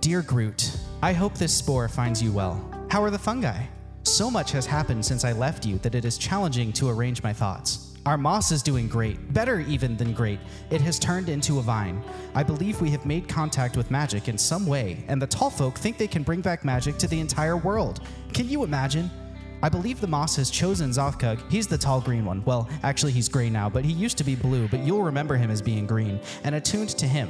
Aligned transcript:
Dear 0.00 0.22
Groot, 0.22 0.74
I 1.02 1.12
hope 1.12 1.34
this 1.34 1.52
spore 1.52 1.86
finds 1.86 2.22
you 2.22 2.32
well. 2.32 2.66
How 2.90 3.02
are 3.04 3.10
the 3.10 3.18
fungi? 3.18 3.62
So 4.04 4.30
much 4.30 4.50
has 4.52 4.64
happened 4.64 5.04
since 5.04 5.22
I 5.22 5.32
left 5.32 5.66
you 5.66 5.76
that 5.78 5.94
it 5.94 6.06
is 6.06 6.16
challenging 6.16 6.72
to 6.74 6.88
arrange 6.88 7.22
my 7.22 7.32
thoughts. 7.32 7.94
Our 8.06 8.16
moss 8.16 8.50
is 8.50 8.62
doing 8.62 8.88
great, 8.88 9.34
better 9.34 9.60
even 9.60 9.96
than 9.98 10.14
great. 10.14 10.40
It 10.70 10.80
has 10.80 10.98
turned 10.98 11.28
into 11.28 11.58
a 11.58 11.62
vine. 11.62 12.02
I 12.34 12.42
believe 12.42 12.80
we 12.80 12.90
have 12.90 13.04
made 13.04 13.28
contact 13.28 13.76
with 13.76 13.90
magic 13.90 14.28
in 14.28 14.38
some 14.38 14.66
way, 14.66 15.04
and 15.08 15.20
the 15.20 15.26
tall 15.26 15.50
folk 15.50 15.76
think 15.76 15.98
they 15.98 16.08
can 16.08 16.22
bring 16.22 16.40
back 16.40 16.64
magic 16.64 16.96
to 16.96 17.06
the 17.06 17.20
entire 17.20 17.58
world. 17.58 18.00
Can 18.32 18.48
you 18.48 18.64
imagine? 18.64 19.10
I 19.62 19.68
believe 19.68 20.00
the 20.00 20.06
moss 20.06 20.34
has 20.36 20.50
chosen 20.50 20.90
Zothkug. 20.90 21.48
He's 21.50 21.66
the 21.68 21.78
tall 21.78 22.00
green 22.00 22.24
one. 22.24 22.42
Well, 22.44 22.68
actually, 22.82 23.12
he's 23.12 23.28
gray 23.28 23.50
now, 23.50 23.68
but 23.68 23.84
he 23.84 23.92
used 23.92 24.18
to 24.18 24.24
be 24.24 24.34
blue, 24.36 24.68
but 24.68 24.80
you'll 24.80 25.04
remember 25.04 25.36
him 25.36 25.50
as 25.50 25.62
being 25.62 25.86
green, 25.86 26.18
and 26.44 26.54
attuned 26.54 26.88
to 26.88 27.06
him. 27.06 27.28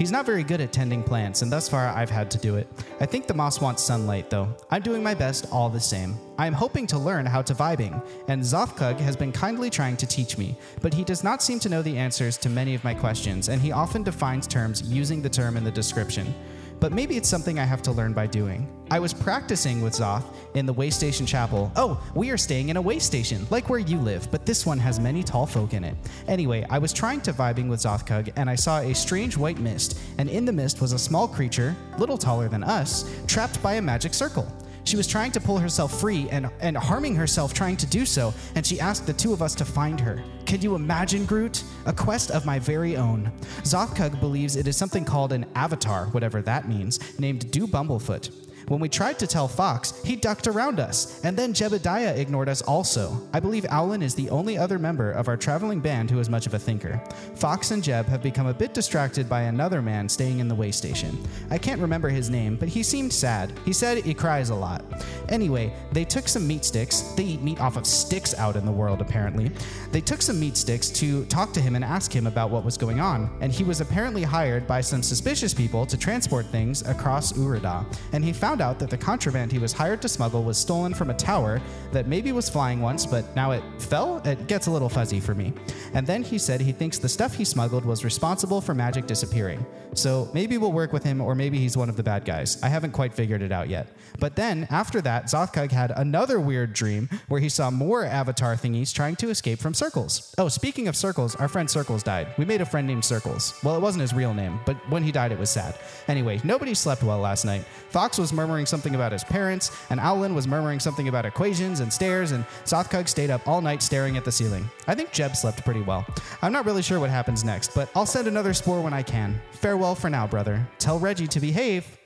He's 0.00 0.10
not 0.10 0.24
very 0.24 0.44
good 0.44 0.62
at 0.62 0.72
tending 0.72 1.02
plants, 1.02 1.42
and 1.42 1.52
thus 1.52 1.68
far 1.68 1.86
I've 1.88 2.08
had 2.08 2.30
to 2.30 2.38
do 2.38 2.56
it. 2.56 2.66
I 3.00 3.04
think 3.04 3.26
the 3.26 3.34
moss 3.34 3.60
wants 3.60 3.82
sunlight, 3.82 4.30
though. 4.30 4.48
I'm 4.70 4.80
doing 4.80 5.02
my 5.02 5.12
best 5.12 5.46
all 5.52 5.68
the 5.68 5.78
same. 5.78 6.16
I 6.38 6.46
am 6.46 6.54
hoping 6.54 6.86
to 6.86 6.96
learn 6.96 7.26
how 7.26 7.42
to 7.42 7.54
vibing, 7.54 8.02
and 8.26 8.40
Zothkug 8.40 8.98
has 8.98 9.14
been 9.14 9.30
kindly 9.30 9.68
trying 9.68 9.98
to 9.98 10.06
teach 10.06 10.38
me, 10.38 10.56
but 10.80 10.94
he 10.94 11.04
does 11.04 11.22
not 11.22 11.42
seem 11.42 11.58
to 11.58 11.68
know 11.68 11.82
the 11.82 11.98
answers 11.98 12.38
to 12.38 12.48
many 12.48 12.74
of 12.74 12.82
my 12.82 12.94
questions, 12.94 13.50
and 13.50 13.60
he 13.60 13.72
often 13.72 14.02
defines 14.02 14.46
terms 14.46 14.80
using 14.80 15.20
the 15.20 15.28
term 15.28 15.58
in 15.58 15.64
the 15.64 15.70
description 15.70 16.34
but 16.80 16.92
maybe 16.92 17.16
it's 17.16 17.28
something 17.28 17.58
I 17.58 17.64
have 17.64 17.82
to 17.82 17.92
learn 17.92 18.12
by 18.12 18.26
doing. 18.26 18.66
I 18.90 18.98
was 18.98 19.14
practicing 19.14 19.82
with 19.82 19.92
Zoth 19.92 20.24
in 20.54 20.66
the 20.66 20.74
Waystation 20.74 21.28
Chapel. 21.28 21.70
Oh, 21.76 22.02
we 22.14 22.30
are 22.30 22.36
staying 22.36 22.70
in 22.70 22.76
a 22.76 22.82
waystation, 22.82 23.48
like 23.50 23.68
where 23.68 23.78
you 23.78 23.98
live, 23.98 24.28
but 24.30 24.46
this 24.46 24.66
one 24.66 24.78
has 24.78 24.98
many 24.98 25.22
tall 25.22 25.46
folk 25.46 25.74
in 25.74 25.84
it. 25.84 25.94
Anyway, 26.26 26.66
I 26.68 26.78
was 26.78 26.92
trying 26.92 27.20
to 27.22 27.32
vibing 27.32 27.68
with 27.68 27.80
Zothkug, 27.80 28.32
and 28.36 28.50
I 28.50 28.56
saw 28.56 28.80
a 28.80 28.94
strange 28.94 29.36
white 29.36 29.60
mist, 29.60 30.00
and 30.18 30.28
in 30.28 30.44
the 30.44 30.52
mist 30.52 30.80
was 30.80 30.92
a 30.92 30.98
small 30.98 31.28
creature, 31.28 31.76
little 31.98 32.18
taller 32.18 32.48
than 32.48 32.64
us, 32.64 33.08
trapped 33.28 33.62
by 33.62 33.74
a 33.74 33.82
magic 33.82 34.14
circle. 34.14 34.50
She 34.84 34.96
was 34.96 35.06
trying 35.06 35.32
to 35.32 35.40
pull 35.40 35.58
herself 35.58 36.00
free 36.00 36.28
and, 36.30 36.50
and 36.60 36.76
harming 36.76 37.14
herself 37.14 37.54
trying 37.54 37.76
to 37.78 37.86
do 37.86 38.04
so, 38.06 38.34
and 38.54 38.66
she 38.66 38.80
asked 38.80 39.06
the 39.06 39.12
two 39.12 39.32
of 39.32 39.42
us 39.42 39.54
to 39.56 39.64
find 39.64 40.00
her. 40.00 40.22
Can 40.46 40.60
you 40.62 40.74
imagine, 40.74 41.26
Groot? 41.26 41.62
A 41.86 41.92
quest 41.92 42.30
of 42.30 42.44
my 42.44 42.58
very 42.58 42.96
own. 42.96 43.30
Zothkug 43.62 44.18
believes 44.20 44.56
it 44.56 44.66
is 44.66 44.76
something 44.76 45.04
called 45.04 45.32
an 45.32 45.46
avatar, 45.54 46.06
whatever 46.06 46.42
that 46.42 46.68
means, 46.68 46.98
named 47.18 47.50
Do 47.50 47.66
Bumblefoot. 47.66 48.49
When 48.70 48.78
we 48.78 48.88
tried 48.88 49.18
to 49.18 49.26
tell 49.26 49.48
Fox, 49.48 50.00
he 50.04 50.14
ducked 50.14 50.46
around 50.46 50.78
us, 50.78 51.20
and 51.24 51.36
then 51.36 51.52
Jebediah 51.52 52.16
ignored 52.16 52.48
us 52.48 52.62
also. 52.62 53.20
I 53.32 53.40
believe 53.40 53.64
Aulen 53.64 54.00
is 54.00 54.14
the 54.14 54.30
only 54.30 54.56
other 54.56 54.78
member 54.78 55.10
of 55.10 55.26
our 55.26 55.36
traveling 55.36 55.80
band 55.80 56.08
who 56.08 56.20
is 56.20 56.30
much 56.30 56.46
of 56.46 56.54
a 56.54 56.58
thinker. 56.60 57.02
Fox 57.34 57.72
and 57.72 57.82
Jeb 57.82 58.06
have 58.06 58.22
become 58.22 58.46
a 58.46 58.54
bit 58.54 58.72
distracted 58.72 59.28
by 59.28 59.42
another 59.42 59.82
man 59.82 60.08
staying 60.08 60.38
in 60.38 60.46
the 60.46 60.54
way 60.54 60.70
station. 60.70 61.18
I 61.50 61.58
can't 61.58 61.80
remember 61.80 62.10
his 62.10 62.30
name, 62.30 62.54
but 62.54 62.68
he 62.68 62.84
seemed 62.84 63.12
sad. 63.12 63.52
He 63.64 63.72
said 63.72 64.04
he 64.04 64.14
cries 64.14 64.50
a 64.50 64.54
lot. 64.54 64.84
Anyway, 65.30 65.72
they 65.90 66.04
took 66.04 66.28
some 66.28 66.46
meat 66.46 66.64
sticks. 66.64 67.00
They 67.16 67.24
eat 67.24 67.42
meat 67.42 67.60
off 67.60 67.76
of 67.76 67.84
sticks 67.84 68.34
out 68.34 68.54
in 68.54 68.64
the 68.66 68.70
world, 68.70 69.00
apparently. 69.00 69.50
They 69.90 70.00
took 70.00 70.22
some 70.22 70.38
meat 70.38 70.56
sticks 70.56 70.90
to 70.90 71.24
talk 71.24 71.52
to 71.54 71.60
him 71.60 71.74
and 71.74 71.84
ask 71.84 72.14
him 72.14 72.28
about 72.28 72.50
what 72.50 72.64
was 72.64 72.78
going 72.78 73.00
on, 73.00 73.36
and 73.40 73.50
he 73.50 73.64
was 73.64 73.80
apparently 73.80 74.22
hired 74.22 74.68
by 74.68 74.80
some 74.80 75.02
suspicious 75.02 75.52
people 75.52 75.86
to 75.86 75.96
transport 75.96 76.46
things 76.46 76.82
across 76.82 77.32
Urada, 77.32 77.84
and 78.12 78.24
he 78.24 78.32
found 78.32 78.59
out 78.60 78.78
that 78.78 78.90
the 78.90 78.98
contraband 78.98 79.52
he 79.52 79.58
was 79.58 79.72
hired 79.72 80.02
to 80.02 80.08
smuggle 80.08 80.42
was 80.42 80.58
stolen 80.58 80.94
from 80.94 81.10
a 81.10 81.14
tower 81.14 81.60
that 81.92 82.06
maybe 82.06 82.32
was 82.32 82.48
flying 82.48 82.80
once, 82.80 83.06
but 83.06 83.34
now 83.34 83.52
it 83.52 83.62
fell? 83.78 84.18
It 84.26 84.46
gets 84.46 84.66
a 84.66 84.70
little 84.70 84.88
fuzzy 84.88 85.20
for 85.20 85.34
me. 85.34 85.52
And 85.94 86.06
then 86.06 86.22
he 86.22 86.38
said 86.38 86.60
he 86.60 86.72
thinks 86.72 86.98
the 86.98 87.08
stuff 87.08 87.34
he 87.34 87.44
smuggled 87.44 87.84
was 87.84 88.04
responsible 88.04 88.60
for 88.60 88.74
magic 88.74 89.06
disappearing. 89.06 89.64
So 89.94 90.30
maybe 90.32 90.56
we'll 90.58 90.72
work 90.72 90.92
with 90.92 91.02
him, 91.02 91.20
or 91.20 91.34
maybe 91.34 91.58
he's 91.58 91.76
one 91.76 91.88
of 91.88 91.96
the 91.96 92.02
bad 92.02 92.24
guys. 92.24 92.62
I 92.62 92.68
haven't 92.68 92.92
quite 92.92 93.12
figured 93.12 93.42
it 93.42 93.50
out 93.50 93.68
yet. 93.68 93.88
But 94.18 94.36
then, 94.36 94.66
after 94.70 95.00
that, 95.00 95.24
Zothkug 95.24 95.72
had 95.72 95.92
another 95.96 96.38
weird 96.38 96.72
dream 96.72 97.08
where 97.28 97.40
he 97.40 97.48
saw 97.48 97.70
more 97.70 98.04
avatar 98.04 98.54
thingies 98.54 98.94
trying 98.94 99.16
to 99.16 99.30
escape 99.30 99.58
from 99.58 99.74
Circles. 99.74 100.34
Oh, 100.38 100.48
speaking 100.48 100.86
of 100.86 100.96
Circles, 100.96 101.34
our 101.36 101.48
friend 101.48 101.68
Circles 101.68 102.02
died. 102.02 102.28
We 102.38 102.44
made 102.44 102.60
a 102.60 102.66
friend 102.66 102.86
named 102.86 103.04
Circles. 103.04 103.58
Well, 103.64 103.76
it 103.76 103.80
wasn't 103.80 104.02
his 104.02 104.14
real 104.14 104.34
name, 104.34 104.60
but 104.64 104.76
when 104.90 105.02
he 105.02 105.10
died, 105.10 105.32
it 105.32 105.38
was 105.38 105.50
sad. 105.50 105.76
Anyway, 106.06 106.40
nobody 106.44 106.74
slept 106.74 107.02
well 107.02 107.18
last 107.18 107.44
night. 107.44 107.64
Fox 107.88 108.18
was 108.18 108.32
murmuring 108.40 108.64
something 108.64 108.94
about 108.94 109.12
his 109.12 109.22
parents, 109.22 109.70
and 109.90 110.00
Aulen 110.00 110.34
was 110.34 110.48
murmuring 110.48 110.80
something 110.80 111.08
about 111.08 111.26
equations 111.26 111.80
and 111.80 111.92
stairs, 111.92 112.32
and 112.32 112.46
Zothkug 112.64 113.06
stayed 113.06 113.28
up 113.28 113.46
all 113.46 113.60
night 113.60 113.82
staring 113.82 114.16
at 114.16 114.24
the 114.24 114.32
ceiling. 114.32 114.64
I 114.86 114.94
think 114.94 115.12
Jeb 115.12 115.36
slept 115.36 115.62
pretty 115.62 115.82
well. 115.82 116.06
I'm 116.40 116.52
not 116.52 116.64
really 116.64 116.80
sure 116.80 116.98
what 117.00 117.10
happens 117.10 117.44
next, 117.44 117.74
but 117.74 117.90
I'll 117.94 118.06
send 118.06 118.28
another 118.28 118.54
spore 118.54 118.80
when 118.80 118.94
I 118.94 119.02
can. 119.02 119.38
Farewell 119.52 119.94
for 119.94 120.08
now, 120.08 120.26
brother. 120.26 120.66
Tell 120.78 120.98
Reggie 120.98 121.26
to 121.26 121.40
behave. 121.40 121.99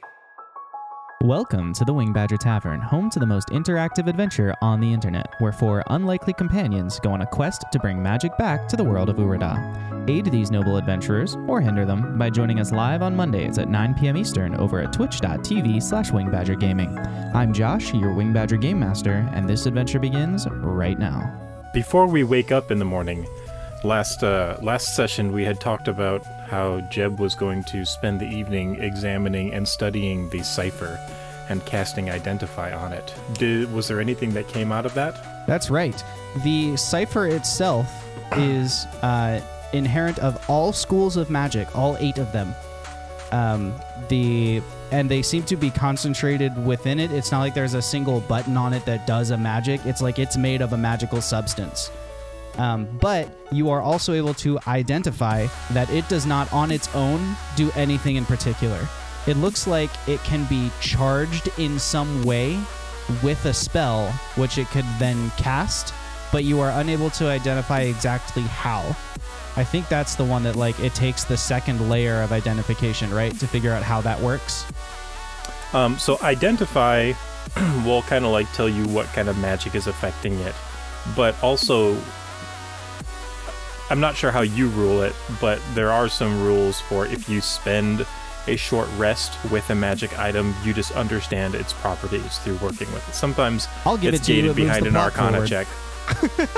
Welcome 1.22 1.72
to 1.75 1.84
the 1.86 1.92
Wing 1.94 2.12
Badger 2.12 2.36
Tavern, 2.36 2.80
home 2.80 3.08
to 3.10 3.19
the 3.19 3.25
most 3.25 3.48
interactive 3.48 4.08
adventure 4.08 4.54
on 4.60 4.80
the 4.80 4.92
internet, 4.92 5.32
where 5.38 5.52
four 5.52 5.82
unlikely 5.86 6.34
companions 6.34 7.00
go 7.00 7.12
on 7.12 7.22
a 7.22 7.26
quest 7.26 7.64
to 7.72 7.78
bring 7.78 8.02
magic 8.02 8.36
back 8.36 8.69
to 8.69 8.76
the 8.76 8.84
world 8.84 9.08
of 9.08 9.16
Urada. 9.16 10.10
Aid 10.10 10.26
these 10.26 10.50
noble 10.50 10.76
adventurers, 10.76 11.36
or 11.47 11.62
hinder 11.62 11.86
them, 11.86 12.19
by 12.19 12.28
joining 12.28 12.60
us 12.60 12.72
live 12.72 13.00
on 13.00 13.16
Mondays 13.16 13.56
at 13.56 13.70
9 13.70 13.94
p.m. 13.94 14.19
Eastern 14.19 14.54
over 14.56 14.80
at 14.80 14.92
twitch.tv 14.92 15.82
slash 15.82 16.10
wingbadgergaming. 16.10 17.34
I'm 17.34 17.54
Josh, 17.54 17.94
your 17.94 18.12
Wing 18.12 18.34
Badger 18.34 18.58
Game 18.58 18.81
Master, 18.81 19.26
and 19.32 19.48
this 19.48 19.64
adventure 19.64 20.00
begins 20.00 20.46
right 20.50 20.98
now. 20.98 21.41
Before 21.72 22.06
we 22.06 22.25
wake 22.25 22.52
up 22.52 22.70
in 22.70 22.78
the 22.78 22.84
morning, 22.84 23.26
last 23.82 24.22
uh, 24.22 24.58
last 24.62 24.94
session 24.94 25.32
we 25.32 25.44
had 25.44 25.60
talked 25.60 25.88
about 25.88 26.22
how 26.54 26.81
Jeb 26.82 27.19
was 27.19 27.34
going 27.34 27.65
to 27.65 27.84
spend 27.84 28.20
the 28.20 28.28
evening 28.28 28.81
examining 28.81 29.53
and 29.53 29.66
studying 29.66 30.28
the 30.31 30.41
cipher 30.44 31.00
and 31.48 31.65
casting 31.66 32.10
identify 32.10 32.72
on 32.72 32.92
it. 32.92 33.12
Did 33.34 33.72
was 33.72 33.88
there 33.88 34.00
anything 34.00 34.32
that 34.34 34.47
came 34.47 34.70
out 34.70 34.87
of 34.87 34.94
that? 34.94 35.47
That's 35.48 35.69
right. 35.69 36.04
The 36.44 36.76
cipher 36.76 37.26
itself 37.26 37.88
is 38.37 38.87
uh, 39.03 39.41
inherent 39.72 40.20
of 40.20 40.32
all 40.48 40.72
schools 40.72 41.16
of 41.16 41.28
magic, 41.28 41.66
all 41.76 41.97
eight 41.98 42.19
of 42.19 42.31
them. 42.31 42.54
Um, 43.32 43.75
the 44.09 44.62
and 44.93 45.10
they 45.10 45.22
seem 45.22 45.43
to 45.44 45.56
be 45.56 45.70
concentrated 45.70 46.53
within 46.64 47.00
it. 47.00 47.10
It's 47.10 47.32
not 47.32 47.41
like 47.41 47.54
there's 47.54 47.75
a 47.75 47.82
single 47.82 48.20
button 48.20 48.56
on 48.56 48.72
it 48.72 48.84
that 48.84 49.09
does 49.09 49.32
a 49.32 49.37
magic. 49.37 49.84
It's 49.84 50.00
like 50.00 50.20
it's 50.20 50.37
made 50.37 50.62
of 50.62 50.72
a 50.72 50.76
magical 50.76 51.20
substance. 51.20 51.91
Um, 52.59 52.88
but 53.00 53.37
you 53.50 53.70
are 53.70 53.81
also 53.81 54.12
able 54.12 54.34
to 54.34 54.59
identify 54.66 55.47
that 55.72 55.91
it 55.91 56.09
does 56.09 56.26
not 56.26 56.53
on 56.53 56.70
its 56.70 56.92
own 56.94 57.37
do 57.56 57.70
anything 57.75 58.16
in 58.16 58.25
particular. 58.25 58.88
It 59.26 59.37
looks 59.37 59.66
like 59.66 59.91
it 60.06 60.22
can 60.25 60.44
be 60.44 60.70
charged 60.81 61.48
in 61.59 61.78
some 61.78 62.25
way 62.25 62.59
with 63.22 63.44
a 63.47 63.54
spell, 63.54 64.10
which 64.37 64.59
it 64.59 64.69
could 64.69 64.84
then 64.98 65.31
cast, 65.37 65.94
but 66.31 66.44
you 66.44 66.60
are 66.60 66.70
unable 66.81 67.10
to 67.10 67.26
identify 67.26 67.81
exactly 67.81 68.43
how. 68.43 68.97
I 69.56 69.64
think 69.64 69.88
that's 69.88 70.14
the 70.16 70.25
one 70.25 70.43
that 70.44 70.56
like 70.56 70.78
it 70.81 70.94
takes 70.94 71.25
the 71.25 71.37
second 71.37 71.88
layer 71.88 72.22
of 72.22 72.32
identification, 72.32 73.12
right, 73.12 73.32
to 73.38 73.47
figure 73.47 73.72
out 73.72 73.82
how 73.82 74.00
that 74.00 74.20
works. 74.20 74.66
Um, 75.72 75.98
so 75.98 76.19
identify 76.22 77.12
will 77.84 78.03
kind 78.03 78.25
of 78.25 78.32
like 78.32 78.50
tell 78.53 78.69
you 78.69 78.87
what 78.88 79.06
kind 79.09 79.28
of 79.28 79.38
magic 79.38 79.75
is 79.75 79.87
affecting 79.87 80.34
it, 80.41 80.54
but 81.16 81.41
also 81.43 81.97
I'm 83.91 84.00
not 84.00 84.17
sure 84.17 84.31
how 84.31 84.41
you 84.41 84.69
rule 84.69 85.03
it, 85.03 85.15
but 85.41 85.61
there 85.75 85.93
are 85.93 86.09
some 86.09 86.43
rules 86.43 86.81
for 86.81 87.06
if 87.06 87.28
you 87.28 87.41
spend 87.41 88.06
a 88.47 88.56
short 88.56 88.89
rest 88.97 89.39
with 89.50 89.69
a 89.71 89.75
magic 89.75 90.19
item, 90.19 90.55
you 90.65 90.72
just 90.75 90.93
understand 90.93 91.55
its 91.55 91.72
properties 91.72 92.39
through 92.39 92.56
working 92.56 92.91
with 92.93 93.06
it. 93.09 93.15
Sometimes 93.15 93.69
I'll 93.84 93.97
give 93.97 94.15
it's 94.15 94.28
it 94.28 94.33
gated 94.33 94.56
behind 94.56 94.87
an 94.87 94.97
arcana 94.97 95.33
forward. 95.33 95.49
check. 95.49 95.67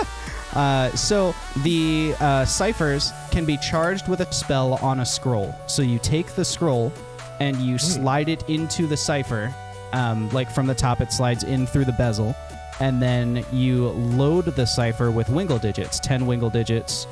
Uh, 0.57 0.91
so 0.93 1.35
the 1.65 2.15
uh, 2.19 2.43
ciphers 2.47 3.13
can 3.31 3.45
be 3.45 3.59
charged 3.59 4.09
with 4.09 4.21
a 4.21 4.33
spell 4.33 4.75
on 4.83 5.01
a 5.01 5.05
scroll. 5.05 5.55
So 5.67 5.83
you 5.83 5.99
take 5.99 6.29
the 6.29 6.47
scroll 6.47 6.95
and 7.41 7.59
you 7.59 7.77
slide 7.77 8.31
it 8.31 8.49
into 8.49 8.87
the 8.87 8.97
cipher. 8.97 9.55
Um, 9.93 10.31
like 10.31 10.51
from 10.51 10.67
the 10.67 10.75
top, 10.75 11.03
it 11.03 11.13
slides 11.13 11.45
in 11.45 11.67
through 11.67 11.85
the 11.85 11.93
bezel, 11.93 12.35
and 12.81 13.03
then 13.03 13.45
you 13.53 13.89
load 13.89 14.47
the 14.47 14.67
cipher 14.67 15.11
with 15.11 15.29
wingle 15.29 15.59
digits, 15.59 16.01
ten 16.01 16.25
wingle 16.27 16.49
digits, 16.49 17.07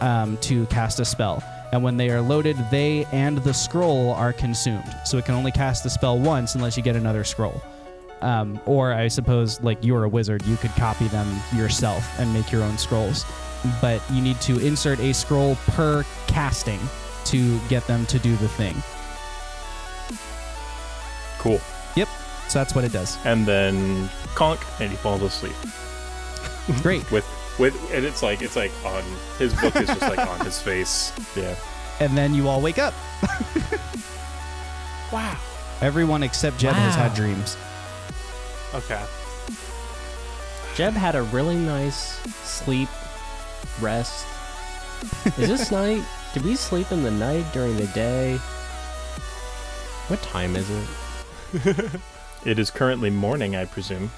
um, 0.00 0.36
to 0.38 0.66
cast 0.66 1.00
a 1.00 1.04
spell. 1.04 1.42
And 1.72 1.82
when 1.84 1.96
they 1.96 2.10
are 2.10 2.20
loaded, 2.20 2.56
they 2.70 3.06
and 3.12 3.38
the 3.38 3.54
scroll 3.54 4.12
are 4.14 4.32
consumed. 4.32 4.94
So 5.04 5.18
it 5.18 5.24
can 5.24 5.34
only 5.34 5.52
cast 5.52 5.84
the 5.84 5.90
spell 5.90 6.18
once 6.18 6.54
unless 6.54 6.76
you 6.76 6.82
get 6.82 6.96
another 6.96 7.22
scroll. 7.24 7.62
Um, 8.22 8.60
or 8.66 8.92
I 8.92 9.08
suppose, 9.08 9.60
like 9.62 9.82
you're 9.82 10.04
a 10.04 10.08
wizard, 10.08 10.44
you 10.46 10.56
could 10.56 10.72
copy 10.72 11.08
them 11.08 11.40
yourself 11.54 12.04
and 12.18 12.32
make 12.34 12.50
your 12.50 12.62
own 12.62 12.76
scrolls. 12.76 13.24
But 13.80 14.02
you 14.10 14.20
need 14.20 14.40
to 14.42 14.58
insert 14.58 14.98
a 15.00 15.14
scroll 15.14 15.54
per 15.68 16.04
casting 16.26 16.80
to 17.26 17.58
get 17.68 17.86
them 17.86 18.04
to 18.06 18.18
do 18.18 18.34
the 18.36 18.48
thing. 18.48 18.74
Cool. 21.38 21.60
Yep. 21.96 22.08
So 22.48 22.58
that's 22.58 22.74
what 22.74 22.84
it 22.84 22.92
does. 22.92 23.16
And 23.24 23.46
then 23.46 24.10
conk, 24.34 24.60
and 24.80 24.90
he 24.90 24.96
falls 24.96 25.22
asleep. 25.22 25.54
Great. 26.82 27.10
With 27.10 27.24
with 27.60 27.76
and 27.92 28.04
it's 28.04 28.22
like 28.22 28.42
it's 28.42 28.56
like 28.56 28.72
on 28.84 29.04
his 29.38 29.54
book 29.60 29.76
is 29.76 29.86
just 29.86 30.00
like 30.00 30.18
on 30.18 30.44
his 30.44 30.60
face. 30.68 31.12
Yeah. 31.36 31.54
And 32.00 32.16
then 32.18 32.34
you 32.34 32.48
all 32.48 32.60
wake 32.60 32.78
up. 32.78 32.94
Wow. 35.12 35.36
Everyone 35.80 36.22
except 36.22 36.58
Jeb 36.58 36.74
has 36.74 36.94
had 36.94 37.14
dreams. 37.14 37.56
Okay. 38.74 39.02
Jeb 40.76 40.92
had 40.94 41.16
a 41.16 41.22
really 41.22 41.56
nice 41.56 42.20
sleep, 42.44 42.88
rest. 43.80 44.24
Is 45.36 45.48
this 45.48 45.70
night? 45.72 46.04
Did 46.32 46.44
we 46.44 46.54
sleep 46.54 46.92
in 46.92 47.02
the 47.02 47.10
night 47.10 47.44
during 47.52 47.76
the 47.76 47.88
day? 47.88 48.36
What 50.06 50.22
time 50.22 50.54
is 50.54 50.70
it? 50.70 52.00
It 52.44 52.58
is 52.58 52.70
currently 52.70 53.10
morning, 53.10 53.56
I 53.56 53.64
presume. 53.64 54.12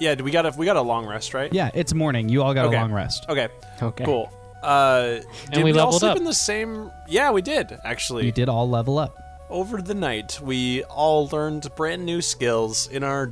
Yeah, 0.00 0.14
we 0.20 0.30
got 0.30 0.46
a 0.46 0.50
we 0.56 0.66
got 0.66 0.76
a 0.76 0.82
long 0.82 1.06
rest, 1.06 1.34
right? 1.34 1.52
Yeah, 1.52 1.70
it's 1.74 1.94
morning. 1.94 2.28
You 2.28 2.42
all 2.42 2.54
got 2.54 2.66
Okay. 2.66 2.76
a 2.76 2.80
long 2.80 2.92
rest. 2.92 3.26
Okay. 3.28 3.48
Okay. 3.82 4.04
Cool. 4.04 4.30
Uh, 4.62 5.20
did 5.52 5.62
we 5.64 5.64
we, 5.64 5.70
all 5.78 5.86
leveled 5.86 6.00
sleep 6.00 6.10
up. 6.12 6.16
in 6.18 6.24
the 6.24 6.34
same? 6.34 6.90
Yeah, 7.08 7.30
we 7.30 7.42
did 7.42 7.78
actually. 7.84 8.26
You 8.26 8.32
did 8.32 8.48
all 8.48 8.68
level 8.68 8.98
up. 8.98 9.16
Over 9.48 9.80
the 9.80 9.94
night, 9.94 10.40
we 10.42 10.82
all 10.84 11.28
learned 11.28 11.68
brand 11.76 12.04
new 12.04 12.20
skills 12.20 12.88
in 12.88 13.04
our 13.04 13.30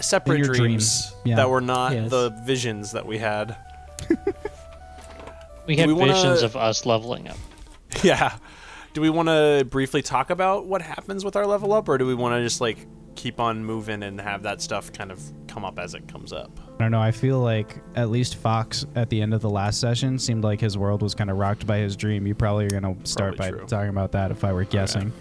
separate 0.00 0.38
your 0.38 0.48
dreams 0.48 0.58
dreams, 0.58 1.14
yeah. 1.24 1.36
that 1.36 1.48
were 1.48 1.60
not 1.62 1.92
Yes. 1.94 2.10
the 2.10 2.30
visions 2.44 2.92
that 2.92 3.06
we 3.06 3.18
had. 3.18 3.56
We 5.66 5.76
had 5.76 5.86
we 5.88 5.94
wanna- 5.94 6.12
visions 6.12 6.42
of 6.42 6.56
us 6.56 6.84
leveling 6.84 7.28
up. 7.28 7.36
Yeah. 8.02 8.34
Do 8.92 9.00
we 9.00 9.08
want 9.08 9.28
to 9.28 9.66
briefly 9.70 10.02
talk 10.02 10.28
about 10.30 10.66
what 10.66 10.82
happens 10.82 11.24
with 11.24 11.36
our 11.36 11.46
level 11.46 11.72
up, 11.72 11.88
or 11.88 11.96
do 11.96 12.06
we 12.06 12.14
want 12.14 12.34
to 12.34 12.42
just 12.42 12.60
like 12.60 12.86
keep 13.14 13.40
on 13.40 13.64
moving 13.64 14.02
and 14.02 14.20
have 14.20 14.42
that 14.42 14.60
stuff 14.62 14.92
kind 14.92 15.10
of 15.12 15.20
come 15.48 15.64
up 15.64 15.78
as 15.78 15.94
it 15.94 16.06
comes 16.08 16.32
up? 16.32 16.50
I 16.78 16.82
don't 16.82 16.90
know. 16.90 17.00
I 17.00 17.12
feel 17.12 17.38
like 17.38 17.76
at 17.94 18.10
least 18.10 18.36
Fox 18.36 18.84
at 18.96 19.08
the 19.10 19.22
end 19.22 19.32
of 19.34 19.40
the 19.40 19.50
last 19.50 19.80
session 19.80 20.18
seemed 20.18 20.42
like 20.44 20.60
his 20.60 20.76
world 20.76 21.02
was 21.02 21.14
kind 21.14 21.30
of 21.30 21.36
rocked 21.38 21.66
by 21.66 21.78
his 21.78 21.96
dream. 21.96 22.26
You 22.26 22.34
probably 22.34 22.66
are 22.66 22.70
going 22.80 22.96
to 22.96 23.06
start 23.06 23.36
Probably 23.36 23.52
by 23.52 23.58
true. 23.58 23.66
talking 23.68 23.90
about 23.90 24.12
that 24.12 24.30
if 24.30 24.42
I 24.44 24.52
were 24.52 24.64
guessing. 24.64 25.12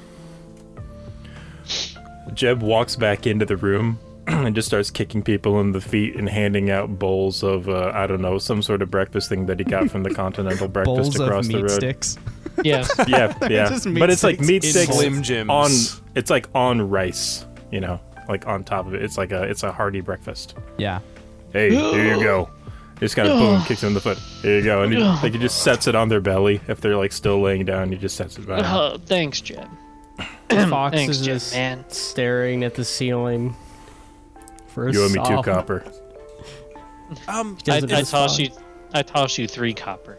Jeb 2.34 2.62
walks 2.62 2.96
back 2.96 3.28
into 3.28 3.46
the 3.46 3.58
room 3.58 4.00
and 4.28 4.56
just 4.56 4.68
starts 4.68 4.90
kicking 4.90 5.22
people 5.22 5.60
in 5.60 5.72
the 5.72 5.82
feet 5.82 6.16
and 6.16 6.28
handing 6.30 6.70
out 6.70 6.98
bowls 6.98 7.44
of 7.44 7.68
uh, 7.70 7.92
I 7.94 8.08
don't 8.08 8.22
know 8.22 8.38
some 8.40 8.62
sort 8.62 8.82
of 8.82 8.90
breakfast 8.90 9.30
thing 9.30 9.46
that 9.48 9.60
he 9.60 9.66
got 9.66 9.90
from 9.90 10.04
the 10.04 10.10
Continental 10.16 10.68
Breakfast 10.68 10.96
Bowls 10.96 11.20
across 11.20 11.46
of 11.46 11.52
the 11.52 11.58
meat 11.58 11.62
road. 11.64 11.72
sticks. 11.72 12.18
Yes. 12.64 12.92
Yeah, 13.08 13.34
yeah. 13.50 13.70
just 13.70 13.92
but 13.94 14.10
it's 14.10 14.24
like 14.24 14.40
meat 14.40 14.64
in 14.64 14.72
sticks 14.72 15.30
on. 15.50 15.72
It's 16.16 16.30
like 16.30 16.48
on 16.56 16.90
rice, 16.90 17.46
you 17.74 17.82
know, 17.82 18.00
like 18.30 18.48
on 18.48 18.64
top 18.64 18.86
of 18.86 18.94
it. 18.94 19.02
It's 19.02 19.18
like 19.18 19.32
a 19.32 19.44
it's 19.44 19.64
a 19.64 19.72
hearty 19.72 20.02
breakfast. 20.02 20.56
Yeah. 20.78 21.00
Hey, 21.52 21.72
here 21.72 22.16
you 22.16 22.24
go. 22.24 22.50
Just 23.00 23.16
kind 23.16 23.28
of 23.28 23.38
boom, 23.38 23.62
kicks 23.64 23.82
him 23.82 23.88
in 23.88 23.94
the 23.96 24.00
foot. 24.00 24.18
Here 24.42 24.60
you 24.60 24.64
go, 24.64 24.84
and 24.84 24.94
he, 24.94 25.00
like 25.00 25.34
he 25.34 25.40
just 25.40 25.64
sets 25.64 25.88
it 25.88 25.96
on 25.96 26.08
their 26.08 26.22
belly 26.22 26.62
if 26.68 26.80
they're 26.80 26.96
like 26.96 27.12
still 27.12 27.42
laying 27.42 27.66
down. 27.66 27.92
He 27.92 27.98
just 27.98 28.16
sets 28.16 28.38
it 28.38 28.48
back. 28.48 28.62
Oh, 28.64 28.98
thanks, 29.06 29.42
Jeb. 29.42 29.68
Fox 30.50 30.96
Thanks, 30.96 31.18
is 31.18 31.26
Jeb, 31.26 31.36
just 31.36 31.54
man. 31.54 31.84
staring 31.90 32.64
at 32.64 32.76
the 32.76 32.86
ceiling. 32.86 33.56
For 34.68 34.88
a 34.88 34.94
you 34.94 35.04
owe 35.04 35.10
me 35.10 35.16
two 35.16 35.42
copper. 35.42 35.84
Um, 37.28 37.60
I, 37.68 37.78
I 37.78 38.02
toss 38.02 38.40
you. 38.40 38.50
I 38.92 39.04
toss 39.04 39.38
you 39.38 39.48
three 39.48 39.76
copper. 39.76 40.18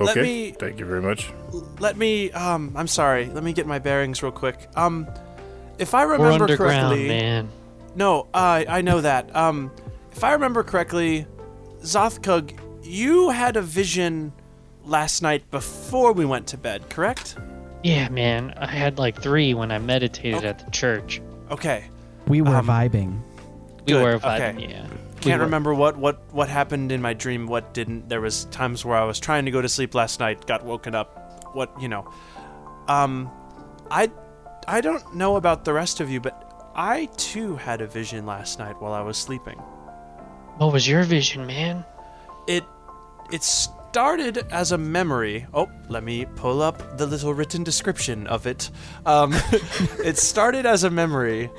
Let 0.00 0.16
me- 0.16 0.50
thank 0.52 0.78
you 0.80 0.86
very 0.86 1.02
much. 1.02 1.30
let 1.78 1.96
me. 1.96 2.30
Um, 2.32 2.72
I'm 2.76 2.88
sorry. 2.88 3.26
Let 3.26 3.44
me 3.44 3.52
get 3.52 3.66
my 3.66 3.78
bearings 3.78 4.22
real 4.22 4.32
quick. 4.32 4.68
Um, 4.76 5.06
if 5.78 5.94
I 5.94 6.04
We're 6.06 6.12
remember 6.12 6.44
underground, 6.44 6.88
correctly, 6.88 7.08
man. 7.08 7.48
no, 7.94 8.26
I 8.34 8.66
I 8.68 8.80
know 8.82 9.00
that. 9.00 9.34
Um, 9.34 9.70
if 10.12 10.22
I 10.24 10.32
remember 10.32 10.62
correctly, 10.62 11.26
Zothkug, 11.82 12.52
you 12.82 13.30
had 13.30 13.56
a 13.56 13.62
vision 13.62 14.32
last 14.84 15.22
night 15.22 15.50
before 15.50 16.12
we 16.12 16.24
went 16.24 16.46
to 16.48 16.56
bed, 16.58 16.88
correct? 16.90 17.36
Yeah, 17.82 18.08
man. 18.08 18.54
I 18.56 18.66
had 18.66 18.98
like 18.98 19.20
three 19.20 19.54
when 19.54 19.70
I 19.70 19.78
meditated 19.78 20.38
Okay. 20.38 20.48
at 20.48 20.64
the 20.64 20.70
church. 20.70 21.20
Okay. 21.50 21.84
We 22.28 22.40
were 22.42 22.56
Um, 22.56 22.66
vibing. 22.66 23.18
We 23.86 23.92
Good, 23.92 24.02
were 24.02 24.12
okay. 24.14 24.26
vibing, 24.54 24.70
yeah. 24.70 24.86
Can't 25.24 25.42
remember 25.42 25.74
what, 25.74 25.96
what 25.96 26.32
what 26.32 26.48
happened 26.48 26.92
in 26.92 27.00
my 27.02 27.14
dream, 27.14 27.46
what 27.46 27.74
didn't. 27.74 28.08
There 28.08 28.20
was 28.20 28.44
times 28.46 28.84
where 28.84 28.96
I 28.96 29.04
was 29.04 29.18
trying 29.18 29.44
to 29.46 29.50
go 29.50 29.62
to 29.62 29.68
sleep 29.68 29.94
last 29.94 30.20
night, 30.20 30.46
got 30.46 30.64
woken 30.64 30.94
up. 30.94 31.54
What 31.54 31.80
you 31.80 31.88
know. 31.88 32.10
Um, 32.88 33.30
I 33.90 34.10
I 34.68 34.80
don't 34.80 35.14
know 35.14 35.36
about 35.36 35.64
the 35.64 35.72
rest 35.72 36.00
of 36.00 36.10
you, 36.10 36.20
but 36.20 36.72
I 36.74 37.06
too 37.16 37.56
had 37.56 37.80
a 37.80 37.86
vision 37.86 38.26
last 38.26 38.58
night 38.58 38.80
while 38.80 38.92
I 38.92 39.00
was 39.00 39.16
sleeping. 39.16 39.58
What 40.58 40.72
was 40.72 40.86
your 40.86 41.02
vision, 41.04 41.46
man? 41.46 41.84
It 42.46 42.64
it 43.32 43.42
started 43.42 44.38
as 44.50 44.72
a 44.72 44.78
memory. 44.78 45.46
Oh, 45.54 45.70
let 45.88 46.02
me 46.02 46.26
pull 46.36 46.62
up 46.62 46.98
the 46.98 47.06
little 47.06 47.32
written 47.32 47.62
description 47.62 48.26
of 48.26 48.46
it. 48.46 48.70
Um, 49.06 49.32
it 50.04 50.18
started 50.18 50.66
as 50.66 50.84
a 50.84 50.90
memory 50.90 51.50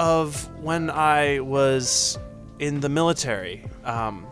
of 0.00 0.48
when 0.62 0.88
I 0.88 1.40
was 1.40 2.18
in 2.58 2.80
the 2.80 2.88
military. 2.88 3.66
Um, 3.84 4.26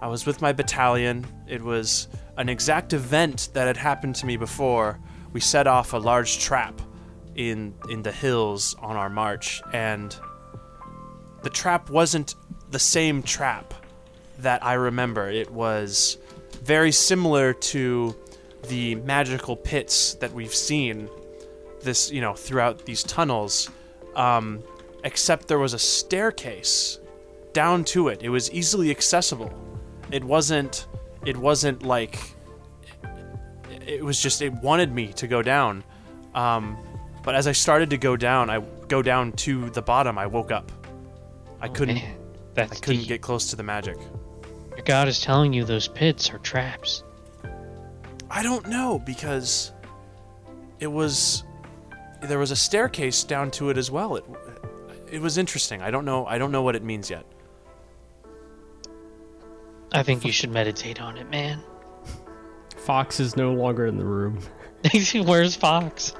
I 0.00 0.06
was 0.08 0.24
with 0.24 0.40
my 0.40 0.52
battalion. 0.52 1.26
It 1.46 1.62
was 1.62 2.08
an 2.38 2.48
exact 2.48 2.94
event 2.94 3.50
that 3.52 3.66
had 3.66 3.76
happened 3.76 4.14
to 4.16 4.26
me 4.26 4.38
before. 4.38 4.98
We 5.34 5.40
set 5.40 5.66
off 5.66 5.92
a 5.92 5.98
large 5.98 6.38
trap 6.38 6.80
in 7.34 7.74
in 7.90 8.02
the 8.02 8.12
hills 8.12 8.74
on 8.80 8.96
our 8.96 9.10
march, 9.10 9.60
and 9.74 10.16
the 11.42 11.50
trap 11.50 11.90
wasn't 11.90 12.34
the 12.70 12.78
same 12.78 13.22
trap 13.22 13.74
that 14.38 14.64
I 14.64 14.72
remember. 14.72 15.28
It 15.28 15.50
was 15.50 16.16
very 16.62 16.92
similar 16.92 17.52
to 17.52 18.16
the 18.68 18.94
magical 18.94 19.54
pits 19.54 20.14
that 20.14 20.32
we've 20.32 20.54
seen 20.54 21.10
this, 21.82 22.10
you 22.10 22.22
know, 22.22 22.32
throughout 22.32 22.86
these 22.86 23.02
tunnels. 23.02 23.70
Um, 24.16 24.64
except 25.04 25.48
there 25.48 25.58
was 25.58 25.74
a 25.74 25.78
staircase 25.78 26.98
down 27.52 27.84
to 27.84 28.08
it. 28.08 28.22
It 28.22 28.28
was 28.28 28.50
easily 28.52 28.90
accessible. 28.90 29.52
It 30.10 30.24
wasn't. 30.24 30.86
It 31.26 31.36
wasn't 31.36 31.82
like. 31.82 32.18
It 33.86 34.04
was 34.04 34.20
just. 34.20 34.42
It 34.42 34.52
wanted 34.54 34.92
me 34.92 35.12
to 35.14 35.26
go 35.26 35.42
down. 35.42 35.84
Um, 36.34 36.76
but 37.24 37.34
as 37.34 37.46
I 37.46 37.52
started 37.52 37.90
to 37.90 37.98
go 37.98 38.16
down, 38.16 38.50
I 38.50 38.60
go 38.88 39.02
down 39.02 39.32
to 39.32 39.70
the 39.70 39.82
bottom. 39.82 40.18
I 40.18 40.26
woke 40.26 40.50
up. 40.50 40.70
I 41.60 41.68
Oh, 41.68 41.70
couldn't. 41.72 42.00
That's 42.54 42.72
I 42.72 42.74
couldn't 42.76 43.00
deep. 43.02 43.08
get 43.08 43.20
close 43.22 43.50
to 43.50 43.56
the 43.56 43.62
magic. 43.62 43.96
Your 44.70 44.84
god 44.84 45.08
is 45.08 45.20
telling 45.20 45.52
you 45.52 45.64
those 45.64 45.88
pits 45.88 46.30
are 46.30 46.38
traps. 46.38 47.02
I 48.30 48.42
don't 48.42 48.68
know 48.68 48.98
because 49.04 49.72
it 50.80 50.86
was 50.86 51.44
there 52.22 52.38
was 52.38 52.50
a 52.50 52.56
staircase 52.56 53.24
down 53.24 53.50
to 53.52 53.70
it 53.70 53.78
as 53.78 53.90
well. 53.90 54.16
It 54.16 54.24
it 55.10 55.20
was 55.20 55.38
interesting. 55.38 55.82
I 55.82 55.90
don't 55.90 56.04
know. 56.04 56.26
I 56.26 56.38
don't 56.38 56.52
know 56.52 56.62
what 56.62 56.76
it 56.76 56.82
means 56.82 57.10
yet. 57.10 57.24
I 59.92 60.02
think 60.02 60.24
you 60.24 60.32
should 60.32 60.50
meditate 60.50 61.00
on 61.00 61.16
it, 61.16 61.30
man. 61.30 61.62
Fox 62.76 63.20
is 63.20 63.36
no 63.36 63.52
longer 63.52 63.86
in 63.86 63.96
the 63.96 64.04
room. 64.04 64.38
Where's 65.24 65.56
Fox? 65.56 66.14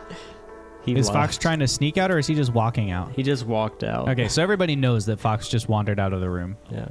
He 0.85 0.95
Is 0.97 1.09
left. 1.09 1.17
Fox 1.17 1.39
trying 1.39 1.59
to 1.59 1.69
sneak 1.69 1.99
out 1.99 2.11
or 2.11 2.19
is 2.19 2.27
he 2.27 2.35
just 2.35 2.53
walking 2.53 2.91
out? 2.91 3.13
He 3.13 3.23
just 3.23 3.47
walked 3.47 3.85
out. 3.85 4.09
Okay, 4.09 4.29
so 4.29 4.43
everybody 4.43 4.75
knows 4.75 5.07
that 5.07 5.21
Fox 5.21 5.49
just 5.49 5.69
wandered 5.69 6.01
out 6.01 6.13
of 6.13 6.21
the 6.21 6.31
room. 6.31 6.57
Yeah. 6.71 6.89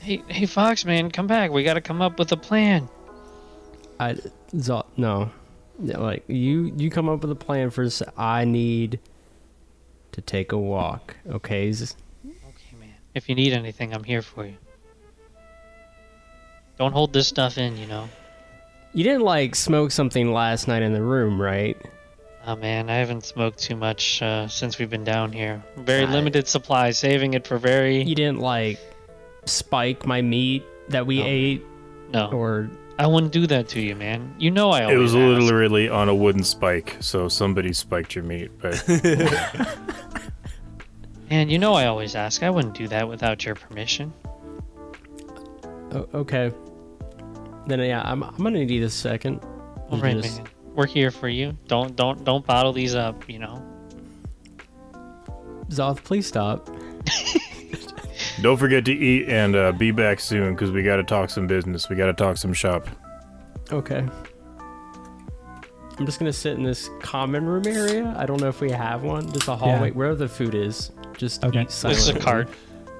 Hey, 0.00 0.22
hey, 0.28 0.46
Fox, 0.46 0.84
man, 0.84 1.10
come 1.10 1.26
back. 1.26 1.50
We 1.50 1.62
got 1.64 1.74
to 1.74 1.80
come 1.80 2.00
up 2.00 2.18
with 2.18 2.32
a 2.32 2.36
plan. 2.36 2.88
I 3.98 4.16
Zo- 4.56 4.86
no. 4.96 5.30
Yeah, 5.82 5.98
like 5.98 6.24
you 6.28 6.72
you 6.76 6.90
come 6.90 7.08
up 7.08 7.22
with 7.22 7.30
a 7.30 7.34
plan 7.36 7.70
for 7.70 7.84
this. 7.84 8.02
I 8.16 8.44
need 8.44 9.00
to 10.12 10.20
take 10.20 10.52
a 10.52 10.58
walk. 10.58 11.16
Okay. 11.28 11.68
Okay, 11.70 12.76
man. 12.78 12.94
If 13.14 13.28
you 13.28 13.34
need 13.34 13.52
anything, 13.52 13.92
I'm 13.94 14.04
here 14.04 14.22
for 14.22 14.44
you. 14.46 14.56
Don't 16.78 16.92
hold 16.92 17.12
this 17.12 17.28
stuff 17.28 17.58
in, 17.58 17.76
you 17.76 17.86
know. 17.86 18.08
You 18.92 19.04
didn't 19.04 19.22
like 19.22 19.54
smoke 19.54 19.90
something 19.92 20.32
last 20.32 20.66
night 20.66 20.82
in 20.82 20.92
the 20.92 21.02
room, 21.02 21.40
right? 21.40 21.76
Oh 22.46 22.56
man, 22.56 22.88
I 22.88 22.94
haven't 22.96 23.24
smoked 23.24 23.58
too 23.58 23.76
much 23.76 24.22
uh, 24.22 24.48
since 24.48 24.78
we've 24.78 24.88
been 24.90 25.04
down 25.04 25.30
here. 25.32 25.62
Very 25.76 26.04
I- 26.06 26.10
limited 26.12 26.48
supply, 26.48 26.90
saving 26.90 27.34
it 27.34 27.46
for 27.46 27.58
very. 27.58 28.02
You 28.02 28.14
didn't 28.14 28.40
like 28.40 28.78
spike 29.44 30.06
my 30.06 30.22
meat 30.22 30.64
that 30.88 31.06
we 31.06 31.18
No. 31.18 31.26
ate 31.26 31.62
No, 32.12 32.30
or 32.32 32.70
I 33.00 33.06
wouldn't 33.06 33.32
do 33.32 33.46
that 33.46 33.66
to 33.70 33.80
you, 33.80 33.96
man. 33.96 34.34
You 34.38 34.50
know 34.50 34.70
I 34.70 34.84
always 34.84 34.94
It 34.94 34.98
was 34.98 35.14
ask. 35.14 35.42
literally 35.42 35.88
on 35.88 36.10
a 36.10 36.14
wooden 36.14 36.44
spike, 36.44 36.98
so 37.00 37.28
somebody 37.28 37.72
spiked 37.72 38.14
your 38.14 38.24
meat. 38.24 38.50
But 38.60 38.86
and 41.30 41.50
you 41.50 41.58
know 41.58 41.72
I 41.72 41.86
always 41.86 42.14
ask. 42.14 42.42
I 42.42 42.50
wouldn't 42.50 42.74
do 42.74 42.88
that 42.88 43.08
without 43.08 43.44
your 43.46 43.54
permission. 43.54 44.12
oh, 45.92 46.06
okay. 46.14 46.52
Then 47.66 47.80
yeah, 47.80 48.02
I'm 48.04 48.22
I'm 48.22 48.36
gonna 48.36 48.64
need 48.66 48.82
a 48.82 48.90
second. 48.90 49.40
All 49.88 49.96
You 49.96 50.02
right, 50.02 50.16
just- 50.22 50.38
man. 50.38 50.46
We're 50.74 50.86
here 50.86 51.10
for 51.10 51.28
you. 51.28 51.56
Don't 51.68 51.96
don't 51.96 52.22
don't 52.22 52.46
bottle 52.46 52.72
these 52.72 52.94
up. 52.94 53.28
You 53.30 53.38
know. 53.40 53.66
Zoth, 55.70 56.02
please 56.04 56.26
stop. 56.26 56.68
don't 58.42 58.56
forget 58.56 58.84
to 58.86 58.92
eat 58.92 59.28
and 59.28 59.54
uh, 59.56 59.72
be 59.72 59.90
back 59.90 60.20
soon 60.20 60.54
because 60.54 60.70
we 60.70 60.82
got 60.82 60.96
to 60.96 61.04
talk 61.04 61.30
some 61.30 61.46
business. 61.46 61.88
We 61.88 61.96
got 61.96 62.06
to 62.06 62.12
talk 62.12 62.36
some 62.36 62.52
shop. 62.52 62.86
Okay. 63.72 64.04
I'm 65.98 66.06
just 66.06 66.18
gonna 66.18 66.32
sit 66.32 66.56
in 66.56 66.62
this 66.62 66.88
common 67.00 67.44
room 67.44 67.66
area. 67.66 68.14
I 68.16 68.24
don't 68.24 68.40
know 68.40 68.48
if 68.48 68.62
we 68.62 68.70
have 68.70 69.02
one. 69.02 69.30
Just 69.32 69.48
a 69.48 69.54
hallway 69.54 69.88
Yeah. 69.90 69.94
where 69.94 70.14
the 70.14 70.28
food 70.28 70.54
is. 70.54 70.92
Just 71.18 71.44
Okay. 71.44 71.60
eat 71.62 71.68
This 71.68 71.84
is 71.84 72.08
a 72.08 72.18
cart. 72.18 72.48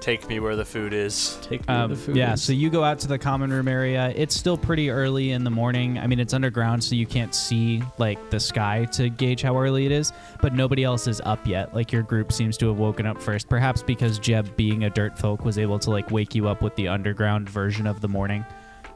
Take 0.01 0.27
me 0.27 0.39
where 0.39 0.55
the 0.55 0.65
food 0.65 0.93
is. 0.93 1.37
Take 1.43 1.61
me 1.61 1.73
where 1.73 1.83
Um, 1.83 1.91
the 1.91 1.95
food 1.95 2.15
yeah, 2.15 2.33
is. 2.33 2.41
so 2.41 2.53
you 2.53 2.69
go 2.71 2.83
out 2.83 2.97
to 2.99 3.07
the 3.07 3.19
common 3.19 3.51
room 3.51 3.67
area. 3.67 4.11
It's 4.15 4.35
still 4.35 4.57
pretty 4.57 4.89
early 4.89 5.29
in 5.31 5.43
the 5.43 5.51
morning. 5.51 5.99
I 5.99 6.07
mean, 6.07 6.19
it's 6.19 6.33
underground, 6.33 6.83
so 6.83 6.95
you 6.95 7.05
can't 7.05 7.35
see 7.35 7.83
like 7.99 8.31
the 8.31 8.39
sky 8.39 8.85
to 8.93 9.09
gauge 9.09 9.43
how 9.43 9.55
early 9.57 9.85
it 9.85 9.91
is. 9.91 10.11
But 10.41 10.55
nobody 10.55 10.83
else 10.83 11.07
is 11.07 11.21
up 11.23 11.45
yet. 11.45 11.75
Like 11.75 11.91
your 11.91 12.01
group 12.01 12.31
seems 12.31 12.57
to 12.57 12.67
have 12.69 12.77
woken 12.77 13.05
up 13.05 13.21
first, 13.21 13.47
perhaps 13.47 13.83
because 13.83 14.17
Jeb, 14.17 14.55
being 14.57 14.85
a 14.85 14.89
dirt 14.89 15.19
folk, 15.19 15.45
was 15.45 15.59
able 15.59 15.77
to 15.79 15.91
like 15.91 16.09
wake 16.09 16.33
you 16.33 16.47
up 16.47 16.63
with 16.63 16.75
the 16.75 16.87
underground 16.87 17.47
version 17.47 17.85
of 17.85 18.01
the 18.01 18.07
morning. 18.07 18.43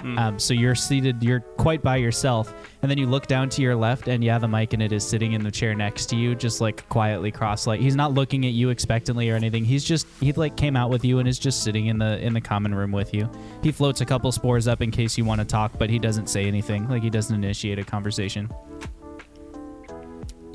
Um, 0.06 0.38
so 0.38 0.54
you're 0.54 0.76
seated, 0.76 1.24
you're 1.24 1.40
quite 1.40 1.82
by 1.82 1.96
yourself, 1.96 2.54
and 2.82 2.92
then 2.92 2.98
you 2.98 3.08
look 3.08 3.26
down 3.26 3.50
to 3.50 3.62
your 3.62 3.76
left, 3.76 4.08
and 4.08 4.24
yeah, 4.24 4.38
the 4.38 4.48
mic 4.48 4.74
and 4.74 4.82
it 4.84 4.92
is 4.92 5.04
sitting 5.08 5.34
in 5.34 5.44
the 5.44 5.50
chair 5.50 5.74
next 5.74 6.06
to 6.08 6.16
you, 6.16 6.36
just 6.36 6.62
like 6.62 6.88
quietly 6.90 7.32
cross-like. 7.32 7.80
He's 7.80 7.96
not 7.96 8.14
looking 8.14 8.46
at 8.46 8.52
you 8.52 8.70
expectantly 8.70 9.30
or 9.32 9.36
anything. 9.36 9.66
He's 9.66 9.84
just 9.84 10.06
he 10.20 10.32
like 10.34 10.56
came 10.56 10.76
out 10.76 10.90
with 10.92 11.04
you 11.04 11.18
and 11.20 11.28
is 11.28 11.40
just 11.40 11.64
sitting 11.64 11.88
in 11.88 11.98
the 11.98 12.20
in 12.20 12.34
the 12.34 12.42
common 12.42 12.76
room 12.76 12.92
with 12.92 13.14
you. 13.14 13.30
He 13.64 13.72
floats 13.72 14.02
a 14.02 14.06
couple 14.06 14.32
spores 14.32 14.68
up 14.68 14.82
in 14.82 14.92
case 14.92 15.18
you 15.18 15.26
want 15.26 15.42
to 15.42 15.46
talk, 15.46 15.78
but 15.80 15.90
he 15.90 15.98
doesn't 15.98 16.28
say 16.28 16.46
anything. 16.46 16.88
Like 16.88 17.02
he 17.02 17.10
doesn't 17.10 17.36
initiate 17.36 17.80
a 17.80 17.84
conversation. 17.84 18.50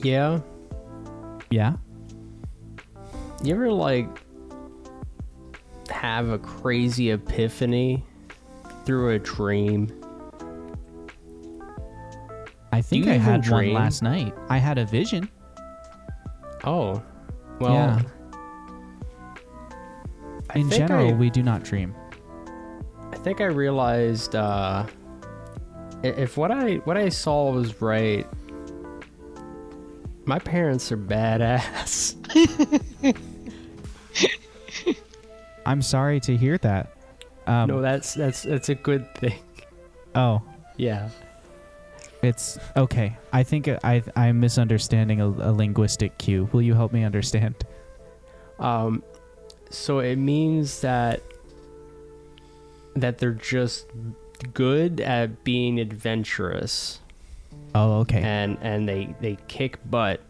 yeah. 0.03 0.41
Yeah. 1.51 1.75
You 3.43 3.55
ever 3.55 3.73
like 3.73 4.07
have 5.91 6.29
a 6.29 6.39
crazy 6.39 7.11
epiphany 7.11 8.05
through 8.91 9.11
a 9.11 9.19
dream? 9.21 9.87
I 12.73 12.83
think 12.83 13.07
I 13.07 13.19
had 13.19 13.41
dream? 13.41 13.73
one 13.73 13.83
last 13.85 14.03
night. 14.03 14.35
I 14.49 14.59
had 14.59 14.79
a 14.79 14.85
vision. 14.85 15.29
Oh, 16.65 17.01
well. 17.61 17.73
yeah. 17.73 18.03
I 20.51 20.59
In 20.59 20.71
general, 20.71 21.11
I- 21.11 21.13
we 21.13 21.31
do 21.31 21.41
not 21.41 21.63
dream. 21.63 21.95
I 23.13 23.17
think 23.19 23.41
I 23.41 23.45
realized 23.45 24.35
uh, 24.35 24.85
if 26.03 26.37
what 26.37 26.51
I 26.51 26.77
what 26.79 26.97
I 26.97 27.11
saw 27.11 27.53
was 27.53 27.81
right. 27.81 28.27
My 30.25 30.41
parents 30.41 30.91
are 30.91 30.97
badass. 30.97 32.17
I'm 35.67 35.81
sorry 35.81 36.19
to 36.21 36.37
hear 36.37 36.59
that. 36.59 36.97
Um, 37.51 37.69
no, 37.69 37.81
that's 37.83 38.15
that's 38.15 38.43
that's 38.43 38.69
a 38.69 38.75
good 38.75 39.13
thing. 39.17 39.39
oh, 40.15 40.43
Yeah. 40.77 41.09
It's 42.23 42.59
okay. 42.77 43.17
I 43.33 43.43
think 43.43 43.67
I 43.69 44.03
I'm 44.15 44.41
misunderstanding 44.41 45.21
a, 45.23 45.27
a 45.29 45.51
linguistic 45.53 46.19
cue. 46.19 46.49
Will 46.53 46.61
you 46.63 46.75
help 46.75 46.93
me 46.93 47.03
understand? 47.03 47.55
Um, 48.59 49.03
so 49.71 50.01
it 50.01 50.17
means 50.17 50.81
that 50.83 51.23
that 52.95 53.19
they're 53.19 53.33
just 53.33 53.87
good 54.53 55.01
at 55.01 55.45
being 55.45 55.79
adventurous, 55.81 57.01
Oh, 57.75 58.01
okay. 58.01 58.21
and 58.21 58.59
and 58.61 58.87
they 58.89 59.15
they 59.21 59.39
kick 59.49 59.79
butt, 59.91 60.21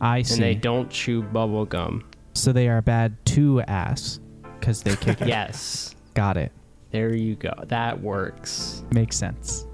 I 0.00 0.22
see. 0.22 0.34
and 0.34 0.42
they 0.42 0.54
don't 0.54 0.88
chew 0.90 1.22
bubble 1.22 1.66
gum. 1.66 2.04
so 2.34 2.52
they 2.52 2.68
are 2.68 2.80
bad 2.80 3.16
to 3.36 3.60
ass 3.62 4.18
because 4.58 4.82
they 4.82 4.96
kick. 4.96 5.20
Yes, 5.26 5.94
Got 6.14 6.36
it. 6.36 6.52
there 6.90 7.14
you 7.14 7.36
go. 7.36 7.52
That 7.66 8.00
works. 8.00 8.84
Makes 8.92 9.16
sense. 9.16 9.66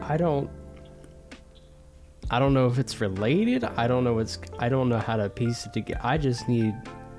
I 0.00 0.16
don't. 0.16 0.50
I 2.30 2.38
don't 2.38 2.54
know 2.54 2.66
if 2.66 2.78
it's 2.78 3.00
related. 3.00 3.64
I 3.64 3.86
don't 3.86 4.04
know 4.04 4.14
what's. 4.14 4.38
I 4.58 4.68
don't 4.68 4.88
know 4.88 4.98
how 4.98 5.16
to 5.16 5.28
piece 5.28 5.66
it 5.66 5.72
together. 5.72 6.00
I 6.02 6.18
just 6.18 6.48
need. 6.48 6.74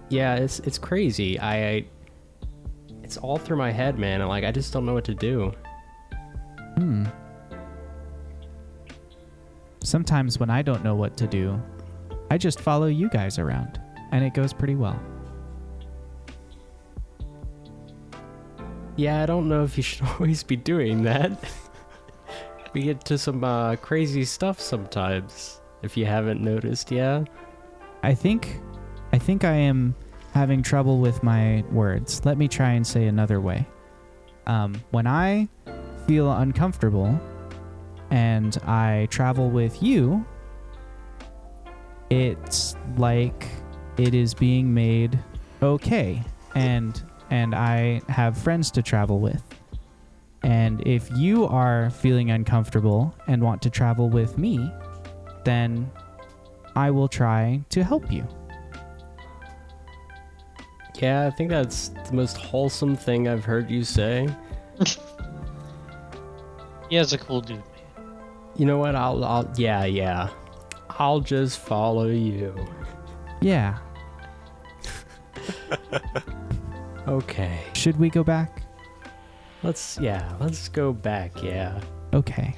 Yeah, 0.09 0.35
it's 0.35 0.59
it's 0.59 0.77
crazy. 0.77 1.39
I. 1.39 1.69
I 1.69 1.85
it's 3.07 3.15
all 3.15 3.37
through 3.37 3.55
my 3.55 3.71
head, 3.71 3.97
man. 3.97 4.19
And 4.19 4.27
like, 4.27 4.43
I 4.43 4.51
just 4.51 4.73
don't 4.73 4.85
know 4.85 4.93
what 4.93 5.05
to 5.05 5.15
do. 5.15 5.53
Hmm. 6.75 7.05
Sometimes 9.81 10.41
when 10.41 10.49
I 10.49 10.61
don't 10.61 10.83
know 10.83 10.93
what 10.93 11.15
to 11.15 11.25
do, 11.25 11.57
I 12.29 12.37
just 12.37 12.59
follow 12.59 12.87
you 12.87 13.07
guys 13.09 13.39
around, 13.39 13.79
and 14.11 14.25
it 14.25 14.33
goes 14.33 14.51
pretty 14.51 14.75
well. 14.75 14.99
Yeah, 18.97 19.21
I 19.21 19.27
don't 19.27 19.47
know 19.47 19.63
if 19.63 19.77
you 19.77 19.83
should 19.89 20.05
always 20.05 20.43
be 20.43 20.57
doing 20.57 21.03
that. 21.03 21.31
we 22.73 22.81
get 22.83 23.05
to 23.05 23.17
some 23.17 23.43
uh, 23.43 23.77
crazy 23.77 24.25
stuff 24.25 24.59
sometimes. 24.59 25.61
If 25.83 25.95
you 25.95 26.05
haven't 26.05 26.41
noticed, 26.41 26.91
yeah. 26.91 27.23
I 28.03 28.13
think 28.13 28.59
I 29.13 29.19
think 29.19 29.43
I 29.43 29.53
am 29.53 29.95
having 30.33 30.61
trouble 30.61 30.99
with 30.99 31.23
my 31.23 31.63
words. 31.71 32.25
Let 32.25 32.37
me 32.37 32.47
try 32.47 32.71
and 32.71 32.85
say 32.85 33.05
another 33.05 33.39
way. 33.39 33.65
Um, 34.47 34.81
when 34.91 35.07
I 35.07 35.47
feel 36.07 36.31
uncomfortable 36.31 37.19
and 38.09 38.57
I 38.65 39.07
travel 39.11 39.49
with 39.49 39.81
you, 39.83 40.25
it's 42.09 42.75
like 42.97 43.47
it 43.97 44.13
is 44.13 44.33
being 44.33 44.73
made 44.73 45.19
okay 45.61 46.23
and 46.55 47.03
and 47.29 47.53
I 47.53 48.01
have 48.09 48.37
friends 48.37 48.71
to 48.71 48.81
travel 48.81 49.19
with. 49.19 49.43
And 50.43 50.85
if 50.87 51.09
you 51.15 51.45
are 51.47 51.89
feeling 51.89 52.31
uncomfortable 52.31 53.13
and 53.27 53.41
want 53.41 53.61
to 53.63 53.69
travel 53.69 54.09
with 54.09 54.37
me, 54.37 54.71
then 55.43 55.89
I 56.75 56.91
will 56.91 57.07
try 57.07 57.61
to 57.69 57.83
help 57.83 58.11
you. 58.11 58.27
Yeah, 61.01 61.27
I 61.27 61.31
think 61.31 61.49
that's 61.49 61.89
the 61.89 62.13
most 62.13 62.37
wholesome 62.37 62.95
thing 62.95 63.27
I've 63.27 63.45
heard 63.45 63.69
you 63.69 63.83
say. 63.83 64.27
Yeah, 66.89 67.01
it's 67.01 67.11
a 67.11 67.17
cool 67.17 67.41
dude. 67.41 67.61
You 68.55 68.65
know 68.65 68.77
what? 68.77 68.95
I'll, 68.95 69.23
I'll, 69.23 69.51
yeah, 69.57 69.83
yeah. 69.83 70.29
I'll 70.91 71.19
just 71.19 71.59
follow 71.59 72.07
you. 72.07 72.55
Yeah. 73.41 73.77
Okay. 77.07 77.59
Should 77.73 77.97
we 77.99 78.09
go 78.09 78.23
back? 78.23 78.63
Let's, 79.63 79.97
yeah, 79.99 80.33
let's 80.39 80.69
go 80.69 80.93
back, 80.93 81.41
yeah. 81.41 81.81
Okay. 82.13 82.53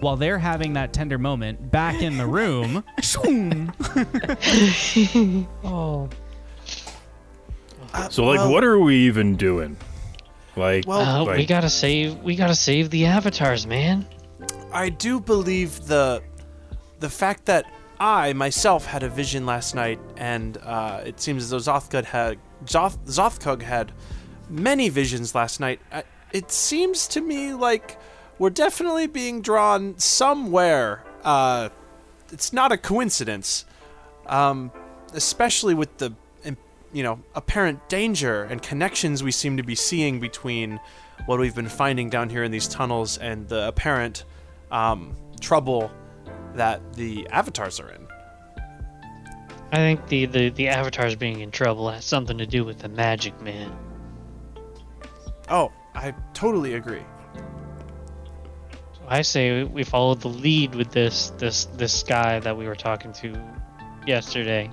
While 0.00 0.16
they're 0.16 0.38
having 0.38 0.72
that 0.74 0.92
tender 0.92 1.18
moment, 1.18 1.70
back 1.70 2.02
in 2.02 2.16
the 2.18 2.26
room, 2.26 2.84
Oh. 5.64 6.08
So 8.10 8.24
like, 8.24 8.38
well- 8.38 8.52
what 8.52 8.64
are 8.64 8.78
we 8.78 8.96
even 9.06 9.36
doing? 9.36 9.76
Like, 10.56 10.86
Well, 10.86 11.28
Uh, 11.28 11.36
we 11.36 11.46
gotta 11.46 11.70
save. 11.70 12.16
We 12.18 12.34
gotta 12.34 12.54
save 12.54 12.90
the 12.90 13.06
avatars, 13.06 13.66
man. 13.66 14.06
I 14.72 14.88
do 14.88 15.20
believe 15.20 15.86
the 15.86 16.22
the 16.98 17.08
fact 17.08 17.44
that 17.46 17.64
I 18.00 18.32
myself 18.32 18.84
had 18.84 19.04
a 19.04 19.08
vision 19.08 19.46
last 19.46 19.76
night, 19.76 20.00
and 20.16 20.56
uh, 20.58 21.02
it 21.04 21.20
seems 21.20 21.44
as 21.44 21.50
though 21.50 21.58
Zothkug 21.72 22.04
had 22.04 22.38
Zoth, 22.64 22.98
Zothkug 23.06 23.62
had 23.62 23.92
many 24.48 24.88
visions 24.88 25.34
last 25.34 25.60
night. 25.60 25.80
It 26.32 26.50
seems 26.50 27.06
to 27.08 27.20
me 27.20 27.54
like 27.54 27.98
we're 28.38 28.50
definitely 28.50 29.06
being 29.06 29.42
drawn 29.42 29.98
somewhere. 29.98 31.04
Uh, 31.24 31.70
it's 32.30 32.52
not 32.52 32.72
a 32.72 32.76
coincidence, 32.76 33.64
um, 34.26 34.70
especially 35.14 35.74
with 35.74 35.96
the 35.98 36.12
you 36.92 37.02
know 37.02 37.20
apparent 37.34 37.86
danger 37.88 38.44
and 38.44 38.62
connections 38.62 39.22
we 39.22 39.30
seem 39.30 39.56
to 39.56 39.62
be 39.62 39.74
seeing 39.74 40.20
between 40.20 40.80
what 41.26 41.38
we've 41.38 41.54
been 41.54 41.68
finding 41.68 42.08
down 42.08 42.30
here 42.30 42.42
in 42.44 42.50
these 42.50 42.68
tunnels 42.68 43.18
and 43.18 43.48
the 43.48 43.68
apparent 43.68 44.24
um, 44.70 45.14
trouble 45.40 45.90
that 46.54 46.94
the 46.94 47.28
avatars 47.28 47.80
are 47.80 47.90
in. 47.90 48.07
I 49.70 49.76
think 49.76 50.06
the, 50.08 50.24
the 50.26 50.48
the 50.50 50.68
avatars 50.68 51.14
being 51.14 51.40
in 51.40 51.50
trouble 51.50 51.90
has 51.90 52.04
something 52.04 52.38
to 52.38 52.46
do 52.46 52.64
with 52.64 52.78
the 52.78 52.88
magic, 52.88 53.40
man. 53.42 53.76
Oh, 55.48 55.72
I 55.94 56.14
totally 56.32 56.74
agree. 56.74 57.04
I 59.06 59.22
say 59.22 59.64
we 59.64 59.84
follow 59.84 60.14
the 60.14 60.28
lead 60.28 60.74
with 60.74 60.90
this 60.90 61.30
this 61.38 61.66
this 61.76 62.02
guy 62.02 62.40
that 62.40 62.56
we 62.56 62.66
were 62.66 62.74
talking 62.74 63.12
to 63.14 63.38
yesterday. 64.06 64.70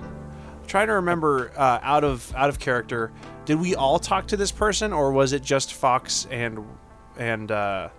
Trying 0.67 0.87
to 0.87 0.93
remember 0.93 1.51
uh, 1.55 1.79
out 1.81 2.03
of 2.03 2.33
out 2.35 2.49
of 2.49 2.59
character. 2.59 3.11
Did 3.45 3.59
we 3.59 3.75
all 3.75 3.99
talk 3.99 4.27
to 4.27 4.37
this 4.37 4.51
person, 4.51 4.91
or 4.93 5.11
was 5.11 5.33
it 5.33 5.43
just 5.43 5.73
Fox 5.73 6.25
and 6.31 6.65
and 7.17 7.51
uh, 7.51 7.89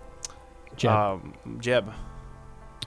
Jeb. 0.75 0.91
Um, 0.91 1.33
Jeb? 1.59 1.91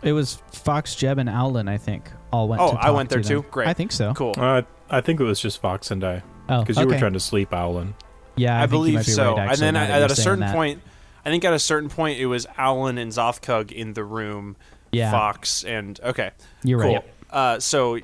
it 0.03 0.13
was 0.13 0.43
Fox, 0.53 0.95
Jeb, 0.95 1.19
and 1.19 1.29
Aulen, 1.29 1.69
I 1.69 1.77
think, 1.77 2.11
all 2.33 2.49
went 2.49 2.61
Oh, 2.63 2.73
to 2.73 2.79
I 2.79 2.83
talk 2.87 2.97
went 2.97 3.11
to 3.11 3.17
there 3.17 3.23
them. 3.23 3.43
too? 3.43 3.49
Great. 3.51 3.69
I 3.69 3.73
think 3.73 3.93
so. 3.93 4.13
Cool. 4.15 4.35
uh, 4.37 4.63
I 4.89 5.01
think 5.01 5.21
it 5.21 5.25
was 5.25 5.41
just 5.41 5.61
Fox 5.61 5.91
and 5.91 6.03
I, 6.05 6.23
Oh, 6.49 6.61
because 6.61 6.79
you 6.79 6.87
were 6.87 6.99
trying 6.99 7.13
to 7.13 7.21
sleep, 7.21 7.51
Aulen. 7.53 7.95
Yeah, 8.37 8.55
I, 8.55 8.59
I, 8.59 8.61
think 8.63 8.71
you 8.73 8.79
believe 8.79 8.95
might 8.95 9.07
be 9.07 9.13
so. 9.13 9.37
right, 9.37 9.51
and 9.51 9.59
then 9.59 9.77
I, 9.77 10.01
at 10.01 10.11
a 10.11 10.17
certain 10.17 10.41
that. 10.41 10.55
point, 10.55 10.81
I 11.25 11.31
think 11.31 11.45
at 11.45 11.53
a 11.53 11.59
certain 11.59 11.89
point 11.91 12.19
it 12.19 12.27
was 12.27 12.47
Alan 12.57 12.99
and 12.99 13.13
Zothkug 13.13 13.71
in 13.73 13.93
the 13.93 14.05
room. 14.05 14.57
Yeah. 14.93 15.13
Fox 15.13 15.63
and 15.65 16.01
okay. 16.03 16.33
You're 16.65 16.81
cool. 16.81 16.95
right. 16.95 17.05
Uh, 17.31 17.61
so 17.61 17.99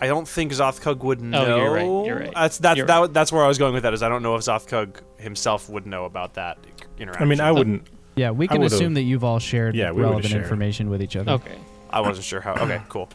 I 0.00 0.06
don't 0.06 0.26
think 0.26 0.52
Zothkug 0.52 1.00
would 1.00 1.20
know. 1.20 1.44
Oh, 1.44 1.56
you're 1.56 1.70
right, 1.72 2.06
you're 2.06 2.18
right. 2.18 2.32
That's 2.34 2.58
that's 2.58 2.78
You're 2.78 2.86
that, 2.86 3.12
that's 3.12 3.30
where 3.30 3.44
I 3.44 3.48
was 3.48 3.58
going 3.58 3.74
with 3.74 3.82
that. 3.82 3.92
Is 3.92 4.02
I 4.02 4.08
don't 4.08 4.22
know 4.22 4.34
if 4.36 4.42
Zothkug 4.42 5.00
himself 5.18 5.68
would 5.68 5.86
know 5.86 6.06
about 6.06 6.34
that 6.34 6.58
interaction. 6.98 7.22
I 7.22 7.26
mean, 7.28 7.40
I 7.40 7.52
wouldn't. 7.52 7.88
Yeah, 8.16 8.30
we 8.30 8.48
can 8.48 8.62
assume 8.62 8.94
that 8.94 9.02
you've 9.02 9.24
all 9.24 9.38
shared 9.38 9.74
Yeah, 9.74 9.88
relevant 9.88 10.26
shared. 10.26 10.42
information 10.42 10.88
with 10.88 11.02
each 11.02 11.16
other. 11.16 11.32
Okay. 11.32 11.58
I 11.90 12.00
wasn't 12.00 12.24
sure 12.24 12.40
how. 12.40 12.54
Okay, 12.54 12.80
cool. 12.88 13.08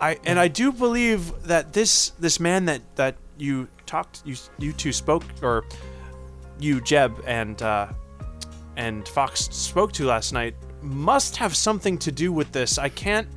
I 0.00 0.18
and 0.24 0.38
I 0.38 0.48
do 0.48 0.72
believe 0.72 1.30
that 1.42 1.74
this 1.74 2.10
this 2.18 2.40
man 2.40 2.64
that 2.64 2.80
that 2.96 3.16
you 3.36 3.68
talked 3.84 4.22
you 4.24 4.34
you 4.58 4.72
two 4.72 4.92
spoke 4.92 5.24
or 5.42 5.64
you 6.58 6.80
Jeb 6.80 7.22
and 7.26 7.60
uh, 7.60 7.88
and 8.76 9.06
Fox 9.06 9.48
spoke 9.50 9.92
to 9.92 10.06
last 10.06 10.32
night 10.32 10.54
must 10.80 11.36
have 11.36 11.54
something 11.54 11.98
to 11.98 12.10
do 12.10 12.32
with 12.32 12.50
this. 12.52 12.78
I 12.78 12.88
can't 12.88 13.28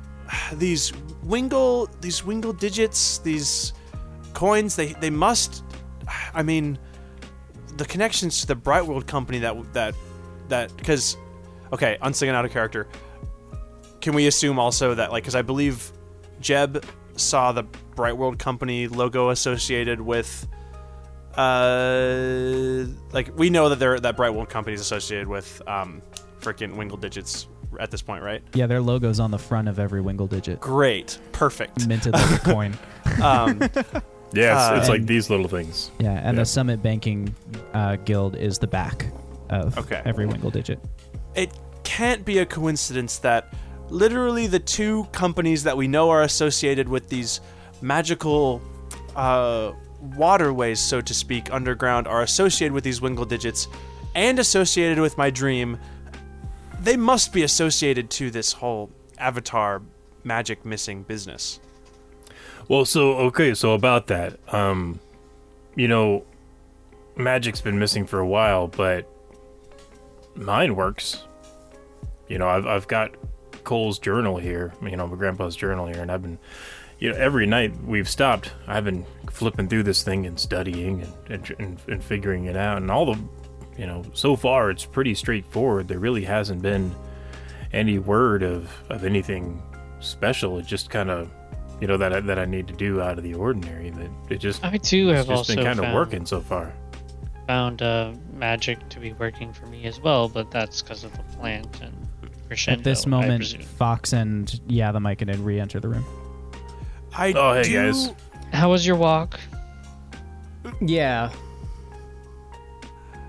these 0.52 0.92
wingle 1.22 1.88
these 2.02 2.22
wingle 2.22 2.52
digits 2.52 3.18
these 3.18 3.72
coins 4.34 4.76
they 4.76 4.88
they 4.94 5.10
must 5.10 5.64
I 6.34 6.42
mean 6.42 6.78
the 7.78 7.86
connections 7.86 8.42
to 8.42 8.46
the 8.46 8.54
Bright 8.54 8.86
World 8.86 9.06
company 9.06 9.38
that 9.38 9.72
that 9.72 9.94
that 10.48 10.76
because 10.76 11.16
okay 11.72 11.96
unsinging 12.02 12.34
out 12.34 12.44
of 12.44 12.50
character 12.50 12.86
can 14.02 14.14
we 14.14 14.26
assume 14.26 14.58
also 14.58 14.94
that 14.94 15.10
like 15.10 15.22
because 15.22 15.34
I 15.34 15.42
believe 15.42 15.90
Jeb 16.42 16.84
saw 17.16 17.52
the 17.52 17.62
Bright 17.94 18.16
World 18.16 18.38
company 18.38 18.88
logo 18.88 19.30
associated 19.30 20.00
with 20.00 20.46
uh 21.36 22.84
like 23.12 23.36
we 23.38 23.50
know 23.50 23.68
that 23.70 23.78
they're 23.78 23.98
that 24.00 24.16
Bright 24.16 24.34
World 24.34 24.48
company 24.50 24.74
is 24.74 24.80
associated 24.80 25.28
with 25.28 25.60
um 25.66 26.02
freaking 26.40 26.76
Wingle 26.76 26.98
Digits 26.98 27.48
at 27.80 27.90
this 27.90 28.02
point, 28.02 28.22
right? 28.22 28.42
Yeah, 28.54 28.66
their 28.66 28.82
logo's 28.82 29.18
on 29.20 29.30
the 29.30 29.38
front 29.38 29.66
of 29.68 29.78
every 29.78 30.02
Wingle 30.02 30.26
digit, 30.26 30.60
Great, 30.60 31.18
perfect. 31.32 31.86
minted 31.86 32.12
like 32.12 32.30
a 32.32 32.38
coin. 32.52 32.76
Um, 33.22 33.60
Yeah, 34.34 34.52
it's, 34.68 34.70
Uh, 34.72 34.76
it's 34.78 34.88
like 34.90 34.98
and- 35.00 35.08
these 35.08 35.30
little 35.30 35.48
things. 35.48 35.90
Yeah, 35.98 36.12
and 36.12 36.36
Yeah. 36.36 36.42
the 36.42 36.46
Summit 36.46 36.82
Banking 36.82 37.34
uh, 37.72 37.96
Guild 37.96 38.36
is 38.36 38.58
the 38.58 38.66
back 38.66 39.06
of 39.48 39.76
Okay. 39.78 40.02
every 40.04 40.26
Wingle 40.26 40.50
digit. 40.50 40.80
it 41.34 41.50
can't 41.84 42.24
be 42.26 42.38
a 42.38 42.46
coincidence 42.46 43.18
that 43.18 43.52
literally 43.92 44.46
the 44.46 44.58
two 44.58 45.04
companies 45.12 45.62
that 45.64 45.76
we 45.76 45.86
know 45.86 46.10
are 46.10 46.22
associated 46.22 46.88
with 46.88 47.08
these 47.08 47.40
magical 47.80 48.60
uh, 49.14 49.72
waterways, 50.16 50.80
so 50.80 51.00
to 51.00 51.14
speak, 51.14 51.52
underground, 51.52 52.08
are 52.08 52.22
associated 52.22 52.72
with 52.72 52.84
these 52.84 53.00
Wingle 53.00 53.24
digits 53.24 53.68
and 54.14 54.38
associated 54.38 54.98
with 54.98 55.16
my 55.18 55.30
dream. 55.30 55.78
They 56.80 56.96
must 56.96 57.32
be 57.32 57.42
associated 57.42 58.10
to 58.10 58.30
this 58.30 58.52
whole 58.52 58.90
Avatar 59.18 59.82
magic 60.24 60.64
missing 60.64 61.02
business. 61.02 61.60
Well, 62.68 62.84
so 62.84 63.14
okay, 63.14 63.54
so 63.54 63.72
about 63.72 64.06
that, 64.06 64.38
um, 64.54 64.98
you 65.76 65.88
know, 65.88 66.24
magic's 67.16 67.60
been 67.60 67.78
missing 67.78 68.06
for 68.06 68.18
a 68.18 68.26
while, 68.26 68.68
but 68.68 69.08
mine 70.34 70.74
works. 70.74 71.24
You 72.28 72.38
know, 72.38 72.48
I've 72.48 72.66
I've 72.66 72.88
got 72.88 73.14
Cole's 73.64 73.98
journal 73.98 74.36
here. 74.36 74.72
You 74.82 74.96
know, 74.96 75.06
my 75.06 75.16
grandpa's 75.16 75.56
journal 75.56 75.86
here, 75.86 76.00
and 76.00 76.10
I've 76.10 76.22
been, 76.22 76.38
you 76.98 77.10
know, 77.10 77.18
every 77.18 77.46
night 77.46 77.72
we've 77.84 78.08
stopped, 78.08 78.52
I've 78.66 78.84
been 78.84 79.04
flipping 79.30 79.68
through 79.68 79.84
this 79.84 80.02
thing 80.02 80.26
and 80.26 80.38
studying 80.38 81.02
and 81.28 81.54
and, 81.58 81.80
and, 81.88 82.04
figuring 82.04 82.46
it 82.46 82.56
out, 82.56 82.78
and 82.78 82.90
all 82.90 83.14
the, 83.14 83.20
you 83.76 83.86
know, 83.86 84.04
so 84.14 84.36
far 84.36 84.70
it's 84.70 84.84
pretty 84.84 85.14
straightforward. 85.14 85.88
There 85.88 85.98
really 85.98 86.24
hasn't 86.24 86.62
been 86.62 86.94
any 87.72 87.98
word 87.98 88.42
of 88.42 88.70
of 88.90 89.04
anything 89.04 89.62
special. 90.00 90.58
It 90.58 90.66
just 90.66 90.90
kind 90.90 91.10
of 91.10 91.30
you 91.80 91.88
know 91.88 91.96
that 91.96 92.12
I, 92.12 92.20
that 92.20 92.38
I 92.38 92.44
need 92.44 92.68
to 92.68 92.74
do 92.74 93.00
out 93.00 93.18
of 93.18 93.24
the 93.24 93.34
ordinary. 93.34 93.90
That 93.90 94.10
it 94.30 94.38
just 94.38 94.64
I 94.64 94.76
too 94.76 95.08
have 95.08 95.26
just 95.26 95.30
also 95.30 95.54
been 95.56 95.64
kind 95.64 95.80
of 95.80 95.92
working 95.92 96.26
so 96.26 96.40
far. 96.40 96.72
found 97.46 97.82
uh, 97.82 98.12
magic 98.32 98.88
to 98.90 99.00
be 99.00 99.12
working 99.14 99.52
for 99.52 99.66
me 99.66 99.84
as 99.86 100.00
well, 100.00 100.28
but 100.28 100.50
that's 100.50 100.80
because 100.80 101.02
of 101.02 101.12
the 101.16 101.22
plant 101.36 101.80
and 101.82 102.01
crescendo. 102.52 102.78
At 102.80 102.84
this 102.84 103.06
moment. 103.06 103.64
Fox 103.64 104.12
and 104.12 104.60
yeah, 104.66 104.92
the 104.92 105.00
mic 105.00 105.22
and 105.22 105.34
re-enter 105.44 105.80
the 105.80 105.88
room. 105.88 106.04
I 107.14 107.32
Oh, 107.32 107.54
hey, 107.54 107.62
do, 107.64 107.72
guys. 107.72 108.10
How 108.52 108.70
was 108.70 108.86
your 108.86 108.96
walk? 108.96 109.38
Yeah. 110.80 111.30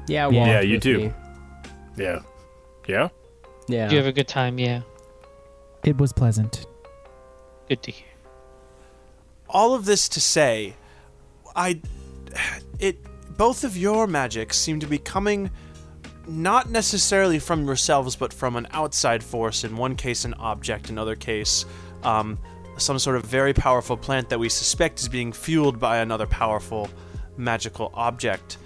Yeah, 0.07 0.29
Yeah. 0.29 0.45
Yeah, 0.45 0.61
you 0.61 0.79
too. 0.79 0.97
me. 0.97 1.13
Yeah, 1.97 2.19
yeah. 2.87 3.09
Yeah. 3.67 3.83
Did 3.85 3.91
you 3.93 3.97
have 3.99 4.07
a 4.07 4.11
good 4.11 4.27
time? 4.27 4.59
Yeah. 4.59 4.81
It 5.83 5.97
was 5.97 6.11
pleasant. 6.13 6.65
Good 7.69 7.81
to 7.83 7.91
hear. 7.91 8.07
all 9.49 9.73
of 9.75 9.85
this 9.85 10.09
to 10.09 10.19
say, 10.19 10.73
I, 11.55 11.79
it, 12.79 12.97
both 13.37 13.63
of 13.63 13.77
your 13.77 14.07
magics 14.07 14.57
seem 14.57 14.79
to 14.79 14.87
be 14.87 14.97
coming 14.97 15.51
not 16.27 16.69
necessarily 16.69 17.39
from 17.39 17.65
yourselves, 17.65 18.15
but 18.15 18.33
from 18.33 18.55
an 18.55 18.67
outside 18.71 19.23
force. 19.23 19.63
In 19.63 19.77
one 19.77 19.95
case, 19.95 20.25
an 20.25 20.33
object. 20.35 20.89
In 20.89 20.97
other 20.97 21.15
case, 21.15 21.65
um, 22.03 22.37
some 22.77 22.99
sort 22.99 23.15
of 23.15 23.25
very 23.25 23.53
powerful 23.53 23.97
plant 23.97 24.29
that 24.29 24.39
we 24.39 24.49
suspect 24.49 24.99
is 24.99 25.07
being 25.07 25.31
fueled 25.31 25.79
by 25.79 25.97
another 25.97 26.25
powerful 26.25 26.89
magical 27.37 27.91
object. 27.93 28.57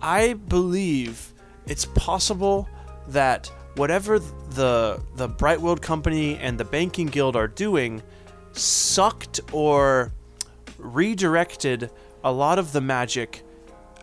I 0.00 0.34
believe 0.34 1.32
it's 1.66 1.86
possible 1.86 2.68
that 3.08 3.50
whatever 3.76 4.18
the 4.18 5.02
the 5.16 5.28
Bright 5.28 5.60
World 5.60 5.82
Company 5.82 6.36
and 6.38 6.58
the 6.58 6.64
Banking 6.64 7.06
Guild 7.06 7.36
are 7.36 7.48
doing 7.48 8.02
sucked 8.52 9.40
or 9.52 10.12
redirected 10.78 11.90
a 12.24 12.32
lot 12.32 12.58
of 12.58 12.72
the 12.72 12.80
magic 12.80 13.42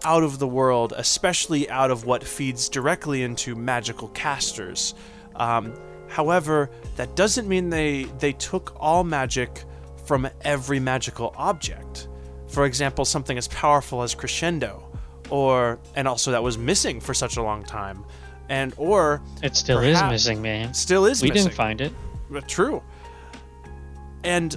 out 0.03 0.23
of 0.23 0.39
the 0.39 0.47
world, 0.47 0.93
especially 0.97 1.69
out 1.69 1.91
of 1.91 2.05
what 2.05 2.23
feeds 2.23 2.69
directly 2.69 3.23
into 3.23 3.55
magical 3.55 4.09
casters. 4.09 4.93
Um, 5.35 5.73
however, 6.09 6.69
that 6.97 7.15
doesn't 7.15 7.47
mean 7.47 7.69
they 7.69 8.03
they 8.19 8.33
took 8.33 8.75
all 8.79 9.03
magic 9.03 9.63
from 10.05 10.27
every 10.41 10.79
magical 10.79 11.33
object. 11.37 12.07
For 12.47 12.65
example, 12.65 13.05
something 13.05 13.37
as 13.37 13.47
powerful 13.47 14.03
as 14.03 14.13
crescendo, 14.13 14.83
or 15.29 15.79
and 15.95 16.07
also 16.07 16.31
that 16.31 16.43
was 16.43 16.57
missing 16.57 16.99
for 16.99 17.13
such 17.13 17.37
a 17.37 17.41
long 17.41 17.63
time, 17.63 18.03
and 18.49 18.73
or 18.77 19.21
It 19.41 19.55
still 19.55 19.79
is 19.79 20.01
missing, 20.03 20.41
man. 20.41 20.73
still 20.73 21.05
is 21.05 21.23
missing. 21.23 21.29
We 21.29 21.33
missing. 21.33 21.47
didn't 21.47 21.57
find 21.57 21.81
it. 21.81 21.93
Uh, 22.35 22.41
True. 22.47 22.83
And 24.23 24.55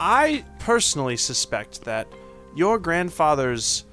I 0.00 0.44
personally 0.58 1.16
suspect 1.16 1.82
that 1.84 2.06
your 2.54 2.78
grandfather's 2.78 3.84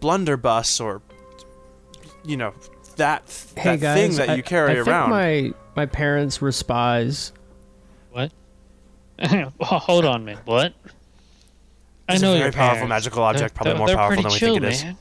blunderbuss, 0.00 0.80
or 0.80 1.02
you 2.24 2.36
know, 2.36 2.54
that 2.96 3.22
Hey 3.56 3.76
that 3.76 3.80
guys, 3.80 3.96
thing 3.98 4.16
that 4.16 4.30
I- 4.30 4.34
you 4.34 4.42
carry 4.42 4.72
I 4.72 4.74
think 4.76 4.88
around. 4.88 5.10
my 5.10 5.52
my 5.76 5.86
parents 5.86 6.40
were 6.40 6.52
spies. 6.52 7.32
What? 8.12 8.32
well, 9.30 9.50
hold 9.60 10.04
on, 10.04 10.24
man. 10.24 10.38
What? 10.44 10.74
I 12.08 12.14
It's 12.14 12.22
know 12.22 12.30
a 12.32 12.34
very 12.34 12.44
your 12.46 12.52
powerful 12.52 12.74
parents. 12.86 12.88
magical 12.88 13.22
object, 13.22 13.40
They're- 13.40 13.48
probably 13.56 13.70
they're- 13.72 13.78
more 13.78 13.86
they're 13.86 13.96
powerful 13.96 14.22
than 14.24 14.32
we 14.32 14.38
chill, 14.38 14.54
think 14.54 14.64
it 14.64 14.72
is. 14.72 14.84
man. 14.84 14.96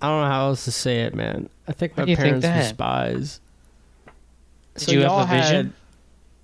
I 0.00 0.06
don't 0.08 0.20
know 0.22 0.28
how 0.28 0.46
else 0.48 0.64
to 0.64 0.70
say 0.72 1.00
it, 1.02 1.14
man. 1.14 1.48
I 1.66 1.72
think 1.72 1.96
Why 1.96 2.02
my 2.02 2.04
do 2.04 2.10
you 2.12 2.16
think 2.16 2.26
parents 2.40 2.46
were 2.46 2.52
that? 2.52 2.68
spies. 2.68 3.40
Did 4.76 4.92
you 4.92 5.00
y'all 5.00 5.22
a 5.24 5.26
vision? 5.26 5.74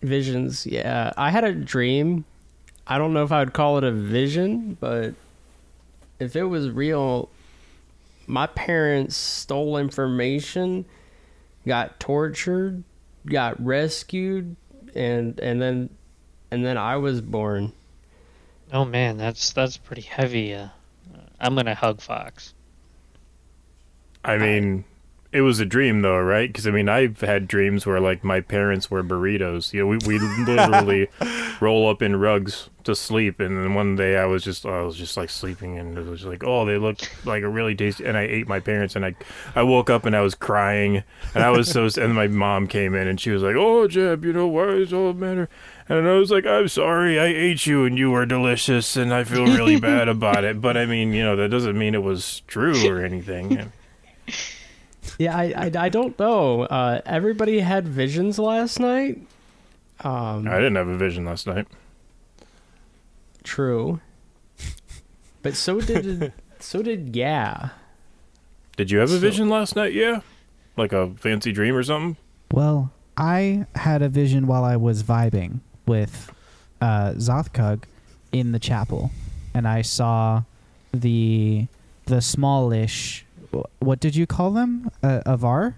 had 0.02 0.08
visions, 0.08 0.66
yeah. 0.66 1.12
I 1.16 1.30
had 1.30 1.44
a 1.44 1.52
dream. 1.54 2.24
I 2.86 2.98
don't 2.98 3.12
know 3.12 3.24
if 3.24 3.32
I 3.32 3.40
would 3.40 3.52
call 3.52 3.78
it 3.78 3.84
a 3.84 3.92
vision, 3.92 4.76
but 4.78 5.14
if 6.18 6.36
it 6.36 6.44
was 6.44 6.70
real, 6.70 7.30
my 8.26 8.46
parents 8.46 9.16
stole 9.16 9.78
information, 9.78 10.84
got 11.66 11.98
tortured, 11.98 12.84
got 13.26 13.62
rescued, 13.64 14.56
and 14.94 15.38
and 15.40 15.60
then 15.60 15.90
and 16.50 16.64
then 16.64 16.76
I 16.76 16.96
was 16.96 17.20
born. 17.20 17.72
Oh 18.72 18.84
man, 18.84 19.16
that's 19.16 19.52
that's 19.52 19.76
pretty 19.76 20.02
heavy. 20.02 20.54
Uh, 20.54 20.68
I'm 21.40 21.54
gonna 21.54 21.74
hug 21.74 22.00
Fox. 22.00 22.54
I 24.24 24.38
mean, 24.38 24.84
it 25.34 25.40
was 25.40 25.58
a 25.58 25.66
dream 25.66 26.02
though, 26.02 26.20
right? 26.20 26.48
Because 26.48 26.64
I 26.64 26.70
mean, 26.70 26.88
I've 26.88 27.20
had 27.20 27.48
dreams 27.48 27.84
where 27.84 27.98
like 27.98 28.22
my 28.22 28.40
parents 28.40 28.88
were 28.88 29.02
burritos. 29.02 29.72
You 29.72 29.80
know, 29.80 29.86
we 29.88 29.98
we 30.06 30.18
literally 30.46 31.08
roll 31.60 31.90
up 31.90 32.02
in 32.02 32.14
rugs 32.14 32.70
to 32.84 32.94
sleep, 32.94 33.40
and 33.40 33.56
then 33.56 33.74
one 33.74 33.96
day 33.96 34.16
I 34.16 34.26
was 34.26 34.44
just 34.44 34.64
I 34.64 34.82
was 34.82 34.96
just 34.96 35.16
like 35.16 35.30
sleeping, 35.30 35.76
and 35.76 35.98
it 35.98 36.06
was 36.06 36.24
like, 36.24 36.44
oh, 36.44 36.64
they 36.64 36.78
looked 36.78 37.10
like 37.26 37.42
a 37.42 37.48
really 37.48 37.74
tasty, 37.74 38.04
and 38.04 38.16
I 38.16 38.22
ate 38.22 38.46
my 38.46 38.60
parents, 38.60 38.94
and 38.94 39.04
I 39.04 39.16
I 39.56 39.64
woke 39.64 39.90
up 39.90 40.06
and 40.06 40.14
I 40.14 40.20
was 40.20 40.36
crying, 40.36 41.02
and 41.34 41.42
I 41.42 41.50
was 41.50 41.68
so, 41.68 41.88
and 42.00 42.14
my 42.14 42.28
mom 42.28 42.68
came 42.68 42.94
in 42.94 43.08
and 43.08 43.20
she 43.20 43.30
was 43.30 43.42
like, 43.42 43.56
oh, 43.56 43.88
Jeb, 43.88 44.24
you 44.24 44.32
know 44.32 44.46
why 44.46 44.68
is 44.68 44.92
all 44.92 45.12
the 45.12 45.18
matter? 45.18 45.48
And 45.88 46.06
I 46.06 46.12
was 46.12 46.30
like, 46.30 46.46
I'm 46.46 46.68
sorry, 46.68 47.18
I 47.18 47.26
ate 47.26 47.66
you 47.66 47.84
and 47.84 47.98
you 47.98 48.12
were 48.12 48.24
delicious, 48.24 48.96
and 48.96 49.12
I 49.12 49.24
feel 49.24 49.46
really 49.46 49.80
bad 49.80 50.08
about 50.08 50.44
it. 50.44 50.60
But 50.60 50.76
I 50.76 50.86
mean, 50.86 51.12
you 51.12 51.24
know, 51.24 51.34
that 51.34 51.48
doesn't 51.48 51.76
mean 51.76 51.96
it 51.96 52.04
was 52.04 52.42
true 52.46 52.88
or 52.88 53.04
anything. 53.04 53.72
Yeah, 55.18 55.36
I, 55.36 55.44
I, 55.56 55.70
I 55.84 55.88
don't 55.88 56.18
know. 56.18 56.62
Uh, 56.62 57.00
everybody 57.06 57.60
had 57.60 57.86
visions 57.86 58.38
last 58.38 58.80
night. 58.80 59.18
Um, 60.00 60.48
I 60.48 60.56
didn't 60.56 60.74
have 60.76 60.88
a 60.88 60.96
vision 60.96 61.24
last 61.24 61.46
night. 61.46 61.66
True. 63.44 64.00
But 65.42 65.54
so 65.54 65.80
did 65.80 66.32
so 66.58 66.82
did 66.82 67.14
yeah. 67.14 67.70
Did 68.76 68.90
you 68.90 68.98
have 68.98 69.10
a 69.10 69.14
So- 69.14 69.18
vision 69.20 69.48
last 69.48 69.76
night? 69.76 69.92
Yeah, 69.92 70.20
like 70.76 70.92
a 70.92 71.10
fancy 71.16 71.52
dream 71.52 71.74
or 71.76 71.82
something. 71.82 72.16
Well, 72.50 72.90
I 73.16 73.66
had 73.74 74.02
a 74.02 74.08
vision 74.08 74.46
while 74.46 74.64
I 74.64 74.76
was 74.76 75.02
vibing 75.02 75.60
with 75.86 76.32
uh, 76.80 77.12
Zothkug 77.12 77.84
in 78.32 78.52
the 78.52 78.58
chapel, 78.58 79.10
and 79.52 79.68
I 79.68 79.82
saw 79.82 80.42
the 80.92 81.66
the 82.06 82.20
smallish. 82.20 83.23
What 83.80 84.00
did 84.00 84.16
you 84.16 84.26
call 84.26 84.50
them? 84.50 84.90
Uh, 85.02 85.20
Avar. 85.26 85.62
Are 85.62 85.74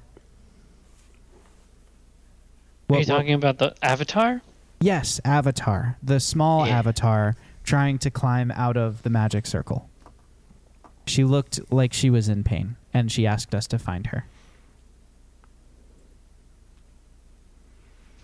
What- 2.86 2.96
you 3.00 3.12
what- 3.12 3.18
talking 3.18 3.34
about 3.34 3.58
the 3.58 3.74
Avatar? 3.82 4.42
Yes, 4.80 5.20
Avatar, 5.24 5.96
the 6.02 6.20
small 6.20 6.66
Yeah. 6.66 6.78
Avatar 6.78 7.34
trying 7.64 7.98
to 7.98 8.10
climb 8.10 8.50
out 8.52 8.76
of 8.76 9.02
the 9.02 9.10
magic 9.10 9.46
circle. 9.46 9.88
She 11.06 11.24
looked 11.24 11.60
like 11.72 11.92
she 11.92 12.10
was 12.10 12.28
in 12.28 12.44
pain, 12.44 12.76
and 12.92 13.10
she 13.10 13.26
asked 13.26 13.54
us 13.54 13.66
to 13.68 13.78
find 13.78 14.08
her. 14.08 14.26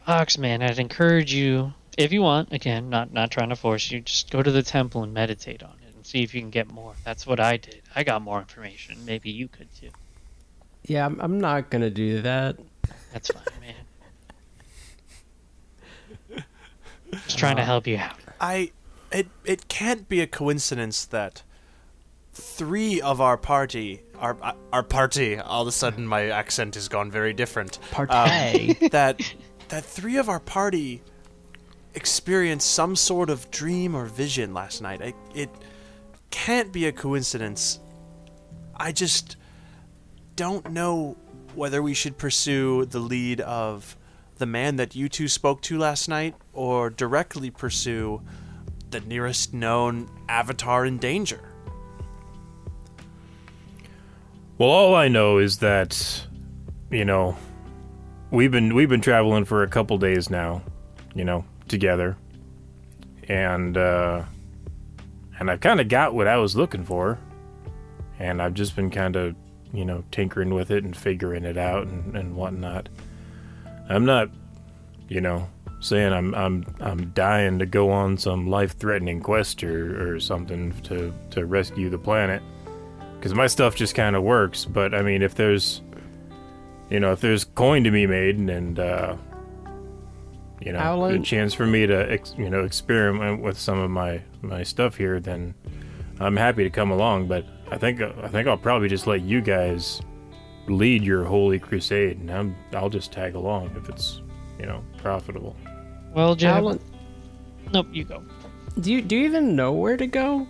Fox, 0.05 0.37
man, 0.37 0.63
I'd 0.63 0.79
encourage 0.79 1.33
you, 1.33 1.73
if 1.97 2.13
you 2.13 2.23
want, 2.23 2.53
again, 2.53 2.91
not 2.91 3.13
not 3.13 3.31
trying 3.31 3.49
to 3.51 3.57
force 3.57 3.91
you, 3.91 4.01
just 4.01 4.31
go 4.31 4.43
to 4.43 4.51
the 4.51 4.63
temple 4.63 5.03
and 5.03 5.15
meditate 5.15 5.63
on 5.63 5.75
it 5.82 5.82
and 6.03 6.07
see 6.09 6.25
if 6.25 6.35
you 6.35 6.41
can 6.41 6.51
get 6.51 6.69
more. 6.69 6.95
That's 7.05 7.29
what 7.29 7.39
I 7.39 7.59
did. 7.59 7.81
I 7.95 8.03
got 8.03 8.23
more 8.23 8.41
information. 8.41 8.97
Maybe 9.07 9.31
you 9.31 9.47
could 9.47 9.73
too. 9.73 9.91
Yeah, 10.83 11.07
I'm, 11.07 11.21
I'm 11.21 11.39
not 11.39 11.71
gonna 11.71 11.91
do 11.91 12.23
that. 12.23 12.57
That's 13.13 13.31
fine, 13.31 13.45
man. 13.61 13.77
Just 17.13 17.39
trying 17.39 17.55
to 17.55 17.63
help 17.63 17.87
you 17.87 17.99
out. 17.99 18.17
I 18.41 18.73
it 19.13 19.29
it 19.45 19.69
can't 19.69 20.09
be 20.09 20.21
a 20.21 20.27
coincidence 20.27 21.05
that 21.05 21.45
three 22.33 23.01
of 23.01 23.21
our 23.21 23.37
party 23.37 24.03
our 24.19 24.37
our 24.73 24.83
party 24.83 25.39
all 25.39 25.63
of 25.63 25.69
a 25.69 25.73
sudden 25.73 26.05
my 26.05 26.31
accent 26.31 26.75
has 26.75 26.89
gone 26.89 27.13
very 27.13 27.33
different. 27.33 27.79
Um, 27.97 28.09
that 28.91 29.21
that 29.69 29.85
three 29.85 30.17
of 30.17 30.29
our 30.29 30.41
party 30.41 31.01
experienced 31.95 32.71
some 32.71 32.97
sort 32.97 33.31
of 33.31 33.49
dream 33.53 33.95
or 33.95 34.07
vision 34.07 34.53
last 34.53 34.83
night. 34.83 35.01
I, 35.01 35.15
it 35.33 35.49
can't 36.33 36.73
be 36.73 36.87
a 36.87 36.93
coincidence. 36.93 37.79
I 38.75 38.91
just 38.91 39.37
don't 40.35 40.73
know 40.73 41.17
whether 41.55 41.81
we 41.81 41.95
should 41.95 42.19
pursue 42.19 42.87
the 42.87 42.99
lead 42.99 43.41
of 43.43 43.97
the 44.39 44.47
man 44.47 44.75
that 44.77 44.97
you 44.97 45.09
two 45.09 45.29
spoke 45.29 45.63
to 45.63 45.79
last 45.79 46.09
night 46.09 46.35
or 46.53 46.91
directly 46.91 47.51
pursue 47.51 48.21
the 48.91 49.01
nearest 49.03 49.55
known 49.55 50.11
avatar 50.29 50.85
in 50.85 50.99
danger. 50.99 51.41
Well, 54.59 54.71
all 54.71 54.95
I 54.95 55.09
know 55.09 55.39
is 55.39 55.59
that, 55.59 56.27
you 56.91 57.05
know, 57.05 57.37
we've 58.31 58.51
been 58.51 58.75
we've 58.75 58.89
been 58.89 59.01
traveling 59.01 59.45
for 59.45 59.63
a 59.63 59.69
couple 59.69 59.99
days 59.99 60.31
now, 60.31 60.63
you 61.15 61.25
know, 61.25 61.45
together, 61.69 62.17
and 63.29 63.77
uh, 63.77 64.25
and 65.43 65.51
I've 65.51 65.59
kind 65.59 65.81
of 65.81 65.89
got 65.89 66.15
what 66.15 66.29
I 66.29 66.37
was 66.37 66.55
looking 66.55 66.85
for, 66.85 67.19
and 68.21 68.41
I've 68.41 68.55
just 68.55 68.77
been 68.77 68.91
kind 68.91 69.17
of, 69.17 69.35
you 69.73 69.85
know, 69.85 70.05
tinkering 70.13 70.55
with 70.55 70.71
it 70.71 70.85
and 70.85 70.97
figuring 70.97 71.43
it 71.43 71.59
out 71.59 71.89
and, 71.89 72.17
and 72.17 72.37
whatnot. 72.37 72.89
I'm 73.89 74.05
not, 74.05 74.31
you 75.09 75.21
know, 75.21 75.49
saying 75.81 76.13
I'm 76.13 76.33
I'm 76.37 76.65
I'm 76.79 77.11
dying 77.11 77.59
to 77.59 77.67
go 77.67 77.91
on 77.91 78.17
some 78.19 78.49
life-threatening 78.49 79.21
quest 79.21 79.65
or, 79.65 80.15
or 80.15 80.21
something 80.21 80.71
to 80.83 81.13
to 81.31 81.45
rescue 81.45 81.91
the 81.91 81.99
planet 81.99 82.41
because 83.17 83.35
my 83.35 83.49
stuff 83.49 83.75
just 83.75 83.97
kind 83.97 84.15
of 84.15 84.23
works. 84.23 84.65
But 84.65 84.95
I 84.95 85.03
mean, 85.03 85.23
if 85.23 85.35
there's, 85.35 85.83
you 86.89 87.01
know, 87.01 87.11
if 87.11 87.21
there's 87.21 87.43
coin 87.43 87.83
to 87.83 87.91
be 87.91 88.07
made 88.07 88.37
and, 88.37 88.79
uh, 88.79 89.17
you 90.65 90.73
know, 90.73 90.79
Alan- 90.79 91.15
a 91.17 91.23
chance 91.23 91.55
for 91.55 91.67
me 91.67 91.87
to, 91.87 92.11
ex- 92.13 92.35
you 92.39 92.49
know, 92.51 92.65
experiment 92.65 93.43
with 93.43 93.59
some 93.59 93.79
of 93.79 93.91
my 93.91 94.21
my 94.43 94.63
stuff 94.63 94.97
here, 94.97 95.21
then 95.21 95.55
I'm 96.21 96.37
happy 96.37 96.65
to 96.65 96.71
come 96.71 96.91
along. 96.91 97.29
But 97.29 97.45
I 97.71 97.79
think 97.79 98.01
I 98.01 98.29
think 98.29 98.49
I'll 98.49 98.57
probably 98.57 98.89
just 98.89 99.07
let 99.07 99.23
you 99.23 99.41
guys 99.41 100.01
lead 100.69 101.03
your 101.03 101.25
holy 101.25 101.59
crusade, 101.59 102.19
and 102.19 102.31
I'm 102.31 102.57
I'll 102.73 102.91
just 102.91 103.13
tag 103.13 103.35
along 103.35 103.75
if 103.77 103.89
it's, 103.89 104.21
you 104.59 104.67
know, 104.67 104.83
profitable. 104.99 105.57
Well, 106.15 106.35
Jeb. 106.35 106.57
Alan, 106.57 106.81
Nope, 107.73 107.89
you 107.93 108.05
go. 108.05 108.23
do 108.81 108.93
you 108.93 109.01
do 109.03 109.17
you 109.17 109.25
even 109.27 109.57
know 109.57 109.73
where 109.73 109.97
to 109.97 110.07
go 110.07 110.47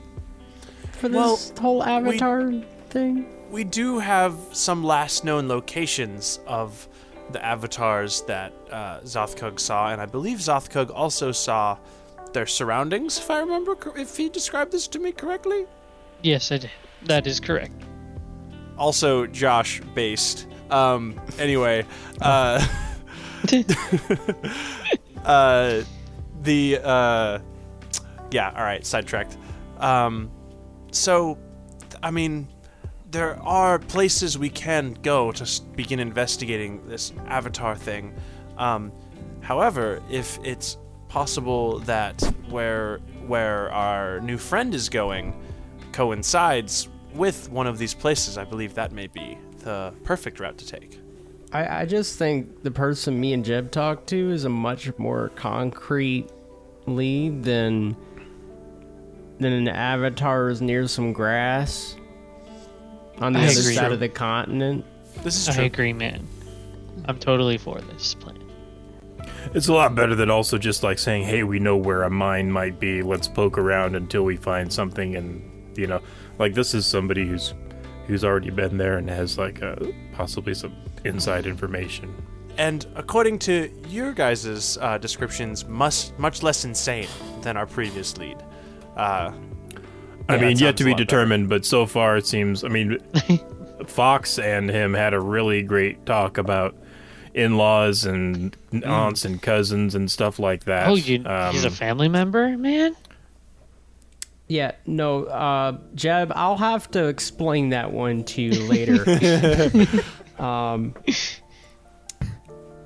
for 0.92 1.08
this 1.08 1.16
Well, 1.16 1.38
whole 1.60 1.82
Avatar 1.84 2.52
thing? 2.90 3.26
We 3.50 3.64
do 3.64 3.98
have 3.98 4.34
some 4.52 4.82
last 4.82 5.24
known 5.24 5.46
locations 5.48 6.40
of 6.46 6.88
the 7.30 7.44
avatars 7.44 8.22
that 8.22 8.52
uh, 8.70 9.00
Zothkug 9.00 9.58
saw, 9.58 9.90
and 9.92 10.00
I 10.00 10.06
believe 10.06 10.38
Zothkug 10.38 10.90
also 10.94 11.32
saw 11.32 11.78
their 12.32 12.46
surroundings, 12.46 13.18
if 13.18 13.30
I 13.30 13.40
remember, 13.40 13.76
if 13.96 14.16
he 14.16 14.28
described 14.28 14.72
this 14.72 14.88
to 14.88 14.98
me 14.98 15.12
correctly. 15.12 15.66
Yes, 16.22 16.50
I 16.52 16.58
did. 16.58 16.70
That 17.04 17.26
is 17.26 17.40
correct. 17.40 17.74
Also, 18.78 19.26
Josh 19.26 19.80
based. 19.94 20.46
Um, 20.70 21.20
anyway, 21.38 21.84
uh, 22.20 22.66
uh, 25.24 25.82
the 26.42 26.80
uh, 26.82 27.38
yeah, 28.30 28.52
all 28.56 28.64
right, 28.64 28.84
sidetracked. 28.84 29.36
Um, 29.78 30.30
so, 30.90 31.38
I 32.02 32.10
mean, 32.10 32.48
there 33.12 33.40
are 33.42 33.78
places 33.78 34.38
we 34.38 34.48
can 34.48 34.96
go 35.02 35.30
to 35.32 35.62
begin 35.76 36.00
investigating 36.00 36.86
this 36.88 37.12
Avatar 37.26 37.76
thing. 37.76 38.14
Um, 38.56 38.90
however, 39.42 40.02
if 40.10 40.38
it's 40.42 40.78
possible 41.08 41.78
that 41.80 42.20
where 42.48 42.98
where 43.26 43.70
our 43.70 44.20
new 44.20 44.38
friend 44.38 44.74
is 44.74 44.88
going 44.88 45.38
coincides 45.92 46.88
with 47.14 47.50
one 47.50 47.66
of 47.66 47.76
these 47.76 47.92
places, 47.92 48.38
I 48.38 48.44
believe 48.44 48.74
that 48.74 48.92
may 48.92 49.08
be 49.08 49.36
the 49.58 49.92
perfect 50.04 50.40
route 50.40 50.56
to 50.58 50.66
take. 50.66 50.98
I, 51.52 51.82
I 51.82 51.84
just 51.84 52.18
think 52.18 52.62
the 52.62 52.70
person 52.70 53.20
me 53.20 53.34
and 53.34 53.44
Jeb 53.44 53.70
talked 53.70 54.06
to 54.08 54.30
is 54.30 54.44
a 54.44 54.48
much 54.48 54.90
more 54.98 55.28
concrete 55.36 56.28
lead 56.86 57.44
than 57.44 57.94
than 59.38 59.52
an 59.52 59.68
avatar 59.68 60.48
is 60.48 60.62
near 60.62 60.86
some 60.88 61.12
grass 61.12 61.96
on 63.18 63.32
the 63.32 63.40
I 63.40 63.44
other 63.44 63.60
agree. 63.60 63.74
side 63.74 63.92
of 63.92 64.00
the 64.00 64.08
continent. 64.08 64.84
This 65.22 65.36
is 65.48 65.58
I 65.58 65.62
agree, 65.62 65.92
man. 65.92 66.26
I'm 67.06 67.18
totally 67.18 67.58
for 67.58 67.80
this 67.80 68.14
plan. 68.14 68.38
It's 69.54 69.68
a 69.68 69.72
lot 69.72 69.94
better 69.94 70.14
than 70.14 70.30
also 70.30 70.58
just 70.58 70.82
like 70.82 70.98
saying, 70.98 71.24
"Hey, 71.24 71.42
we 71.42 71.58
know 71.58 71.76
where 71.76 72.02
a 72.02 72.10
mine 72.10 72.50
might 72.50 72.78
be. 72.78 73.02
Let's 73.02 73.28
poke 73.28 73.58
around 73.58 73.96
until 73.96 74.22
we 74.22 74.36
find 74.36 74.72
something." 74.72 75.16
And 75.16 75.76
you 75.76 75.86
know, 75.86 76.00
like 76.38 76.54
this 76.54 76.74
is 76.74 76.86
somebody 76.86 77.26
who's 77.26 77.54
who's 78.06 78.24
already 78.24 78.50
been 78.50 78.78
there 78.78 78.98
and 78.98 79.08
has 79.08 79.38
like 79.38 79.62
uh, 79.62 79.76
possibly 80.12 80.54
some 80.54 80.74
inside 81.04 81.46
information. 81.46 82.14
And 82.58 82.86
according 82.96 83.38
to 83.40 83.70
your 83.88 84.12
guys' 84.12 84.76
uh, 84.80 84.98
descriptions, 84.98 85.64
much 85.66 86.10
much 86.18 86.42
less 86.42 86.64
insane 86.64 87.08
than 87.40 87.56
our 87.56 87.66
previous 87.66 88.16
lead. 88.18 88.42
Uh, 88.96 89.32
I 90.28 90.36
mean, 90.38 90.58
yet 90.58 90.76
to 90.78 90.84
be 90.84 90.90
lot 90.90 90.96
better. 90.96 91.04
determined, 91.04 91.48
but 91.48 91.64
so 91.64 91.86
far 91.86 92.16
it 92.16 92.26
seems. 92.26 92.64
I 92.64 92.68
mean, 92.68 92.98
Fox 93.86 94.38
and 94.38 94.70
him 94.70 94.94
had 94.94 95.14
a 95.14 95.20
really 95.20 95.62
great 95.62 96.04
talk 96.06 96.38
about 96.38 96.76
in-laws 97.34 98.04
and 98.04 98.56
aunts 98.84 99.24
and 99.24 99.40
cousins 99.40 99.94
and 99.94 100.10
stuff 100.10 100.38
like 100.38 100.64
that. 100.64 100.88
Oh, 100.88 100.94
you, 100.94 101.18
he's 101.50 101.64
a 101.64 101.68
Um, 101.68 101.72
family 101.72 102.08
member, 102.08 102.56
man? 102.58 102.94
Yeah, 104.48 104.72
no, 104.86 105.24
uh, 105.24 105.78
Jeb, 105.94 106.30
I'll 106.36 106.58
have 106.58 106.90
to 106.90 107.06
explain 107.06 107.70
that 107.70 107.90
one 107.90 108.22
to 108.24 108.42
you 108.42 108.62
later. 108.64 109.04
Um, 110.38 110.94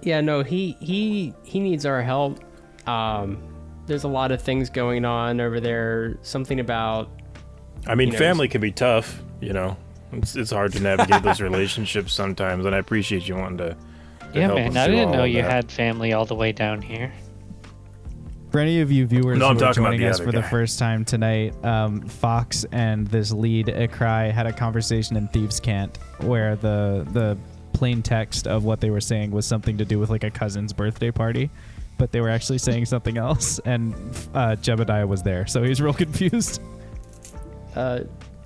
yeah, 0.03 0.20
no, 0.20 0.42
he 0.42 0.77
he 0.81 1.33
he 1.44 1.59
needs 1.61 1.87
our 1.87 2.03
help. 2.03 2.40
Um, 2.87 3.38
there's 3.87 4.05
a 4.05 4.09
lot 4.09 4.31
of 4.31 4.42
things 4.42 4.68
going 4.68 5.05
on 5.05 5.40
over 5.40 5.59
there. 5.59 6.18
Something 6.22 6.61
about 6.61 7.09
I 7.87 7.94
mean, 7.94 8.09
You 8.09 8.12
know, 8.14 8.18
family 8.18 8.49
can 8.49 8.61
be 8.61 8.72
tough. 8.72 9.22
You 9.40 9.53
know, 9.53 9.77
it's, 10.12 10.37
it's 10.37 10.51
hard 10.51 10.72
to 10.72 10.81
navigate 10.81 11.22
those 11.22 11.40
relationships 11.40 12.12
sometimes, 12.14 12.64
and 12.66 12.75
I 12.75 12.79
appreciate 12.79 13.29
you 13.29 13.37
wanting 13.37 13.59
to. 13.59 13.68
to 13.70 13.77
Yeah, 14.35 14.46
help 14.46 14.57
man. 14.57 14.77
I 14.77 14.87
didn't 14.88 15.12
know 15.12 15.25
you 15.25 15.42
that. 15.42 15.51
had 15.51 15.70
family 15.70 16.12
all 16.12 16.25
the 16.25 16.35
way 16.35 16.53
down 16.53 16.83
here. 16.83 17.12
For 18.51 18.61
any 18.61 18.81
of 18.81 18.90
you 18.92 19.07
viewers 19.07 19.38
No, 19.38 19.49
I'm 19.49 19.57
who 19.57 19.64
are 19.64 19.66
talking 19.68 19.83
about 19.83 19.90
joining 19.90 20.01
the 20.01 20.11
us 20.11 20.16
other 20.20 20.31
for 20.31 20.33
the 20.33 20.42
first 20.44 20.79
time 20.79 21.05
tonight, 21.05 21.53
um, 21.64 22.01
Fox 22.03 22.64
and 22.72 23.07
this 23.09 23.33
lead 23.33 23.66
Ikrai 23.66 24.31
had 24.33 24.46
a 24.46 24.53
conversation 24.53 25.16
in 25.16 25.29
Thieves' 25.29 25.61
Cant 25.61 25.99
where 26.20 26.57
the 26.57 27.07
the 27.12 27.37
plain 27.72 28.03
text 28.03 28.46
of 28.46 28.64
what 28.64 28.81
they 28.81 28.88
were 28.88 29.01
saying 29.01 29.31
was 29.31 29.44
something 29.44 29.77
to 29.77 29.85
do 29.85 29.99
with 29.99 30.09
like 30.09 30.25
a 30.25 30.31
cousin's 30.31 30.72
birthday 30.72 31.11
party, 31.11 31.51
but 31.99 32.12
they 32.12 32.20
were 32.22 32.31
actually 32.31 32.57
saying 32.59 32.87
something 32.87 33.18
else, 33.18 33.59
and 33.66 33.92
uh, 34.33 34.57
Jebediah 34.57 35.07
was 35.07 35.22
there, 35.22 35.46
so 35.46 35.62
he 35.62 35.68
was 35.68 35.83
real 35.83 35.92
confused. 36.05 36.62
Uh, 37.77 38.01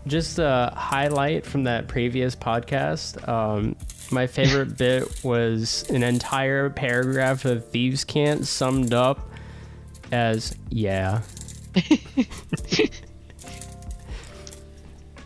just 0.06 0.38
a 0.38 0.72
highlight 0.76 1.44
from 1.44 1.64
that 1.64 1.88
previous 1.88 2.34
podcast. 2.34 3.26
Um, 3.28 3.76
my 4.10 4.26
favorite 4.26 4.76
bit 4.78 5.22
was 5.24 5.88
an 5.90 6.02
entire 6.02 6.70
paragraph 6.70 7.44
of 7.44 7.66
Thieves' 7.68 8.04
Cant 8.04 8.46
summed 8.46 8.94
up 8.94 9.28
as 10.10 10.56
"Yeah." 10.70 11.22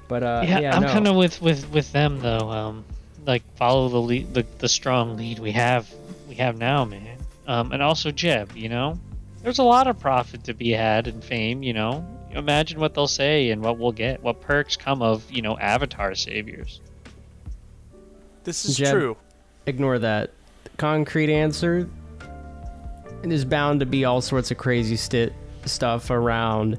but 0.08 0.22
uh, 0.22 0.44
yeah, 0.46 0.58
yeah, 0.60 0.76
I'm 0.76 0.82
no. 0.82 0.92
kind 0.92 1.08
of 1.08 1.16
with 1.16 1.40
with 1.40 1.70
with 1.70 1.90
them 1.92 2.20
though. 2.20 2.50
Um, 2.50 2.84
like 3.26 3.42
follow 3.56 3.88
the 3.88 4.00
lead, 4.00 4.34
the 4.34 4.44
the 4.58 4.68
strong 4.68 5.16
lead 5.16 5.38
we 5.38 5.52
have 5.52 5.90
we 6.28 6.34
have 6.36 6.58
now, 6.58 6.84
man. 6.84 7.18
Um, 7.46 7.72
and 7.72 7.82
also 7.82 8.10
Jeb, 8.10 8.56
you 8.56 8.68
know, 8.68 8.98
there's 9.42 9.58
a 9.58 9.64
lot 9.64 9.86
of 9.86 9.98
profit 9.98 10.44
to 10.44 10.54
be 10.54 10.70
had 10.70 11.06
and 11.06 11.22
fame. 11.22 11.62
You 11.62 11.72
know, 11.74 12.06
imagine 12.34 12.80
what 12.80 12.94
they'll 12.94 13.06
say 13.06 13.50
and 13.50 13.62
what 13.62 13.78
we'll 13.78 13.92
get, 13.92 14.22
what 14.22 14.40
perks 14.40 14.76
come 14.76 15.02
of 15.02 15.30
you 15.30 15.42
know 15.42 15.56
Avatar 15.58 16.14
saviors. 16.14 16.80
This 18.44 18.64
is 18.64 18.76
Jeb- 18.76 18.92
true. 18.92 19.16
ignore 19.66 19.98
that 20.00 20.30
concrete 20.76 21.32
answer. 21.32 21.88
It 23.22 23.32
is 23.32 23.44
bound 23.44 23.80
to 23.80 23.86
be 23.86 24.04
all 24.04 24.20
sorts 24.20 24.50
of 24.50 24.58
crazy 24.58 24.96
sti- 24.96 25.30
stuff 25.64 26.10
around 26.10 26.78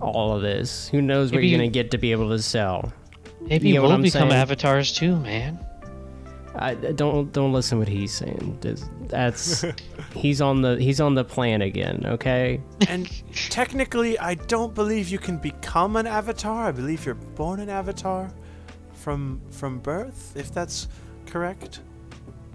all 0.00 0.36
of 0.36 0.42
this. 0.42 0.88
Who 0.88 1.00
knows 1.00 1.32
what 1.32 1.42
you're 1.42 1.58
gonna 1.58 1.70
get 1.70 1.90
to 1.92 1.98
be 1.98 2.12
able 2.12 2.28
to 2.30 2.42
sell? 2.42 2.92
Maybe 3.40 3.68
You 3.68 3.74
get 3.74 3.82
what 3.82 3.88
we'll 3.88 3.98
become 4.02 4.28
saying? 4.30 4.32
avatars 4.40 4.92
too, 4.92 5.16
man. 5.16 5.58
I 6.54 6.74
don't 6.74 7.32
don't 7.32 7.52
listen 7.52 7.78
what 7.78 7.88
he's 7.88 8.12
saying. 8.12 8.58
That's 9.08 9.64
he's 10.14 10.40
on 10.40 10.62
the 10.62 10.76
he's 10.76 11.00
on 11.00 11.14
the 11.14 11.24
plan 11.24 11.62
again. 11.62 12.02
Okay. 12.06 12.60
And 12.88 13.10
technically, 13.50 14.18
I 14.18 14.34
don't 14.34 14.74
believe 14.74 15.08
you 15.08 15.18
can 15.18 15.38
become 15.38 15.96
an 15.96 16.06
avatar. 16.06 16.66
I 16.68 16.72
believe 16.72 17.06
you're 17.06 17.14
born 17.14 17.60
an 17.60 17.68
avatar 17.70 18.30
from 18.92 19.40
from 19.50 19.78
birth, 19.78 20.34
if 20.36 20.52
that's 20.52 20.88
correct. 21.26 21.80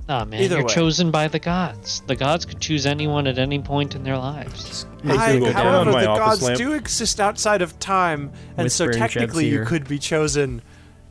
Nah, 0.08 0.24
man, 0.24 0.42
Either 0.42 0.58
you're 0.58 0.66
way. 0.66 0.74
chosen 0.74 1.12
by 1.12 1.28
the 1.28 1.40
gods. 1.40 2.02
The 2.08 2.16
gods 2.16 2.46
could 2.46 2.62
choose 2.62 2.86
anyone 2.86 3.28
at 3.28 3.38
any 3.38 3.60
point 3.60 3.94
in 3.94 4.04
their 4.04 4.18
lives. 4.18 4.86
I, 5.04 5.34
Google, 5.34 5.52
turn 5.52 5.58
on 5.58 5.88
however, 5.88 5.92
the 5.92 6.06
gods 6.06 6.44
lamp. 6.44 6.58
do 6.58 6.72
exist 6.74 7.20
outside 7.20 7.62
of 7.62 7.78
time, 7.80 8.32
and 8.56 8.72
so 8.72 8.86
Whisper 8.86 8.92
in 8.92 9.00
Jeb's 9.00 9.14
technically 9.14 9.50
you 9.50 9.66
could 9.66 9.86
be 9.86 10.00
chosen 10.00 10.62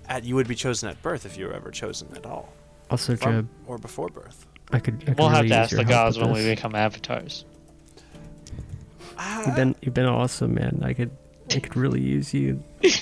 at 0.08 0.24
you 0.24 0.34
would 0.34 0.48
be 0.48 0.54
chosen 0.54 0.88
at 0.88 1.02
birth 1.02 1.26
if 1.26 1.36
you 1.36 1.46
were 1.46 1.52
ever 1.52 1.70
chosen 1.70 2.08
at 2.16 2.24
all, 2.24 2.50
Also, 2.90 3.16
from 3.16 3.32
Jeb, 3.32 3.48
or 3.66 3.78
before 3.78 4.08
birth. 4.08 4.46
I 4.72 4.78
could. 4.78 5.04
I 5.08 5.12
we'll 5.12 5.28
have 5.28 5.38
really 5.38 5.50
to 5.50 5.56
ask 5.56 5.70
the 5.70 5.76
help 5.78 5.88
gods 5.88 6.18
with 6.18 6.30
when 6.30 6.34
we 6.42 6.50
become 6.50 6.74
avatars. 6.74 7.44
Ah. 9.18 9.46
You've 9.46 9.56
been 9.56 9.76
you've 9.82 9.94
been 9.94 10.06
awesome, 10.06 10.54
man. 10.54 10.80
I 10.82 10.92
could 10.92 11.10
I 11.54 11.60
could 11.60 11.76
really 11.76 12.00
use 12.00 12.34
you 12.34 12.62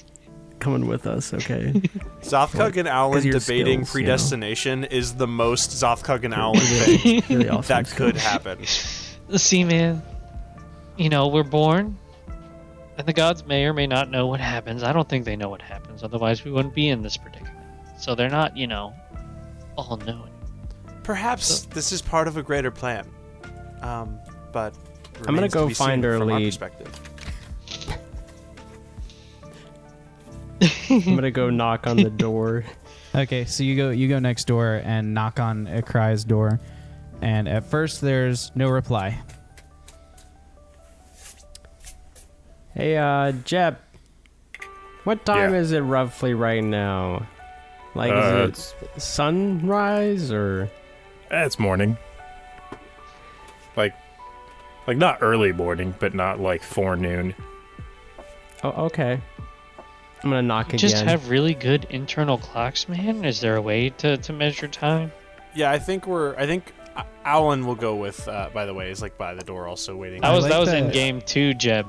coming 0.59 0.87
with 0.87 1.07
us. 1.07 1.35
Okay. 1.35 1.73
Zothkug 2.23 2.77
and 2.77 2.88
Alan 2.88 3.23
debating 3.23 3.40
skills, 3.40 3.66
you 3.66 3.79
know. 3.79 3.85
predestination 3.87 4.85
is 4.85 5.14
the 5.14 5.27
most 5.27 5.70
Zothkug 5.70 6.25
and 6.25 6.35
Alan 6.35 6.61
thing 6.61 7.23
really 7.29 7.49
awesome. 7.49 7.62
that 7.68 7.90
could 7.90 8.16
happen. 8.16 8.64
See, 8.64 9.64
man, 9.64 10.03
you 10.97 11.09
know, 11.09 11.29
we're 11.29 11.42
born, 11.42 11.99
and 12.99 13.07
the 13.07 13.12
gods 13.12 13.44
may 13.47 13.64
or 13.64 13.73
may 13.73 13.87
not 13.87 14.11
know 14.11 14.27
what 14.27 14.40
happens. 14.40 14.83
I 14.83 14.92
don't 14.92 15.09
think 15.09 15.25
they 15.25 15.37
know 15.37 15.49
what 15.49 15.62
happens, 15.62 16.03
otherwise, 16.03 16.44
we 16.44 16.51
wouldn't 16.51 16.75
be 16.75 16.88
in 16.88 17.03
this 17.03 17.16
predicament. 17.16 17.55
So 17.99 18.14
they're 18.14 18.29
not, 18.29 18.57
you 18.57 18.66
know, 18.66 18.94
all 19.76 19.96
knowing. 19.98 20.30
Perhaps 21.02 21.62
this 21.66 21.92
is 21.92 22.00
part 22.00 22.28
of 22.28 22.37
a 22.37 22.42
greater 22.42 22.70
plan, 22.70 23.08
um, 23.82 24.18
but 24.52 24.74
I'm 25.18 25.22
gonna 25.24 25.37
remains 25.37 25.52
to 25.52 25.58
go 25.58 25.68
find 25.70 26.02
seen 26.02 26.10
our 26.10 26.18
from 26.18 26.28
lead. 26.28 26.44
perspective. 26.46 27.00
I'm 30.90 31.16
gonna 31.16 31.30
go 31.30 31.50
knock 31.50 31.87
on 31.87 31.96
the 31.96 32.10
door. 32.10 32.64
Okay, 33.16 33.44
so 33.44 33.62
you 33.62 33.76
go 33.76 33.90
you 33.90 34.08
go 34.08 34.18
next 34.18 34.48
door 34.48 34.80
and 34.82 35.14
knock 35.14 35.38
on 35.38 35.66
Ikrai's 35.68 36.24
door, 36.24 36.58
and 37.22 37.46
at 37.48 37.64
first 37.64 38.00
there's 38.00 38.50
no 38.56 38.68
reply. 38.70 39.16
Hey, 42.74 42.96
uh, 42.96 43.30
Jeb. 43.44 43.78
What 45.04 45.24
time 45.24 45.52
Yeah. 45.52 45.60
is 45.60 45.70
it 45.70 45.82
roughly 45.82 46.34
right 46.34 46.64
now? 46.64 47.24
Like, 47.94 48.12
Uh, 48.12 48.48
is 48.52 48.74
it 48.96 49.00
sunrise 49.00 50.33
or? 50.33 50.68
Eh, 51.30 51.44
It's 51.44 51.59
morning. 51.59 51.96
Like, 53.76 53.94
like 54.87 54.96
not 54.96 55.18
early 55.20 55.52
morning, 55.52 55.94
but 55.98 56.14
not 56.14 56.40
like 56.40 56.62
forenoon. 56.62 57.35
Oh, 58.62 58.87
okay. 58.87 59.20
I'm 60.22 60.30
gonna 60.30 60.42
knock 60.42 60.66
you 60.72 60.76
again. 60.76 60.78
Just 60.90 61.04
have 61.04 61.28
really 61.28 61.54
good 61.54 61.87
internal 61.90 62.38
clocks, 62.38 62.88
man. 62.88 63.24
Is 63.24 63.40
there 63.40 63.57
a 63.57 63.62
way 63.62 63.90
to, 63.98 64.16
to 64.16 64.33
measure 64.33 64.68
time? 64.68 65.12
Yeah, 65.54 65.70
I 65.70 65.78
think 65.78 66.07
we're. 66.07 66.35
I 66.37 66.46
think 66.46 66.72
Alan 67.24 67.66
will 67.66 67.74
go 67.74 67.94
with. 67.94 68.26
Uh, 68.26 68.48
by 68.54 68.64
the 68.64 68.72
way, 68.74 68.90
is 68.90 69.02
like 69.02 69.18
by 69.18 69.35
the 69.35 69.42
door, 69.44 69.68
also 69.68 69.94
waiting. 69.96 70.22
That 70.22 70.33
was 70.33 70.44
like 70.44 70.52
that 70.52 70.59
was 70.61 70.70
that- 70.70 70.78
in 70.85 70.90
game 70.90 71.20
two, 71.20 71.52
Jeb, 71.54 71.87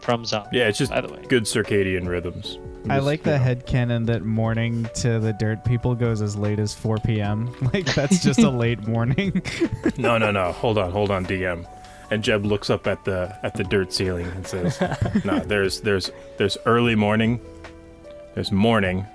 from 0.00 0.24
Zombie. 0.24 0.58
Yeah, 0.58 0.68
it's 0.68 0.78
just 0.78 0.90
By 0.90 1.00
the 1.00 1.12
way. 1.12 1.22
good 1.28 1.44
circadian 1.44 2.08
rhythms. 2.08 2.58
I 2.88 2.98
like 2.98 3.22
the 3.22 3.38
know. 3.38 3.44
headcanon 3.44 4.06
that 4.06 4.24
morning 4.24 4.88
to 4.96 5.18
the 5.20 5.32
dirt 5.32 5.64
people 5.64 5.94
goes 5.94 6.22
as 6.22 6.36
late 6.36 6.58
as 6.58 6.74
4 6.74 6.98
p.m. 6.98 7.54
Like 7.72 7.94
that's 7.94 8.22
just 8.22 8.38
a 8.40 8.50
late 8.64 8.86
morning. 8.88 9.42
No, 9.98 10.16
no, 10.18 10.30
no. 10.30 10.52
Hold 10.52 10.78
on, 10.78 10.90
hold 10.90 11.10
on, 11.10 11.26
DM. 11.26 11.66
And 12.10 12.24
Jeb 12.24 12.44
looks 12.44 12.70
up 12.70 12.86
at 12.86 13.04
the 13.04 13.36
at 13.44 13.54
the 13.54 13.62
dirt 13.64 13.92
ceiling 13.92 14.26
and 14.28 14.44
says, 14.46 14.80
"No, 15.24 15.38
there's 15.40 15.80
there's 15.82 16.10
there's 16.38 16.56
early 16.66 16.96
morning, 16.96 17.40
there's 18.34 18.50
morning, 18.50 19.06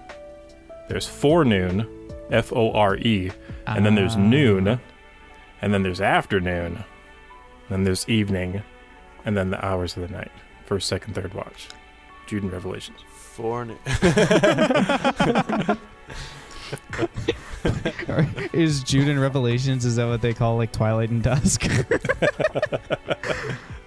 there's 0.88 1.06
forenoon, 1.08 1.88
F 2.32 2.54
O 2.54 2.71
R 2.71 2.95
E, 2.97 3.32
and 3.67 3.86
then 3.86 3.95
there's 3.95 4.15
Ah. 4.15 4.19
noon, 4.19 4.80
and 5.62 5.73
then 5.73 5.84
there's 5.84 5.99
afternoon, 5.99 6.86
then 7.69 7.84
there's 7.84 8.08
evening, 8.08 8.63
and 9.25 9.36
then 9.36 9.49
the 9.49 9.65
hours 9.65 9.97
of 9.97 10.08
the 10.08 10.15
night, 10.15 10.32
first, 10.65 10.88
second, 10.88 11.15
third 11.15 11.34
watch, 11.34 11.67
Jude 12.28 12.43
and 12.43 12.54
Revelations. 12.54 12.99
Four. 13.36 13.67
is 18.54 18.82
Jude 18.82 19.10
in 19.10 19.19
Revelations? 19.19 19.84
Is 19.84 19.98
that 19.98 20.08
what 20.08 20.21
they 20.21 20.34
call 20.34 20.56
like 20.56 20.71
Twilight 20.71 21.10
and 21.10 21.21
Dusk? 21.21 21.69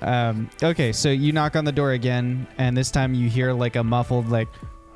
um, 0.03 0.51
okay, 0.63 0.93
so 0.93 1.09
you 1.09 1.33
knock 1.33 1.57
on 1.57 1.65
the 1.65 1.73
door 1.73 1.93
again, 1.93 2.47
and 2.59 2.77
this 2.77 2.91
time 2.91 3.15
you 3.15 3.31
hear 3.31 3.55
like 3.55 3.77
a 3.77 3.83
muffled 3.83 4.29
like, 4.29 4.49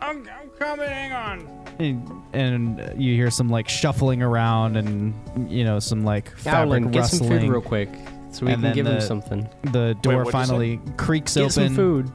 "I'm, 0.02 0.28
I'm 0.38 0.50
coming, 0.58 0.86
hang 0.86 1.12
on," 1.12 1.48
and, 1.78 2.22
and 2.34 3.02
you 3.02 3.14
hear 3.14 3.30
some 3.30 3.48
like 3.48 3.70
shuffling 3.70 4.22
around, 4.22 4.76
and 4.76 5.14
you 5.50 5.64
know 5.64 5.78
some 5.78 6.04
like 6.04 6.28
fabric 6.36 6.82
Alan, 6.82 6.90
get 6.90 7.06
some 7.06 7.26
food 7.26 7.44
real 7.44 7.62
quick 7.62 7.88
so 8.32 8.46
we 8.46 8.52
And 8.52 8.56
can 8.56 8.62
then 8.62 8.74
give 8.74 8.86
him 8.86 9.00
something. 9.00 9.48
The 9.72 9.96
door 10.02 10.24
what'd 10.24 10.26
you 10.26 10.32
say? 10.40 10.46
finally 10.46 10.80
creaks 10.96 11.34
Get 11.34 11.42
open. 11.42 11.52
some 11.52 11.74
food. 11.74 12.12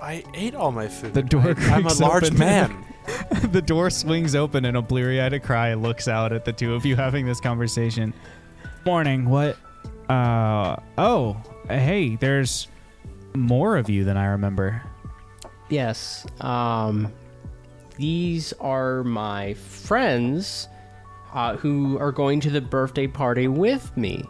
I 0.00 0.24
ate 0.34 0.54
all 0.54 0.72
my 0.72 0.88
food. 0.88 1.14
The 1.14 1.22
door 1.22 1.54
I, 1.58 1.74
I'm 1.74 1.86
a 1.86 1.94
large 1.94 2.24
open. 2.24 2.38
man. 2.38 2.84
the 3.50 3.62
door 3.62 3.90
swings 3.90 4.34
open 4.34 4.64
and 4.64 4.76
a 4.76 4.82
bleary-eyed 4.82 5.42
cry 5.42 5.74
looks 5.74 6.08
out 6.08 6.32
at 6.32 6.44
the 6.44 6.52
two 6.52 6.74
of 6.74 6.86
you 6.86 6.96
having 6.96 7.26
this 7.26 7.40
conversation. 7.40 8.14
Morning. 8.86 9.28
What? 9.28 9.56
Uh. 10.08 10.76
Oh. 10.98 11.36
Hey. 11.68 12.16
There's 12.16 12.68
more 13.34 13.76
of 13.76 13.88
you 13.90 14.04
than 14.04 14.16
I 14.16 14.26
remember. 14.26 14.82
Yes. 15.68 16.26
Um, 16.40 17.12
these 17.96 18.52
are 18.54 19.04
my 19.04 19.54
friends 19.54 20.68
uh, 21.32 21.56
who 21.56 21.98
are 21.98 22.10
going 22.12 22.40
to 22.40 22.50
the 22.50 22.60
birthday 22.60 23.06
party 23.06 23.46
with 23.48 23.96
me. 23.96 24.24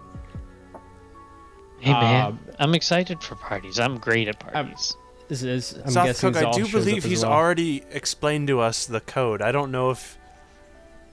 Hey 1.79 1.93
man, 1.93 2.39
Uh, 2.49 2.53
I'm 2.59 2.75
excited 2.75 3.23
for 3.23 3.37
parties. 3.37 3.79
I'm 3.79 3.97
great 3.99 4.29
at 4.29 4.39
parties. 4.39 4.97
This 5.31 5.43
is, 5.45 5.75
I'm 5.87 5.95
guessing 6.07 6.33
Zothkug, 6.33 6.45
I 6.45 6.51
do 6.51 6.69
believe 6.69 7.05
he's 7.05 7.23
well. 7.23 7.33
already 7.33 7.85
explained 7.93 8.49
to 8.49 8.59
us 8.59 8.85
the 8.87 9.01
code. 9.01 9.41
I 9.43 9.53
don't 9.53 9.71
know 9.71 9.91
if 9.91 10.19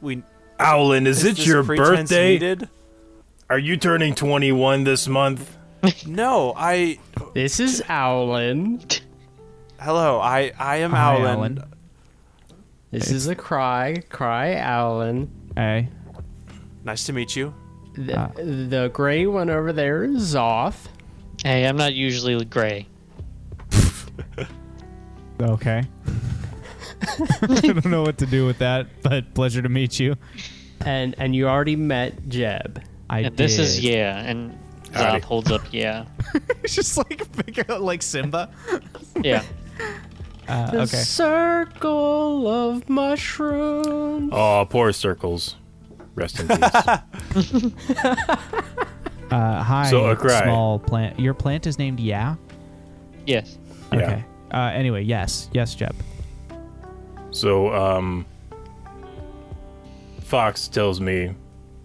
we 0.02 0.24
Aulen, 0.60 1.06
is, 1.06 1.24
it 1.24 1.46
your 1.46 1.62
birthday? 1.62 2.34
needed? 2.34 2.68
Are 3.48 3.60
you 3.60 3.78
turning 3.78 4.16
21 4.16 4.84
this 4.86 5.08
month? 5.08 5.56
No, 6.08 6.54
I. 6.58 6.98
This 7.36 7.60
is 7.60 7.82
Aulen. 7.88 9.00
Hello, 9.80 10.20
I 10.20 10.52
I 10.58 10.78
am 10.78 10.90
Hi, 10.92 11.16
Aulen. 11.16 11.28
Alan. 11.30 11.64
This 12.90 13.12
is 13.12 13.28
Ikrai. 13.28 14.10
Cry 14.10 14.56
Aulen. 14.56 15.28
Hey. 15.56 15.90
Nice 16.84 17.04
to 17.06 17.14
meet 17.14 17.36
you. 17.36 17.54
The, 17.96 18.20
Uh. 18.20 18.32
the 18.36 18.90
gray 18.92 19.28
one 19.28 19.52
over 19.52 19.72
there 19.72 20.04
is 20.04 20.34
Zoth. 20.34 20.88
Hey, 21.44 21.68
I'm 21.68 21.78
not 21.78 21.94
usually 21.94 22.44
gray. 22.44 22.88
Okay. 25.40 25.84
I 27.44 27.46
don't 27.62 27.86
know 27.86 28.02
what 28.02 28.18
to 28.18 28.26
do 28.26 28.46
with 28.48 28.58
that, 28.58 28.88
but 29.04 29.34
pleasure 29.36 29.62
to 29.62 29.70
meet 29.70 30.00
you. 30.00 30.16
And 30.84 31.14
and 31.20 31.36
you 31.36 31.48
already 31.48 31.76
met 31.76 32.28
Jeb. 32.28 32.82
I 33.10 33.20
And 33.20 33.38
this 33.38 33.60
is 33.60 33.76
did. 33.76 33.84
yeah, 33.84 34.18
and 34.20 34.58
Howdy. 34.94 35.20
Zoth 35.20 35.24
holds 35.26 35.52
up 35.52 35.62
yeah. 35.72 36.06
It's 36.64 36.74
just 36.74 36.98
like 36.98 37.24
figure 37.36 37.66
out 37.70 37.82
like 37.82 38.02
Simba. 38.02 38.50
Yeah. 39.22 39.44
Uh, 40.48 40.72
The 40.72 40.78
okay. 40.82 40.98
circle 40.98 42.48
of 42.48 42.90
mushrooms. 42.90 44.32
Oh, 44.34 44.66
poor 44.68 44.92
circles. 44.92 45.56
Rest 46.16 46.40
in 46.40 46.48
peace. 46.48 46.64
Uh, 49.30 49.62
hi, 49.62 49.90
So, 49.90 50.16
Akrai. 50.16 50.44
small 50.44 50.80
plant. 50.80 51.20
Your 51.20 51.34
plant 51.34 51.68
is 51.68 51.78
named 51.78 52.00
Yeah. 52.00 52.36
Yes. 53.26 53.58
Yeah. 53.92 53.98
Okay. 54.00 54.24
Uh, 54.52 54.72
anyway, 54.74 55.04
yes, 55.04 55.50
yes, 55.54 55.76
Jeb. 55.76 55.96
so, 57.32 57.74
um, 57.74 58.26
Fox 60.22 60.68
tells 60.68 61.00
me 61.00 61.34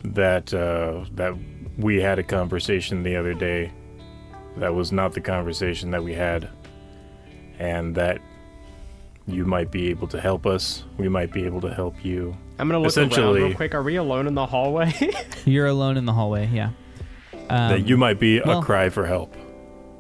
that 0.04 0.52
uh, 0.52 1.04
that 1.14 1.34
we 1.78 2.00
had 2.00 2.18
a 2.18 2.22
conversation 2.22 3.02
the 3.02 3.16
other 3.16 3.34
day. 3.34 3.72
That 4.56 4.74
was 4.74 4.92
not 4.92 5.12
the 5.14 5.20
conversation 5.20 5.90
that 5.92 6.02
we 6.02 6.12
had, 6.12 6.48
and 7.58 7.94
that 7.94 8.20
you 9.26 9.44
might 9.44 9.70
be 9.70 9.88
able 9.90 10.08
to 10.08 10.20
help 10.20 10.46
us. 10.46 10.84
We 10.98 11.08
might 11.08 11.32
be 11.32 11.44
able 11.44 11.60
to 11.62 11.72
help 11.72 12.04
you. 12.04 12.36
I'm 12.58 12.68
gonna 12.68 12.80
look 12.80 12.96
around 12.96 13.34
real 13.34 13.54
quick. 13.54 13.74
Are 13.74 13.82
we 13.82 13.96
alone 13.96 14.26
in 14.26 14.34
the 14.34 14.46
hallway? 14.46 14.92
You're 15.44 15.66
alone 15.66 15.96
in 15.96 16.04
the 16.04 16.12
hallway. 16.12 16.48
Yeah. 16.52 16.70
Um, 17.32 17.70
that 17.70 17.88
you 17.88 17.96
might 17.96 18.18
be 18.20 18.40
well- 18.40 18.60
a 18.60 18.64
cry 18.64 18.88
for 18.88 19.06
help. 19.06 19.34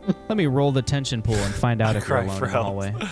Let 0.28 0.36
me 0.36 0.46
roll 0.46 0.72
the 0.72 0.82
tension 0.82 1.22
pool 1.22 1.34
and 1.36 1.54
find 1.54 1.80
out 1.80 1.96
if 1.96 2.08
you're 2.08 2.18
Cry 2.18 2.24
alone 2.24 2.38
for 2.38 2.44
in 2.46 2.50
the 2.50 2.56
help. 2.58 2.66
hallway. 2.66 2.94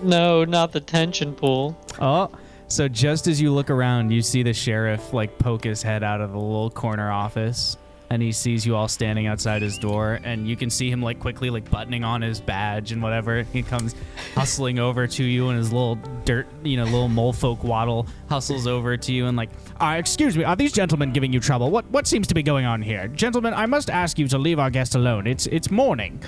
No, 0.00 0.44
not 0.44 0.70
the 0.70 0.80
tension 0.80 1.34
pool. 1.34 1.76
Oh, 2.00 2.30
so 2.68 2.86
just 2.86 3.26
as 3.26 3.40
you 3.40 3.52
look 3.52 3.68
around, 3.68 4.12
you 4.12 4.22
see 4.22 4.44
the 4.44 4.52
sheriff 4.52 5.12
like 5.12 5.38
poke 5.40 5.64
his 5.64 5.82
head 5.82 6.04
out 6.04 6.20
of 6.20 6.30
the 6.30 6.38
little 6.38 6.70
corner 6.70 7.10
office, 7.10 7.76
and 8.10 8.22
he 8.22 8.32
sees 8.32 8.64
you 8.64 8.74
all 8.74 8.88
standing 8.88 9.26
outside 9.26 9.60
his 9.60 9.78
door, 9.78 10.18
and 10.24 10.48
you 10.48 10.56
can 10.56 10.70
see 10.70 10.90
him 10.90 11.02
like 11.02 11.20
quickly 11.20 11.50
like 11.50 11.70
buttoning 11.70 12.04
on 12.04 12.22
his 12.22 12.40
badge 12.40 12.92
and 12.92 13.02
whatever. 13.02 13.42
He 13.52 13.62
comes 13.62 13.94
hustling 14.34 14.78
over 14.78 15.06
to 15.06 15.24
you, 15.24 15.48
and 15.48 15.58
his 15.58 15.72
little 15.72 15.96
dirt, 16.24 16.46
you 16.62 16.76
know, 16.76 16.84
little 16.84 17.08
mole 17.08 17.32
folk 17.32 17.62
waddle 17.64 18.06
hustles 18.28 18.66
over 18.66 18.96
to 18.96 19.12
you 19.12 19.26
and 19.26 19.36
like, 19.36 19.50
uh, 19.80 19.96
excuse 19.98 20.36
me, 20.36 20.44
are 20.44 20.56
these 20.56 20.72
gentlemen 20.72 21.12
giving 21.12 21.32
you 21.32 21.40
trouble? 21.40 21.70
What 21.70 21.88
what 21.90 22.06
seems 22.06 22.26
to 22.28 22.34
be 22.34 22.42
going 22.42 22.64
on 22.64 22.80
here, 22.82 23.08
gentlemen? 23.08 23.52
I 23.54 23.66
must 23.66 23.90
ask 23.90 24.18
you 24.18 24.26
to 24.28 24.38
leave 24.38 24.58
our 24.58 24.70
guest 24.70 24.94
alone. 24.94 25.26
It's 25.26 25.46
it's 25.46 25.70
morning. 25.70 26.22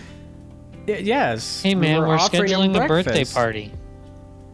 Y- 0.87 0.95
yes. 1.03 1.62
Hey 1.62 1.75
man, 1.75 2.01
We're 2.01 2.09
we're, 2.09 2.19
offering 2.19 2.43
scheduling 2.45 2.85
a 2.85 2.88
birthday 2.88 3.25
party. 3.25 3.73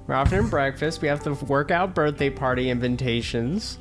We're 0.07 0.15
offering 0.15 0.43
him 0.45 0.51
breakfast. 0.51 1.03
We 1.03 1.09
have 1.09 1.25
the 1.25 1.35
workout 1.35 1.95
birthday 1.95 2.31
party 2.31 2.71
invitations. 2.71 3.79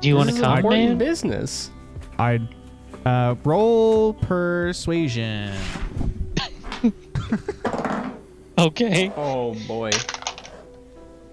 Do 0.00 0.08
you 0.08 0.16
want 0.16 0.28
This 0.30 0.36
to 0.36 0.42
come, 0.42 0.56
important 0.58 0.88
man? 0.88 0.98
business. 0.98 1.70
I'd 2.18 2.46
uh, 3.04 3.34
roll 3.44 4.14
persuasion. 4.14 5.54
Okay. 8.58 9.10
Oh 9.16 9.54
boy. 9.66 9.90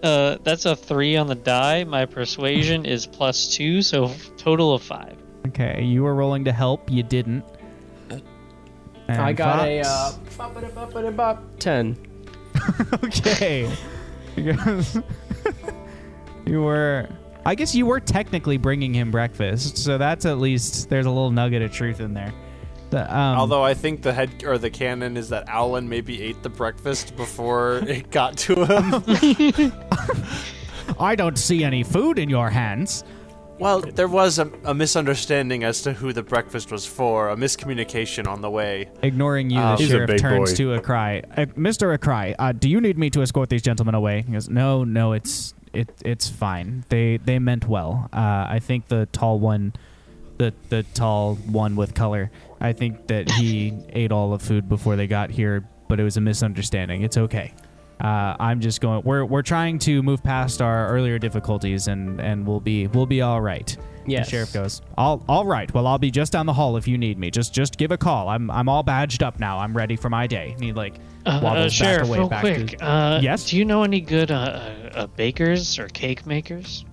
Uh, 0.01 0.37
that's 0.43 0.65
a 0.65 0.75
three 0.75 1.17
on 1.17 1.27
the 1.27 1.35
die. 1.35 1.83
My 1.83 2.05
persuasion 2.05 2.85
is 2.85 3.05
plus 3.05 3.53
two, 3.53 3.81
so 3.81 4.11
total 4.37 4.73
of 4.73 4.81
five. 4.81 5.17
Okay, 5.47 5.83
you 5.83 6.03
were 6.03 6.15
rolling 6.15 6.45
to 6.45 6.51
help. 6.51 6.89
You 6.89 7.03
didn't. 7.03 7.43
And 8.09 9.21
I 9.21 9.33
got 9.33 9.67
a 9.67 9.83
Fox- 9.83 9.89
uh, 9.89 10.37
bop-a-da-bop-a-da-bop, 10.37 11.43
ten. 11.59 11.97
okay. 13.03 13.69
Because 14.35 14.99
you 16.45 16.61
were. 16.61 17.09
I 17.49 17.55
guess 17.55 17.73
you 17.73 17.87
were 17.87 17.99
technically 17.99 18.57
bringing 18.57 18.93
him 18.93 19.09
breakfast, 19.09 19.79
so 19.79 19.97
that's 19.97 20.27
at 20.27 20.37
least 20.37 20.87
there's 20.87 21.07
a 21.07 21.09
little 21.09 21.31
nugget 21.31 21.63
of 21.63 21.71
truth 21.71 21.99
in 21.99 22.13
there. 22.13 22.31
The, 22.91 23.01
um, 23.11 23.39
Although 23.39 23.63
I 23.63 23.73
think 23.73 24.03
the 24.03 24.13
head 24.13 24.43
or 24.43 24.59
the 24.59 24.69
canon 24.69 25.17
is 25.17 25.29
that 25.29 25.47
Aulen 25.49 25.89
maybe 25.89 26.21
ate 26.21 26.43
the 26.43 26.49
breakfast 26.49 27.15
before 27.17 27.77
it 27.87 28.11
got 28.11 28.37
to 28.37 28.65
him. 28.65 29.73
I 30.99 31.15
don't 31.15 31.39
see 31.39 31.63
any 31.63 31.81
food 31.81 32.19
in 32.19 32.29
your 32.29 32.51
hands. 32.51 33.03
well, 33.57 33.81
there 33.81 34.07
was 34.07 34.37
a, 34.37 34.51
a 34.65 34.75
misunderstanding 34.75 35.63
as 35.63 35.81
to 35.81 35.93
who 35.93 36.13
the 36.13 36.21
breakfast 36.21 36.71
was 36.71 36.85
for, 36.85 37.29
a 37.29 37.35
miscommunication 37.35 38.27
on 38.27 38.41
the 38.41 38.49
way. 38.51 38.91
Ignoring 39.01 39.49
you, 39.49 39.59
Um, 39.59 39.75
the 39.75 39.85
a 39.85 39.87
sheriff 39.87 40.21
turns 40.21 40.51
boy. 40.51 40.55
to 40.57 40.79
Ikrai. 40.79 41.25
Uh, 41.35 41.45
Mr. 41.57 41.97
Ikrai, 41.97 42.35
uh, 42.37 42.51
do 42.51 42.69
you 42.69 42.79
need 42.79 42.99
me 42.99 43.09
to 43.09 43.23
escort 43.23 43.49
these 43.49 43.63
gentlemen 43.63 43.95
away? 43.95 44.21
He 44.21 44.33
goes, 44.33 44.49
No, 44.49 44.83
no, 44.83 45.13
it's 45.13 45.55
it, 45.73 45.89
it's 46.03 46.29
fine. 46.29 46.83
They 46.89 47.17
they 47.17 47.39
meant 47.39 47.67
well. 47.67 48.09
Uh, 48.11 48.47
I 48.49 48.59
think 48.61 48.87
the 48.87 49.07
tall 49.11 49.39
one, 49.39 49.73
the 50.37 50.53
the 50.69 50.83
tall 50.93 51.35
one 51.35 51.75
with 51.75 51.93
color. 51.93 52.31
I 52.59 52.73
think 52.73 53.07
that 53.07 53.29
he 53.31 53.73
ate 53.89 54.11
all 54.11 54.31
the 54.31 54.39
food 54.39 54.67
before 54.67 54.95
they 54.95 55.07
got 55.07 55.29
here, 55.29 55.67
but 55.87 55.99
it 55.99 56.03
was 56.03 56.17
a 56.17 56.21
misunderstanding. 56.21 57.03
It's 57.03 57.17
okay. 57.17 57.53
Uh, 58.01 58.35
I'm 58.39 58.61
just 58.61 58.79
going. 58.81 59.03
We're 59.03 59.25
we're 59.25 59.41
trying 59.41 59.77
to 59.79 60.01
move 60.01 60.23
past 60.23 60.61
our 60.61 60.87
earlier 60.87 61.19
difficulties, 61.19 61.87
and 61.87 62.19
and 62.21 62.47
we'll 62.47 62.61
be 62.61 62.87
we'll 62.87 63.05
be 63.05 63.21
all 63.21 63.41
right. 63.41 63.75
Yes. 64.09 64.25
The 64.27 64.31
sheriff 64.31 64.53
goes, 64.53 64.81
"All 64.97 65.23
all 65.29 65.45
right. 65.45 65.73
Well, 65.73 65.87
I'll 65.87 65.97
be 65.97 66.11
just 66.11 66.31
down 66.33 66.45
the 66.45 66.53
hall 66.53 66.77
if 66.77 66.87
you 66.87 66.97
need 66.97 67.17
me. 67.17 67.31
Just 67.31 67.53
just 67.53 67.77
give 67.77 67.91
a 67.91 67.97
call. 67.97 68.29
I'm 68.29 68.49
I'm 68.51 68.67
all 68.69 68.83
badged 68.83 69.23
up 69.23 69.39
now. 69.39 69.59
I'm 69.59 69.75
ready 69.75 69.95
for 69.95 70.09
my 70.09 70.27
day." 70.27 70.51
And 70.53 70.63
he 70.63 70.73
like 70.73 70.95
Uh, 71.25 71.39
waddles 71.43 71.79
uh, 71.79 71.83
back 71.83 71.89
Sheriff, 71.91 72.07
away 72.07 72.17
real 72.19 72.29
back 72.29 72.41
quick. 72.41 72.67
to. 72.79 72.85
uh, 72.85 73.19
Yes? 73.21 73.49
Do 73.49 73.57
you 73.57 73.65
know 73.65 73.83
any 73.83 74.01
good 74.01 74.31
uh, 74.31 74.35
uh, 74.35 74.89
uh, 74.95 75.07
bakers 75.07 75.77
or 75.79 75.87
cake 75.89 76.25
makers? 76.25 76.85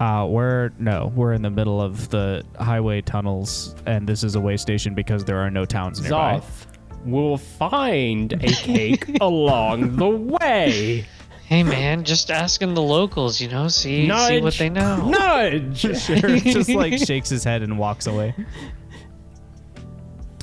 Uh, 0.00 0.26
we're 0.28 0.70
no, 0.78 1.12
we're 1.14 1.32
in 1.34 1.42
the 1.42 1.50
middle 1.50 1.80
of 1.80 2.08
the 2.10 2.42
highway 2.58 3.00
tunnels, 3.00 3.74
and 3.86 4.08
this 4.08 4.24
is 4.24 4.34
a 4.34 4.40
way 4.40 4.56
station 4.56 4.92
because 4.94 5.24
there 5.24 5.38
are 5.38 5.50
no 5.50 5.64
towns 5.64 6.00
nearby. 6.00 6.38
Zoth 6.40 6.66
will 7.04 7.36
find 7.38 8.32
a 8.32 8.38
cake 8.48 9.06
along 9.20 9.96
the 9.96 10.08
way. 10.08 11.04
Hey 11.46 11.62
man, 11.62 12.04
just 12.04 12.30
asking 12.30 12.74
the 12.74 12.82
locals, 12.82 13.40
you 13.40 13.48
know, 13.48 13.68
see 13.68 14.08
see 14.08 14.40
what 14.40 14.54
they 14.54 14.70
know. 14.70 15.08
Nudge. 15.10 15.80
Sheriff 16.00 16.42
just 16.42 16.70
like 16.70 16.98
shakes 16.98 17.28
his 17.28 17.44
head 17.44 17.62
and 17.62 17.78
walks 17.78 18.06
away. 18.06 18.34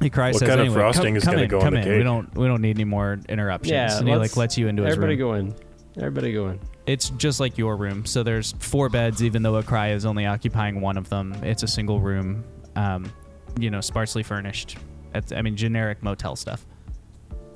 He 0.02 0.10
cries. 0.10 0.34
What 0.36 0.40
says, 0.40 0.50
kind 0.50 0.62
of 0.62 0.74
frosting 0.74 1.14
come, 1.14 1.18
is 1.18 1.26
gonna 1.26 1.42
in, 1.44 1.50
go 1.50 1.58
on 1.58 1.64
come 1.64 1.74
the 1.76 1.82
in. 1.82 1.88
We 1.88 1.96
cake? 1.98 2.04
don't 2.04 2.36
we 2.38 2.48
don't 2.48 2.62
need 2.62 2.78
any 2.78 2.86
more 2.86 3.20
interruptions. 3.30 3.72
Yeah, 3.72 3.98
and 3.98 4.08
he 4.08 4.16
like 4.16 4.36
lets 4.38 4.58
you 4.58 4.68
into 4.68 4.84
his 4.84 4.94
Everybody 4.94 5.22
room. 5.22 5.30
go 5.30 5.34
in. 5.36 5.56
Everybody 5.98 6.34
go 6.34 6.48
in. 6.50 6.60
It's 6.88 7.10
just 7.12 7.40
like 7.40 7.58
your 7.58 7.78
room. 7.78 8.06
So 8.06 8.24
there's 8.24 8.54
four 8.60 8.90
beds, 8.90 9.24
even 9.24 9.44
though 9.44 9.62
Ikrai 9.62 9.94
is 9.94 10.06
only 10.06 10.26
occupying 10.26 10.82
one 10.82 10.98
of 10.98 11.10
them. 11.10 11.34
It's 11.44 11.64
a 11.64 11.68
single 11.68 12.00
room, 12.00 12.44
um, 12.76 13.12
you 13.60 13.70
know, 13.70 13.82
sparsely 13.82 14.24
furnished. 14.24 14.78
It's, 15.14 15.32
I 15.32 15.42
mean, 15.42 15.56
generic 15.56 16.02
motel 16.02 16.36
stuff. 16.36 16.66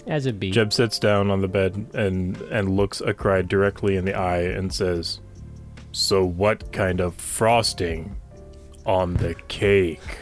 As 0.08 0.26
it 0.26 0.40
be. 0.40 0.52
Jeb 0.52 0.72
sits 0.72 1.00
down 1.00 1.32
on 1.32 1.42
the 1.42 1.48
bed 1.48 1.88
and 1.94 2.40
and 2.44 2.76
looks 2.76 3.02
Ikrai 3.02 3.48
directly 3.48 3.96
in 3.96 4.06
the 4.06 4.14
eye 4.14 4.42
and 4.42 4.74
says, 4.74 5.20
"So 5.92 6.24
what 6.24 6.72
kind 6.72 7.00
of 7.00 7.16
frosting 7.16 8.16
on 8.86 9.16
the 9.16 9.36
cake?" 9.48 10.20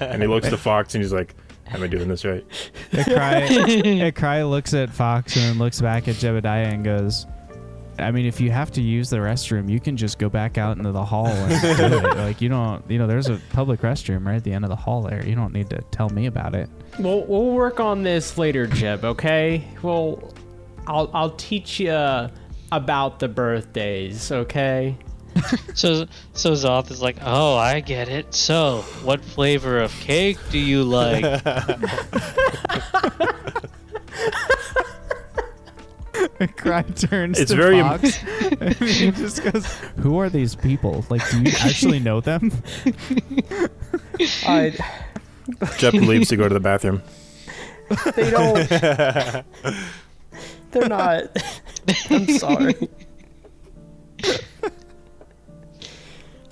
and 0.00 0.22
he 0.22 0.28
looks 0.28 0.48
to 0.48 0.56
Fox 0.56 0.94
and 0.94 1.02
he's 1.02 1.12
like, 1.12 1.34
"Am 1.68 1.82
I 1.82 1.86
doing 1.86 2.08
this 2.08 2.24
right?" 2.24 2.44
Ikrai, 2.92 4.12
Ikrai 4.12 4.48
looks 4.48 4.74
at 4.74 4.90
Fox 4.90 5.36
and 5.36 5.44
then 5.44 5.58
looks 5.58 5.80
back 5.80 6.06
at 6.06 6.16
Jebediah 6.16 6.72
and 6.72 6.84
goes, 6.84 7.26
I 7.98 8.10
mean, 8.10 8.26
if 8.26 8.40
you 8.40 8.50
have 8.50 8.70
to 8.72 8.82
use 8.82 9.10
the 9.10 9.18
restroom, 9.18 9.70
you 9.70 9.78
can 9.78 9.96
just 9.96 10.18
go 10.18 10.28
back 10.28 10.58
out 10.58 10.76
into 10.78 10.92
the 10.92 11.04
hall 11.04 11.26
and 11.26 11.76
do 11.76 11.98
it. 11.98 12.16
Like, 12.16 12.40
you 12.40 12.48
don't, 12.48 12.82
you 12.90 12.98
know, 12.98 13.06
there's 13.06 13.28
a 13.28 13.40
public 13.50 13.80
restroom 13.80 14.26
right 14.26 14.36
at 14.36 14.44
the 14.44 14.52
end 14.52 14.64
of 14.64 14.70
the 14.70 14.76
hall 14.76 15.02
there. 15.02 15.24
You 15.26 15.34
don't 15.34 15.52
need 15.52 15.70
to 15.70 15.80
tell 15.90 16.08
me 16.08 16.26
about 16.26 16.54
it. 16.54 16.70
We'll, 16.98 17.24
we'll 17.24 17.52
work 17.52 17.80
on 17.80 18.02
this 18.02 18.36
later, 18.38 18.66
Jeb, 18.66 19.04
okay? 19.04 19.66
Well, 19.82 20.32
I'll, 20.86 21.10
I'll 21.14 21.30
teach 21.36 21.80
you 21.80 22.28
about 22.70 23.18
the 23.18 23.28
birthdays, 23.28 24.30
okay? 24.32 24.96
So 25.74 26.06
so 26.34 26.52
Zoth 26.52 26.90
is 26.90 27.00
like, 27.00 27.16
oh, 27.22 27.56
I 27.56 27.80
get 27.80 28.10
it. 28.10 28.34
So, 28.34 28.82
what 29.02 29.24
flavor 29.24 29.80
of 29.80 29.90
cake 30.00 30.36
do 30.50 30.58
you 30.58 30.84
like? 30.84 31.24
Cry 36.56 36.82
turns 36.82 37.38
It's 37.38 37.50
to 37.52 37.56
very 37.56 37.78
im- 37.78 37.86
Fox. 37.86 38.22
and 38.60 38.74
he 38.76 39.10
just 39.12 39.42
goes, 39.42 39.64
"Who 40.00 40.18
are 40.18 40.28
these 40.28 40.54
people? 40.54 41.04
Like, 41.08 41.28
do 41.30 41.42
you 41.42 41.52
actually 41.60 42.00
know 42.00 42.20
them?" 42.20 42.50
I, 44.44 44.74
Jeb 45.78 45.94
leaves 45.94 46.28
to 46.28 46.36
go 46.36 46.48
to 46.48 46.54
the 46.54 46.60
bathroom. 46.60 47.02
they 48.16 48.30
don't. 48.30 48.68
They're 50.70 50.88
not. 50.88 51.24
I'm 52.10 52.26
sorry. 52.38 52.74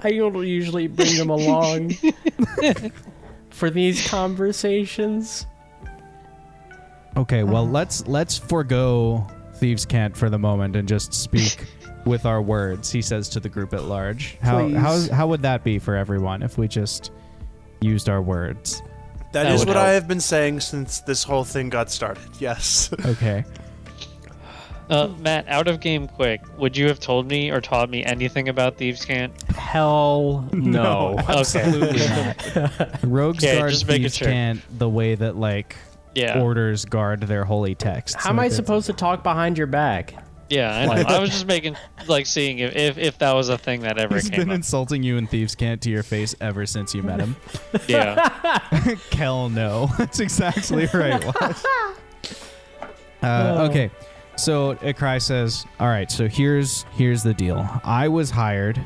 I 0.03 0.13
don't 0.13 0.47
usually 0.47 0.87
bring 0.87 1.17
them 1.17 1.29
along 1.31 1.95
for 3.51 3.71
these 3.71 4.07
conversations. 4.09 5.47
Okay, 7.17 7.43
well 7.43 7.65
uh-huh. 7.65 7.73
let's 7.73 8.07
let's 8.07 8.39
forego 8.39 9.27
Thieves' 9.55 9.85
Cant 9.85 10.17
for 10.17 10.31
the 10.31 10.39
moment 10.39 10.77
and 10.77 10.89
just 10.89 11.13
speak 11.13 11.67
with 12.07 12.25
our 12.25 12.41
words. 12.41 12.91
He 12.91 13.03
says 13.03 13.29
to 13.31 13.41
the 13.41 13.49
group 13.49 13.75
at 13.75 13.85
large. 13.85 14.39
How 14.41 14.67
Please. 14.67 14.77
how 14.77 15.15
how 15.15 15.27
would 15.27 15.43
that 15.43 15.65
be 15.65 15.79
for 15.79 15.97
everyone 15.97 16.43
if 16.43 16.57
we 16.57 16.67
just 16.69 17.11
used 17.81 18.09
our 18.09 18.23
words? 18.23 18.83
That 19.33 19.45
That 19.45 19.53
is 19.53 19.61
what 19.67 19.77
help. 19.77 19.87
I 19.87 19.91
have 19.93 20.09
been 20.09 20.21
saying 20.21 20.61
since 20.61 21.01
this 21.01 21.23
whole 21.25 21.45
thing 21.45 21.69
got 21.71 21.91
started. 21.91 22.25
Yes. 22.39 22.91
Okay. 23.07 23.45
Uh, 24.89 25.07
Matt, 25.21 25.47
out 25.47 25.69
of 25.69 25.79
game 25.79 26.09
quick, 26.09 26.41
would 26.59 26.77
you 26.77 26.89
have 26.89 26.99
told 26.99 27.29
me 27.29 27.49
or 27.53 27.61
taught 27.61 27.89
me 27.89 28.05
anything 28.05 28.49
about 28.49 28.77
Thieves' 28.77 29.05
Cant? 29.05 29.33
Hell 29.53 30.49
no. 30.53 31.15
absolutely 31.29 32.01
not. 32.09 32.99
Rogues 33.05 33.45
Okay, 33.45 33.57
guard 33.57 33.73
thieves 33.77 34.17
sure. 34.17 34.27
can't 34.27 34.61
the 34.81 34.89
way 34.89 35.15
that 35.15 35.37
like 35.37 35.77
Yeah. 36.17 36.41
orders 36.43 36.85
guard 36.85 37.21
their 37.21 37.45
holy 37.45 37.77
texts. 37.77 38.21
How 38.21 38.31
am 38.31 38.41
I 38.41 38.49
supposed 38.49 38.87
to 38.87 38.93
talk 38.93 39.23
behind 39.23 39.57
your 39.57 39.69
back? 39.69 40.13
Yeah, 40.51 40.77
I, 40.91 41.03
know. 41.03 41.09
I 41.09 41.19
was 41.21 41.31
just 41.31 41.47
making, 41.47 41.77
like, 42.09 42.27
seeing 42.27 42.59
if, 42.59 42.75
if, 42.75 42.99
if 42.99 43.19
that 43.19 43.33
was 43.35 43.49
a 43.49 43.57
thing 43.57 43.83
that 43.83 43.99
ever 43.99 44.17
He's 44.17 44.29
came 44.29 44.41
been 44.41 44.51
up. 44.51 44.57
insulting 44.57 45.03
you 45.03 45.17
in 45.17 45.29
Thieves' 45.29 45.55
Cant 45.55 45.81
to 45.83 45.91
your 45.91 46.03
face 46.03 46.35
ever 46.41 46.67
since 46.67 46.93
you 46.93 47.03
met 47.03 47.21
him. 47.21 47.37
Yeah. 47.87 48.59
Kel, 49.11 49.49
no. 49.49 49.89
That's 49.99 50.19
exactly 50.21 50.89
right. 50.93 51.25
Wash. 51.25 51.63
Uh, 53.23 53.69
okay, 53.71 53.91
so 54.37 54.75
Ikrai 54.77 55.21
says, 55.21 55.65
"All 55.79 55.89
right, 55.89 56.11
so 56.11 56.27
here's 56.29 56.85
here's 56.93 57.23
the 57.23 57.35
deal. 57.35 57.69
I 57.85 58.09
was 58.09 58.31
hired 58.31 58.81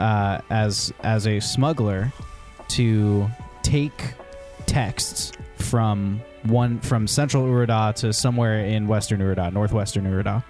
uh, 0.00 0.40
as 0.50 0.92
as 1.02 1.26
a 1.26 1.38
smuggler 1.40 2.12
to 2.68 3.28
take 3.62 4.14
texts 4.66 5.32
from 5.58 6.20
one 6.44 6.80
from 6.80 7.06
Central 7.06 7.44
Urada 7.44 7.94
to 7.96 8.12
somewhere 8.12 8.60
in 8.64 8.86
Western 8.88 9.20
Urada, 9.20 9.52
Northwestern 9.52 10.04
Urada, 10.04 10.42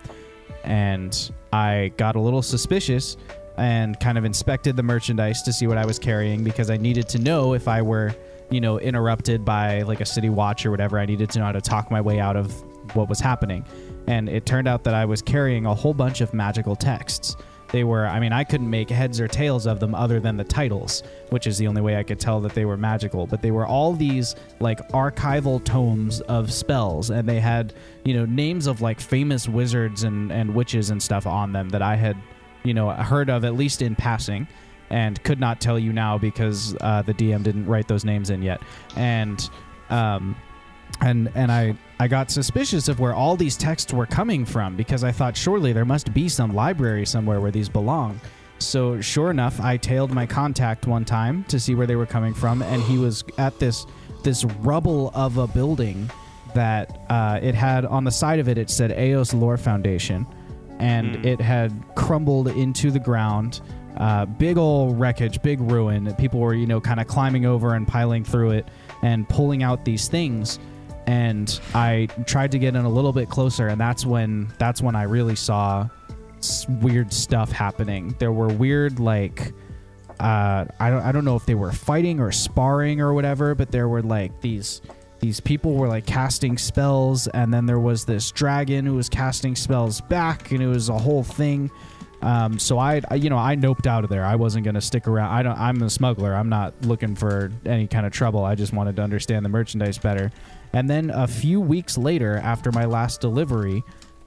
and 0.67 1.33
I 1.53 1.93
got 1.97 2.17
a 2.17 2.21
little 2.21 2.43
suspicious." 2.43 3.17
And 3.59 3.99
kind 4.01 4.19
of 4.19 4.27
inspected 4.27 4.77
the 4.77 4.83
merchandise 4.83 5.41
to 5.45 5.53
see 5.53 5.67
what 5.67 5.79
I 5.79 5.87
was 5.87 5.99
carrying 5.99 6.45
because 6.45 6.69
I 6.69 6.77
needed 6.77 7.09
to 7.09 7.19
know 7.19 7.55
if 7.55 7.69
I 7.69 7.81
were 7.81 8.15
you 8.51 8.61
know, 8.61 8.79
interrupted 8.79 9.45
by 9.45 9.83
like 9.83 10.01
a 10.01 10.07
city 10.07 10.29
watch 10.29 10.65
or 10.65 10.71
whatever. 10.71 10.99
I 10.99 11.07
needed 11.07 11.31
to 11.31 11.39
know 11.39 11.47
how 11.47 11.53
to 11.53 11.61
talk 11.61 11.91
my 11.91 12.01
way 12.01 12.21
out 12.21 12.37
of 12.37 12.53
what 12.95 13.09
was 13.09 13.21
happening. 13.21 13.65
And 14.07 14.29
it 14.29 14.47
turned 14.47 14.69
out 14.69 14.85
that 14.85 14.95
I 14.95 15.05
was 15.05 15.21
carrying 15.21 15.67
a 15.67 15.75
whole 15.75 15.95
bunch 15.95 16.21
of 16.21 16.33
magical 16.33 16.77
texts. 16.77 17.37
They 17.73 17.85
were, 17.85 18.07
I 18.07 18.21
mean, 18.21 18.33
I 18.33 18.45
couldn't 18.45 18.71
make 18.71 18.91
heads 18.91 19.21
or 19.21 19.29
tails 19.29 19.67
of 19.67 19.81
them 19.81 19.95
other 19.95 20.21
than 20.21 20.37
the 20.37 20.45
titles, 20.45 21.03
which 21.31 21.47
is 21.47 21.59
the 21.59 21.67
only 21.67 21.83
way 21.83 21.97
I 21.97 22.03
could 22.03 22.21
tell 22.21 22.41
that 22.41 22.55
they 22.55 22.65
were 22.65 22.77
magical. 22.77 23.27
But 23.27 23.43
they 23.43 23.51
were 23.51 23.67
all 23.67 23.93
these 23.93 24.37
like 24.61 24.87
archival 24.91 25.63
tomes 25.65 26.21
of 26.23 26.53
spells, 26.53 27.11
and 27.11 27.29
they 27.29 27.41
had, 27.41 27.75
you 28.05 28.15
know, 28.15 28.25
names 28.25 28.67
of 28.67 28.81
like 28.81 29.01
famous 29.01 29.49
wizards 29.49 30.05
and, 30.05 30.31
and 30.31 30.55
witches 30.55 30.91
and 30.91 31.03
stuff 31.03 31.27
on 31.27 31.53
them 31.53 31.69
that 31.71 31.83
I 31.83 31.97
had, 31.97 32.17
you 32.63 32.75
know, 32.75 32.91
heard 32.91 33.31
of 33.31 33.45
at 33.45 33.55
least 33.55 33.83
in 33.83 33.97
passing 33.97 34.47
and 34.91 35.23
could 35.25 35.41
not 35.41 35.61
tell 35.61 35.79
you 35.79 35.93
now 35.93 36.17
because 36.19 36.77
uh, 36.81 37.03
the 37.03 37.15
DM 37.15 37.43
didn't 37.43 37.67
write 37.67 37.89
those 37.89 38.05
names 38.05 38.31
in 38.31 38.43
yet. 38.43 38.61
And 38.95 39.49
um, 39.91 40.37
and 41.01 41.31
and 41.35 41.51
I 41.51 41.77
I 41.99 42.09
got 42.09 42.31
suspicious 42.31 42.89
of 42.89 43.01
where 43.01 43.15
all 43.15 43.37
these 43.37 43.57
texts 43.57 43.93
were 43.93 44.07
coming 44.07 44.45
from 44.45 44.77
because 44.77 45.03
I 45.03 45.13
thought 45.13 45.37
surely 45.37 45.73
there 45.73 45.87
must 45.87 46.13
be 46.13 46.29
some 46.29 46.55
library 46.55 47.07
somewhere 47.07 47.41
where 47.41 47.51
these 47.51 47.69
belong. 47.69 48.21
So 48.59 49.01
sure 49.01 49.31
enough, 49.31 49.61
I 49.61 49.77
tailed 49.77 50.13
my 50.13 50.27
contact 50.27 50.87
one 50.87 51.05
time 51.05 51.45
to 51.45 51.59
see 51.59 51.75
where 51.75 51.87
they 51.87 51.97
were 51.97 52.07
coming 52.07 52.35
from, 52.35 52.63
and 52.63 52.83
he 52.83 52.99
was 52.99 53.25
at 53.39 53.59
this 53.59 53.87
this 54.23 54.45
rubble 54.45 55.11
of 55.15 55.39
a 55.39 55.47
building 55.47 56.11
that 56.55 57.01
uh, 57.11 57.39
it 57.43 57.55
had 57.55 57.85
on 57.85 58.05
the 58.05 58.11
side 58.11 58.41
of 58.41 58.49
it. 58.49 58.59
It 58.59 58.71
said 58.71 58.99
Eos 58.99 59.35
Lore 59.35 59.57
Foundation, 59.57 60.27
and 60.79 61.25
it 61.25 61.41
had 61.41 61.73
crumbled 61.95 62.49
into 62.49 62.91
the 62.91 62.99
ground. 62.99 63.61
Uh, 63.99 64.27
big 64.27 64.59
old 64.59 64.99
wreckage, 64.99 65.41
big 65.43 65.61
ruin. 65.61 66.15
People 66.17 66.41
were, 66.41 66.55
you 66.55 66.67
know, 66.67 66.81
kind 66.81 67.01
of 67.01 67.07
climbing 67.07 67.47
over 67.47 67.75
and 67.75 67.89
piling 67.89 68.25
through 68.25 68.51
it 68.51 68.69
and 69.03 69.27
pulling 69.29 69.63
out 69.63 69.85
these 69.85 70.09
things. 70.09 70.59
And 71.07 71.61
I 71.75 72.09
tried 72.27 72.53
to 72.53 72.59
get 72.59 72.75
in 72.75 72.85
a 72.85 72.89
little 72.89 73.13
bit 73.13 73.29
closer, 73.29 73.69
and 73.69 73.81
that's 73.81 74.05
when 74.05 74.53
that's 74.59 74.83
when 74.83 74.97
I 74.97 75.05
really 75.05 75.37
saw 75.37 75.89
weird 76.69 77.13
stuff 77.13 77.53
happening. 77.53 78.15
There 78.19 78.33
were 78.33 78.49
weird 78.49 78.99
like 78.99 79.53
uh, 80.19 80.65
I 80.81 80.91
don't 80.91 81.03
I 81.03 81.13
don't 81.13 81.25
know 81.25 81.37
if 81.37 81.47
they 81.47 81.55
were 81.55 81.73
fighting 81.73 82.21
or 82.21 82.33
sparring 82.33 83.01
or 83.01 83.13
whatever, 83.15 83.55
but 83.55 83.71
there 83.71 83.89
were 83.89 84.03
like 84.03 84.41
these 84.41 84.81
these 85.21 85.41
people 85.41 85.75
were 85.75 85.89
like 85.89 86.07
casting 86.07 86.59
spells, 86.59 87.27
and 87.29 87.53
then 87.53 87.67
there 87.67 87.81
was 87.81 88.05
this 88.05 88.31
dragon 88.31 88.87
who 88.87 88.95
was 88.95 89.09
casting 89.09 89.55
spells 89.55 90.01
back, 90.01 90.53
and 90.53 90.63
it 90.63 90.67
was 90.67 90.89
a 90.89 90.99
whole 90.99 91.23
thing. 91.23 91.71
Um, 92.23 92.59
so 92.59 92.79
I, 92.79 93.03
you 93.15 93.29
know, 93.29 93.37
I 93.37 93.57
noped 93.57 93.87
out 93.87 94.05
of 94.05 94.11
there. 94.11 94.25
I 94.25 94.37
wasn't 94.37 94.65
gonna 94.65 94.81
stick 94.81 95.07
around. 95.07 95.33
I 95.33 95.43
don't. 95.43 95.59
I'm 95.59 95.83
a 95.83 95.91
smuggler. 95.91 96.35
I'm 96.35 96.49
not 96.49 96.75
looking 96.83 97.15
for 97.15 97.53
any 97.67 97.87
kind 97.87 98.07
of 98.07 98.13
trouble. 98.13 98.45
I 98.45 98.55
just 98.55 98.73
wanted 98.73 98.97
to 98.97 99.03
understand 99.03 99.45
the 99.45 99.51
merchandise 99.51 99.99
better. 99.99 100.33
And 100.77 100.91
then 100.91 101.09
a 101.09 101.27
few 101.27 101.59
weeks 101.59 101.97
later, 101.97 102.37
after 102.37 102.71
my 102.71 102.85
last 102.85 103.23
delivery, 103.23 103.83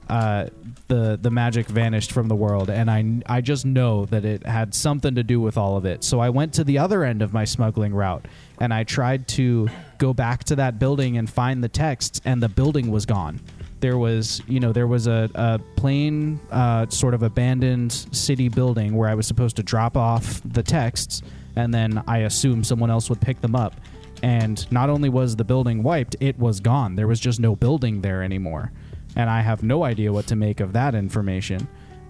uh, 0.08 0.48
the 0.88 1.16
the 1.22 1.30
magic 1.30 1.68
vanished 1.68 2.10
from 2.10 2.26
the 2.26 2.34
world, 2.34 2.68
and 2.68 2.90
I 2.90 3.22
I 3.26 3.40
just 3.40 3.64
know 3.64 4.06
that 4.06 4.24
it 4.24 4.44
had 4.44 4.74
something 4.74 5.14
to 5.14 5.22
do 5.22 5.40
with 5.40 5.56
all 5.56 5.76
of 5.76 5.84
it. 5.84 6.02
So 6.02 6.18
I 6.18 6.30
went 6.30 6.52
to 6.54 6.64
the 6.64 6.78
other 6.78 7.04
end 7.04 7.22
of 7.22 7.32
my 7.32 7.44
smuggling 7.44 7.94
route, 7.94 8.26
and 8.58 8.74
I 8.74 8.82
tried 8.82 9.28
to 9.28 9.68
go 9.98 10.12
back 10.12 10.42
to 10.44 10.56
that 10.56 10.80
building 10.80 11.18
and 11.18 11.30
find 11.30 11.62
the 11.62 11.68
texts, 11.68 12.20
and 12.24 12.42
the 12.42 12.48
building 12.48 12.90
was 12.90 13.06
gone. 13.06 13.38
There 13.78 13.96
was 13.96 14.42
you 14.48 14.58
know 14.58 14.72
there 14.72 14.88
was 14.88 15.06
a, 15.06 15.30
a 15.36 15.60
plain 15.76 16.40
uh, 16.50 16.88
sort 16.88 17.14
of 17.14 17.22
abandoned 17.22 17.92
city 17.92 18.48
building 18.48 18.96
where 18.96 19.08
I 19.08 19.14
was 19.14 19.28
supposed 19.28 19.54
to 19.54 19.62
drop 19.62 19.96
off 19.96 20.40
the 20.44 20.64
texts, 20.64 21.22
and 21.54 21.72
then 21.72 22.02
I 22.08 22.18
assumed 22.22 22.66
someone 22.66 22.90
else 22.90 23.08
would 23.08 23.20
pick 23.20 23.40
them 23.40 23.54
up. 23.54 23.76
And 24.22 24.70
not 24.70 24.90
only 24.90 25.08
was 25.08 25.36
the 25.36 25.44
building 25.44 25.82
wiped, 25.82 26.16
it 26.20 26.38
was 26.38 26.60
gone. 26.60 26.96
There 26.96 27.08
was 27.08 27.20
just 27.20 27.40
no 27.40 27.56
building 27.56 28.02
there 28.02 28.22
anymore 28.22 28.72
and 29.16 29.28
I 29.28 29.40
have 29.40 29.62
no 29.62 29.84
idea 29.84 30.12
what 30.12 30.26
to 30.28 30.36
make 30.36 30.60
of 30.60 30.72
that 30.72 30.94
information. 30.94 31.68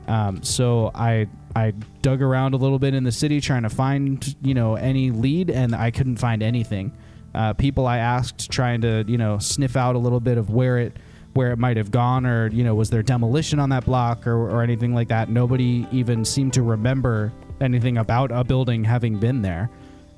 Um, 0.09 0.43
so 0.43 0.91
I 0.95 1.29
I 1.55 1.73
dug 2.03 2.23
around 2.23 2.55
a 2.55 2.57
little 2.57 2.79
bit 2.79 2.95
in 2.95 3.05
the 3.05 3.13
city 3.13 3.41
trying 3.41 3.63
to 3.63 3.71
find 3.71 4.35
you 4.43 4.55
know 4.55 4.75
any 4.75 5.11
lead, 5.11 5.51
and 5.51 5.75
I 5.75 5.91
couldn't 5.91 6.17
find 6.17 6.43
anything. 6.43 6.93
Uh, 7.35 7.53
people 7.53 7.87
I 7.87 7.99
asked 7.99 8.51
trying 8.51 8.81
to 8.83 9.05
you 9.07 9.19
know 9.19 9.39
sniff 9.39 9.77
out 9.77 9.95
a 9.95 9.99
little 9.99 10.21
bit 10.21 10.39
of 10.39 10.51
where 10.51 10.79
it 10.79 10.97
where 11.35 11.53
it 11.53 11.59
might 11.59 11.77
have 11.77 11.91
gone, 11.91 12.27
or 12.27 12.49
you 12.49 12.65
know 12.65 12.75
was 12.75 12.91
there 12.91 13.03
demolition 13.03 13.61
on 13.61 13.69
that 13.71 13.85
block 13.85 14.27
or, 14.27 14.51
or 14.51 14.63
anything 14.63 14.95
like 14.95 15.09
that. 15.09 15.29
Nobody 15.29 15.87
even 15.93 16.25
seemed 16.25 16.55
to 16.55 16.63
remember 16.63 17.33
anything 17.61 17.99
about 17.99 18.33
a 18.33 18.43
building 18.43 18.85
having 18.85 19.19
been 19.19 19.43
there. 19.43 19.71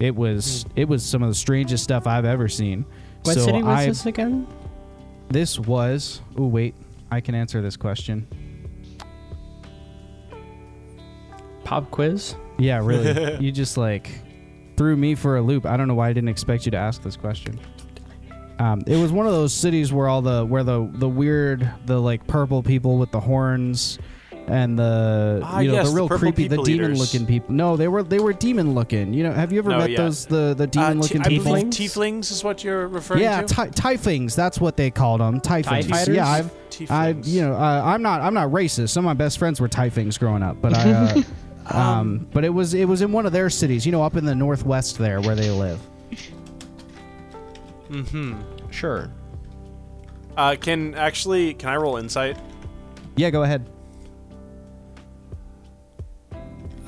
It 0.03 0.17
was 0.17 0.67
it 0.75 0.89
was 0.89 1.05
some 1.05 1.23
of 1.23 1.29
the 1.29 1.35
strangest 1.35 1.85
stuff 1.85 2.09
I've 2.09 2.25
ever 2.25 2.49
seen. 2.49 2.85
What 3.23 3.35
so 3.35 3.45
city 3.45 3.63
was 3.63 3.79
I, 3.79 3.87
this 3.87 4.05
again? 4.05 4.49
this 5.29 5.61
was. 5.61 6.21
Oh 6.37 6.49
wait, 6.49 6.75
I 7.13 7.21
can 7.21 7.37
answer 7.37 7.63
this 7.63 7.77
question. 7.77 8.27
Pop 11.63 11.89
quiz? 11.93 12.35
Yeah, 12.59 12.85
really. 12.85 13.37
you 13.41 13.53
just 13.53 13.77
like 13.77 14.11
threw 14.77 14.97
me 14.97 15.15
for 15.15 15.37
a 15.37 15.41
loop. 15.41 15.67
I 15.67 15.77
don't 15.77 15.87
know 15.87 15.95
why 15.95 16.09
I 16.09 16.13
didn't 16.13 16.31
expect 16.31 16.65
you 16.65 16.73
to 16.73 16.79
ask 16.79 17.01
this 17.01 17.17
question. 17.17 17.61
Um, 18.59 18.83
it 18.89 18.97
was 18.97 19.13
one 19.13 19.27
of 19.27 19.33
those 19.33 19.55
cities 19.55 19.93
where 19.93 20.09
all 20.09 20.21
the 20.21 20.45
where 20.45 20.65
the 20.65 20.91
the 20.95 21.09
weird 21.09 21.71
the 21.87 22.01
like 22.01 22.27
purple 22.27 22.61
people 22.61 22.99
with 22.99 23.13
the 23.13 23.21
horns 23.21 24.01
and 24.49 24.79
the 24.79 25.41
Ah, 25.45 25.61
you 25.61 25.69
know 25.69 25.75
yes, 25.75 25.85
the 25.87 25.91
the 25.91 25.97
real 25.97 26.09
purple 26.09 26.33
creepy 26.33 26.49
the 26.49 26.57
demon 26.63 26.85
eaters. 26.93 26.99
looking 26.99 27.27
people. 27.27 27.55
No, 27.55 27.77
they 27.77 27.89
were 27.89 28.03
they 28.03 28.19
were 28.19 28.33
demon 28.33 28.75
looking. 28.75 29.15
You 29.15 29.23
know, 29.25 29.33
have 29.33 29.53
you 29.53 29.59
ever 29.59 29.71
No, 29.71 29.79
met 29.79 29.91
yeah. 29.91 29.99
those 29.99 30.27
the 30.27 30.55
the 30.57 30.67
demon 30.67 30.99
Uh, 30.99 31.03
looking 31.03 31.23
t- 31.23 31.27
I 31.27 31.29
people? 31.39 31.53
Tieflings? 31.53 31.69
tieflings 31.71 32.31
is 32.33 32.43
what 32.45 32.65
you're 32.65 32.89
referring 32.89 33.23
Yeah, 33.23 33.43
to. 33.43 33.55
ty- 33.55 33.69
typhings. 33.71 34.35
That's 34.35 34.61
what 34.61 34.77
they 34.77 34.91
called 34.91 35.21
them. 35.21 35.41
Typhings. 35.41 35.89
fighters? 35.89 36.09
Yeah, 36.17 36.29
I've 36.29 36.51
I 36.91 37.11
you 37.23 37.43
know 37.43 37.55
uh, 37.55 37.83
I'm 37.85 38.03
not 38.03 38.21
I'm 38.21 38.35
not 38.35 38.49
racist. 38.51 38.91
Some 38.91 39.05
of 39.05 39.11
my 39.11 39.15
best 39.15 39.39
friends 39.39 39.61
were 39.61 39.69
typhings 39.69 40.19
growing 40.19 40.43
up, 40.43 40.61
but 40.61 40.75
I. 40.75 40.91
Uh, 40.93 41.23
um, 41.79 42.27
but 42.33 42.45
it 42.45 42.49
was 42.49 42.75
it 42.75 42.89
was 42.89 43.03
in 43.03 43.13
one 43.13 43.25
of 43.27 43.33
their 43.33 43.49
cities, 43.49 43.87
you 43.87 43.93
know, 43.93 44.03
up 44.03 44.17
in 44.17 44.25
the 44.25 44.35
northwest 44.35 44.99
there 44.99 45.21
where 45.21 45.37
they 45.37 45.51
live. 45.51 45.79
Mm-hmm. 47.91 48.41
Sure. 48.71 49.11
Uh, 50.37 50.57
can 50.59 50.95
actually 50.95 51.55
can 51.55 51.69
I 51.69 51.77
roll 51.77 51.99
insight? 51.99 52.37
Yeah, 53.17 53.31
go 53.31 53.43
ahead. 53.43 53.69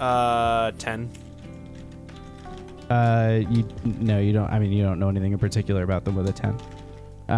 Uh, 0.05 0.71
ten. 0.73 1.11
Uh, 2.91 3.41
you 3.49 3.67
no, 3.85 4.19
you 4.21 4.33
don't. 4.33 4.51
I 4.51 4.59
mean, 4.59 4.71
you 4.73 4.83
don't 4.85 4.99
know 4.99 5.09
anything 5.09 5.33
in 5.33 5.39
particular 5.39 5.83
about 5.83 6.05
them 6.05 6.15
with 6.15 6.29
a 6.29 6.33
ten, 6.33 6.59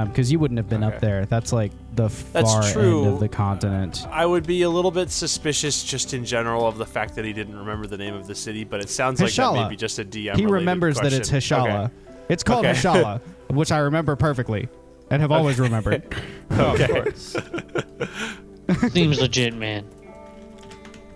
because 0.09 0.33
you 0.33 0.41
wouldn't 0.41 0.59
have 0.59 0.69
been 0.69 0.83
up 0.83 0.99
there. 1.01 1.27
That's 1.27 1.53
like 1.53 1.71
the 1.95 2.09
That's 2.33 2.53
far 2.53 2.73
true. 2.73 3.05
end 3.05 3.15
of 3.15 3.21
the 3.21 3.29
continent. 3.29 4.05
I 4.11 4.27
would 4.27 4.47
be 4.47 4.63
a 4.63 4.69
little 4.71 4.91
bit 4.91 5.11
suspicious 5.11 5.85
just 5.85 6.13
in 6.13 6.25
general 6.25 6.67
of 6.67 6.77
the 6.77 6.87
fact 6.87 7.15
that 7.15 7.25
he 7.25 7.33
didn't 7.33 7.57
remember 7.57 7.87
the 7.87 7.97
name 7.99 8.15
of 8.15 8.27
the 8.27 8.35
city, 8.35 8.65
but 8.65 8.81
it 8.81 8.89
sounds 8.91 9.21
like 9.21 9.33
that 9.33 9.53
may 9.55 9.69
be 9.69 9.77
just 9.77 10.01
a 10.01 10.05
DM. 10.05 10.15
he 10.37 10.45
related 10.45 10.51
remembers 10.51 10.97
that 10.99 11.13
it's 11.13 11.31
question. 11.31 11.59
Hishala. 11.59 11.91
It's 12.29 12.43
called 12.43 12.67
Okay. 12.67 12.77
Hishala, 12.77 13.21
which 13.51 13.71
I 13.71 13.79
remember 13.79 14.17
perfectly 14.17 14.69
and 15.11 15.23
have 15.23 15.31
always 15.31 15.59
remembered. 15.61 16.03
Okay. 16.53 16.85
Of 16.85 17.05
course. 17.05 17.37
Seems 18.93 19.21
legit, 19.21 19.55
man. 19.55 19.85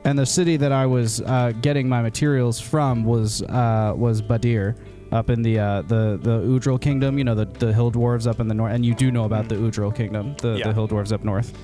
And 0.05 0.19
the 0.19 0.27
city 0.27 0.57
that 0.57 0.73
I 0.73 0.87
was 0.87 1.21
uh, 1.21 1.53
getting 1.61 1.89
my 1.89 2.01
materials 2.03 2.59
from 2.61 3.05
was 3.05 3.43
uh, 3.43 3.93
was 3.97 4.23
Badir, 4.23 4.77
up 5.13 5.29
in 5.31 5.43
the 5.43 5.59
uh, 5.59 5.83
the 5.83 6.19
the 6.23 6.41
Udril 6.41 6.81
Kingdom. 6.81 7.19
You 7.19 7.25
know 7.25 7.35
the 7.35 7.45
the 7.45 7.73
hill 7.73 7.93
dwarves 7.93 8.27
up 8.27 8.41
in 8.41 8.49
the 8.49 8.55
north, 8.55 8.73
and 8.75 8.85
you 8.85 8.95
do 8.95 9.11
know 9.11 9.25
about 9.25 9.49
the 9.49 9.57
Udril 9.57 9.95
Kingdom, 9.95 10.35
the. 10.39 10.57
Yeah. 10.57 10.69
the 10.69 10.75
hill 10.75 10.89
dwarves 10.89 11.13
up 11.13 11.23
north, 11.25 11.57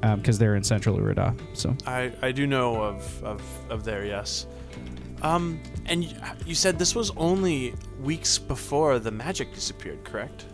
because 0.00 0.38
they're 0.38 0.56
in 0.56 0.64
central 0.64 0.96
Urada. 0.98 1.38
So 1.52 1.76
I, 1.86 2.12
I 2.22 2.32
do 2.32 2.46
know 2.46 2.82
of, 2.82 3.24
of, 3.24 3.42
of 3.70 3.84
there, 3.84 4.04
yes. 4.04 4.46
Um, 5.22 5.60
and 5.86 6.02
y- 6.04 6.34
you 6.44 6.54
said 6.54 6.78
this 6.78 6.94
was 6.94 7.10
only 7.16 7.74
weeks 8.00 8.38
before 8.38 8.98
the 8.98 9.10
magic 9.10 9.54
disappeared, 9.54 10.04
correct? 10.04 10.46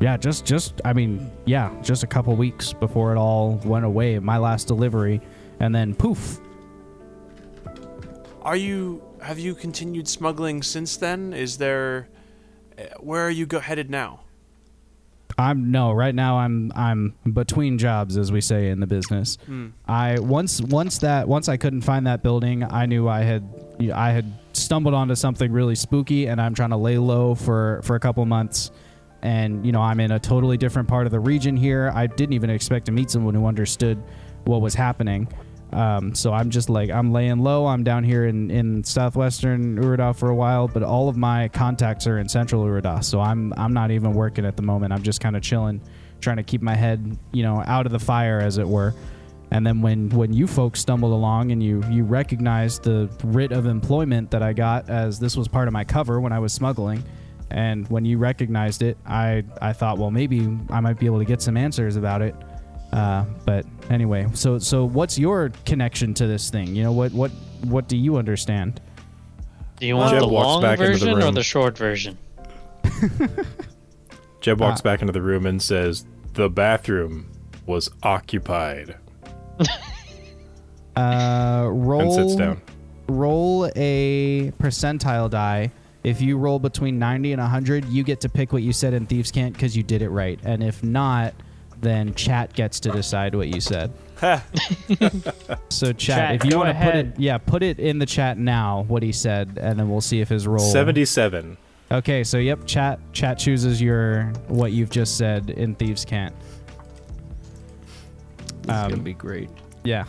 yeah, 0.00 0.16
just 0.16 0.44
just 0.44 0.80
I 0.84 0.92
mean 0.92 1.30
yeah, 1.46 1.70
just 1.82 2.02
a 2.02 2.06
couple 2.06 2.34
weeks 2.36 2.72
before 2.72 3.12
it 3.12 3.18
all 3.18 3.60
went 3.64 3.84
away. 3.84 4.18
My 4.18 4.38
last 4.38 4.66
delivery, 4.66 5.20
and 5.60 5.74
then 5.74 5.94
poof. 5.94 6.40
Are 8.46 8.54
you 8.54 9.02
have 9.20 9.40
you 9.40 9.56
continued 9.56 10.06
smuggling 10.06 10.62
since 10.62 10.96
then? 10.96 11.32
Is 11.32 11.58
there 11.58 12.06
where 13.00 13.26
are 13.26 13.30
you 13.30 13.44
go 13.44 13.58
headed 13.58 13.90
now? 13.90 14.20
I'm 15.36 15.72
no 15.72 15.90
right 15.90 16.14
now. 16.14 16.38
I'm 16.38 16.70
I'm 16.76 17.14
between 17.32 17.76
jobs, 17.76 18.16
as 18.16 18.30
we 18.30 18.40
say 18.40 18.70
in 18.70 18.78
the 18.78 18.86
business. 18.86 19.36
Hmm. 19.46 19.70
I 19.84 20.20
once 20.20 20.60
once 20.60 20.98
that 20.98 21.26
once 21.26 21.48
I 21.48 21.56
couldn't 21.56 21.80
find 21.80 22.06
that 22.06 22.22
building, 22.22 22.62
I 22.62 22.86
knew 22.86 23.08
I 23.08 23.22
had 23.22 23.42
I 23.92 24.12
had 24.12 24.32
stumbled 24.52 24.94
onto 24.94 25.16
something 25.16 25.50
really 25.50 25.74
spooky, 25.74 26.26
and 26.26 26.40
I'm 26.40 26.54
trying 26.54 26.70
to 26.70 26.76
lay 26.76 26.98
low 26.98 27.34
for 27.34 27.80
for 27.82 27.96
a 27.96 28.00
couple 28.00 28.24
months. 28.26 28.70
And 29.22 29.66
you 29.66 29.72
know, 29.72 29.82
I'm 29.82 29.98
in 29.98 30.12
a 30.12 30.20
totally 30.20 30.56
different 30.56 30.86
part 30.86 31.06
of 31.06 31.10
the 31.10 31.18
region 31.18 31.56
here. 31.56 31.90
I 31.92 32.06
didn't 32.06 32.34
even 32.34 32.50
expect 32.50 32.86
to 32.86 32.92
meet 32.92 33.10
someone 33.10 33.34
who 33.34 33.44
understood 33.44 34.00
what 34.44 34.60
was 34.60 34.76
happening. 34.76 35.26
Um, 35.72 36.14
so 36.14 36.32
I'm 36.32 36.50
just 36.50 36.70
like 36.70 36.90
I'm 36.90 37.12
laying 37.12 37.38
low. 37.38 37.66
I'm 37.66 37.82
down 37.82 38.04
here 38.04 38.26
in, 38.26 38.50
in 38.50 38.84
southwestern 38.84 39.76
Urada 39.78 40.16
for 40.16 40.30
a 40.30 40.34
while, 40.34 40.68
but 40.68 40.82
all 40.82 41.08
of 41.08 41.16
my 41.16 41.48
contacts 41.48 42.06
are 42.06 42.18
in 42.18 42.28
central 42.28 42.64
Urada. 42.64 43.02
So 43.02 43.20
I'm 43.20 43.52
I'm 43.56 43.72
not 43.72 43.90
even 43.90 44.12
working 44.12 44.46
at 44.46 44.56
the 44.56 44.62
moment. 44.62 44.92
I'm 44.92 45.02
just 45.02 45.20
kind 45.20 45.36
of 45.36 45.42
chilling, 45.42 45.80
trying 46.20 46.36
to 46.36 46.42
keep 46.42 46.62
my 46.62 46.74
head 46.74 47.18
you 47.32 47.42
know 47.42 47.62
out 47.66 47.86
of 47.86 47.92
the 47.92 47.98
fire, 47.98 48.40
as 48.40 48.58
it 48.58 48.66
were. 48.66 48.94
And 49.50 49.66
then 49.66 49.80
when 49.80 50.08
when 50.10 50.32
you 50.32 50.46
folks 50.46 50.80
stumbled 50.80 51.12
along 51.12 51.50
and 51.50 51.62
you 51.62 51.82
you 51.90 52.04
recognized 52.04 52.84
the 52.84 53.10
writ 53.24 53.52
of 53.52 53.66
employment 53.66 54.30
that 54.30 54.42
I 54.42 54.52
got 54.52 54.88
as 54.88 55.18
this 55.18 55.36
was 55.36 55.48
part 55.48 55.68
of 55.68 55.72
my 55.72 55.84
cover 55.84 56.20
when 56.20 56.32
I 56.32 56.38
was 56.38 56.52
smuggling, 56.52 57.04
and 57.50 57.88
when 57.88 58.04
you 58.04 58.18
recognized 58.18 58.82
it, 58.82 58.98
I 59.04 59.44
I 59.60 59.72
thought 59.72 59.98
well 59.98 60.10
maybe 60.10 60.56
I 60.70 60.80
might 60.80 60.98
be 60.98 61.06
able 61.06 61.18
to 61.18 61.24
get 61.24 61.42
some 61.42 61.56
answers 61.56 61.96
about 61.96 62.22
it. 62.22 62.34
Uh, 62.92 63.24
but 63.44 63.66
anyway, 63.90 64.26
so 64.34 64.58
so 64.58 64.84
what's 64.84 65.18
your 65.18 65.50
connection 65.64 66.14
to 66.14 66.26
this 66.26 66.50
thing? 66.50 66.74
You 66.74 66.82
know 66.84 66.92
what 66.92 67.12
what 67.12 67.30
what 67.64 67.88
do 67.88 67.96
you 67.96 68.16
understand? 68.16 68.80
Do 69.80 69.86
you 69.86 69.96
want 69.96 70.12
Jeb 70.12 70.20
the 70.20 70.26
long 70.26 70.62
back 70.62 70.78
into 70.78 70.92
the 70.98 71.04
version 71.12 71.22
or 71.22 71.32
the 71.32 71.42
short 71.42 71.76
version? 71.76 72.16
Jeb 74.40 74.60
walks 74.60 74.80
Uh, 74.80 74.84
back 74.84 75.00
into 75.00 75.12
the 75.12 75.20
room 75.22 75.44
and 75.46 75.60
says, 75.60 76.04
"The 76.34 76.48
bathroom 76.48 77.26
was 77.66 77.90
occupied," 78.02 78.96
Uh, 80.96 81.68
roll 81.70 82.00
and 82.00 82.12
sits 82.12 82.36
down. 82.36 82.60
roll 83.08 83.70
a 83.76 84.50
percentile 84.58 85.28
die. 85.28 85.70
If 86.04 86.22
you 86.22 86.38
roll 86.38 86.58
between 86.58 86.98
90 86.98 87.32
and 87.32 87.40
100, 87.42 87.84
you 87.86 88.02
get 88.04 88.20
to 88.22 88.28
pick 88.30 88.52
what 88.52 88.62
you 88.62 88.72
said 88.72 88.94
in 88.94 89.06
Thieves' 89.06 89.30
Cant 89.30 89.52
because 89.52 89.76
you 89.76 89.82
did 89.82 90.00
it 90.00 90.08
right. 90.08 90.38
And 90.44 90.62
if 90.62 90.82
not, 90.82 91.34
then 91.80 92.14
chat 92.14 92.52
gets 92.54 92.80
to 92.80 92.90
decide 92.90 93.34
what 93.34 93.48
you 93.48 93.60
said. 93.60 93.92
so 95.68 95.92
chat, 95.92 95.98
Chat, 95.98 96.34
if 96.36 96.44
you 96.44 96.58
want 96.58 96.76
to 96.76 96.84
put 96.84 96.94
it, 96.94 97.06
yeah, 97.18 97.36
put 97.38 97.62
it 97.62 97.78
in 97.78 97.98
the 97.98 98.06
chat 98.06 98.38
now 98.38 98.84
what 98.88 99.02
he 99.02 99.12
said, 99.12 99.58
and 99.60 99.78
then 99.78 99.88
we'll 99.90 100.00
see 100.00 100.20
if 100.20 100.28
his 100.28 100.46
role 100.46 100.58
Seventy-seven. 100.58 101.56
Okay, 101.92 102.24
so 102.24 102.38
yep, 102.38 102.66
chat 102.66 102.98
chat 103.12 103.38
chooses 103.38 103.80
your 103.80 104.24
what 104.48 104.72
you've 104.72 104.90
just 104.90 105.16
said 105.18 105.50
in 105.50 105.74
Thieves' 105.74 106.04
Cant. 106.04 106.34
It's 108.60 108.66
gonna 108.66 108.94
Um, 108.94 109.00
be 109.02 109.12
great. 109.12 109.50
Yeah. 109.84 110.04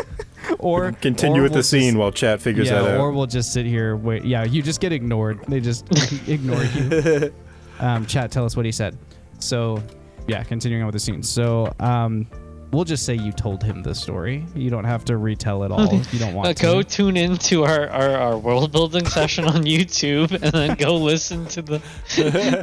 or 0.58 0.92
Continue 0.92 1.40
or 1.40 1.42
with 1.44 1.52
we'll 1.52 1.58
the 1.58 1.62
scene 1.62 1.90
just- 1.92 1.96
while 1.98 2.10
chat 2.10 2.40
figures 2.40 2.68
yeah, 2.68 2.82
that 2.82 2.94
out. 2.94 3.00
or 3.00 3.12
we'll 3.12 3.26
just 3.26 3.52
sit 3.52 3.66
here. 3.66 3.96
Wait, 3.96 4.24
yeah, 4.24 4.44
you 4.44 4.62
just 4.62 4.80
get 4.80 4.92
ignored. 4.92 5.38
They 5.46 5.60
just 5.60 5.86
ignore 6.28 6.64
you. 6.64 7.32
Um, 7.78 8.06
chat, 8.06 8.30
tell 8.32 8.44
us 8.44 8.56
what 8.56 8.64
he 8.66 8.72
said. 8.72 8.96
So, 9.38 9.80
yeah, 10.26 10.42
continuing 10.44 10.82
on 10.82 10.86
with 10.86 10.94
the 10.94 11.00
scene. 11.00 11.22
So, 11.22 11.72
um, 11.80 12.26
we'll 12.72 12.84
just 12.84 13.04
say 13.04 13.14
you 13.14 13.32
told 13.32 13.62
him 13.62 13.82
the 13.82 13.94
story. 13.94 14.46
You 14.54 14.70
don't 14.70 14.84
have 14.84 15.04
to 15.06 15.16
retell 15.18 15.62
it 15.64 15.70
all 15.70 15.94
if 15.94 16.12
you 16.12 16.18
don't 16.18 16.32
want 16.34 16.48
Uh, 16.50 16.54
to. 16.54 16.62
go 16.62 16.82
tune 16.82 17.16
into 17.18 17.64
our, 17.64 17.86
our, 17.88 18.10
our 18.16 18.38
world 18.38 18.72
building 18.72 19.04
session 19.06 19.44
on 19.44 19.64
YouTube 19.64 20.30
and 20.32 20.52
then 20.52 20.76
go 20.76 20.96
listen 20.96 21.44
to 21.46 21.60
the 21.62 21.78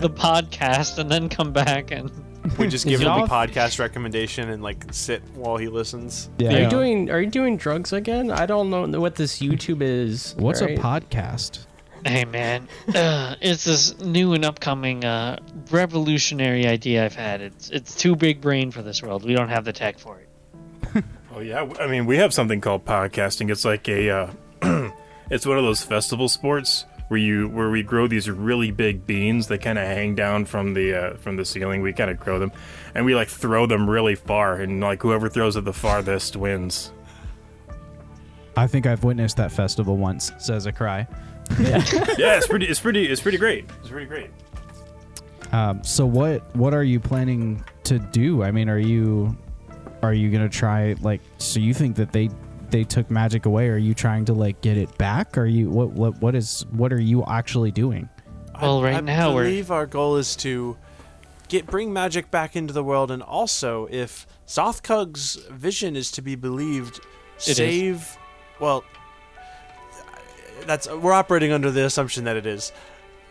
the 0.01 0.09
podcast 0.17 0.97
and 0.97 1.11
then 1.11 1.29
come 1.29 1.51
back 1.53 1.91
and 1.91 2.09
We 2.57 2.67
just 2.67 2.85
give 2.87 3.01
him 3.01 3.07
y'all- 3.07 3.25
a 3.25 3.27
podcast 3.27 3.77
recommendation 3.79 4.49
and 4.49 4.63
like 4.63 4.85
sit 4.91 5.21
while 5.35 5.57
he 5.57 5.67
listens. 5.67 6.29
Yeah. 6.39 6.55
Are 6.55 6.61
you 6.63 6.69
doing 6.69 7.11
Are 7.11 7.21
you 7.21 7.29
doing 7.29 7.57
drugs 7.57 7.93
again? 7.93 8.31
I 8.31 8.45
don't 8.47 8.69
know 8.71 8.87
what 8.99 9.15
this 9.15 9.39
YouTube 9.39 9.81
is. 9.81 10.33
What's 10.39 10.61
right? 10.61 10.79
a 10.79 10.81
podcast? 10.81 11.65
Hey 12.05 12.25
man, 12.25 12.67
uh, 12.93 13.35
it's 13.41 13.63
this 13.65 13.99
new 13.99 14.33
and 14.33 14.45
upcoming 14.45 15.03
uh, 15.03 15.37
revolutionary 15.69 16.65
idea 16.65 17.05
I've 17.05 17.15
had. 17.15 17.41
It's 17.41 17.69
it's 17.69 17.95
too 17.95 18.15
big 18.15 18.41
brain 18.41 18.71
for 18.71 18.81
this 18.81 19.03
world. 19.03 19.25
We 19.25 19.33
don't 19.33 19.49
have 19.49 19.65
the 19.65 19.73
tech 19.73 19.99
for 19.99 20.19
it. 20.19 21.03
Oh 21.31 21.41
yeah, 21.41 21.69
I 21.79 21.85
mean 21.85 22.07
we 22.07 22.17
have 22.17 22.33
something 22.33 22.59
called 22.59 22.85
podcasting. 22.85 23.51
It's 23.51 23.63
like 23.63 23.87
a, 23.87 24.09
uh, 24.09 24.31
it's 25.29 25.45
one 25.45 25.59
of 25.59 25.63
those 25.63 25.83
festival 25.83 26.27
sports 26.27 26.85
where 27.07 27.19
you 27.19 27.47
where 27.49 27.69
we 27.69 27.83
grow 27.83 28.07
these 28.07 28.29
really 28.29 28.71
big 28.71 29.05
beans 29.05 29.47
that 29.47 29.59
kind 29.59 29.77
of 29.77 29.85
hang 29.85 30.15
down 30.15 30.45
from 30.45 30.73
the 30.73 30.93
uh, 30.93 31.17
from 31.17 31.35
the 31.35 31.45
ceiling. 31.45 31.81
We 31.81 31.93
kind 31.93 32.09
of 32.09 32.19
grow 32.19 32.39
them, 32.39 32.51
and 32.95 33.05
we 33.05 33.13
like 33.13 33.27
throw 33.27 33.67
them 33.67 33.87
really 33.87 34.15
far, 34.15 34.55
and 34.55 34.81
like 34.81 35.03
whoever 35.03 35.29
throws 35.29 35.55
it 35.55 35.65
the 35.65 35.73
farthest 35.73 36.35
wins. 36.35 36.91
I 38.57 38.67
think 38.67 38.85
I've 38.85 39.03
witnessed 39.03 39.37
that 39.37 39.51
festival 39.51 39.97
once, 39.97 40.31
says 40.37 40.65
Ikrai. 40.65 41.07
Yeah, 41.59 42.37
it's 42.37 42.47
pretty, 42.47 42.67
it's 42.67 42.79
pretty, 42.79 43.05
it's 43.07 43.21
pretty 43.21 43.37
great. 43.37 43.65
It's 43.81 43.89
pretty 43.89 44.05
great. 44.05 44.29
Um, 45.51 45.83
so 45.83 46.05
what 46.05 46.55
what 46.55 46.73
are 46.73 46.83
you 46.83 46.99
planning 46.99 47.63
to 47.85 47.97
do? 47.97 48.43
I 48.43 48.51
mean, 48.51 48.69
are 48.69 48.77
you 48.77 49.35
are 50.03 50.13
you 50.13 50.29
gonna 50.29 50.47
try 50.49 50.95
like? 51.01 51.21
So 51.39 51.59
you 51.59 51.73
think 51.73 51.95
that 51.95 52.11
they 52.11 52.29
they 52.69 52.83
took 52.83 53.09
magic 53.09 53.47
away? 53.47 53.67
Are 53.69 53.77
you 53.77 53.95
trying 53.95 54.25
to 54.25 54.33
like 54.33 54.61
get 54.61 54.77
it 54.77 54.95
back? 54.99 55.37
Are 55.39 55.47
you 55.47 55.69
what 55.71 55.89
what 55.91 56.21
what 56.21 56.35
is 56.35 56.65
what 56.71 56.93
are 56.93 57.01
you 57.01 57.23
actually 57.25 57.71
doing? 57.71 58.07
Well, 58.61 58.79
I, 58.81 58.83
right 58.83 58.95
I 58.97 58.99
now 59.01 59.33
we're- 59.33 59.49
believe 59.49 59.71
our 59.71 59.87
goal 59.87 60.17
is 60.17 60.35
to 60.37 60.77
get 61.47 61.65
bring 61.65 61.91
magic 61.91 62.29
back 62.29 62.55
into 62.55 62.71
the 62.73 62.83
world, 62.83 63.09
and 63.09 63.23
also 63.23 63.87
if 63.89 64.27
Zothkug's 64.45 65.35
vision 65.49 65.95
is 65.95 66.11
to 66.11 66.21
be 66.21 66.35
believed, 66.35 66.99
is. 67.37 67.55
save. 67.57 68.17
Well, 68.59 68.83
that's 70.65 70.89
we're 70.89 71.13
operating 71.13 71.51
under 71.51 71.71
the 71.71 71.85
assumption 71.85 72.23
that 72.25 72.37
it 72.37 72.45
is. 72.45 72.71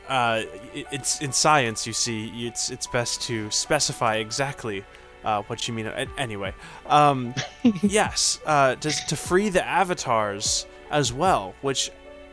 Uh, 0.09 0.43
it, 0.75 0.87
it's 0.91 1.21
in 1.21 1.33
science, 1.33 1.87
you 1.87 1.93
see. 1.93 2.47
It's 2.47 2.71
it's 2.71 2.87
best 2.87 3.23
to 3.23 3.51
specify 3.51 4.17
exactly 4.17 4.85
uh, 5.25 5.43
what 5.43 5.69
you 5.69 5.75
mean. 5.75 5.87
Anyway, 6.17 6.55
um, 6.87 7.35
yes, 7.83 8.41
uh, 8.47 8.75
to, 8.77 8.91
to 8.91 9.17
free 9.17 9.49
the 9.49 9.65
avatars 9.67 10.67
as 10.91 11.13
well, 11.13 11.55
which 11.63 11.91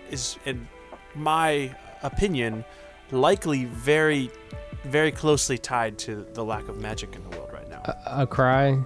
is, 0.10 0.38
in 0.46 0.68
my 1.14 1.76
opinion, 2.04 2.64
likely 3.12 3.66
very, 3.66 4.32
very 4.84 5.12
closely 5.12 5.58
tied 5.58 5.98
to 6.00 6.26
the 6.34 6.43
lack 6.43 6.68
of 6.68 6.80
magic 6.80 7.16
in 7.16 7.24
the 7.24 7.38
world 7.38 7.52
right 7.52 7.70
now. 7.70 7.82
a, 8.06 8.26
Ikrai? 8.26 8.86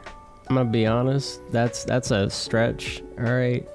I'm 0.49 0.55
gonna 0.55 0.70
be 0.70 0.88
honest. 0.88 1.41
That's 1.51 1.84
that's 1.84 2.10
a 2.10 2.28
stretch. 2.30 3.03
All 3.20 3.26
right, 3.26 3.68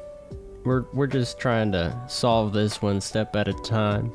we're 0.65 0.83
we're 0.93 1.07
just 1.07 1.39
trying 1.39 1.73
to 1.73 1.99
solve 2.09 2.53
this 2.53 2.81
one 2.83 3.01
step 3.01 3.35
at 3.37 3.49
a 3.49 3.53
time. 3.55 4.13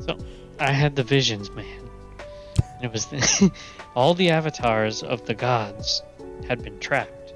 So 0.00 0.16
I 0.60 0.72
had 0.72 0.96
the 0.96 1.02
visions, 1.02 1.50
man. 1.52 1.66
And 2.76 2.84
it 2.84 2.92
was 2.92 3.06
the, 3.06 3.52
all 3.94 4.14
the 4.14 4.30
avatars 4.30 5.02
of 5.02 5.24
the 5.26 5.34
gods 5.34 6.02
had 6.48 6.62
been 6.62 6.78
trapped. 6.80 7.34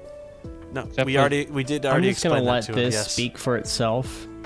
No, 0.73 0.81
Except 0.81 1.05
we 1.05 1.13
for- 1.13 1.19
already 1.19 1.45
we 1.47 1.63
did 1.63 1.85
I'm 1.85 1.93
already 1.93 2.09
just 2.11 2.23
gonna 2.23 2.41
let 2.41 2.63
to 2.65 2.71
this 2.73 2.93
him. 2.95 2.99
Yes. 2.99 3.11
speak 3.11 3.37
for 3.37 3.57
itself. 3.57 4.27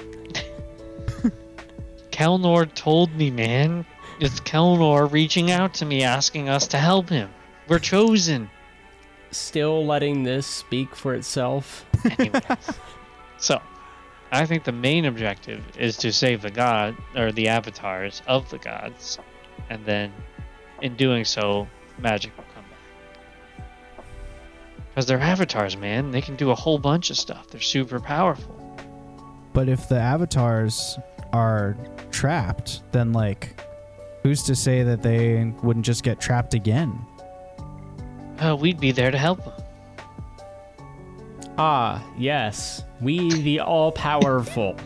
Kelnor 2.12 2.72
told 2.74 3.14
me, 3.16 3.32
man. 3.32 3.86
It's 4.20 4.40
Kelnor 4.42 5.12
reaching 5.12 5.50
out 5.50 5.74
to 5.76 5.86
me, 5.86 6.04
asking 6.04 6.48
us 6.48 6.68
to 6.68 6.78
help 6.78 7.10
him. 7.10 7.30
We're 7.68 7.80
chosen. 7.80 8.50
Still 9.32 9.84
letting 9.86 10.24
this 10.24 10.46
speak 10.46 10.96
for 10.96 11.16
itself. 11.16 11.86
Anyways. 12.20 12.42
so, 13.42 13.60
I 14.32 14.46
think 14.46 14.64
the 14.64 14.72
main 14.72 15.06
objective 15.06 15.62
is 15.78 15.98
to 15.98 16.14
save 16.14 16.42
the 16.42 16.52
god 16.52 16.96
or 17.16 17.34
the 17.34 17.50
avatars 17.50 18.22
of 18.28 18.50
the 18.50 18.60
gods, 18.60 19.20
and 19.70 19.84
then, 19.86 20.14
in 20.82 20.96
doing 20.96 21.26
so, 21.26 21.68
magic 21.98 22.36
will 22.38 22.46
come 22.56 22.64
back. 22.64 24.06
Because 24.90 25.06
they're 25.06 25.20
avatars, 25.20 25.76
man. 25.76 26.12
They 26.12 26.22
can 26.22 26.36
do 26.38 26.52
a 26.52 26.56
whole 26.56 26.78
bunch 26.78 27.10
of 27.10 27.18
stuff. 27.18 27.48
They're 27.48 27.60
super 27.60 28.00
powerful. 28.00 28.58
But 29.54 29.68
if 29.68 29.90
the 29.90 30.00
avatars 30.00 30.98
are 31.34 31.76
trapped, 32.12 32.84
then 32.92 33.12
like, 33.12 33.62
who's 34.24 34.44
to 34.44 34.56
say 34.56 34.84
that 34.84 35.02
they 35.02 35.54
wouldn't 35.64 35.86
just 35.86 36.04
get 36.04 36.22
trapped 36.22 36.54
again? 36.54 37.06
Uh, 38.40 38.56
we'd 38.56 38.80
be 38.80 38.92
there 38.92 39.12
to 39.12 39.18
help 39.18 39.44
them. 39.44 39.61
Ah, 41.58 42.04
yes. 42.18 42.84
We 43.02 43.30
the 43.42 43.60
all 43.60 43.92
powerful 43.92 44.78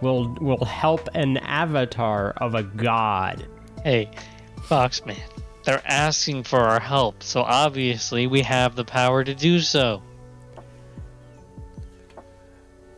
will 0.00 0.34
will 0.40 0.64
help 0.64 1.08
an 1.14 1.36
avatar 1.38 2.32
of 2.38 2.54
a 2.54 2.62
god. 2.62 3.46
Hey, 3.84 4.10
Foxman, 4.62 5.18
they're 5.64 5.82
asking 5.84 6.44
for 6.44 6.60
our 6.60 6.80
help, 6.80 7.22
so 7.22 7.42
obviously 7.42 8.26
we 8.26 8.42
have 8.42 8.76
the 8.76 8.84
power 8.84 9.24
to 9.24 9.34
do 9.34 9.60
so. 9.60 10.02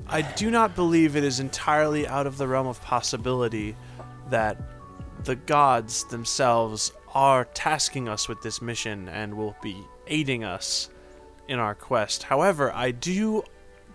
I 0.09 0.23
do 0.23 0.51
not 0.51 0.75
believe 0.75 1.17
it 1.17 1.25
is 1.25 1.41
entirely 1.41 2.07
out 2.07 2.27
of 2.27 2.37
the 2.37 2.47
realm 2.47 2.67
of 2.67 2.83
possibility 2.83 3.75
that 4.29 4.61
the 5.25 5.37
gods 5.37 6.05
themselves 6.05 6.93
are 7.15 7.47
tasking 7.47 8.09
us 8.09 8.29
with 8.29 8.43
this 8.43 8.61
mission 8.61 9.09
and 9.09 9.35
will 9.35 9.57
be 9.63 9.77
aiding 10.09 10.45
us 10.45 10.91
in 11.53 11.59
our 11.59 11.75
quest. 11.75 12.25
However, 12.25 12.73
I 12.75 12.91
do 12.91 13.45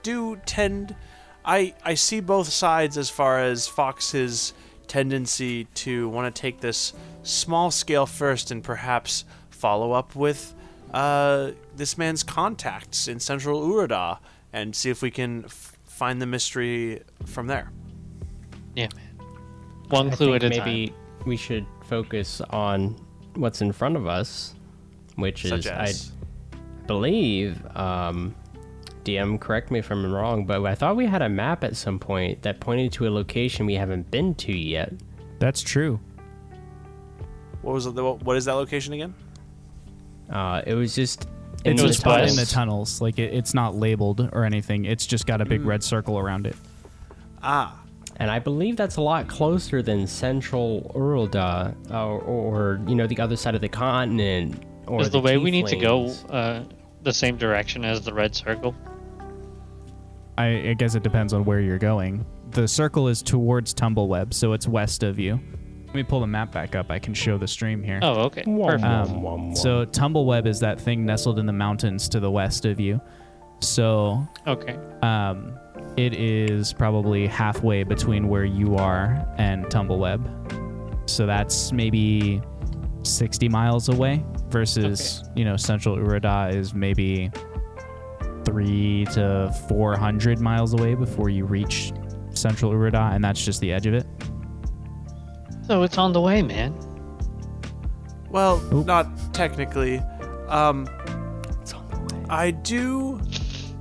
do 0.03 0.37
tend 0.45 0.95
I 1.43 1.73
I 1.83 1.95
see 1.95 2.19
both 2.19 2.49
sides 2.49 2.97
as 2.97 3.09
far 3.09 3.39
as 3.39 3.67
Fox's 3.67 4.53
tendency 4.87 5.65
to 5.65 6.07
want 6.09 6.33
to 6.33 6.41
take 6.41 6.61
this 6.61 6.93
small 7.23 7.71
scale 7.71 8.05
first 8.05 8.51
and 8.51 8.63
perhaps 8.63 9.25
follow 9.49 9.91
up 9.91 10.15
with 10.15 10.53
uh, 10.93 11.51
this 11.75 11.97
man's 11.97 12.23
contacts 12.23 13.07
in 13.07 13.19
central 13.19 13.67
Urada 13.67 14.19
and 14.53 14.73
see 14.75 14.89
if 14.89 15.01
we 15.01 15.11
can 15.11 15.43
f- 15.45 15.77
find 15.83 16.21
the 16.21 16.25
mystery 16.25 17.01
from 17.25 17.47
there. 17.47 17.71
Yeah, 18.75 18.87
man. 18.95 19.27
One 19.89 20.11
clue 20.11 20.39
think 20.39 20.43
at 20.43 20.53
a 20.53 20.63
maybe 20.63 20.93
we 21.25 21.35
should 21.35 21.65
focus 21.85 22.39
on 22.51 22.95
what's 23.35 23.61
in 23.61 23.71
front 23.71 23.97
of 23.97 24.07
us, 24.07 24.55
which 25.15 25.43
Such 25.43 25.59
is 25.59 25.67
as 25.67 26.11
I 26.11 26.16
believe 26.87 27.61
um, 27.75 28.33
DM 29.03 29.39
correct 29.39 29.71
me 29.71 29.79
if 29.79 29.91
I'm 29.91 30.11
wrong, 30.11 30.45
but 30.45 30.65
I 30.65 30.75
thought 30.75 30.95
we 30.95 31.05
had 31.05 31.21
a 31.21 31.29
map 31.29 31.63
at 31.63 31.75
some 31.75 31.99
point 31.99 32.41
that 32.41 32.59
pointed 32.59 32.91
to 32.93 33.07
a 33.07 33.11
location 33.11 33.65
we 33.65 33.75
haven't 33.75 34.09
been 34.11 34.35
to 34.35 34.57
yet. 34.57 34.93
That's 35.39 35.61
true. 35.61 35.99
what 37.61 37.73
was 37.73 37.85
it, 37.85 37.91
what 37.91 38.37
is 38.37 38.45
that 38.45 38.53
location 38.53 38.93
again? 38.93 39.13
Uh, 40.29 40.61
it 40.65 40.73
was 40.73 40.95
just 40.95 41.27
in 41.63 41.73
It's 41.73 41.81
It 41.81 41.83
the 41.83 41.87
was 41.87 41.95
just 41.97 42.07
out 42.07 42.27
in 42.27 42.35
the 42.35 42.45
tunnels. 42.45 43.01
Like 43.01 43.17
it, 43.19 43.33
it's 43.33 43.53
not 43.53 43.75
labeled 43.75 44.29
or 44.33 44.43
anything. 44.43 44.85
It's 44.85 45.05
just 45.05 45.25
got 45.25 45.41
a 45.41 45.45
big 45.45 45.65
red 45.65 45.83
circle 45.83 46.17
around 46.17 46.47
it. 46.47 46.55
Ah, 47.43 47.79
And 48.17 48.29
I 48.31 48.39
believe 48.39 48.75
that's 48.77 48.97
a 48.97 49.01
lot 49.01 49.27
closer 49.27 49.81
than 49.81 50.07
Central 50.07 50.91
Urada, 50.95 51.75
or, 51.91 52.19
or 52.19 52.81
you 52.87 52.95
know, 52.95 53.07
the 53.07 53.19
other 53.19 53.35
side 53.35 53.55
of 53.55 53.61
the 53.61 53.69
continent. 53.69 54.63
Or 54.87 55.01
Is 55.01 55.11
the 55.11 55.19
way 55.19 55.37
we 55.37 55.51
need 55.51 55.67
to 55.67 55.75
go 55.75 56.07
uh, 56.29 56.63
the 57.07 57.13
same 57.13 57.37
direction 57.37 57.85
as 57.85 58.01
the 58.01 58.13
red 58.13 58.35
circle? 58.35 58.75
I, 60.37 60.69
I 60.69 60.73
guess 60.73 60.93
it 60.93 61.03
depends 61.03 61.31
on 61.33 61.45
where 61.45 61.61
you're 61.61 61.77
going. 61.77 62.25
The 62.51 62.67
circle 62.67 63.07
is 63.07 63.21
towards 63.23 63.73
Tumbleweb, 63.73 64.33
so 64.33 64.51
it's 64.51 64.67
west 64.67 65.03
of 65.03 65.17
you. 65.17 65.39
Let 65.87 65.95
me 65.95 66.03
pull 66.03 66.19
the 66.19 66.27
map 66.27 66.51
back 66.51 66.75
up. 66.75 66.91
I 66.91 66.99
can 66.99 67.13
show 67.13 67.37
the 67.37 67.47
stream 67.47 67.81
here. 67.81 67.99
Oh, 68.01 68.23
okay. 68.25 68.43
Perfect. 68.43 68.83
Um, 68.83 69.21
wom, 69.23 69.47
wom. 69.47 69.55
So 69.55 69.85
Tumbleweb 69.85 70.45
is 70.45 70.59
that 70.59 70.81
thing 70.81 71.05
nestled 71.05 71.39
in 71.39 71.45
the 71.45 71.53
mountains 71.53 72.09
to 72.09 72.19
the 72.19 72.29
west 72.29 72.65
of 72.65 72.77
you. 72.77 72.99
So 73.61 74.27
Okay. 74.45 74.77
um, 75.01 75.57
it 75.95 76.13
is 76.13 76.73
probably 76.73 77.25
halfway 77.25 77.83
between 77.83 78.27
where 78.27 78.43
you 78.45 78.75
are 78.75 79.25
and 79.37 79.65
Tumbleweb. 79.67 81.09
So 81.09 81.25
that's 81.25 81.71
maybe 81.71 82.41
60 83.07 83.49
miles 83.49 83.89
away 83.89 84.23
versus, 84.49 85.23
you 85.35 85.45
know, 85.45 85.57
Central 85.57 85.95
Urada 85.97 86.53
is 86.53 86.73
maybe 86.73 87.31
three 88.45 89.05
to 89.13 89.53
400 89.67 90.39
miles 90.39 90.73
away 90.73 90.95
before 90.95 91.29
you 91.29 91.45
reach 91.45 91.91
Central 92.33 92.71
Urada, 92.71 93.13
and 93.13 93.23
that's 93.23 93.43
just 93.43 93.59
the 93.61 93.71
edge 93.71 93.85
of 93.87 93.93
it. 93.93 94.05
So 95.67 95.83
it's 95.83 95.97
on 95.97 96.13
the 96.13 96.21
way, 96.21 96.41
man. 96.41 96.73
well, 98.29 98.61
Oop. 98.73 98.85
not 98.85 99.07
technically. 99.33 100.01
Um, 100.47 100.87
I 102.29 102.51
do 102.51 103.21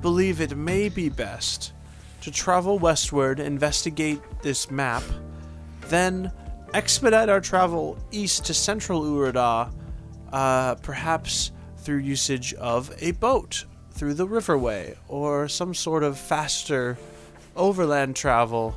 believe 0.00 0.40
it 0.40 0.56
may 0.56 0.88
be 0.88 1.08
best 1.08 1.72
to 2.22 2.30
travel 2.30 2.78
westward, 2.78 3.38
investigate 3.40 4.20
this 4.42 4.70
map, 4.70 5.02
then 5.88 6.32
expedite 6.76 7.30
our 7.30 7.40
travel 7.40 7.96
east 8.10 8.44
to 8.44 8.52
central 8.52 9.00
Urada, 9.00 9.72
uh, 10.30 10.74
perhaps 10.76 11.50
through 11.78 11.96
usage 11.96 12.52
of 12.54 12.92
a 13.00 13.12
boat 13.12 13.64
through 13.92 14.12
the 14.12 14.26
riverway 14.26 14.94
or 15.08 15.48
some 15.48 15.72
sort 15.72 16.02
of 16.02 16.18
faster 16.18 16.98
overland 17.56 18.14
travel, 18.14 18.76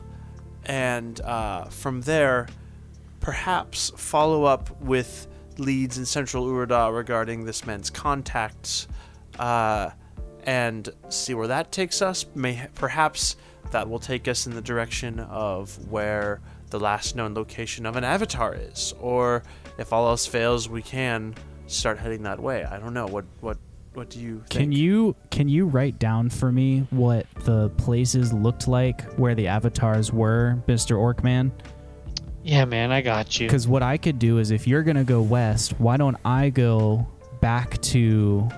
and 0.63 1.19
uh, 1.21 1.65
from 1.65 1.99
there, 2.01 2.47
perhaps 3.19 3.91
follow 3.97 4.45
up 4.45 4.79
with 4.79 5.27
leads 5.57 5.97
in 5.97 6.05
central 6.05 6.45
Urada 6.45 6.95
regarding 6.95 7.43
this 7.43 7.65
man's 7.65 7.89
contacts, 7.89 8.87
uh, 9.39 9.89
and 10.43 10.87
see 11.09 11.33
where 11.33 11.47
that 11.47 11.73
takes 11.73 12.01
us. 12.01 12.25
May 12.33 12.65
perhaps 12.75 13.35
that 13.71 13.89
will 13.89 13.99
take 13.99 14.29
us 14.29 14.47
in 14.47 14.55
the 14.55 14.61
direction 14.61 15.19
of 15.19 15.77
where 15.91 16.39
the 16.69 16.79
last 16.79 17.15
known 17.15 17.33
location 17.33 17.85
of 17.85 17.95
an 17.95 18.03
avatar 18.03 18.53
is, 18.53 18.93
or 18.99 19.43
if 19.77 19.91
all 19.93 20.07
else 20.07 20.25
fails, 20.25 20.69
we 20.69 20.81
can 20.81 21.35
start 21.67 21.99
heading 21.99 22.23
that 22.23 22.39
way. 22.39 22.63
I 22.63 22.77
don't 22.77 22.93
know. 22.93 23.07
What 23.07 23.25
what 23.41 23.57
what 23.93 24.09
do 24.09 24.19
you 24.19 24.37
think? 24.39 24.49
Can 24.49 24.71
you 24.71 25.15
can 25.31 25.49
you 25.49 25.65
write 25.65 25.99
down 25.99 26.29
for 26.29 26.51
me 26.51 26.87
what 26.89 27.25
the 27.43 27.69
places 27.71 28.31
looked 28.33 28.67
like 28.67 29.01
where 29.13 29.35
the 29.35 29.47
avatars 29.47 30.11
were, 30.11 30.61
Mr. 30.67 30.95
Orkman? 30.95 31.51
Yeah, 32.43 32.65
man, 32.65 32.91
I 32.91 33.01
got 33.01 33.39
you. 33.39 33.47
Because 33.47 33.67
what 33.67 33.83
I 33.83 33.97
could 33.97 34.17
do 34.17 34.37
is 34.37 34.51
if 34.51 34.67
you're 34.67 34.83
gonna 34.83 35.03
go 35.03 35.21
west, 35.21 35.79
why 35.79 35.97
don't 35.97 36.17
I 36.23 36.49
go 36.49 37.07
back 37.41 37.81
to 37.81 38.49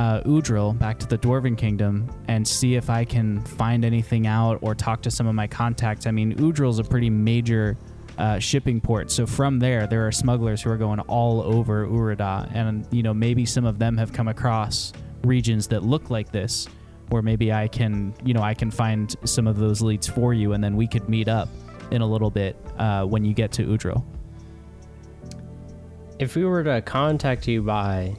uh, 0.00 0.22
Udril, 0.22 0.78
back 0.78 0.98
to 0.98 1.06
the 1.06 1.18
Dwarven 1.18 1.58
Kingdom, 1.58 2.10
and 2.26 2.48
see 2.48 2.74
if 2.74 2.88
I 2.88 3.04
can 3.04 3.42
find 3.42 3.84
anything 3.84 4.26
out 4.26 4.58
or 4.62 4.74
talk 4.74 5.02
to 5.02 5.10
some 5.10 5.26
of 5.26 5.34
my 5.34 5.46
contacts. 5.46 6.06
I 6.06 6.10
mean, 6.10 6.34
Udril's 6.36 6.78
a 6.78 6.84
pretty 6.84 7.10
major 7.10 7.76
uh, 8.16 8.38
shipping 8.38 8.80
port, 8.80 9.10
so 9.10 9.26
from 9.26 9.58
there, 9.58 9.86
there 9.86 10.06
are 10.06 10.10
smugglers 10.10 10.62
who 10.62 10.70
are 10.70 10.78
going 10.78 11.00
all 11.00 11.42
over 11.42 11.86
Urada, 11.86 12.50
and 12.54 12.86
you 12.90 13.02
know 13.02 13.12
maybe 13.12 13.44
some 13.44 13.66
of 13.66 13.78
them 13.78 13.98
have 13.98 14.10
come 14.10 14.28
across 14.28 14.94
regions 15.22 15.66
that 15.66 15.82
look 15.82 16.08
like 16.08 16.32
this, 16.32 16.66
where 17.10 17.20
maybe 17.20 17.52
I 17.52 17.68
can, 17.68 18.14
you 18.24 18.32
know, 18.32 18.42
I 18.42 18.54
can 18.54 18.70
find 18.70 19.14
some 19.24 19.46
of 19.46 19.58
those 19.58 19.82
leads 19.82 20.06
for 20.06 20.32
you, 20.32 20.54
and 20.54 20.64
then 20.64 20.76
we 20.76 20.86
could 20.86 21.10
meet 21.10 21.28
up 21.28 21.50
in 21.90 22.00
a 22.00 22.06
little 22.06 22.30
bit 22.30 22.56
uh, 22.78 23.04
when 23.04 23.22
you 23.22 23.34
get 23.34 23.52
to 23.52 23.66
Udril. 23.66 24.02
If 26.18 26.36
we 26.36 26.46
were 26.46 26.64
to 26.64 26.80
contact 26.80 27.46
you 27.46 27.60
by 27.60 28.16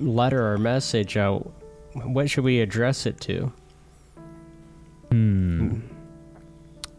letter 0.00 0.52
or 0.52 0.58
message, 0.58 1.16
out, 1.16 1.50
what 1.94 2.28
should 2.30 2.44
we 2.44 2.60
address 2.60 3.06
it 3.06 3.20
to? 3.22 3.52
Hmm. 5.10 5.80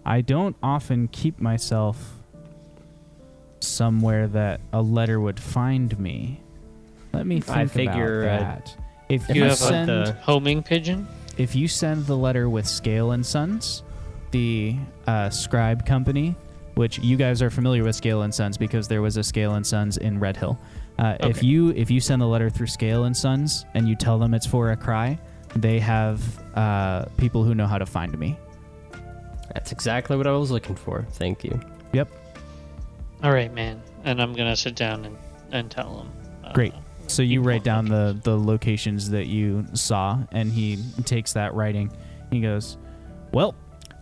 I 0.05 0.21
don't 0.21 0.55
often 0.63 1.07
keep 1.09 1.39
myself 1.39 2.13
somewhere 3.59 4.27
that 4.27 4.61
a 4.71 4.81
letter 4.81 5.19
would 5.19 5.39
find 5.39 5.97
me. 5.99 6.39
Let 7.13 7.25
me 7.25 7.41
think 7.41 7.57
I 7.57 7.65
figure, 7.65 8.23
about 8.23 8.39
uh, 8.39 8.43
that. 8.43 8.77
if 9.09 9.29
if 9.29 9.35
you 9.35 9.43
I 9.43 9.47
have 9.49 9.57
put 9.59 9.67
send 9.67 9.89
the- 9.89 10.17
Homing 10.21 10.63
pigeon? 10.63 11.07
if 11.37 11.55
you 11.55 11.67
send 11.67 12.05
the 12.05 12.15
letter 12.15 12.49
with 12.49 12.67
Scale 12.67 13.11
and 13.11 13.25
Sons, 13.25 13.83
the 14.31 14.75
uh, 15.05 15.29
scribe 15.29 15.85
company, 15.85 16.35
which 16.75 16.99
you 16.99 17.17
guys 17.17 17.41
are 17.41 17.49
familiar 17.49 17.83
with 17.83 17.95
Scale 17.95 18.21
and 18.21 18.33
Sons 18.33 18.57
because 18.57 18.87
there 18.87 19.01
was 19.01 19.17
a 19.17 19.23
Scale 19.23 19.55
and 19.55 19.65
Sons 19.65 19.97
in 19.97 20.19
Red 20.19 20.37
Hill. 20.37 20.57
Uh, 20.99 21.15
If 21.21 21.43
you 21.43 21.69
if 21.69 21.91
you 21.91 21.99
send 21.99 22.21
the 22.21 22.25
letter 22.27 22.49
through 22.49 22.67
Scale 22.67 23.03
and 23.03 23.15
Sons 23.15 23.65
and 23.75 23.87
you 23.87 23.95
tell 23.95 24.17
them 24.17 24.33
it's 24.33 24.45
for 24.47 24.75
Ikrai, 24.75 25.19
they 25.55 25.79
have 25.79 26.21
uh, 26.55 27.05
people 27.17 27.43
who 27.43 27.53
know 27.55 27.67
how 27.67 27.77
to 27.77 27.85
find 27.85 28.17
me. 28.17 28.37
That's 29.53 29.71
exactly 29.71 30.17
what 30.17 30.27
I 30.27 30.31
was 30.31 30.51
looking 30.51 30.75
for. 30.75 31.05
Thank 31.11 31.43
you. 31.43 31.59
Yep. 31.93 32.09
All 33.23 33.31
right, 33.31 33.53
man. 33.53 33.81
And 34.03 34.21
I'm 34.21 34.33
gonna 34.33 34.55
sit 34.55 34.75
down 34.75 35.05
and, 35.05 35.17
and 35.51 35.71
tell 35.71 35.99
him. 35.99 36.11
Uh, 36.43 36.53
Great. 36.53 36.73
So 37.07 37.21
you 37.21 37.41
write 37.41 37.63
down 37.63 37.85
the 37.85 38.19
the 38.23 38.37
locations 38.37 39.09
that 39.11 39.27
you 39.27 39.65
saw, 39.73 40.19
and 40.31 40.51
he 40.51 40.77
takes 41.05 41.33
that 41.33 41.53
writing. 41.53 41.91
He 42.31 42.41
goes, 42.41 42.77
"Well, 43.31 43.55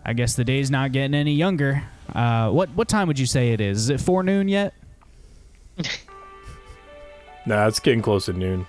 I 0.04 0.12
guess 0.12 0.34
the 0.34 0.44
day's 0.44 0.70
not 0.70 0.92
getting 0.92 1.14
any 1.14 1.34
younger. 1.34 1.82
Uh, 2.14 2.50
what 2.50 2.68
what 2.70 2.88
time 2.88 3.06
would 3.06 3.18
you 3.18 3.26
say 3.26 3.52
it 3.52 3.60
is? 3.60 3.78
Is 3.78 3.90
it 3.90 4.00
forenoon 4.00 4.48
yet? 4.48 4.74
Nah, 7.46 7.66
it's 7.68 7.80
getting 7.80 8.02
close 8.02 8.26
to 8.26 8.32
noon. 8.32 8.66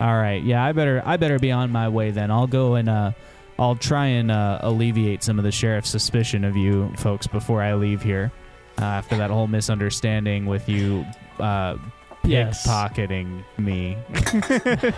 All 0.00 0.16
right. 0.16 0.42
Yeah, 0.42 0.64
I 0.64 0.72
better 0.72 1.02
I 1.04 1.16
better 1.16 1.38
be 1.38 1.50
on 1.52 1.70
my 1.70 1.88
way 1.88 2.10
then. 2.10 2.30
I'll 2.30 2.46
go 2.46 2.74
and 2.76 2.88
uh, 2.88 3.12
I'll 3.58 3.76
try 3.76 4.06
and 4.06 4.30
uh, 4.30 4.58
alleviate 4.62 5.22
some 5.22 5.38
of 5.38 5.44
the 5.44 5.52
sheriff's 5.52 5.90
suspicion 5.90 6.44
of 6.44 6.56
you 6.56 6.92
folks 6.96 7.26
before 7.26 7.60
I 7.62 7.74
leave 7.74 8.02
here. 8.02 8.32
Uh, 8.80 8.84
after 8.84 9.16
that 9.18 9.30
whole 9.30 9.46
misunderstanding 9.46 10.46
with 10.46 10.68
you 10.68 11.04
uh, 11.38 11.76
Yes. 12.24 12.66
pickpocketing 12.66 13.44
me. 13.58 13.96
and 14.64 14.94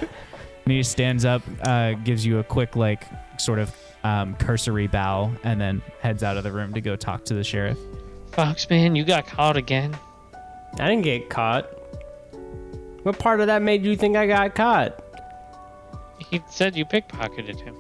he 0.66 0.83
stands 0.83 1.24
up, 1.24 1.43
uh, 1.62 1.93
gives 1.95 2.24
you 2.24 2.39
a 2.39 2.45
quick 2.45 2.76
like 2.76 3.05
sort 3.39 3.59
of 3.59 3.74
um, 4.05 4.35
cursory 4.37 4.87
bow, 4.89 5.33
and 5.45 5.61
then 5.61 5.83
heads 6.01 6.22
out 6.22 6.37
of 6.37 6.45
the 6.45 6.53
room 6.53 6.74
to 6.74 6.80
go 6.80 6.95
talk 6.97 7.24
to 7.26 7.35
the 7.35 7.43
sheriff. 7.45 7.78
Fox, 8.33 8.68
man, 8.70 8.95
you 8.97 9.05
got 9.05 9.26
caught 9.26 9.57
again. 9.57 9.97
I 10.78 10.89
didn't 10.89 11.03
get 11.03 11.28
caught. 11.30 11.68
What 13.03 13.18
part 13.18 13.40
of 13.40 13.46
that 13.48 13.62
made 13.62 13.84
you 13.84 13.96
think 13.96 14.16
I 14.16 14.26
got 14.26 14.55
caught? 14.55 15.03
He 16.30 16.42
said 16.48 16.76
you 16.76 16.84
pickpocketed 16.84 17.61
him. 17.61 17.76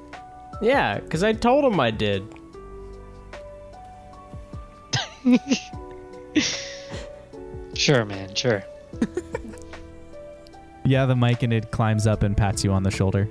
Yeah, 0.60 0.98
because 0.98 1.22
I 1.22 1.32
told 1.32 1.64
him 1.64 1.78
I 1.80 1.90
did. 1.90 2.22
Sure, 7.74 8.04
man, 8.04 8.34
sure. 8.34 8.62
Yeah, 10.84 11.06
the 11.06 11.14
mic 11.14 11.44
and 11.44 11.52
it 11.52 11.70
climbs 11.70 12.08
up 12.08 12.24
and 12.24 12.36
pats 12.36 12.64
you 12.64 12.72
on 12.72 12.82
the 12.82 12.90
shoulder. 12.90 13.28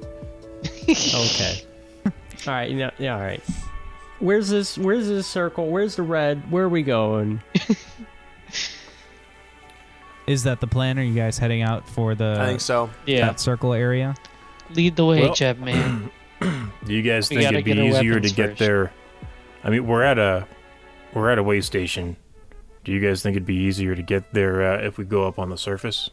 Okay. 0.87 1.61
all 2.05 2.13
right. 2.47 2.69
You 2.69 2.77
know, 2.77 2.91
yeah. 2.97 3.15
All 3.15 3.21
right. 3.21 3.41
Where's 4.19 4.49
this? 4.49 4.77
Where's 4.77 5.07
this 5.07 5.27
circle? 5.27 5.69
Where's 5.69 5.95
the 5.95 6.03
red? 6.03 6.49
Where 6.51 6.65
are 6.65 6.69
we 6.69 6.81
going? 6.81 7.41
Is 10.27 10.43
that 10.43 10.59
the 10.59 10.67
plan? 10.67 10.97
Are 10.99 11.03
you 11.03 11.13
guys 11.15 11.37
heading 11.37 11.61
out 11.61 11.87
for 11.89 12.15
the 12.15 12.37
I 12.39 12.45
think 12.47 12.61
so. 12.61 12.89
Yeah. 13.05 13.27
that 13.27 13.39
circle 13.39 13.73
area? 13.73 14.15
Lead 14.75 14.95
the 14.95 15.05
way, 15.05 15.21
Well- 15.23 15.33
Jeb, 15.33 15.59
man. 15.59 16.09
Do 16.41 16.93
you 16.93 17.01
guys 17.01 17.29
We 17.29 17.35
think 17.37 17.47
gotta 17.47 17.55
it'd 17.57 17.65
be 17.65 17.73
get 17.73 17.79
our 17.81 17.85
easier 17.89 18.01
to 18.13 18.15
weapons 18.15 18.33
get 18.33 18.49
first. 18.51 18.59
there? 18.59 18.91
I 19.63 19.69
mean, 19.69 19.85
we're 19.85 20.03
at 20.03 20.17
a 20.17 20.47
we're 21.13 21.29
at 21.29 21.37
a 21.37 21.43
way 21.43 21.61
station. 21.61 22.15
Do 22.83 22.91
you 22.91 22.99
guys 22.99 23.21
think 23.21 23.35
it'd 23.35 23.45
be 23.45 23.55
easier 23.55 23.93
to 23.95 24.01
get 24.01 24.33
there 24.33 24.63
uh, 24.73 24.81
if 24.81 24.97
we 24.97 25.05
go 25.05 25.27
up 25.27 25.37
on 25.37 25.49
the 25.49 25.57
surface? 25.57 26.09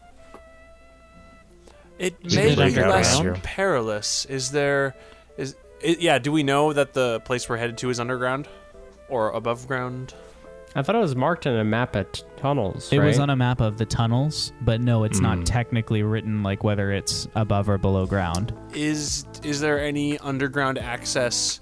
It 1.99 2.17
Is 2.25 2.37
may 2.37 2.53
it 2.53 2.57
be 2.57 2.63
underground? 2.63 2.91
less 2.93 3.39
perilous. 3.43 4.25
Is 4.27 4.51
there? 4.51 4.95
Is 5.37 5.57
it, 5.81 6.01
yeah? 6.01 6.19
Do 6.19 6.31
we 6.31 6.43
know 6.43 6.73
that 6.73 6.93
the 6.93 7.21
place 7.21 7.49
we're 7.49 7.57
headed 7.57 7.79
to 7.79 7.91
is 7.91 7.99
underground 7.99 8.49
or 9.09 9.31
above 9.31 9.67
ground? 9.67 10.15
I 10.75 10.83
thought 10.83 10.95
it 10.95 11.01
was 11.01 11.17
marked 11.17 11.47
in 11.47 11.55
a 11.57 11.65
map 11.65 11.97
at 11.97 12.23
tunnels. 12.37 12.93
It 12.93 12.99
was 13.01 13.19
on 13.19 13.31
a 13.31 13.37
map 13.37 13.61
of 13.61 13.79
the 13.79 13.87
tunnels, 13.87 14.53
but 14.61 14.81
no, 14.81 15.05
it's 15.05 15.19
Hmm. 15.19 15.25
not 15.25 15.47
technically 15.47 16.03
written 16.03 16.43
like 16.43 16.63
whether 16.63 16.93
it's 16.93 17.27
above 17.35 17.69
or 17.69 17.79
below 17.79 18.07
ground. 18.07 18.53
Is 18.75 19.25
is 19.43 19.61
there 19.61 19.81
any 19.83 20.19
underground 20.19 20.79
access 20.79 21.61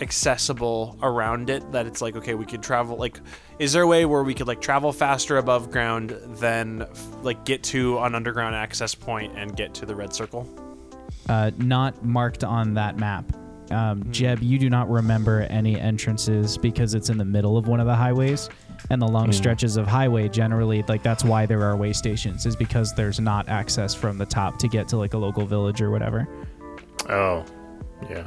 accessible 0.00 0.96
around 1.02 1.50
it 1.50 1.72
that 1.72 1.84
it's 1.84 2.00
like 2.00 2.14
okay 2.14 2.34
we 2.34 2.46
could 2.46 2.62
travel 2.62 2.96
like 2.96 3.18
is 3.58 3.72
there 3.72 3.82
a 3.82 3.86
way 3.86 4.04
where 4.04 4.22
we 4.22 4.32
could 4.32 4.46
like 4.46 4.60
travel 4.60 4.92
faster 4.92 5.38
above 5.38 5.72
ground 5.72 6.10
than 6.38 6.86
like 7.22 7.44
get 7.44 7.64
to 7.64 7.98
an 7.98 8.14
underground 8.14 8.54
access 8.54 8.94
point 8.94 9.36
and 9.36 9.56
get 9.56 9.74
to 9.74 9.84
the 9.84 9.94
red 9.96 10.14
circle? 10.14 10.48
Uh, 11.28 11.50
not 11.58 12.04
marked 12.04 12.44
on 12.44 12.74
that 12.74 12.96
map. 12.96 13.24
Um, 13.70 14.02
Hmm. 14.02 14.10
Jeb, 14.12 14.42
you 14.42 14.58
do 14.58 14.70
not 14.70 14.88
remember 14.90 15.42
any 15.50 15.78
entrances 15.78 16.56
because 16.56 16.94
it's 16.94 17.10
in 17.10 17.18
the 17.18 17.24
middle 17.24 17.56
of 17.58 17.66
one 17.68 17.80
of 17.80 17.86
the 17.86 17.94
highways, 17.94 18.48
and 18.90 19.00
the 19.02 19.06
long 19.08 19.26
Hmm. 19.26 19.32
stretches 19.32 19.76
of 19.76 19.86
highway 19.86 20.28
generally, 20.28 20.82
like 20.88 21.02
that's 21.02 21.24
why 21.24 21.44
there 21.46 21.62
are 21.64 21.76
way 21.76 21.92
stations, 21.92 22.46
is 22.46 22.56
because 22.56 22.94
there's 22.94 23.20
not 23.20 23.48
access 23.48 23.94
from 23.94 24.16
the 24.18 24.26
top 24.26 24.58
to 24.60 24.68
get 24.68 24.88
to 24.88 24.96
like 24.96 25.14
a 25.14 25.18
local 25.18 25.44
village 25.46 25.82
or 25.82 25.90
whatever. 25.90 26.26
Oh, 27.10 27.44
yeah. 28.10 28.24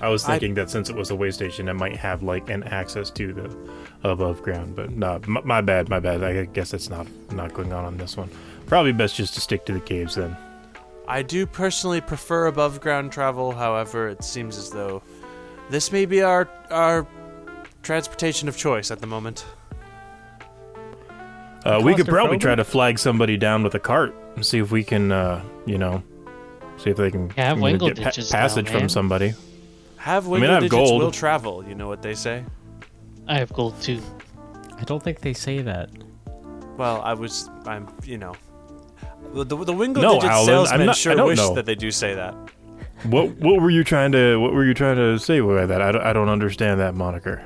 I 0.00 0.08
was 0.08 0.24
I- 0.24 0.32
thinking 0.38 0.54
that 0.54 0.70
since 0.70 0.88
it 0.90 0.96
was 0.96 1.10
a 1.10 1.16
way 1.16 1.30
station, 1.32 1.68
it 1.68 1.74
might 1.74 1.96
have 1.96 2.22
like 2.22 2.50
an 2.50 2.62
access 2.64 3.10
to 3.10 3.32
the 3.32 3.56
above 4.04 4.42
ground, 4.42 4.76
but 4.76 4.90
no, 4.90 5.20
my, 5.26 5.40
my 5.44 5.60
bad, 5.60 5.88
my 5.88 5.98
bad. 5.98 6.22
I 6.22 6.44
guess 6.44 6.70
that's 6.70 6.88
not 6.88 7.06
not 7.32 7.52
going 7.52 7.72
on 7.72 7.84
on 7.84 7.96
this 7.96 8.16
one. 8.16 8.30
Probably 8.66 8.92
best 8.92 9.16
just 9.16 9.34
to 9.34 9.40
stick 9.40 9.66
to 9.66 9.72
the 9.72 9.80
caves 9.80 10.14
then. 10.14 10.36
I 11.08 11.22
do 11.22 11.46
personally 11.46 12.00
prefer 12.02 12.46
above 12.46 12.80
ground 12.80 13.10
travel. 13.12 13.52
However, 13.52 14.08
it 14.08 14.22
seems 14.22 14.58
as 14.58 14.70
though 14.70 15.02
this 15.70 15.90
may 15.90 16.04
be 16.06 16.22
our 16.22 16.48
our 16.70 17.06
transportation 17.82 18.46
of 18.48 18.56
choice 18.56 18.90
at 18.90 19.00
the 19.00 19.06
moment. 19.06 19.44
Uh, 21.64 21.80
we 21.82 21.94
could 21.94 22.06
probably 22.06 22.38
try 22.38 22.54
to 22.54 22.64
flag 22.64 22.98
somebody 22.98 23.36
down 23.36 23.62
with 23.62 23.74
a 23.74 23.78
cart 23.78 24.14
and 24.36 24.46
see 24.46 24.58
if 24.58 24.70
we 24.70 24.84
can, 24.84 25.10
uh, 25.10 25.42
you 25.66 25.76
know, 25.76 26.02
see 26.76 26.90
if 26.90 26.96
they 26.96 27.10
can 27.10 27.32
Yeah, 27.36 27.50
you 27.50 27.56
know, 27.56 27.62
Wingle 27.62 27.88
get 27.88 27.96
pa- 27.98 28.04
ditches 28.04 28.32
now, 28.32 28.38
passage 28.40 28.68
from 28.68 28.80
man. 28.82 28.88
somebody. 28.88 29.32
Have 29.96 30.24
mean, 30.24 30.32
wiggle 30.32 30.50
I 30.50 30.52
have 30.54 30.62
digits 30.62 30.74
gold. 30.76 31.02
will 31.02 31.10
travel. 31.10 31.64
You 31.66 31.74
know 31.74 31.88
what 31.88 32.00
they 32.02 32.14
say. 32.14 32.44
I 33.26 33.38
have 33.38 33.52
gold 33.52 33.80
too. 33.82 34.00
I 34.78 34.84
don't 34.84 35.02
think 35.02 35.20
they 35.20 35.32
say 35.34 35.60
that. 35.62 35.90
Well, 36.76 37.02
I 37.02 37.12
was, 37.14 37.50
I'm, 37.66 37.88
you 38.04 38.16
know, 38.18 38.34
the 39.34 39.44
the, 39.44 39.64
the 39.64 39.72
Wingo 39.72 40.00
No, 40.00 40.14
digit 40.14 40.30
Alan, 40.30 40.40
I'm 40.40 40.46
salesman 40.66 40.86
not- 40.86 40.96
sure 40.96 41.18
I 41.20 41.22
wish 41.24 41.38
know. 41.38 41.54
that 41.54 41.66
they 41.66 41.74
do 41.74 41.90
say 41.90 42.14
that. 42.14 42.34
What 43.04 43.30
what 43.38 43.60
were 43.60 43.70
you 43.70 43.84
trying 43.84 44.12
to 44.12 44.36
what 44.38 44.52
were 44.52 44.64
you 44.64 44.74
trying 44.74 44.96
to 44.96 45.18
say 45.18 45.40
by 45.40 45.66
that? 45.66 45.80
I 45.80 45.92
don't, 45.92 46.02
I 46.02 46.12
don't 46.12 46.28
understand 46.28 46.80
that 46.80 46.94
moniker. 46.94 47.42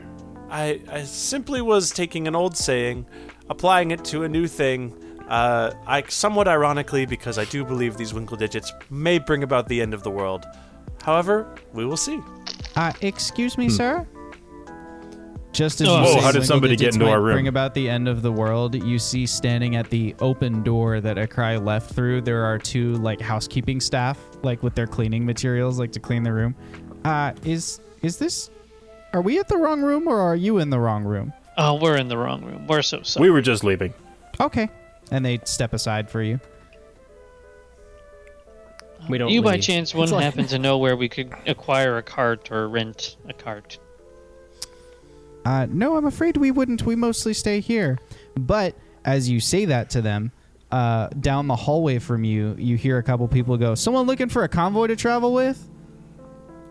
I, 0.51 0.81
I 0.91 1.03
simply 1.05 1.63
was 1.63 1.91
taking 1.91 2.29
an 2.29 2.35
old 2.37 2.57
saying, 2.57 3.07
applying 3.49 3.91
it 3.91 4.05
to 4.07 4.23
a 4.25 4.29
new 4.29 4.47
thing. 4.47 4.95
Uh, 5.29 5.73
I 5.87 6.03
somewhat 6.09 6.47
ironically 6.49 7.07
because 7.07 7.39
I 7.39 7.45
do 7.47 7.65
believe 7.65 7.97
these 7.97 8.13
Winkle 8.13 8.37
digits 8.37 8.71
may 8.91 9.19
bring 9.19 9.43
about 9.43 9.69
the 9.69 9.81
end 9.81 9.95
of 9.95 10.03
the 10.03 10.11
world. 10.11 10.45
However, 11.03 11.55
we 11.73 11.87
will 11.87 11.97
see. 11.97 12.21
Uh, 12.77 12.93
excuse 13.01 13.57
me, 13.59 13.69
sir. 13.71 14.07
Just 15.53 15.81
as 15.83 15.89
Oh, 15.89 15.99
you 15.99 16.05
Whoa, 16.05 16.13
say 16.15 16.21
how 16.21 16.33
did 16.33 16.45
somebody 16.47 16.73
get 16.77 16.79
Digits 16.79 16.97
into 16.97 17.11
our 17.11 17.21
room? 17.21 17.35
Bring 17.35 17.49
about 17.49 17.75
the 17.75 17.89
end 17.89 18.09
of 18.09 18.23
the 18.23 18.33
world. 18.33 18.75
You 18.75 18.99
see, 18.99 19.27
standing 19.27 19.77
at 19.77 19.91
the 19.91 20.15
open 20.21 20.63
door 20.63 21.01
that 21.01 21.17
Ikrai 21.19 21.63
left 21.63 21.93
through, 21.95 22.23
there 22.23 22.45
are 22.45 22.59
two 22.59 22.95
like 22.95 23.21
housekeeping 23.21 23.79
staff, 23.81 24.19
like 24.43 24.63
with 24.63 24.75
their 24.75 24.87
cleaning 24.87 25.27
materials, 25.27 25.79
like 25.79 25.93
to 25.93 26.01
clean 26.01 26.23
the 26.23 26.33
room. 26.33 26.55
Uh, 27.05 27.33
is 27.45 27.81
is 28.01 28.17
this? 28.17 28.51
Are 29.13 29.21
we 29.21 29.39
at 29.39 29.47
the 29.49 29.59
wrong 29.59 29.83
room 29.83 30.09
or 30.09 30.19
are 30.21 30.37
you 30.37 30.57
in 30.59 30.71
the 30.71 30.79
wrong 30.81 31.05
room? 31.05 31.35
Oh, 31.59 31.75
we're 31.75 31.99
in 31.99 32.09
the 32.09 32.17
wrong 32.17 32.43
room. 32.43 32.67
We're 32.67 32.81
so 32.81 33.03
sorry. 33.03 33.29
We 33.29 33.31
were 33.31 33.43
just 33.43 33.63
leaving. 33.63 33.93
Okay. 34.41 34.71
And 35.11 35.23
they 35.23 35.39
step 35.45 35.75
aside 35.75 36.09
for 36.09 36.23
you. 36.23 36.41
We 39.11 39.19
don't. 39.19 39.31
you 39.31 39.43
by 39.43 39.59
chance 39.59 39.91
It's 39.91 39.95
wouldn't 39.95 40.15
like- 40.17 40.25
happen 40.25 40.47
to 40.47 40.59
know 40.59 40.79
where 40.79 40.97
we 40.97 41.09
could 41.11 41.35
acquire 41.47 41.99
a 41.99 42.03
cart 42.03 42.51
or 42.51 42.69
rent 42.69 43.17
a 43.29 43.35
cart? 43.35 43.79
Uh, 45.45 45.67
no, 45.71 45.97
I'm 45.97 46.07
afraid 46.07 46.37
we 46.37 46.51
wouldn't. 46.51 46.83
We 46.85 46.97
mostly 46.97 47.35
stay 47.35 47.61
here. 47.61 47.99
But 48.37 48.77
as 49.05 49.29
you 49.29 49.41
say 49.41 49.65
that 49.67 49.91
to 49.91 50.03
them, 50.03 50.31
uh, 50.71 51.09
down 51.09 51.49
the 51.49 51.57
hallway 51.57 51.99
from 51.99 52.25
you, 52.25 52.55
you 52.59 52.77
hear 52.77 52.99
a 52.99 53.03
couple 53.03 53.27
people 53.29 53.57
go, 53.57 53.75
"Someone 53.75 54.07
looking 54.07 54.29
for 54.29 54.45
a 54.45 54.49
convoy 54.49 54.87
to 54.89 54.97
travel 54.97 55.35
with?" 55.35 55.69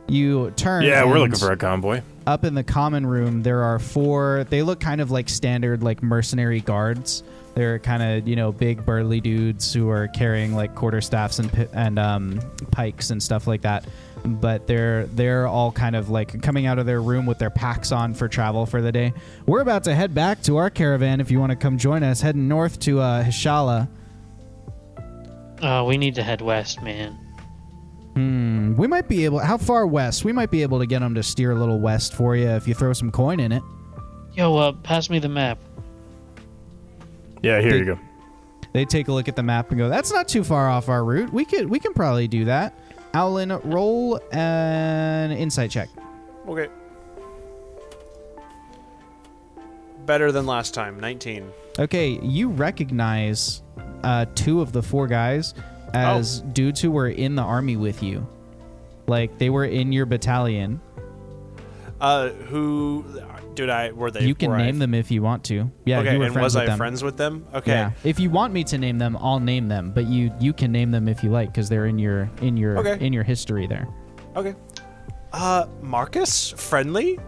You 0.08 0.52
turn. 0.58 0.84
Yeah, 0.84 1.06
we're 1.06 1.20
looking 1.20 1.38
for 1.38 1.52
a 1.52 1.58
convoy. 1.58 2.02
up 2.28 2.44
in 2.44 2.54
the 2.54 2.64
common 2.64 3.06
room. 3.06 3.44
There 3.44 3.64
are 3.64 3.80
four. 3.80 4.46
They 4.50 4.62
look 4.62 4.80
kind 4.80 5.02
of 5.02 5.10
like 5.12 5.30
standard, 5.30 5.84
like 5.84 6.04
mercenary 6.04 6.60
guards. 6.62 7.24
They're 7.54 7.80
kind 7.80 8.02
of 8.02 8.28
you 8.28 8.36
know 8.36 8.52
big 8.52 8.86
burly 8.86 9.22
dudes 9.22 9.74
who 9.74 9.90
are 9.90 10.08
carrying 10.08 10.54
like 10.56 10.74
quarterstaffs 10.76 11.40
and 11.40 11.70
and 11.74 12.00
um, 12.00 12.40
pikes 12.72 13.10
and 13.12 13.22
stuff 13.22 13.48
like 13.48 13.62
that. 13.62 13.86
But 14.24 14.68
they're 14.68 15.06
they're 15.08 15.48
all 15.48 15.72
kind 15.72 15.96
of 15.96 16.10
like 16.10 16.42
coming 16.44 16.68
out 16.68 16.78
of 16.78 16.86
their 16.86 17.02
room 17.02 17.26
with 17.26 17.40
their 17.40 17.50
packs 17.50 17.92
on 17.92 18.14
for 18.14 18.28
travel 18.28 18.66
for 18.68 18.82
the 18.82 18.92
day. 18.92 19.14
We're 19.48 19.62
about 19.62 19.84
to 19.86 19.96
head 19.96 20.14
back 20.14 20.44
to 20.44 20.58
our 20.58 20.70
caravan. 20.70 21.20
If 21.20 21.32
you 21.32 21.40
want 21.40 21.50
to 21.52 21.56
come 21.56 21.78
join 21.78 22.04
us, 22.04 22.22
heading 22.22 22.48
north 22.48 22.80
to 22.82 23.00
uh, 23.00 23.24
Hishala. 23.24 23.88
Oh, 25.64 25.86
we 25.86 25.98
need 25.98 26.16
to 26.16 26.24
head 26.24 26.42
west, 26.42 26.82
man. 26.82 27.14
Hmm, 28.14 28.76
we 28.76 28.88
might 28.88 29.08
be 29.08 29.26
able. 29.26 29.40
How 29.40 29.58
far 29.58 29.88
west? 29.88 30.26
We 30.26 30.32
might 30.34 30.52
be 30.52 30.62
able 30.64 30.80
to 30.80 30.86
get 30.86 31.00
them 31.00 31.16
to 31.16 31.24
steer 31.24 31.52
a 31.52 31.56
little 31.56 31.80
west 31.80 32.14
for 32.14 32.36
you 32.36 32.48
if 32.50 32.68
you 32.68 32.74
throw 32.74 32.94
some 32.94 33.12
coin 33.12 33.40
in 33.40 33.52
it. 33.52 33.64
Yo, 34.34 34.56
uh, 34.58 34.72
pass 34.72 35.10
me 35.10 35.18
the 35.20 35.30
map. 35.30 35.58
Yeah, 37.42 37.60
here 37.62 37.72
They- 37.72 37.78
you 37.80 37.86
go. 37.86 38.00
They 38.74 38.86
take 38.86 39.10
a 39.10 39.12
look 39.12 39.28
at 39.28 39.36
the 39.36 39.44
map 39.44 39.70
and 39.72 39.78
go, 39.78 39.90
"That's 39.90 40.14
not 40.14 40.30
too 40.30 40.46
far 40.46 40.70
off 40.70 40.88
our 40.88 41.04
route. 41.04 41.34
We 41.34 41.44
could 41.44 41.70
we 41.70 41.78
can 41.80 41.94
probably 41.94 42.28
do 42.30 42.46
that." 42.46 42.74
Aulen, 43.14 43.52
roll 43.64 44.20
an 44.32 45.32
insight 45.32 45.72
check. 45.72 45.90
Okay. 46.48 46.70
Better 50.06 50.32
than 50.32 50.46
last 50.46 50.74
time. 50.74 51.00
19. 51.00 51.52
Okay, 51.80 52.20
you 52.22 52.50
recognize 52.50 53.62
uh, 54.04 54.26
two 54.36 54.62
of 54.62 54.72
the 54.72 54.82
four 54.82 55.08
guys 55.08 55.54
as 55.94 56.42
dudes 56.42 56.82
who 56.82 56.92
were 56.92 57.10
in 57.10 57.36
the 57.36 57.42
army 57.42 57.76
with 57.78 58.02
you. 58.02 58.28
Like 59.08 59.38
they 59.38 59.50
were 59.50 59.66
in 59.66 59.92
your 59.92 60.06
battalion. 60.06 60.82
Uh, 62.00 62.30
who 62.30 63.06
did 63.56 63.70
I? 63.70 63.92
Were 63.92 64.12
they? 64.12 64.26
you 64.26 64.34
can 64.36 64.50
were 64.50 64.56
I- 64.58 64.66
name 64.66 64.80
them 64.80 64.94
if 64.94 65.12
you 65.12 65.22
want 65.22 65.44
to. 65.46 65.70
Yeah, 65.86 66.00
okay, 66.00 66.14
you 66.14 66.20
were 66.20 66.26
and 66.26 66.34
friends 66.34 66.44
was 66.44 66.56
with 66.56 66.64
I 66.64 66.66
them. 66.68 66.78
friends 66.78 67.04
with 67.04 67.18
them? 67.18 67.46
Okay. 67.54 67.72
Yeah. 67.72 67.92
If 68.04 68.20
you 68.20 68.30
want 68.30 68.54
me 68.54 68.64
to 68.66 68.78
name 68.78 68.98
them, 68.98 69.18
I'll 69.20 69.40
name 69.40 69.68
them. 69.68 69.92
But 69.92 70.06
you 70.08 70.32
you 70.40 70.54
can 70.54 70.72
name 70.72 70.92
them 70.92 71.08
if 71.08 71.24
you 71.24 71.30
like 71.30 71.50
because 71.52 71.70
they're 71.70 71.86
in 71.88 72.00
your 72.00 72.30
in 72.42 72.58
your 72.58 72.78
Okay. 72.80 73.06
in 73.06 73.14
your 73.14 73.24
history 73.24 73.68
there. 73.68 73.88
Okay. 74.36 74.56
Uh, 75.34 75.66
Marcus, 75.82 76.52
friendly. 76.52 77.20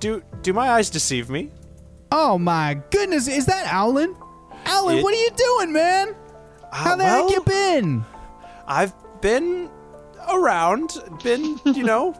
Do 0.00 0.22
do 0.42 0.52
my 0.52 0.70
eyes 0.70 0.90
deceive 0.90 1.30
me? 1.30 1.50
Oh 2.12 2.38
my 2.38 2.80
goodness, 2.90 3.28
is 3.28 3.46
that 3.46 3.66
Aulen? 3.66 4.14
Aulen, 4.66 4.98
It- 4.98 5.02
what 5.04 5.14
are 5.14 5.16
you 5.18 5.30
doing, 5.36 5.72
man? 5.72 6.14
How 6.72 6.92
Uh, 6.92 6.96
the 6.96 7.04
well, 7.04 7.28
heck 7.28 7.36
you 7.36 7.42
been? 7.44 8.04
I've 8.66 8.92
been 9.20 9.70
around, 10.30 10.98
been 11.22 11.58
you 11.64 11.84
know, 11.84 12.14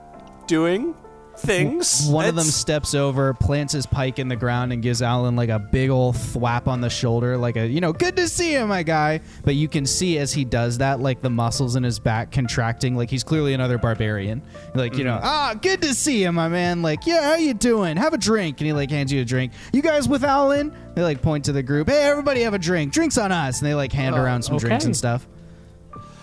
doing 0.46 0.94
things. 1.38 2.06
One 2.08 2.26
of 2.26 2.34
them 2.34 2.42
It's- 2.42 2.54
steps 2.56 2.94
over, 2.94 3.34
plants 3.34 3.72
his 3.72 3.86
pike 3.86 4.18
in 4.18 4.28
the 4.28 4.36
ground, 4.36 4.72
and 4.72 4.82
gives 4.82 5.02
Alan 5.02 5.36
like 5.36 5.48
a 5.48 5.58
big 5.58 5.90
old 5.90 6.14
thwap 6.16 6.66
on 6.66 6.80
the 6.80 6.90
shoulder, 6.90 7.36
like 7.36 7.56
a 7.56 7.66
you 7.66 7.80
know, 7.80 7.92
good 7.92 8.16
to 8.16 8.28
see 8.28 8.52
you, 8.54 8.66
my 8.66 8.82
guy. 8.82 9.20
But 9.44 9.54
you 9.54 9.68
can 9.68 9.86
see 9.86 10.18
as 10.18 10.32
he 10.32 10.44
does 10.44 10.78
that, 10.78 11.00
like 11.00 11.22
the 11.22 11.30
muscles 11.30 11.76
in 11.76 11.82
his 11.82 11.98
back 11.98 12.30
contracting, 12.32 12.96
like 12.96 13.10
he's 13.10 13.24
clearly 13.24 13.54
another 13.54 13.78
barbarian. 13.78 14.42
Like 14.74 14.96
you 14.96 15.04
know, 15.04 15.18
ah, 15.22 15.54
good 15.60 15.82
to 15.82 15.94
see 15.94 16.22
you, 16.22 16.32
my 16.32 16.48
man. 16.48 16.82
Like, 16.82 17.06
yeah, 17.06 17.22
how 17.22 17.36
you 17.36 17.54
doing? 17.54 17.96
Have 17.96 18.14
a 18.14 18.18
drink, 18.18 18.60
and 18.60 18.66
he 18.66 18.72
like 18.72 18.90
hands 18.90 19.12
you 19.12 19.20
a 19.20 19.24
drink. 19.24 19.52
You 19.72 19.82
guys 19.82 20.08
with 20.08 20.24
Alan? 20.24 20.72
They 20.94 21.02
like 21.02 21.22
point 21.22 21.44
to 21.46 21.52
the 21.52 21.62
group. 21.62 21.88
Hey, 21.88 22.02
everybody, 22.04 22.40
have 22.42 22.54
a 22.54 22.58
drink. 22.58 22.92
Drinks 22.92 23.18
on 23.18 23.32
us, 23.32 23.58
and 23.60 23.66
they 23.68 23.74
like 23.74 23.92
hand 23.92 24.14
Oh, 24.14 24.22
around 24.22 24.42
some 24.42 24.56
drinks 24.56 24.84
okay. 24.84 24.88
and 24.88 24.96
stuff. 24.96 25.26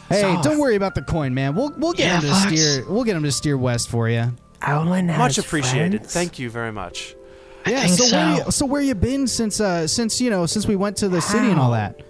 Hey, 0.10 0.38
don't 0.44 0.60
worry 0.60 0.76
about 0.76 0.94
the 0.96 1.02
coin, 1.02 1.34
man. 1.34 1.56
We'll 1.56 1.74
we'll 1.78 1.94
get 1.94 2.06
Yeah, 2.08 2.16
him 2.16 2.22
to 2.22 2.28
Fox. 2.30 2.42
steer. 2.48 2.86
We'll 2.88 3.04
get 3.04 3.16
him 3.16 3.24
to 3.24 3.32
steer 3.32 3.58
west 3.58 3.90
for 3.90 4.10
you. 4.10 4.32
Aulen 4.64 5.10
has 5.10 5.18
much 5.20 5.38
appreciated. 5.38 6.00
friends? 6.02 6.14
Thank 6.14 6.40
you 6.40 6.50
very 6.50 6.72
much. 6.72 7.16
Yeah. 7.68 7.82
think 7.86 7.94
so, 7.94 8.04
where 8.16 8.38
so. 8.38 8.46
you, 8.46 8.52
so 8.52 8.66
where 8.66 8.82
you 8.82 8.96
been 8.96 9.28
since 9.28 9.60
uh 9.62 9.88
since 9.88 10.20
you 10.20 10.30
know 10.30 10.46
since 10.46 10.68
we 10.68 10.76
went 10.76 10.98
to 10.98 11.10
the 11.10 11.22
city 11.22 11.50
and 11.50 11.60
all 11.60 11.72
that? 11.72 12.02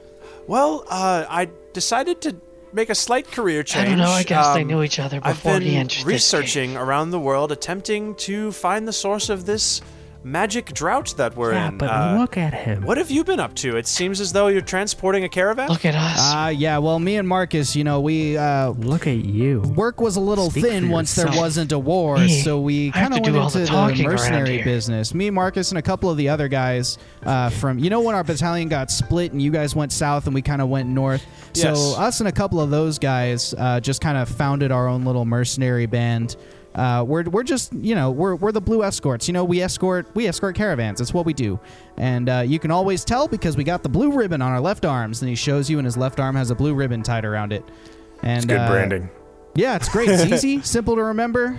Well, 0.48 0.84
uh, 0.90 1.26
I 1.30 1.50
decided 1.74 2.22
to 2.22 2.36
make 2.74 2.90
a 2.90 2.96
slight 2.96 3.30
career 3.32 3.64
change. 3.64 3.86
I 3.86 3.90
don't 3.92 4.00
know. 4.00 4.10
I 4.10 4.24
guess 4.24 4.54
they 4.56 4.62
Um, 4.62 4.68
knew 4.68 4.82
each 4.84 5.00
other 5.00 5.20
I've 5.24 5.36
before 5.36 5.54
been 5.60 5.62
he 5.62 5.76
entered 5.78 5.98
this 5.98 6.04
game. 6.04 6.08
researching 6.42 6.76
around 6.78 7.12
the 7.12 7.20
world, 7.20 7.52
attempting 7.52 8.16
to 8.16 8.52
find 8.52 8.88
the 8.88 8.94
source 8.94 9.30
of 9.30 9.46
this 9.46 9.80
magic 10.24 10.74
drought 10.74 11.14
that 11.18 11.36
we're 11.36 11.52
Yeah, 11.54 11.68
in. 11.70 11.78
but 11.78 11.90
Uh, 11.90 12.16
look 12.20 12.38
at 12.38 12.54
him. 12.54 12.84
what 12.84 12.98
have 12.98 13.12
you 13.12 13.24
been 13.24 13.40
up 13.40 13.54
to? 13.56 13.76
It 13.78 13.88
seems 13.88 14.22
as 14.22 14.32
though 14.34 14.48
you're 14.48 14.62
transporting 14.62 15.24
a 15.24 15.30
caravan. 15.30 15.68
Look 15.70 15.86
at 15.86 15.96
us. 15.96 16.18
Uh 16.34 16.48
yeah. 16.50 16.78
Well, 16.78 16.98
me 17.00 17.18
and 17.18 17.28
Marcus, 17.28 17.76
you 17.76 17.84
know, 17.84 18.00
we 18.00 18.38
uh 18.38 18.70
Look 18.72 19.06
at 19.08 19.18
you. 19.18 19.62
work 19.76 20.00
was 20.00 20.16
a 20.16 20.22
little 20.22 20.50
Speak 20.50 20.64
thin 20.66 20.90
once 20.90 21.14
there 21.16 21.28
wasn't 21.28 21.72
a 21.72 21.80
war, 21.80 22.18
Me, 22.18 22.42
so 22.42 22.60
we 22.60 22.92
kind 22.92 23.08
of 23.14 23.20
went 23.20 23.26
do 23.26 23.42
into 23.42 23.60
the 23.60 23.66
the, 23.66 24.04
mercenary 24.04 24.64
business. 24.64 25.14
Me, 25.14 25.30
Marcus, 25.30 25.72
and 25.72 25.78
a 25.78 25.82
couple 25.82 26.10
of 26.10 26.18
the 26.18 26.30
other 26.30 26.48
guys 26.48 26.98
uh, 27.26 27.50
from 27.50 27.80
you 27.80 27.90
know 27.90 28.02
when 28.02 28.16
our 28.16 28.24
battalion 28.24 28.70
got 28.70 28.90
split 28.92 29.32
and 29.34 29.42
you 29.42 29.52
guys 29.52 29.76
went 29.76 29.92
south 29.92 30.26
and 30.26 30.34
we 30.34 30.42
kind 30.42 30.62
of 30.62 30.70
went 30.70 30.88
north. 30.90 31.26
So 31.54 31.70
Yes. 31.70 31.96
us 31.98 32.20
and 32.22 32.28
a 32.30 32.32
couple 32.32 32.60
of 32.62 32.70
those 32.70 32.98
guys 33.00 33.54
uh, 33.58 33.80
just 33.80 34.02
kind 34.02 34.18
of 34.18 34.30
founded 34.30 34.72
our 34.72 34.88
own 34.88 35.04
little 35.06 35.26
mercenary 35.26 35.86
band. 35.86 36.36
Uh, 36.76 37.04
we're, 37.08 37.24
we're 37.24 37.44
just 37.44 37.72
you 37.74 37.94
know 37.94 38.10
we're, 38.10 38.36
we're 38.36 38.52
the 38.52 38.60
blue 38.60 38.84
escorts 38.84 39.28
you 39.28 39.34
know 39.34 39.44
we 39.44 39.62
escort 39.62 40.08
we 40.16 40.26
escort 40.28 40.56
caravans 40.56 40.98
that's 40.98 41.14
what 41.14 41.24
we 41.24 41.32
do 41.34 41.60
and 41.98 42.28
uh, 42.30 42.40
you 42.40 42.58
can 42.58 42.72
always 42.72 43.06
tell 43.06 43.28
because 43.28 43.56
we 43.56 43.64
got 43.64 43.84
the 43.84 43.90
blue 43.90 44.12
ribbon 44.12 44.42
on 44.42 44.52
our 44.52 44.60
left 44.60 44.84
arms 44.84 45.22
and 45.22 45.30
he 45.30 45.36
shows 45.36 45.70
you 45.70 45.78
and 45.78 45.86
his 45.86 45.98
left 45.98 46.20
arm 46.20 46.36
has 46.36 46.50
a 46.50 46.56
blue 46.56 46.74
ribbon 46.74 47.04
tied 47.04 47.26
around 47.26 47.54
it 47.54 47.64
and 48.24 48.38
It's 48.38 48.46
good 48.48 48.60
uh, 48.60 48.68
branding. 48.70 49.10
yeah, 49.54 49.76
it's 49.76 49.88
great. 49.90 50.10
It's 50.10 50.24
easy, 50.32 50.62
simple 50.64 50.96
to 50.96 51.04
remember. 51.04 51.58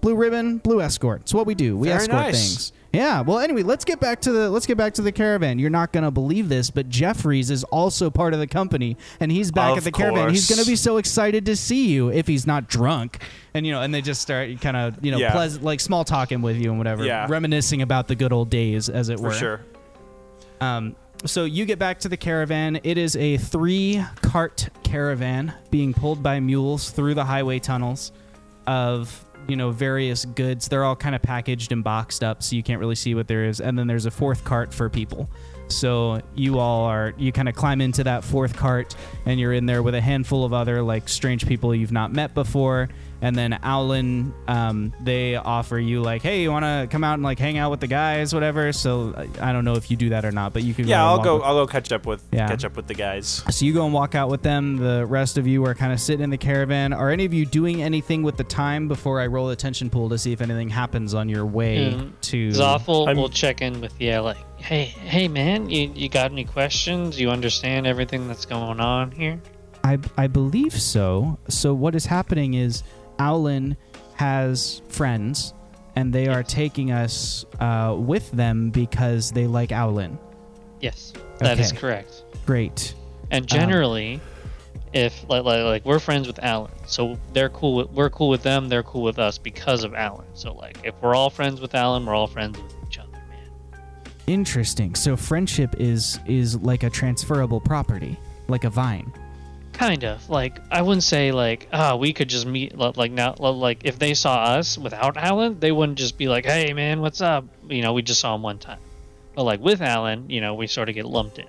Blue 0.00 0.16
ribbon, 0.16 0.58
blue 0.58 0.80
escort. 0.80 1.20
It's 1.20 1.34
what 1.34 1.46
we 1.46 1.54
do. 1.54 1.76
We 1.76 1.88
Very 1.88 1.98
escort 2.00 2.16
nice. 2.22 2.32
things. 2.48 2.72
Yeah. 2.92 3.20
Well, 3.20 3.38
anyway, 3.38 3.62
let's 3.62 3.84
get 3.84 4.00
back 4.00 4.22
to 4.22 4.32
the 4.32 4.48
let's 4.50 4.64
get 4.66 4.78
back 4.78 4.94
to 4.94 5.02
the 5.02 5.12
caravan. 5.12 5.58
You're 5.58 5.68
not 5.70 5.92
gonna 5.92 6.10
believe 6.10 6.48
this, 6.48 6.70
but 6.70 6.88
Jeffries 6.88 7.50
is 7.50 7.62
also 7.64 8.08
part 8.08 8.32
of 8.32 8.40
the 8.40 8.46
company, 8.46 8.96
and 9.20 9.30
he's 9.30 9.50
back 9.50 9.72
Of 9.72 9.78
at 9.78 9.84
the 9.84 9.92
caravan. 9.92 10.30
He's 10.30 10.48
gonna 10.48 10.64
be 10.64 10.74
so 10.76 10.96
excited 10.96 11.44
to 11.46 11.56
see 11.56 11.88
you 11.88 12.08
if 12.10 12.26
he's 12.26 12.46
not 12.46 12.66
drunk. 12.68 13.18
And 13.52 13.66
you 13.66 13.72
know, 13.72 13.82
and 13.82 13.92
they 13.92 14.00
just 14.00 14.22
start 14.22 14.60
kind 14.62 14.76
of 14.76 15.04
you 15.04 15.10
know 15.12 15.18
Yeah. 15.18 15.32
pleasant 15.32 15.62
like 15.64 15.80
small 15.80 16.04
talking 16.04 16.40
with 16.40 16.56
you 16.56 16.70
and 16.70 16.78
whatever, 16.78 17.04
Yeah. 17.04 17.26
reminiscing 17.28 17.82
about 17.82 18.08
the 18.08 18.14
good 18.14 18.32
old 18.32 18.48
days, 18.48 18.88
as 18.88 19.10
it 19.10 19.18
were. 19.20 19.28
for 19.30 19.34
were. 19.34 19.34
sure. 19.34 19.60
Um, 20.60 20.96
so 21.26 21.44
you 21.44 21.66
get 21.66 21.78
back 21.78 21.98
to 22.00 22.08
the 22.08 22.16
caravan. 22.16 22.80
It 22.84 22.96
is 22.96 23.16
a 23.16 23.36
three 23.36 24.02
cart 24.22 24.68
caravan 24.82 25.52
being 25.70 25.92
pulled 25.92 26.22
by 26.22 26.40
mules 26.40 26.90
through 26.90 27.14
the 27.14 27.24
highway 27.24 27.58
tunnels 27.58 28.12
of 28.66 29.24
you 29.48 29.56
know 29.56 29.70
various 29.70 30.24
goods. 30.24 30.68
They're 30.68 30.84
all 30.84 30.94
kind 30.94 31.14
of 31.14 31.22
packaged 31.22 31.72
and 31.72 31.82
boxed 31.82 32.22
up, 32.22 32.42
so 32.42 32.54
you 32.54 32.62
can't 32.62 32.78
really 32.78 32.94
see 32.94 33.14
what 33.14 33.26
there 33.26 33.46
is. 33.46 33.60
And 33.60 33.78
then 33.78 33.86
there's 33.86 34.06
a 34.06 34.10
fourth 34.10 34.44
cart 34.44 34.72
for 34.72 34.88
people. 34.88 35.28
So 35.68 36.20
you 36.34 36.58
all 36.58 36.84
are 36.84 37.14
you 37.16 37.32
kind 37.32 37.48
of 37.48 37.54
climb 37.54 37.80
into 37.80 38.04
that 38.04 38.22
fourth 38.24 38.56
cart, 38.56 38.94
and 39.26 39.40
you're 39.40 39.54
in 39.54 39.66
there 39.66 39.82
with 39.82 39.94
a 39.94 40.00
handful 40.00 40.44
of 40.44 40.52
other 40.52 40.82
like 40.82 41.08
strange 41.08 41.46
people 41.46 41.74
you've 41.74 41.92
not 41.92 42.12
met 42.12 42.34
before. 42.34 42.88
And 43.20 43.34
then 43.34 43.58
Aulen, 43.64 44.32
um, 44.46 44.92
they 45.00 45.34
offer 45.34 45.76
you 45.76 46.02
like, 46.02 46.22
hey, 46.22 46.42
you 46.42 46.52
want 46.52 46.64
to 46.64 46.86
come 46.88 47.02
out 47.02 47.14
and 47.14 47.22
like 47.24 47.38
hang 47.40 47.58
out 47.58 47.70
with 47.72 47.80
the 47.80 47.88
guys, 47.88 48.32
whatever. 48.32 48.72
So 48.72 49.12
I 49.40 49.50
I 49.50 49.52
don't 49.52 49.64
know 49.64 49.74
if 49.74 49.90
you 49.90 49.96
do 49.96 50.10
that 50.10 50.24
or 50.24 50.30
not, 50.30 50.52
but 50.52 50.62
you 50.62 50.72
can. 50.72 50.86
Yeah, 50.86 51.00
and 51.00 51.08
I'll 51.10 51.24
go. 51.24 51.34
with- 51.36 51.44
I'll 51.44 51.54
go 51.54 51.66
catch 51.66 51.90
up 51.90 52.06
with 52.06 52.22
Yeah. 52.32 52.46
catch 52.48 52.64
up 52.64 52.76
with 52.76 52.86
the 52.86 52.94
guys. 52.94 53.42
so 53.50 53.64
you 53.64 53.72
go 53.74 53.84
and 53.84 53.92
walk 53.92 54.14
out 54.14 54.28
with 54.28 54.42
them. 54.42 54.76
The 54.76 55.04
rest 55.06 55.36
of 55.36 55.46
you 55.48 55.64
are 55.66 55.74
kind 55.74 55.92
of 55.92 56.00
sitting 56.00 56.22
in 56.22 56.30
the 56.30 56.38
caravan. 56.38 56.92
Are 56.92 57.10
any 57.10 57.24
of 57.24 57.34
you 57.34 57.44
doing 57.44 57.82
anything 57.82 58.22
with 58.22 58.36
the 58.36 58.44
time 58.44 58.86
before 58.88 59.20
I 59.20 59.26
roll 59.26 59.50
a 59.50 59.56
tension 59.56 59.90
pool 59.90 60.08
to 60.10 60.18
see 60.18 60.32
if 60.32 60.40
anything 60.40 60.68
happens 60.68 61.12
on 61.14 61.28
your 61.28 61.44
way 61.44 61.90
Yeah. 61.90 62.02
to? 62.22 62.48
Zoffel 62.50 63.08
I'm- 63.08 63.16
will 63.16 63.28
check 63.28 63.62
in 63.62 63.80
with 63.80 63.94
yeah, 64.00 64.20
like, 64.20 64.38
hey, 64.58 64.84
hey, 64.84 65.26
man, 65.26 65.68
you 65.70 65.90
you 65.94 66.08
got 66.08 66.30
any 66.30 66.44
questions? 66.44 67.18
You 67.20 67.30
understand 67.30 67.86
everything 67.86 68.28
that's 68.28 68.46
going 68.46 68.78
on 68.80 69.10
here? 69.10 69.40
I 69.82 69.98
I 70.16 70.26
believe 70.28 70.72
so. 70.74 71.38
So 71.48 71.72
what 71.74 71.94
is 71.94 72.06
happening 72.06 72.54
is 72.54 72.82
Aulen 73.18 73.76
has 74.14 74.82
friends, 74.88 75.54
and 75.96 76.12
they 76.12 76.28
are 76.28 76.42
taking 76.42 76.90
us 76.90 77.44
uh, 77.60 77.94
with 77.98 78.30
them 78.32 78.70
because 78.70 79.30
they 79.32 79.46
like 79.46 79.70
Aulen. 79.70 80.18
Yes, 80.80 81.12
that 81.38 81.58
is 81.58 81.70
Okay. 81.72 81.80
correct. 81.80 82.24
Great. 82.46 82.94
And 83.30 83.46
generally, 83.46 84.20
if 84.92 85.28
like, 85.28 85.44
like 85.44 85.62
like 85.64 85.84
we're 85.84 85.98
friends 85.98 86.26
with 86.26 86.38
Alan, 86.42 86.70
so 86.86 87.18
they're 87.32 87.50
cool. 87.50 87.74
With, 87.76 87.90
we're 87.90 88.10
cool 88.10 88.28
with 88.28 88.42
them. 88.42 88.68
They're 88.68 88.82
cool 88.84 89.02
with 89.02 89.18
us 89.18 89.36
because 89.38 89.84
of 89.84 89.94
Alan. 89.94 90.26
So 90.34 90.54
like, 90.54 90.78
if 90.84 90.94
we're 91.02 91.14
all 91.14 91.30
friends 91.30 91.60
with 91.60 91.74
Alan, 91.74 92.06
we're 92.06 92.14
all 92.14 92.26
friends 92.26 92.58
with 92.58 92.74
each 92.86 92.98
other, 92.98 93.10
man. 93.28 93.50
Interesting. 94.26 94.94
So 94.94 95.16
friendship 95.16 95.74
is 95.78 96.18
is 96.26 96.56
like 96.60 96.84
a 96.84 96.90
transferable 96.90 97.60
property, 97.60 98.18
like 98.46 98.64
a 98.64 98.70
vine. 98.70 99.12
Kind 99.78 100.04
of 100.04 100.28
like 100.28 100.58
I 100.70 100.82
wouldn't 100.82 101.04
say 101.04 101.30
like 101.30 101.68
ah 101.72 101.94
we 101.94 102.12
could 102.12 102.28
just 102.28 102.46
meet 102.46 102.76
like 102.76 103.12
now 103.12 103.34
like 103.38 103.82
if 103.84 103.98
they 103.98 104.14
saw 104.14 104.42
us 104.42 104.76
without 104.76 105.16
Alan, 105.16 105.60
they 105.60 105.72
wouldn't 105.72 105.98
just 105.98 106.18
be 106.18 106.28
like 106.28 106.44
hey 106.44 106.72
man 106.72 107.00
what's 107.00 107.20
up 107.20 107.44
you 107.68 107.80
know 107.80 107.92
we 107.92 108.02
just 108.02 108.20
saw 108.20 108.34
him 108.34 108.42
one 108.42 108.58
time, 108.58 108.80
but 109.34 109.44
like 109.44 109.60
with 109.60 109.80
Alan 109.80 110.28
you 110.28 110.40
know 110.40 110.54
we 110.54 110.66
sort 110.66 110.88
of 110.88 110.96
get 110.96 111.06
lumped 111.06 111.38
in. 111.38 111.46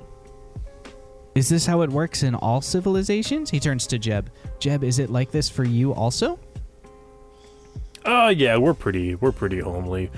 Is 1.36 1.48
this 1.50 1.66
how 1.66 1.82
it 1.82 1.90
works 1.90 2.24
in 2.24 2.36
all 2.36 2.62
civilizations? 2.62 3.50
He 3.50 3.60
turns 3.60 3.88
to 3.88 3.98
Jeb. 3.98 4.30
Jeb, 4.60 4.84
is 4.84 5.00
it 5.00 5.10
like 5.10 5.32
this 5.32 5.48
for 5.50 5.64
you 5.64 5.94
also? 5.94 6.38
Uh, 8.04 8.34
yeah, 8.36 8.58
we're 8.58 8.74
pretty, 8.74 9.16
we're 9.16 9.32
pretty 9.32 9.60
homely. 9.60 10.10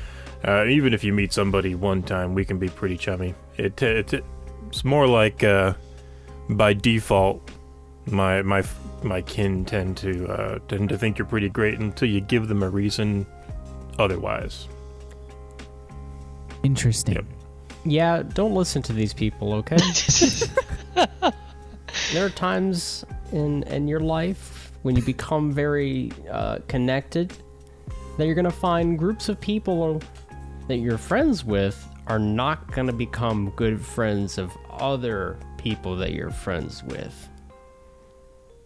Uh, 0.43 0.66
even 0.66 0.93
if 0.93 1.03
you 1.03 1.14
meet 1.14 1.34
somebody 1.34 1.76
one 1.76 2.01
time, 2.01 2.34
we 2.34 2.45
can 2.45 2.57
be 2.57 2.70
pretty 2.70 2.97
chummy. 2.97 3.36
It, 3.57 3.82
it, 3.82 4.24
it's 4.68 4.84
more 4.84 5.07
like, 5.07 5.43
uh, 5.43 5.74
by 6.49 6.74
default, 6.74 7.51
my 8.08 8.41
my 8.41 8.64
my 9.04 9.22
kin 9.22 9.66
tend 9.66 9.97
to 9.97 10.28
uh, 10.28 10.60
tend 10.68 10.89
to 10.89 10.97
think 10.97 11.18
you're 11.18 11.28
pretty 11.28 11.49
great 11.49 11.80
until 11.80 12.10
you 12.10 12.22
give 12.22 12.47
them 12.47 12.64
a 12.64 12.70
reason 12.70 13.26
otherwise. 13.99 14.68
Interesting. 16.64 17.16
Yep. 17.16 17.26
Yeah, 17.84 18.24
don't 18.24 18.54
listen 18.54 18.82
to 18.84 18.93
these 18.93 19.14
people, 19.14 19.54
okay? 19.54 19.78
there 22.14 22.26
are 22.26 22.30
times 22.30 23.04
in 23.32 23.64
in 23.64 23.88
your 23.88 23.99
life 23.99 24.72
when 24.84 24.95
you 24.95 25.02
become 25.02 25.52
very 25.52 26.12
uh, 26.30 26.60
connected 26.68 27.34
that 28.18 28.26
you're 28.26 28.36
gonna 28.36 28.52
find 28.52 28.99
groups 28.99 29.30
of 29.30 29.39
people 29.39 30.02
that 30.68 30.78
you're 30.78 30.97
friends 30.97 31.43
with 31.43 31.88
are 32.08 32.20
not 32.20 32.72
going 32.72 32.88
to 32.88 32.93
become 32.93 33.52
good 33.56 33.80
friends 33.80 34.38
of 34.38 34.52
other 34.70 35.38
people 35.58 35.95
that 35.95 36.14
you're 36.14 36.32
friends 36.32 36.84
with. 36.84 37.30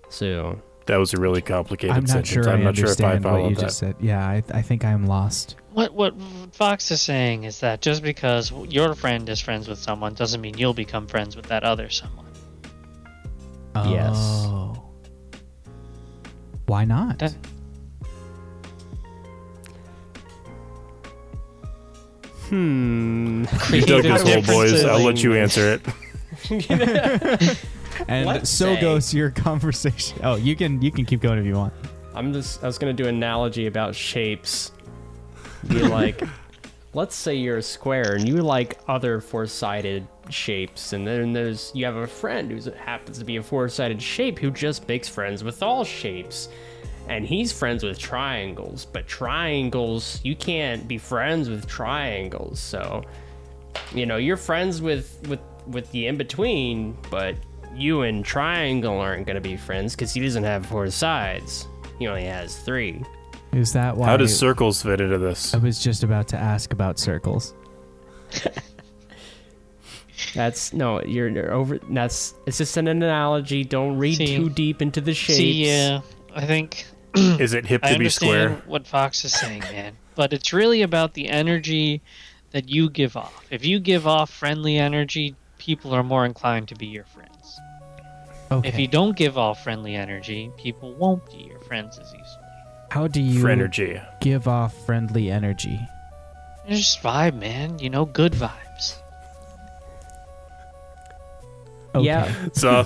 So, 0.10 0.60
That 0.86 0.98
was 0.98 1.14
a 1.14 1.18
really 1.18 1.42
complicated 1.42 1.96
I'm 1.96 2.04
not 2.04 2.10
sentence. 2.10 2.30
sure 2.30 2.50
I'm 2.50 2.64
not 2.64 2.76
sure 2.78 2.86
if 2.92 3.02
I 3.02 3.14
understand 3.16 3.24
what 3.26 3.32
followed 3.32 3.50
you 3.50 3.56
that. 3.56 3.62
just 3.62 3.78
said. 3.80 3.96
Yeah, 4.00 4.26
I, 4.26 4.44
I 4.54 4.62
think 4.62 4.86
I'm 4.86 5.06
lost. 5.08 5.56
What 5.74 5.94
what 5.94 6.14
Fox 6.54 6.90
is 6.92 7.02
saying 7.02 7.44
is 7.44 7.60
that 7.60 7.82
just 7.82 8.02
because 8.02 8.52
your 8.70 8.96
friend 8.96 9.28
is 9.28 9.42
friends 9.42 9.68
with 9.68 9.80
someone 9.80 10.14
doesn't 10.14 10.40
mean 10.40 10.58
you'll 10.58 10.74
become 10.74 11.08
friends 11.08 11.36
with 11.36 11.48
that 11.48 11.64
other 11.64 11.90
someone. 11.90 12.26
Yes. 13.76 14.16
Oh. 14.16 14.82
Why 16.68 16.86
not? 16.86 17.20
That- 17.20 17.36
hmm. 22.50 23.44
You 23.74 23.82
dug 23.82 24.04
Creative 24.04 24.24
this 24.24 24.24
hole, 24.24 24.42
boys. 24.44 24.84
I'll 24.86 25.00
let 25.02 25.22
you 25.22 25.34
answer 25.34 25.80
it. 25.82 25.82
and 28.08 28.26
Let's 28.26 28.50
so 28.50 28.76
say- 28.76 28.82
goes 28.82 29.14
your 29.14 29.30
conversation. 29.48 30.20
Oh, 30.24 30.36
you 30.36 30.56
can 30.56 30.82
you 30.82 30.92
can 30.92 31.06
keep 31.06 31.22
going 31.22 31.40
if 31.40 31.46
you 31.46 31.56
want. 31.56 31.74
I'm 32.14 32.32
just 32.34 32.64
I 32.64 32.68
was 32.68 32.78
gonna 32.78 32.94
do 32.94 33.08
an 33.08 33.16
analogy 33.16 33.68
about 33.68 33.94
shapes. 33.96 34.72
Be 35.68 35.82
like, 35.82 36.22
let's 36.94 37.16
say 37.16 37.36
you're 37.36 37.58
a 37.58 37.62
square 37.64 38.16
and 38.16 38.28
you 38.28 38.38
like 38.38 38.80
other 38.88 39.20
four-sided 39.20 40.08
shapes, 40.30 40.94
and 40.94 41.06
then 41.06 41.34
there's 41.34 41.72
you 41.76 41.86
have 41.86 41.96
a 41.96 42.08
friend 42.08 42.52
who 42.52 42.72
happens 42.72 43.18
to 43.20 43.26
be 43.26 43.38
a 43.38 43.44
four-sided 43.44 44.02
shape 44.02 44.40
who 44.40 44.52
just 44.52 44.88
makes 44.88 45.08
friends 45.10 45.44
with 45.44 45.62
all 45.64 45.84
shapes. 45.84 46.50
And 47.08 47.24
he's 47.24 47.52
friends 47.52 47.84
with 47.84 48.00
triangles, 48.00 48.86
but 48.86 49.06
triangles 49.08 50.20
you 50.24 50.36
can't 50.36 50.88
be 50.88 50.98
friends 50.98 51.50
with 51.50 51.68
triangles. 51.68 52.60
So, 52.60 53.04
you 53.94 54.08
know, 54.08 54.18
you're 54.18 54.38
friends 54.38 54.82
with 54.82 55.20
with 55.28 55.40
with 55.68 55.92
the 55.92 56.08
in 56.08 56.18
between, 56.18 56.98
but 57.12 57.36
you 57.76 58.02
and 58.02 58.24
triangle 58.24 59.00
aren't 59.00 59.28
gonna 59.28 59.42
be 59.42 59.58
friends 59.58 59.96
because 59.96 60.14
he 60.14 60.22
doesn't 60.22 60.44
have 60.44 60.66
four 60.66 60.90
sides. 60.90 61.68
He 62.00 62.08
only 62.08 62.26
has 62.26 62.58
three. 62.60 63.04
Is 63.54 63.74
that 63.74 63.96
why? 63.96 64.08
How 64.08 64.18
does 64.18 64.38
circles 64.38 64.82
fit 64.82 65.00
into 65.02 65.18
this? 65.18 65.54
I 65.54 65.58
was 65.58 65.82
just 65.82 66.04
about 66.04 66.28
to 66.30 66.38
ask 66.38 66.74
about 66.74 67.00
circles. 67.00 67.54
That's 70.34 70.74
no, 70.74 71.02
you're, 71.04 71.30
you're 71.30 71.54
over. 71.54 71.80
That's 71.90 72.36
it's 72.46 72.58
just 72.58 72.78
an 72.78 72.88
analogy. 72.88 73.64
Don't 73.64 73.98
read 73.98 74.16
See- 74.18 74.36
too 74.36 74.50
deep 74.50 74.82
into 74.82 75.02
the 75.02 75.14
shapes. 75.14 75.38
See, 75.38 75.66
yeah, 75.66 76.02
I 76.34 76.46
think 76.46 76.86
Is 77.16 77.54
it 77.54 77.66
hip 77.66 77.82
I 77.84 77.94
to 77.94 78.00
be 78.00 78.10
square? 78.10 78.62
what 78.66 78.86
Fox 78.86 79.24
is 79.24 79.34
saying, 79.34 79.62
man. 79.62 79.96
But 80.16 80.34
it's 80.34 80.52
really 80.52 80.82
about 80.82 81.14
the 81.14 81.30
energy 81.30 82.02
that 82.52 82.68
you 82.68 82.90
give 82.90 83.16
off. 83.16 83.46
If 83.50 83.66
you 83.66 83.80
give 83.80 84.06
off 84.06 84.30
friendly 84.30 84.78
energy, 84.78 85.36
people 85.58 85.94
are 85.94 86.04
more 86.04 86.26
inclined 86.26 86.68
to 86.70 86.76
be 86.76 86.88
your 86.88 87.06
friends. 87.06 87.35
Okay. 88.60 88.70
If 88.70 88.80
you 88.80 88.88
don't 88.88 89.16
give 89.16 89.38
off 89.38 89.64
friendly 89.64 89.96
energy, 89.96 90.52
people 90.58 90.94
won't 90.96 91.26
be 91.32 91.44
your 91.44 91.60
friends 91.62 91.98
as 92.00 92.08
easily. 92.08 92.44
How 92.92 93.08
do 93.08 93.22
you 93.22 93.42
For 93.42 93.50
energy. 93.50 94.00
give 94.22 94.48
off 94.48 94.74
friendly 94.86 95.30
energy? 95.32 95.80
It's 96.68 96.80
just 96.80 97.04
vibe, 97.04 97.36
man. 97.40 97.80
You 97.80 97.90
know, 97.90 98.06
good 98.06 98.34
vibes. 98.34 98.96
Okay. 101.94 102.06
Yeah, 102.06 102.34
So 102.54 102.84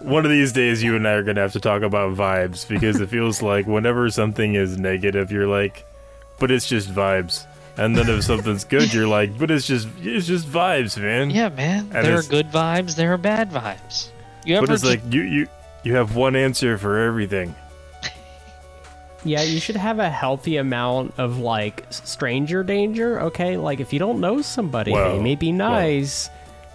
one 0.00 0.24
of 0.24 0.30
these 0.30 0.52
days, 0.52 0.82
you 0.82 0.94
and 0.94 1.06
I 1.06 1.12
are 1.12 1.22
gonna 1.24 1.40
have 1.40 1.52
to 1.52 1.60
talk 1.60 1.82
about 1.82 2.14
vibes 2.14 2.66
because 2.68 3.00
it 3.00 3.08
feels 3.08 3.42
like 3.42 3.66
whenever 3.66 4.08
something 4.10 4.54
is 4.54 4.78
negative, 4.78 5.32
you're 5.32 5.48
like, 5.48 5.84
"But 6.38 6.52
it's 6.52 6.68
just 6.68 6.88
vibes," 6.88 7.44
and 7.76 7.96
then 7.96 8.08
if 8.08 8.22
something's 8.22 8.62
good, 8.62 8.94
you're 8.94 9.08
like, 9.08 9.36
"But 9.36 9.50
it's 9.50 9.66
just 9.66 9.88
it's 10.00 10.28
just 10.28 10.46
vibes, 10.46 10.96
man." 10.96 11.30
Yeah, 11.30 11.48
man. 11.48 11.90
And 11.92 12.06
there 12.06 12.16
are 12.16 12.22
good 12.22 12.52
vibes. 12.52 12.94
There 12.94 13.12
are 13.12 13.18
bad 13.18 13.50
vibes. 13.50 14.10
You 14.44 14.60
But 14.60 14.70
it's 14.70 14.82
just- 14.82 14.84
like 14.84 15.00
you 15.12 15.22
you 15.22 15.48
you 15.84 15.94
have 15.96 16.14
one 16.16 16.36
answer 16.36 16.78
for 16.78 16.98
everything. 16.98 17.54
yeah. 19.24 19.42
You 19.42 19.60
should 19.60 19.76
have 19.76 19.98
a 19.98 20.10
healthy 20.10 20.56
amount 20.56 21.14
of 21.18 21.38
like 21.38 21.84
stranger 21.90 22.62
danger. 22.62 23.20
Okay, 23.22 23.56
like 23.56 23.80
if 23.80 23.92
you 23.92 23.98
don't 23.98 24.20
know 24.20 24.42
somebody, 24.42 24.92
Well, 24.92 25.16
they 25.16 25.22
may 25.22 25.34
be 25.36 25.52
nice. 25.52 26.28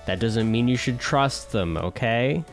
That 0.05 0.19
doesn't 0.19 0.49
mean 0.49 0.67
you 0.67 0.77
should 0.77 0.99
trust 0.99 1.51
them. 1.51 1.77
Okay. 1.77 2.43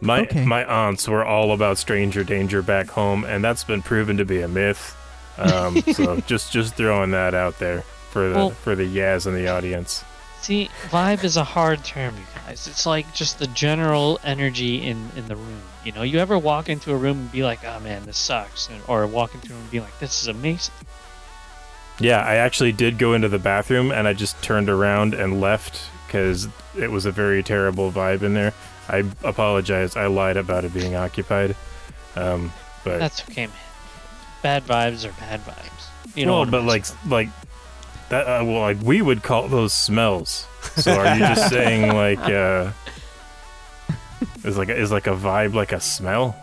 My 0.00 0.20
Okay. 0.20 0.44
my 0.44 0.64
aunts 0.64 1.08
were 1.08 1.24
all 1.24 1.52
about 1.52 1.78
stranger 1.78 2.22
danger 2.24 2.62
back 2.62 2.88
home, 2.90 3.24
and 3.24 3.42
that's 3.42 3.64
been 3.64 3.82
proven 3.82 4.16
to 4.18 4.24
be 4.24 4.40
a 4.42 4.48
myth. 4.48 4.94
Um, 5.38 5.80
so 5.92 6.20
just 6.26 6.52
just 6.52 6.74
throwing 6.74 7.10
that 7.12 7.34
out 7.34 7.58
there 7.58 7.82
for 8.10 8.28
the 8.28 8.34
Well- 8.36 8.50
for 8.50 8.74
the 8.76 8.84
yas 8.84 9.26
in 9.26 9.34
the 9.34 9.48
audience. 9.48 10.04
See, 10.44 10.68
vibe 10.90 11.24
is 11.24 11.38
a 11.38 11.42
hard 11.42 11.82
term, 11.84 12.14
you 12.18 12.24
guys. 12.34 12.66
It's 12.66 12.84
like 12.84 13.10
just 13.14 13.38
the 13.38 13.46
general 13.46 14.20
energy 14.22 14.82
in, 14.82 15.08
in 15.16 15.26
the 15.26 15.36
room. 15.36 15.62
You 15.86 15.92
know, 15.92 16.02
you 16.02 16.18
ever 16.18 16.38
walk 16.38 16.68
into 16.68 16.92
a 16.92 16.96
room 16.98 17.18
and 17.20 17.32
be 17.32 17.42
like, 17.42 17.64
oh 17.64 17.80
man, 17.80 18.04
this 18.04 18.18
sucks? 18.18 18.68
And, 18.68 18.78
or 18.86 19.06
walk 19.06 19.34
into 19.34 19.46
a 19.46 19.54
room 19.54 19.62
and 19.62 19.70
be 19.70 19.80
like, 19.80 19.98
this 20.00 20.20
is 20.20 20.28
amazing. 20.28 20.74
Yeah, 21.98 22.18
I 22.18 22.34
actually 22.34 22.72
did 22.72 22.98
go 22.98 23.14
into 23.14 23.30
the 23.30 23.38
bathroom 23.38 23.90
and 23.90 24.06
I 24.06 24.12
just 24.12 24.42
turned 24.42 24.68
around 24.68 25.14
and 25.14 25.40
left 25.40 25.80
because 26.06 26.46
it 26.76 26.90
was 26.90 27.06
a 27.06 27.10
very 27.10 27.42
terrible 27.42 27.90
vibe 27.90 28.20
in 28.20 28.34
there. 28.34 28.52
I 28.86 29.02
apologize. 29.22 29.96
I 29.96 30.08
lied 30.08 30.36
about 30.36 30.66
it 30.66 30.74
being 30.74 30.94
occupied. 30.94 31.56
Um, 32.16 32.52
but 32.84 32.98
That's 32.98 33.22
okay, 33.30 33.46
man. 33.46 33.56
Bad 34.42 34.64
vibes 34.64 35.08
are 35.08 35.18
bad 35.18 35.40
vibes. 35.40 36.14
You 36.14 36.26
know 36.26 36.40
well, 36.40 36.50
but 36.50 36.60
I'm 36.60 36.66
like 36.66 36.84
saying. 36.84 37.00
like 37.08 37.28
that. 38.10 38.26
Uh, 38.26 38.44
well, 38.44 38.60
like 38.60 38.80
we 38.82 39.02
would 39.02 39.22
call 39.22 39.48
those 39.48 39.72
smells. 39.72 40.46
So 40.76 40.92
are 40.92 41.14
you 41.14 41.20
just 41.20 41.48
saying 41.50 41.94
like 41.94 42.18
uh, 42.20 42.70
is 44.44 44.56
like 44.56 44.68
a, 44.68 44.76
is 44.76 44.90
like 44.90 45.06
a 45.06 45.14
vibe 45.14 45.54
like 45.54 45.72
a 45.72 45.80
smell? 45.80 46.36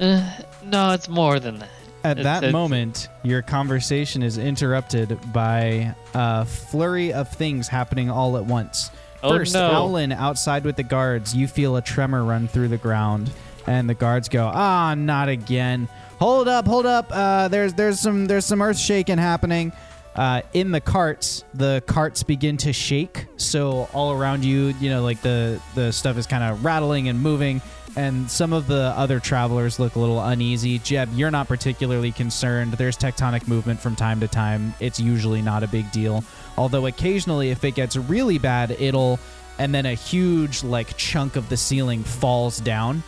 Uh, 0.00 0.28
no, 0.64 0.92
it's 0.92 1.08
more 1.08 1.38
than 1.40 1.58
that. 1.58 1.68
At 2.02 2.18
It's- 2.18 2.24
that 2.24 2.38
it's- 2.44 2.52
moment, 2.52 3.08
your 3.22 3.42
conversation 3.42 4.22
is 4.22 4.38
interrupted 4.38 5.18
by 5.32 5.94
a 6.14 6.46
flurry 6.46 7.12
of 7.12 7.28
things 7.30 7.68
happening 7.68 8.10
all 8.10 8.36
at 8.38 8.44
once. 8.46 8.90
Oh 9.22 9.36
First, 9.36 9.52
no. 9.52 9.70
Aulen 9.70 10.12
outside 10.12 10.64
with 10.64 10.76
the 10.76 10.82
guards, 10.82 11.34
you 11.36 11.46
feel 11.46 11.76
a 11.76 11.82
tremor 11.82 12.24
run 12.24 12.48
through 12.48 12.68
the 12.68 12.78
ground, 12.78 13.30
and 13.66 13.86
the 13.86 13.92
guards 13.92 14.30
go, 14.30 14.50
"Ah, 14.52 14.94
not 14.96 15.28
again! 15.28 15.88
Hold 16.18 16.48
up, 16.48 16.66
hold 16.66 16.86
up! 16.86 17.08
Uh, 17.12 17.48
there's 17.48 17.74
there's 17.74 18.00
some 18.00 18.24
there's 18.24 18.46
some 18.46 18.62
earth 18.62 18.78
shaking 18.78 19.18
happening." 19.18 19.72
Uh, 20.14 20.42
in 20.52 20.72
the 20.72 20.80
carts, 20.80 21.44
the 21.54 21.82
carts 21.86 22.22
begin 22.22 22.56
to 22.58 22.72
shake. 22.72 23.26
So 23.36 23.88
all 23.92 24.12
around 24.12 24.44
you, 24.44 24.74
you 24.80 24.90
know, 24.90 25.02
like 25.02 25.22
the 25.22 25.60
the 25.74 25.92
stuff 25.92 26.18
is 26.18 26.26
kind 26.26 26.42
of 26.42 26.64
rattling 26.64 27.08
and 27.08 27.20
moving. 27.20 27.62
And 27.96 28.30
some 28.30 28.52
of 28.52 28.66
the 28.68 28.92
other 28.96 29.18
travelers 29.18 29.80
look 29.80 29.96
a 29.96 29.98
little 29.98 30.22
uneasy. 30.22 30.78
Jeb, 30.78 31.08
you're 31.14 31.30
not 31.30 31.48
particularly 31.48 32.12
concerned. 32.12 32.74
There's 32.74 32.96
tectonic 32.96 33.48
movement 33.48 33.80
from 33.80 33.96
time 33.96 34.20
to 34.20 34.28
time. 34.28 34.74
It's 34.78 35.00
usually 35.00 35.42
not 35.42 35.64
a 35.64 35.68
big 35.68 35.90
deal. 35.90 36.22
Although 36.56 36.86
occasionally, 36.86 37.50
if 37.50 37.64
it 37.64 37.72
gets 37.72 37.96
really 37.96 38.38
bad, 38.38 38.70
it'll, 38.78 39.18
and 39.58 39.74
then 39.74 39.86
a 39.86 39.94
huge 39.94 40.62
like 40.62 40.96
chunk 40.96 41.34
of 41.34 41.48
the 41.48 41.56
ceiling 41.56 42.04
falls 42.04 42.60
down, 42.60 43.02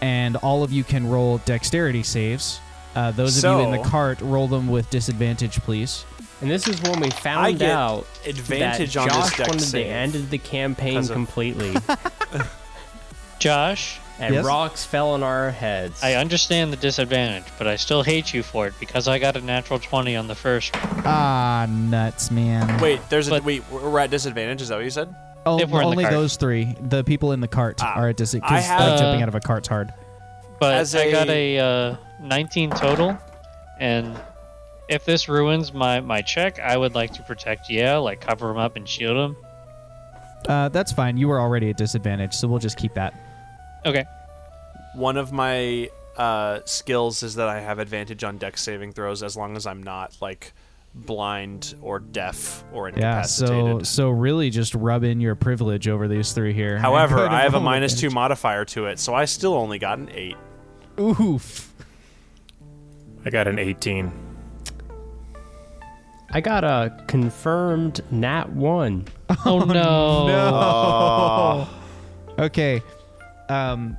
and 0.00 0.36
all 0.36 0.62
of 0.62 0.70
you 0.70 0.84
can 0.84 1.08
roll 1.08 1.38
dexterity 1.38 2.04
saves. 2.04 2.60
Uh, 2.94 3.10
those 3.10 3.42
of 3.42 3.58
you 3.58 3.66
in 3.66 3.72
the 3.72 3.88
cart, 3.88 4.20
roll 4.20 4.46
them 4.48 4.68
with 4.68 4.88
disadvantage, 4.88 5.60
please. 5.62 6.04
And 6.42 6.50
this 6.50 6.68
is 6.68 6.80
when 6.82 7.00
we 7.00 7.06
I 7.06 7.10
found 7.10 7.58
get 7.58 7.70
out 7.70 8.06
advantage 8.26 8.94
that 8.94 9.00
on 9.00 9.08
Josh 9.08 9.24
this 9.30 9.36
deck 9.38 9.46
wanted 9.48 9.60
to 9.60 9.66
save. 9.66 9.86
end 9.86 10.30
the 10.30 10.38
campaign 10.38 10.98
of- 10.98 11.10
completely, 11.10 11.74
Josh, 13.38 13.98
and 14.18 14.34
Yes? 14.34 14.44
rocks 14.44 14.84
fell 14.84 15.10
on 15.10 15.22
our 15.22 15.50
heads. 15.50 16.02
I 16.02 16.14
understand 16.14 16.72
the 16.72 16.76
disadvantage, 16.76 17.44
but 17.58 17.66
I 17.66 17.76
still 17.76 18.02
hate 18.02 18.32
you 18.34 18.42
for 18.42 18.66
it 18.66 18.74
because 18.80 19.08
I 19.08 19.18
got 19.18 19.36
a 19.36 19.40
natural 19.40 19.78
20 19.78 20.16
on 20.16 20.26
the 20.26 20.34
first. 20.34 20.72
Ah, 21.04 21.66
nuts, 21.68 22.30
man. 22.30 22.80
Wait, 22.80 23.00
there's 23.08 23.28
a 23.28 23.30
But- 23.30 23.44
wait. 23.44 23.62
We're 23.70 23.98
at 23.98 24.10
disadvantage. 24.10 24.62
Is 24.62 24.68
that 24.68 24.76
what 24.76 24.84
you 24.84 24.90
said? 24.90 25.14
Oh, 25.44 25.60
if 25.60 25.70
we're 25.70 25.80
in 25.80 25.84
the 25.84 25.90
only 25.90 26.04
cart. 26.04 26.14
those 26.14 26.36
three. 26.36 26.74
The 26.88 27.04
people 27.04 27.32
in 27.32 27.40
the 27.40 27.46
cart 27.48 27.78
Ah, 27.80 27.94
are 27.94 28.08
at 28.08 28.16
dis- 28.16 28.34
I 28.34 28.38
because 28.38 28.64
have- 28.66 28.98
jumping 28.98 29.20
Uh, 29.20 29.22
out 29.22 29.28
of 29.28 29.34
a 29.36 29.40
cart's 29.40 29.68
hard. 29.68 29.92
But 30.58 30.74
As 30.74 30.94
I 30.94 31.10
got 31.10 31.28
a- 31.28 31.56
a 31.56 31.90
uh, 31.92 31.96
19 32.20 32.70
total, 32.70 33.16
and 33.78 34.16
if 34.88 35.04
this 35.04 35.28
ruins 35.28 35.72
my, 35.72 36.00
my 36.00 36.22
check, 36.22 36.58
I 36.58 36.76
would 36.76 36.94
like 36.94 37.12
to 37.14 37.22
protect 37.22 37.70
yeah, 37.70 37.96
like 37.96 38.20
cover 38.20 38.50
him 38.50 38.58
up 38.58 38.76
and 38.76 38.88
shield 38.88 39.16
him. 39.16 39.36
Uh, 40.48 40.68
that's 40.68 40.92
fine. 40.92 41.16
You 41.16 41.28
were 41.28 41.40
already 41.40 41.70
at 41.70 41.76
disadvantage, 41.76 42.34
so 42.34 42.46
we'll 42.46 42.60
just 42.60 42.78
keep 42.78 42.94
that. 42.94 43.14
Okay. 43.84 44.04
One 44.94 45.16
of 45.16 45.32
my 45.32 45.90
uh, 46.16 46.60
skills 46.64 47.22
is 47.22 47.34
that 47.34 47.48
I 47.48 47.60
have 47.60 47.78
advantage 47.78 48.24
on 48.24 48.38
Dex 48.38 48.62
saving 48.62 48.92
throws 48.92 49.22
as 49.22 49.36
long 49.36 49.56
as 49.56 49.66
I'm 49.66 49.82
not 49.82 50.16
like 50.20 50.52
blind 50.94 51.74
or 51.82 51.98
deaf 51.98 52.64
or 52.72 52.88
incapacitated. 52.88 53.02
Yeah. 53.02 53.22
So 53.22 53.54
incapacitated. 53.54 53.86
so 53.88 54.10
really, 54.10 54.50
just 54.50 54.74
rub 54.74 55.04
in 55.04 55.20
your 55.20 55.34
privilege 55.34 55.88
over 55.88 56.08
these 56.08 56.32
three 56.32 56.52
here. 56.52 56.78
However, 56.80 57.28
I 57.28 57.42
have 57.42 57.54
a 57.54 57.56
roll 57.56 57.64
minus 57.64 57.98
two 57.98 58.10
modifier 58.10 58.64
to 58.66 58.86
it, 58.86 58.98
so 58.98 59.14
I 59.14 59.24
still 59.24 59.54
only 59.54 59.78
got 59.78 59.98
an 59.98 60.10
eight. 60.14 60.36
Oof. 60.98 61.74
I 63.24 63.30
got 63.30 63.48
an 63.48 63.58
18. 63.58 64.25
I 66.30 66.40
got 66.40 66.64
a 66.64 67.04
confirmed 67.06 68.00
nat 68.10 68.50
one. 68.50 69.06
Oh 69.44 69.60
no. 69.60 70.26
No. 70.28 71.68
Okay. 72.38 72.82
Um 73.48 73.96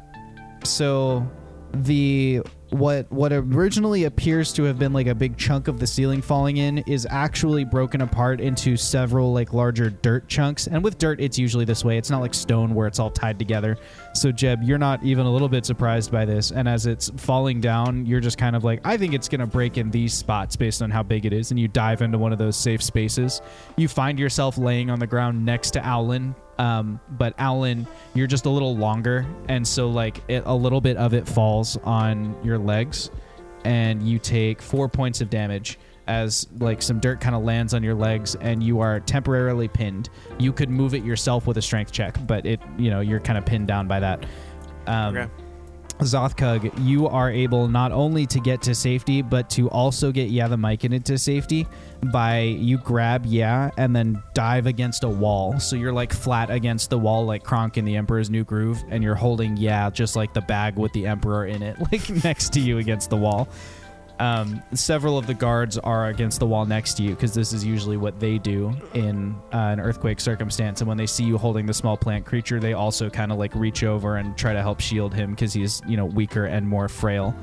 so 0.63 1.27
the 1.73 2.41
what 2.69 3.09
what 3.11 3.31
originally 3.33 4.03
appears 4.03 4.51
to 4.53 4.63
have 4.63 4.77
been 4.77 4.93
like 4.93 5.07
a 5.07 5.15
big 5.15 5.37
chunk 5.37 5.67
of 5.67 5.79
the 5.79 5.87
ceiling 5.87 6.21
falling 6.21 6.57
in 6.57 6.79
is 6.79 7.07
actually 7.09 7.63
broken 7.63 8.01
apart 8.01 8.41
into 8.41 8.75
several 8.77 9.33
like 9.33 9.53
larger 9.53 9.89
dirt 9.89 10.27
chunks. 10.27 10.67
And 10.67 10.83
with 10.83 10.97
dirt 10.97 11.19
it's 11.19 11.39
usually 11.39 11.65
this 11.65 11.83
way. 11.83 11.97
It's 11.97 12.11
not 12.11 12.21
like 12.21 12.33
stone 12.33 12.75
where 12.75 12.85
it's 12.85 12.99
all 12.99 13.09
tied 13.09 13.39
together. 13.39 13.77
So 14.17 14.31
Jeb, 14.31 14.63
you're 14.63 14.77
not 14.77 15.03
even 15.03 15.25
a 15.25 15.31
little 15.31 15.47
bit 15.47 15.65
surprised 15.65 16.11
by 16.11 16.25
this. 16.25 16.51
And 16.51 16.67
as 16.67 16.87
it's 16.87 17.11
falling 17.17 17.61
down, 17.61 18.05
you're 18.05 18.19
just 18.19 18.37
kind 18.37 18.55
of 18.55 18.63
like, 18.63 18.81
I 18.83 18.97
think 18.97 19.13
it's 19.13 19.29
gonna 19.29 19.45
break 19.45 19.77
in 19.77 19.91
these 19.91 20.13
spots 20.13 20.55
based 20.55 20.81
on 20.81 20.89
how 20.89 21.03
big 21.03 21.25
it 21.25 21.33
is, 21.33 21.51
and 21.51 21.59
you 21.59 21.67
dive 21.67 22.01
into 22.01 22.17
one 22.17 22.31
of 22.31 22.39
those 22.39 22.57
safe 22.57 22.81
spaces. 22.81 23.41
You 23.75 23.87
find 23.87 24.17
yourself 24.17 24.57
laying 24.57 24.89
on 24.89 24.99
the 24.99 25.07
ground 25.07 25.45
next 25.45 25.71
to 25.71 25.79
Aulen, 25.81 26.35
um, 26.57 26.99
but 27.11 27.37
Aulen, 27.37 27.85
you're 28.15 28.27
just 28.27 28.45
a 28.45 28.49
little 28.49 28.75
longer, 28.75 29.25
and 29.47 29.65
so 29.67 29.87
like 29.89 30.23
it, 30.27 30.43
a 30.45 30.55
little 30.55 30.81
bit 30.81 30.97
of 30.97 31.13
it 31.13 31.27
falls 31.27 31.77
on 31.83 32.35
your 32.43 32.57
legs, 32.57 33.11
and 33.65 34.01
you 34.01 34.17
take 34.17 34.61
four 34.61 34.89
points 34.89 35.21
of 35.21 35.29
damage 35.29 35.77
as 36.07 36.47
like 36.59 36.81
some 36.81 36.99
dirt 36.99 37.19
kind 37.21 37.35
of 37.35 37.43
lands 37.43 37.73
on 37.73 37.83
your 37.83 37.95
legs, 37.95 38.35
and 38.35 38.63
you 38.63 38.79
are 38.79 38.99
temporarily 38.99 39.67
pinned. 39.67 40.09
You 40.39 40.51
could 40.53 40.69
move 40.69 40.93
it 40.93 41.03
yourself 41.03 41.47
with 41.47 41.57
a 41.57 41.61
strength 41.61 41.91
check, 41.91 42.17
but 42.25 42.45
it 42.45 42.59
you 42.77 42.89
know 42.89 43.01
you're 43.01 43.19
kind 43.19 43.37
of 43.37 43.45
pinned 43.45 43.67
down 43.67 43.87
by 43.87 43.99
that. 43.99 44.25
Um, 44.87 45.15
Okay. 45.17 45.27
Zothkug, 45.99 46.71
you 46.85 47.07
are 47.07 47.31
able 47.31 47.67
not 47.67 47.91
only 47.91 48.27
to 48.27 48.39
get 48.39 48.61
to 48.63 48.75
safety, 48.75 49.23
but 49.23 49.49
to 49.51 49.67
also 49.69 50.11
get 50.11 50.29
Yeah 50.29 50.47
the 50.47 50.55
Myconid 50.55 50.93
into 50.93 51.17
safety 51.17 51.65
by 52.11 52.41
you 52.41 52.77
grab 52.77 53.25
Yeah 53.25 53.71
and 53.77 53.95
then 53.95 54.21
dive 54.35 54.67
against 54.67 55.03
a 55.03 55.09
wall. 55.09 55.59
So 55.59 55.75
you're 55.75 55.91
like 55.93 56.13
flat 56.13 56.51
against 56.51 56.91
the 56.91 56.99
wall, 56.99 57.25
like 57.25 57.43
Kronk 57.43 57.77
in 57.77 57.85
the 57.85 57.95
Emperor's 57.95 58.29
New 58.29 58.43
Groove, 58.43 58.83
and 58.89 59.03
you're 59.03 59.15
holding 59.15 59.57
Yeah 59.57 59.89
just 59.89 60.15
like 60.15 60.33
the 60.33 60.41
bag 60.41 60.77
with 60.77 60.93
the 60.93 61.07
Emperor 61.07 61.47
in 61.47 61.63
it, 61.63 61.77
like 61.91 62.07
next 62.23 62.53
to 62.53 62.59
you 62.59 62.77
against 62.77 63.09
the 63.09 63.17
wall. 63.17 63.47
Um, 64.19 64.63
several 64.73 65.17
of 65.17 65.27
the 65.27 65.33
guards 65.35 65.77
are 65.77 66.07
against 66.07 66.39
the 66.39 66.47
wall 66.47 66.65
next 66.65 66.95
to 66.95 67.03
you 67.03 67.11
because 67.11 67.33
this 67.33 67.53
is 67.53 67.63
usually 67.63 67.97
what 67.97 68.19
they 68.19 68.37
do 68.39 68.73
in 68.95 69.35
uh, 69.53 69.57
an 69.57 69.79
earthquake 69.79 70.19
circumstance. 70.19 70.81
And 70.81 70.87
when 70.87 70.97
they 70.97 71.05
see 71.05 71.23
you 71.23 71.37
holding 71.37 71.65
the 71.67 71.73
small 71.73 71.95
plant 71.97 72.25
creature, 72.25 72.59
they 72.59 72.73
also 72.73 73.09
kind 73.09 73.31
of 73.31 73.37
like 73.37 73.53
reach 73.53 73.83
over 73.83 74.17
and 74.17 74.35
try 74.35 74.53
to 74.53 74.61
help 74.61 74.79
shield 74.79 75.13
him 75.13 75.31
because 75.31 75.53
he's 75.53 75.81
you 75.87 75.97
know 75.97 76.05
weaker 76.05 76.45
and 76.45 76.67
more 76.67 76.87
frail. 76.89 77.35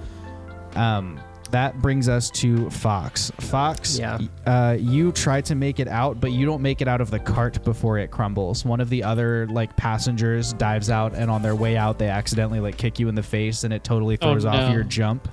Um, 0.74 1.20
that 1.50 1.80
brings 1.80 2.08
us 2.08 2.30
to 2.30 2.68
Fox. 2.70 3.30
Fox, 3.38 3.96
Yeah. 3.96 4.18
uh, 4.44 4.76
you 4.80 5.12
try 5.12 5.40
to 5.42 5.54
make 5.54 5.78
it 5.78 5.86
out, 5.86 6.18
but 6.20 6.32
you 6.32 6.46
don't 6.46 6.62
make 6.62 6.80
it 6.80 6.88
out 6.88 7.00
of 7.00 7.12
the 7.12 7.20
cart 7.20 7.62
before 7.64 7.98
it 7.98 8.10
crumbles. 8.10 8.64
One 8.64 8.80
of 8.80 8.90
the 8.90 9.04
other 9.04 9.46
like 9.46 9.76
passengers 9.76 10.52
dives 10.54 10.90
out, 10.90 11.14
and 11.14 11.30
on 11.30 11.42
their 11.42 11.54
way 11.54 11.76
out, 11.76 11.98
they 12.00 12.08
accidentally 12.08 12.58
like 12.58 12.76
kick 12.76 12.98
you 12.98 13.08
in 13.08 13.14
the 13.14 13.22
face, 13.22 13.62
and 13.62 13.72
it 13.72 13.84
totally 13.84 14.18
Oh, 14.20 14.32
throws 14.32 14.44
off 14.44 14.72
your 14.72 14.82
jump. 14.82 15.28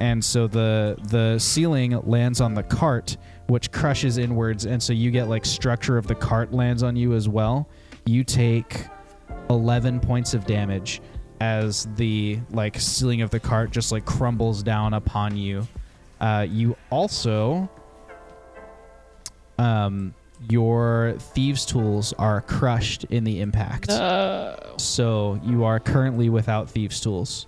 And 0.00 0.24
so 0.24 0.46
the 0.46 0.96
the 1.08 1.38
ceiling 1.38 1.98
lands 2.06 2.40
on 2.40 2.54
the 2.54 2.62
cart, 2.62 3.16
which 3.46 3.72
crushes 3.72 4.18
inwards, 4.18 4.66
and 4.66 4.82
so 4.82 4.92
you 4.92 5.10
get 5.10 5.28
like 5.28 5.44
structure 5.46 5.96
of 5.96 6.06
the 6.06 6.14
cart 6.14 6.52
lands 6.52 6.82
on 6.82 6.96
you 6.96 7.14
as 7.14 7.28
well. 7.28 7.68
You 8.04 8.22
take 8.22 8.86
11 9.50 10.00
points 10.00 10.34
of 10.34 10.46
damage 10.46 11.00
as 11.40 11.86
the 11.96 12.38
like 12.50 12.78
ceiling 12.78 13.20
of 13.22 13.30
the 13.30 13.40
cart 13.40 13.70
just 13.70 13.92
like 13.92 14.04
crumbles 14.04 14.62
down 14.62 14.94
upon 14.94 15.36
you. 15.36 15.66
Uh, 16.20 16.46
you 16.48 16.76
also 16.90 17.68
um 19.58 20.14
your 20.50 21.14
thieves 21.18 21.64
tools 21.64 22.12
are 22.18 22.42
crushed 22.42 23.04
in 23.04 23.24
the 23.24 23.40
impact. 23.40 23.88
No. 23.88 24.74
So 24.76 25.40
you 25.42 25.64
are 25.64 25.80
currently 25.80 26.28
without 26.28 26.68
thieves 26.68 27.00
tools. 27.00 27.46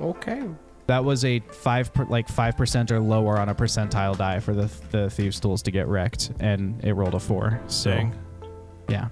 Okay. 0.00 0.44
That 0.86 1.04
was 1.04 1.24
a 1.24 1.40
five 1.40 1.92
per, 1.92 2.04
like 2.04 2.28
five 2.28 2.56
percent 2.56 2.90
or 2.90 2.98
lower 3.00 3.38
on 3.38 3.48
a 3.50 3.54
percentile 3.54 4.16
die 4.16 4.40
for 4.40 4.54
the 4.54 4.70
the 4.90 5.10
thieves 5.10 5.38
tools 5.38 5.62
to 5.62 5.70
get 5.70 5.86
wrecked, 5.86 6.30
and 6.40 6.82
it 6.82 6.94
rolled 6.94 7.14
a 7.14 7.20
four. 7.20 7.60
So, 7.66 7.90
Dang. 7.90 8.14
yeah. 8.88 9.08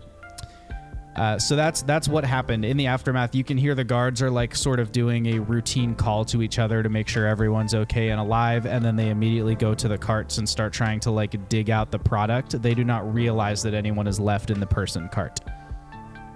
Uh, 1.16 1.38
so 1.38 1.56
that's 1.56 1.82
that's 1.82 2.08
what 2.08 2.24
happened 2.24 2.64
in 2.64 2.76
the 2.76 2.86
aftermath. 2.86 3.34
You 3.34 3.42
can 3.44 3.56
hear 3.56 3.74
the 3.74 3.84
guards 3.84 4.20
are 4.22 4.30
like 4.30 4.54
sort 4.54 4.78
of 4.80 4.92
doing 4.92 5.34
a 5.34 5.38
routine 5.38 5.94
call 5.94 6.24
to 6.26 6.42
each 6.42 6.58
other 6.58 6.82
to 6.82 6.88
make 6.90 7.08
sure 7.08 7.26
everyone's 7.26 7.74
okay 7.74 8.10
and 8.10 8.20
alive, 8.20 8.64
and 8.66 8.84
then 8.84 8.96
they 8.96 9.08
immediately 9.10 9.54
go 9.54 9.74
to 9.74 9.88
the 9.88 9.96
carts 9.98 10.38
and 10.38 10.46
start 10.48 10.72
trying 10.74 11.00
to 11.00 11.10
like 11.10 11.48
dig 11.48 11.68
out 11.70 11.90
the 11.90 11.98
product. 11.98 12.60
They 12.62 12.74
do 12.74 12.84
not 12.84 13.12
realize 13.14 13.62
that 13.62 13.72
anyone 13.74 14.06
is 14.06 14.20
left 14.20 14.50
in 14.50 14.60
the 14.60 14.66
person 14.66 15.08
cart. 15.10 15.40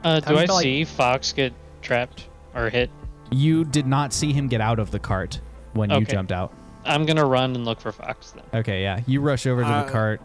Uh, 0.03 0.21
do 0.21 0.35
I 0.37 0.43
I 0.43 0.47
feel 0.47 0.55
like- 0.55 0.63
see 0.63 0.85
Fox 0.85 1.33
get 1.33 1.53
trapped 1.83 2.29
or 2.55 2.69
hit? 2.71 2.91
You 3.31 3.64
did 3.64 3.87
not 3.87 4.12
see 4.12 4.33
him 4.33 4.49
get 4.49 4.61
out 4.61 4.78
of 4.78 4.91
the 4.91 4.99
cart 4.99 5.41
when 5.72 5.91
you 5.91 5.97
Okay. 5.97 6.12
jumped 6.12 6.33
out. 6.33 6.53
I'm 6.85 7.05
gonna 7.07 7.24
run 7.24 7.55
and 7.55 7.64
look 7.64 7.81
for 7.81 7.93
Fox 7.93 8.31
then. 8.33 8.45
Okay, 8.61 8.83
yeah. 8.83 9.01
You 9.07 9.20
rush 9.20 9.47
over 9.47 9.62
to 9.62 9.68
Uh, 9.68 9.85
the 9.85 9.91
cart. 9.93 10.20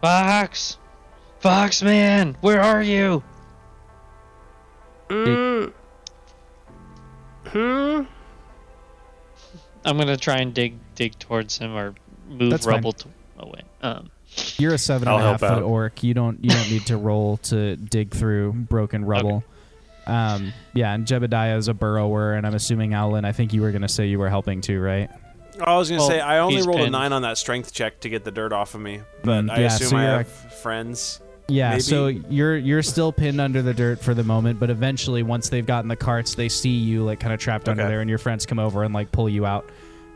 Fox, 0.00 0.78
Fox 1.40 1.82
man, 1.82 2.36
where 2.40 2.60
are 2.62 2.82
you? 2.82 3.22
Mm. 5.08 5.72
Hmm. 7.46 8.02
I'm 9.84 9.96
gonna 9.98 10.16
try 10.16 10.36
and 10.36 10.54
dig 10.54 10.74
dig 10.94 11.18
towards 11.18 11.58
him 11.58 11.74
or 11.74 11.94
move 12.28 12.50
That's 12.50 12.64
fine. 12.64 12.74
rubble 12.76 12.92
to, 12.92 13.08
away. 13.38 13.62
Um, 13.82 14.10
You're 14.58 14.74
a 14.74 14.78
seven 14.78 15.08
I'll 15.08 15.16
and 15.16 15.24
a 15.24 15.28
half 15.30 15.40
help 15.40 15.52
foot 15.54 15.58
out. 15.58 15.68
orc. 15.68 16.02
You 16.02 16.14
don't 16.14 16.42
you 16.44 16.50
don't 16.50 16.70
need 16.70 16.86
to 16.86 16.96
roll 16.96 17.38
to 17.38 17.76
dig 17.76 18.10
through 18.12 18.52
broken 18.52 19.04
rubble. 19.04 19.42
Um, 20.10 20.52
yeah, 20.74 20.92
and 20.94 21.06
Jebediah 21.06 21.56
is 21.56 21.68
a 21.68 21.74
burrower, 21.74 22.32
and 22.34 22.46
I'm 22.46 22.54
assuming 22.54 22.90
Aulen. 22.94 23.24
I 23.24 23.32
think 23.32 23.52
you 23.52 23.62
were 23.62 23.70
gonna 23.72 23.88
say 23.88 24.06
you 24.06 24.18
were 24.18 24.28
helping 24.28 24.60
too, 24.60 24.80
right? 24.80 25.08
I 25.64 25.76
was 25.76 25.88
gonna 25.90 26.00
Well, 26.00 26.08
say 26.08 26.20
I 26.20 26.38
only 26.38 26.56
he's 26.56 26.66
rolled 26.66 26.80
a 26.80 26.82
pinned. 26.84 26.92
nine 26.92 27.12
on 27.12 27.22
that 27.22 27.36
strength 27.38 27.72
check 27.72 28.00
to 28.00 28.08
get 28.08 28.24
the 28.24 28.30
dirt 28.30 28.52
off 28.52 28.74
of 28.74 28.80
me, 28.80 29.00
but 29.22 29.44
Mm, 29.44 29.50
I 29.50 29.60
yeah, 29.60 29.66
assume 29.66 29.88
so 29.88 29.96
I 29.96 30.02
you're 30.04 30.16
have 30.18 30.28
friends. 30.28 31.20
Yeah. 31.48 31.70
Maybe. 31.70 31.80
So 31.82 32.06
you're 32.06 32.56
you're 32.56 32.82
still 32.82 33.12
pinned 33.12 33.40
under 33.40 33.60
the 33.60 33.74
dirt 33.74 34.00
for 34.00 34.14
the 34.14 34.22
moment, 34.24 34.60
but 34.60 34.70
eventually, 34.70 35.22
once 35.22 35.48
they've 35.48 35.66
gotten 35.66 35.88
the 35.88 35.96
carts, 35.96 36.34
they 36.34 36.48
see 36.48 36.70
you 36.70 37.02
like 37.04 37.18
kind 37.20 37.32
of 37.34 37.40
trapped 37.40 37.68
under 37.68 37.82
Okay. 37.82 37.90
there, 37.90 38.00
and 38.00 38.08
your 38.08 38.18
friends 38.20 38.46
come 38.46 38.58
over 38.58 38.84
and 38.84 38.94
like 38.94 39.10
pull 39.12 39.28
you 39.28 39.44
out. 39.46 39.68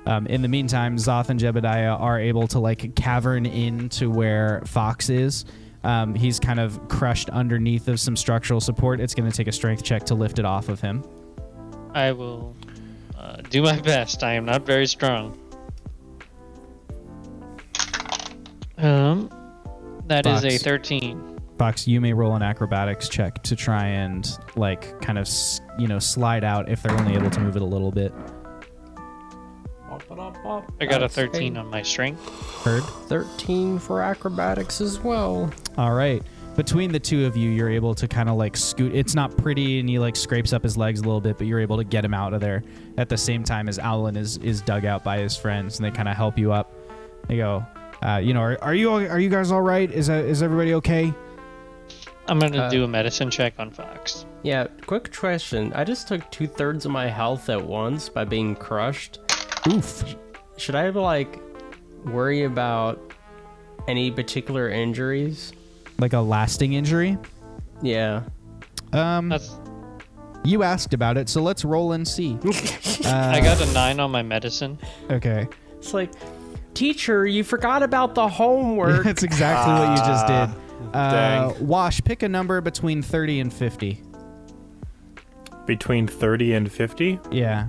Um, 0.07 0.27
in 0.27 0.43
the 0.43 0.49
meantime, 0.49 0.97
Zoth 0.97 1.31
and 1.31 1.41
Jebediah 1.41 1.99
are 2.01 2.21
able 2.21 2.47
to 2.49 2.59
like 2.59 2.95
cavern 2.95 3.47
into 3.47 4.11
where 4.11 4.63
Fox 4.67 5.09
is. 5.11 5.45
Um, 5.85 6.15
he's 6.15 6.41
kind 6.41 6.59
of 6.59 6.89
crushed 6.89 7.29
underneath 7.31 7.89
of 7.89 8.01
some 8.01 8.17
structural 8.17 8.61
support. 8.61 9.01
It's 9.01 9.15
going 9.15 9.31
to 9.31 9.37
take 9.37 9.49
a 9.49 9.53
strength 9.53 9.85
check 9.85 10.05
to 10.05 10.15
lift 10.15 10.39
it 10.39 10.45
off 10.45 10.69
of 10.69 10.81
him. 10.81 11.05
I 11.95 12.13
will 12.13 12.57
uh, 13.17 13.37
do 13.51 13.63
my 13.63 13.79
best. 13.81 14.25
I 14.25 14.33
am 14.33 14.47
not 14.47 14.67
very 14.67 14.87
strong. 14.87 15.39
Um, 18.79 19.31
that 20.07 20.27
is 20.27 20.45
a 20.45 20.59
13. 20.59 21.39
Fox, 21.59 21.87
you 21.87 22.01
may 22.01 22.13
roll 22.13 22.35
an 22.35 22.43
acrobatics 22.43 23.09
check 23.09 23.43
to 23.45 23.55
try 23.55 23.87
and 23.87 24.37
like 24.57 25.01
kind 25.01 25.19
of 25.19 25.29
you 25.79 25.87
know 25.87 26.01
slide 26.01 26.43
out 26.43 26.69
if 26.69 26.83
they're 26.83 26.99
only 26.99 27.15
able 27.15 27.31
to 27.31 27.41
move 27.41 27.57
it 27.57 27.63
a 27.63 27.67
little 27.67 27.93
bit. 27.93 28.13
I 30.81 30.87
got 30.87 31.03
a 31.03 31.09
13 31.09 31.57
on 31.57 31.67
my 31.69 31.83
strength. 31.83 32.23
Heard. 32.65 32.83
13 32.85 33.79
for 33.79 34.03
acrobatics 34.03 34.81
as 34.81 34.99
well. 35.01 35.51
All 35.77 35.93
right. 35.93 36.23
Between 36.57 36.93
the 36.93 37.01
two 37.01 37.27
of 37.27 37.37
you, 37.37 37.51
you're 37.51 37.69
able 37.71 37.95
to 37.97 38.07
kind 38.07 38.29
of 38.29 38.37
like 38.37 38.57
scoot. 38.57 38.95
It's 38.95 39.15
not 39.17 39.37
pretty, 39.37 39.81
and 39.81 39.89
he 39.89 39.99
like 39.99 40.15
scrapes 40.15 40.53
up 40.53 40.63
his 40.63 40.77
legs 40.77 41.01
a 41.01 41.03
little 41.03 41.21
bit, 41.21 41.37
but 41.37 41.49
you're 41.49 41.59
able 41.59 41.77
to 41.79 41.85
get 41.85 42.05
him 42.05 42.15
out 42.15 42.33
of 42.33 42.41
there 42.41 42.63
at 42.97 43.09
the 43.09 43.17
same 43.17 43.43
time 43.43 43.69
as 43.69 43.79
Aulen 43.81 44.17
is 44.17 44.37
is 44.39 44.63
dug 44.63 44.85
out 44.85 45.03
by 45.03 45.19
his 45.19 45.37
friends, 45.37 45.79
and 45.79 45.85
they 45.85 45.91
kind 45.91 46.09
of 46.09 46.15
help 46.17 46.39
you 46.39 46.53
up. 46.53 46.73
They 47.27 47.39
go, 47.39 47.67
uh, 48.03 48.21
you 48.23 48.35
know, 48.35 48.41
are, 48.41 48.59
are 48.63 48.75
you 48.75 48.93
are 48.93 49.19
you 49.19 49.29
guys 49.29 49.51
all 49.51 49.63
right? 49.63 49.91
Is 49.91 50.09
uh, 50.09 50.13
is 50.13 50.45
everybody 50.45 50.75
okay? 50.75 51.13
I'm 52.29 52.39
going 52.39 52.53
to 52.53 52.63
Uh, 52.65 52.71
do 52.71 52.85
a 52.85 52.89
medicine 52.89 53.31
check 53.31 53.55
on 53.59 53.71
Fox. 53.71 54.25
Yeah, 54.45 54.69
quick 54.87 55.13
question. 55.15 55.73
I 55.75 55.85
just 55.85 56.07
took 56.09 56.31
two 56.31 56.47
thirds 56.47 56.87
of 56.87 56.93
my 56.93 57.07
health 57.09 57.51
at 57.51 57.63
once 57.63 58.09
by 58.09 58.25
being 58.25 58.55
crushed. 58.55 59.19
Oof. 59.73 60.05
Should 60.57 60.75
I 60.75 60.89
like 60.91 61.41
worry 62.05 62.45
about 62.45 63.01
any 63.89 64.11
particular 64.11 64.69
injuries? 64.69 65.53
Like 65.99 66.13
a 66.13 66.21
lasting 66.21 66.75
injury. 66.75 67.19
Yeah. 67.83 68.23
Um, 68.93 69.29
That's 69.29 69.57
you 70.45 70.63
asked 70.63 70.93
about 70.93 71.17
it, 71.17 71.29
so 71.29 71.43
let's 71.43 71.65
roll 71.65 71.93
and 71.93 72.07
see. 72.07 72.39
I 73.07 73.41
got 73.43 73.61
a 73.61 73.73
9 73.73 73.99
on 73.99 74.11
my 74.11 74.23
medicine. 74.23 74.79
Okay. 75.11 75.49
It's 75.79 75.95
like, 75.95 76.13
teacher, 76.75 77.27
you 77.27 77.43
forgot 77.43 77.83
about 77.83 78.15
the 78.15 78.29
homework. 78.29 79.05
That's 79.05 79.23
exactly 79.23 79.73
what 79.73 79.91
you 79.91 80.05
just 80.05 80.27
did. 80.27 80.95
Uh, 80.95 81.11
dang. 81.55 81.67
Wash, 81.67 82.05
pick 82.05 82.23
a 82.23 82.29
number 82.29 82.61
between 82.61 83.01
30 83.01 83.41
and 83.41 83.53
50. 83.53 84.03
Between 85.65 86.07
30 86.07 86.55
and 86.55 86.71
50, 86.71 87.19
Yeah. 87.31 87.69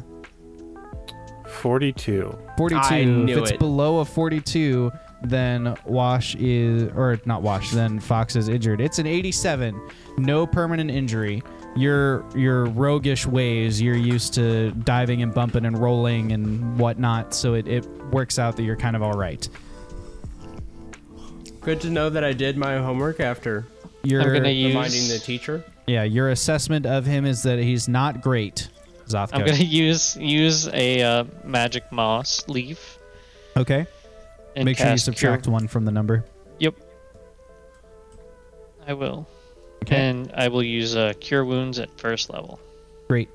42. 1.65 2.37
42. 2.57 2.79
I 2.79 3.03
knew 3.05 3.37
if 3.37 3.41
it's 3.41 3.51
it. 3.53 3.57
below 3.59 3.97
a 3.97 4.05
42, 4.05 4.91
then 5.23 5.75
Wash 5.85 6.35
is, 6.35 6.83
or 6.95 7.19
not 7.25 7.41
Wash, 7.41 7.71
then 7.71 7.99
Fox 7.99 8.35
is 8.35 8.49
injured. 8.49 8.79
It's 8.79 8.99
an 8.99 9.07
87, 9.07 9.81
no 10.19 10.45
permanent 10.45 10.91
injury. 10.91 11.41
Your 11.75 12.23
your 12.35 12.65
roguish 12.65 13.25
ways, 13.25 13.81
you're 13.81 13.95
used 13.97 14.35
to 14.35 14.73
diving 14.83 15.23
and 15.23 15.33
bumping 15.33 15.65
and 15.65 15.75
rolling 15.75 16.33
and 16.33 16.77
whatnot, 16.77 17.33
so 17.33 17.55
it, 17.55 17.67
it 17.67 17.87
works 18.11 18.37
out 18.37 18.55
that 18.57 18.63
you're 18.63 18.75
kind 18.77 18.95
of 18.95 19.01
all 19.01 19.17
right. 19.17 19.49
Good 21.61 21.81
to 21.81 21.89
know 21.89 22.11
that 22.11 22.23
I 22.23 22.31
did 22.33 22.57
my 22.57 22.77
homework 22.77 23.19
after 23.19 23.65
Your 24.03 24.21
I'm 24.21 24.27
gonna 24.27 24.49
reminding 24.49 24.99
use. 25.01 25.11
the 25.13 25.17
teacher. 25.19 25.63
yeah, 25.87 26.03
your 26.03 26.29
assessment 26.29 26.85
of 26.85 27.07
him 27.07 27.25
is 27.25 27.41
that 27.41 27.57
he's 27.57 27.87
not 27.89 28.21
great. 28.21 28.69
Zothko. 29.07 29.29
I'm 29.33 29.45
gonna 29.45 29.53
use 29.63 30.15
use 30.17 30.67
a 30.69 31.01
uh, 31.01 31.23
magic 31.43 31.91
moss 31.91 32.47
leaf. 32.47 32.97
okay. 33.57 33.85
And 34.55 34.63
Make 34.65 34.77
sure 34.77 34.89
you 34.89 34.97
subtract 34.97 35.43
Cure. 35.43 35.51
one 35.53 35.67
from 35.67 35.83
the 35.83 35.91
number. 35.91 36.23
Yep. 36.59 36.75
I 38.87 38.93
will. 38.93 39.27
Okay. 39.83 39.97
And 39.97 40.31
I 40.33 40.47
will 40.47 40.63
use 40.63 40.95
uh, 40.95 41.11
cure 41.19 41.43
wounds 41.43 41.77
at 41.77 41.89
first 41.99 42.29
level. 42.29 42.59
Great. 43.09 43.27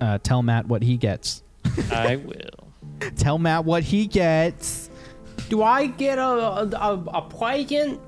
Uh, 0.00 0.18
tell 0.22 0.42
Matt 0.42 0.66
what 0.68 0.82
he 0.82 0.96
gets. 0.96 1.42
I 1.90 2.16
will. 2.16 3.10
Tell 3.16 3.36
Matt 3.38 3.64
what 3.64 3.82
he 3.82 4.06
gets. 4.06 4.90
Do 5.48 5.62
I 5.64 5.86
get 5.88 6.18
a 6.18 6.22
a, 6.22 6.68
a, 6.70 7.04
a 7.14 7.22
present? 7.22 8.00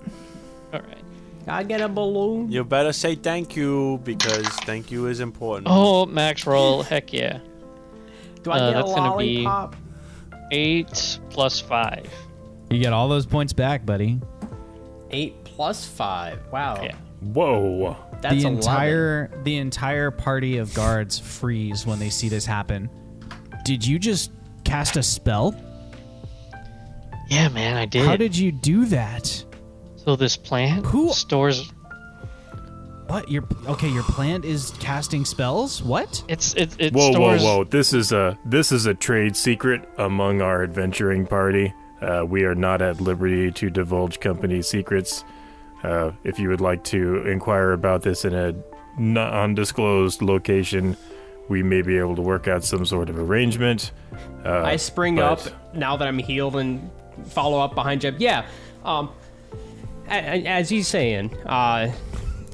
All 0.73 0.81
right. 0.81 0.99
I 1.49 1.63
get 1.65 1.81
a 1.81 1.89
balloon. 1.89 2.51
You 2.53 2.63
better 2.65 2.93
say 2.93 3.15
thank 3.17 3.57
you 3.57 4.01
because 4.05 4.47
thank 4.61 4.91
you 4.91 5.07
is 5.07 5.21
important. 5.21 5.67
Oh, 5.71 6.07
max 6.07 6.47
roll. 6.47 6.83
Heck 6.83 7.13
yeah. 7.13 7.39
Do 8.43 8.51
I 8.53 8.57
Uh, 8.59 8.59
get 8.59 8.81
a 8.81 8.83
that's 8.83 8.95
gonna 8.95 9.17
be- 9.19 9.37
lollipop? 9.45 9.77
Eight 10.51 11.19
plus 11.31 11.61
five. 11.61 12.09
You 12.71 12.79
get 12.79 12.93
all 12.93 13.09
those 13.09 13.27
points 13.27 13.53
back, 13.53 13.85
buddy. 13.87 14.21
Eight 15.11 15.43
plus 15.45 15.85
five. 15.87 16.41
Wow. 16.53 16.81
Yeah. 16.83 16.95
Whoa. 17.21 17.97
That's 18.21 18.35
the 18.35 18.41
11. 18.43 18.57
entire 18.59 19.31
the 19.45 19.57
entire 19.59 20.11
party 20.11 20.59
of 20.59 20.73
guards 20.75 21.19
freeze 21.19 21.87
when 21.87 21.99
they 21.99 22.11
see 22.11 22.29
this 22.29 22.47
happen. 22.47 22.89
Did 23.65 23.85
you 23.87 23.99
just 23.99 24.31
cast 24.65 24.97
a 24.97 25.03
spell? 25.03 25.55
Yeah, 27.29 27.49
man, 27.49 27.77
I 27.77 27.87
did. 27.87 28.07
How 28.07 28.17
did 28.17 28.37
you 28.37 28.53
do 28.53 28.85
that? 28.87 29.45
So 30.05 30.17
this 30.17 30.37
plant 30.37 30.85
Who- 30.87 31.13
stores 31.13 31.73
What? 33.09 33.29
Your 33.31 33.45
okay? 33.67 33.89
Your 33.89 34.05
plant 34.05 34.45
is 34.45 34.71
casting 34.81 35.25
spells. 35.25 35.83
What? 35.83 36.23
it's 36.29 36.55
it 36.55 36.75
it 36.79 36.95
Whoa, 36.95 37.09
whoa, 37.09 37.13
stores 37.13 37.43
whoa! 37.43 37.65
This 37.65 37.93
is 37.93 38.13
a 38.13 38.39
this 38.47 38.73
is 38.73 38.87
a 38.87 38.95
trade 38.95 39.37
secret 39.37 39.87
among 39.99 40.41
our 40.41 40.63
adventuring 40.63 41.27
party. 41.27 41.75
Uh, 42.01 42.25
we 42.27 42.45
are 42.45 42.55
not 42.55 42.81
at 42.83 43.01
liberty 43.01 43.51
to 43.53 43.71
divulge 43.71 44.19
company 44.21 44.63
secrets. 44.63 45.25
Uh, 45.85 46.13
if 46.25 46.39
you 46.39 46.49
would 46.49 46.61
like 46.61 46.83
to 46.85 47.27
inquire 47.29 47.73
about 47.73 48.03
this 48.03 48.25
in 48.25 48.35
a 48.35 48.55
non 48.99 49.33
undisclosed 49.35 50.23
location, 50.23 50.97
we 51.49 51.63
may 51.63 51.83
be 51.83 51.99
able 51.99 52.17
to 52.17 52.23
work 52.23 52.49
out 52.49 52.65
some 52.65 52.87
sort 52.87 53.11
of 53.11 53.19
arrangement. 53.19 53.93
Uh, 54.45 54.63
I 54.63 54.77
spring 54.77 55.17
but- 55.17 55.47
up 55.49 55.75
now 55.75 55.97
that 55.97 56.09
I'm 56.09 56.19
healed 56.19 56.57
and 56.57 56.91
follow 57.27 57.61
up 57.61 57.75
behind 57.75 58.01
Jeb. 58.01 58.17
Yeah. 58.21 58.47
Um. 58.85 59.11
A- 60.13 60.43
a- 60.43 60.47
As 60.47 60.69
he's 60.69 60.87
saying, 60.89 61.35
uh, 61.47 61.91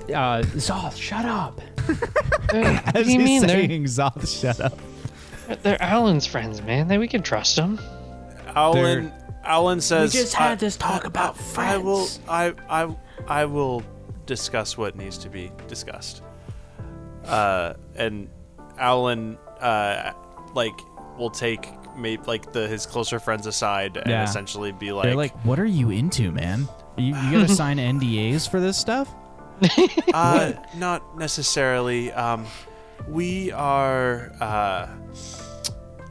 uh, 0.09 0.43
Zoth, 0.57 0.97
shut 0.97 1.25
up. 1.25 1.61
what 1.89 2.97
As 2.97 3.07
do 3.07 3.13
you 3.13 3.19
he's 3.19 3.25
mean? 3.25 3.41
They're, 3.43 3.49
saying, 3.69 3.85
Zoth, 3.85 4.41
shut 4.41 4.61
up. 4.61 4.79
they're 5.63 5.79
Aulen's 5.83 6.27
friends, 6.27 6.63
man. 6.63 6.89
They, 6.89 6.99
we 6.99 7.09
can 7.09 7.23
trust 7.23 7.57
them. 7.57 7.79
Aulen, 8.57 9.13
Aulen 9.45 9.81
says. 9.83 10.15
We 10.15 10.21
just 10.21 10.35
had 10.35 10.53
I- 10.53 10.55
this 10.57 10.77
talk 10.77 11.05
I- 11.05 11.09
about 11.09 11.37
I 11.59 11.77
will. 11.79 12.07
friends." 12.07 12.21
I. 12.29 12.55
I. 12.69 12.97
I 13.27 13.45
will 13.45 13.83
discuss 14.27 14.79
what 14.79 14.95
needs 14.97 15.19
to 15.19 15.29
be 15.29 15.51
discussed. 15.67 16.23
Uh, 17.27 17.75
and 17.97 18.29
Aulen, 18.79 19.37
uh, 19.61 20.13
like, 20.55 20.73
will 21.19 21.31
take 21.31 21.69
maybe 21.97 22.23
like 22.27 22.53
the 22.53 22.69
his 22.69 22.87
closer 22.87 23.19
friends 23.19 23.47
aside 23.47 23.97
and 23.97 24.09
Yeah. 24.09 24.23
essentially 24.23 24.71
be 24.73 24.87
They're 24.87 24.95
like, 24.95 25.15
like, 25.17 25.45
"What 25.45 25.59
are 25.59 25.67
you 25.67 25.91
into, 25.91 26.31
man? 26.31 26.69
You, 26.99 27.15
you 27.15 27.31
gotta 27.33 27.49
sign 27.49 27.79
NDAs 27.79 28.51
for 28.51 28.61
this 28.61 28.77
stuff." 28.77 29.15
uh, 30.15 30.53
not 30.77 31.19
necessarily. 31.19 32.13
Um, 32.13 32.47
we 33.09 33.53
are 33.53 34.33
uh, 34.41 34.89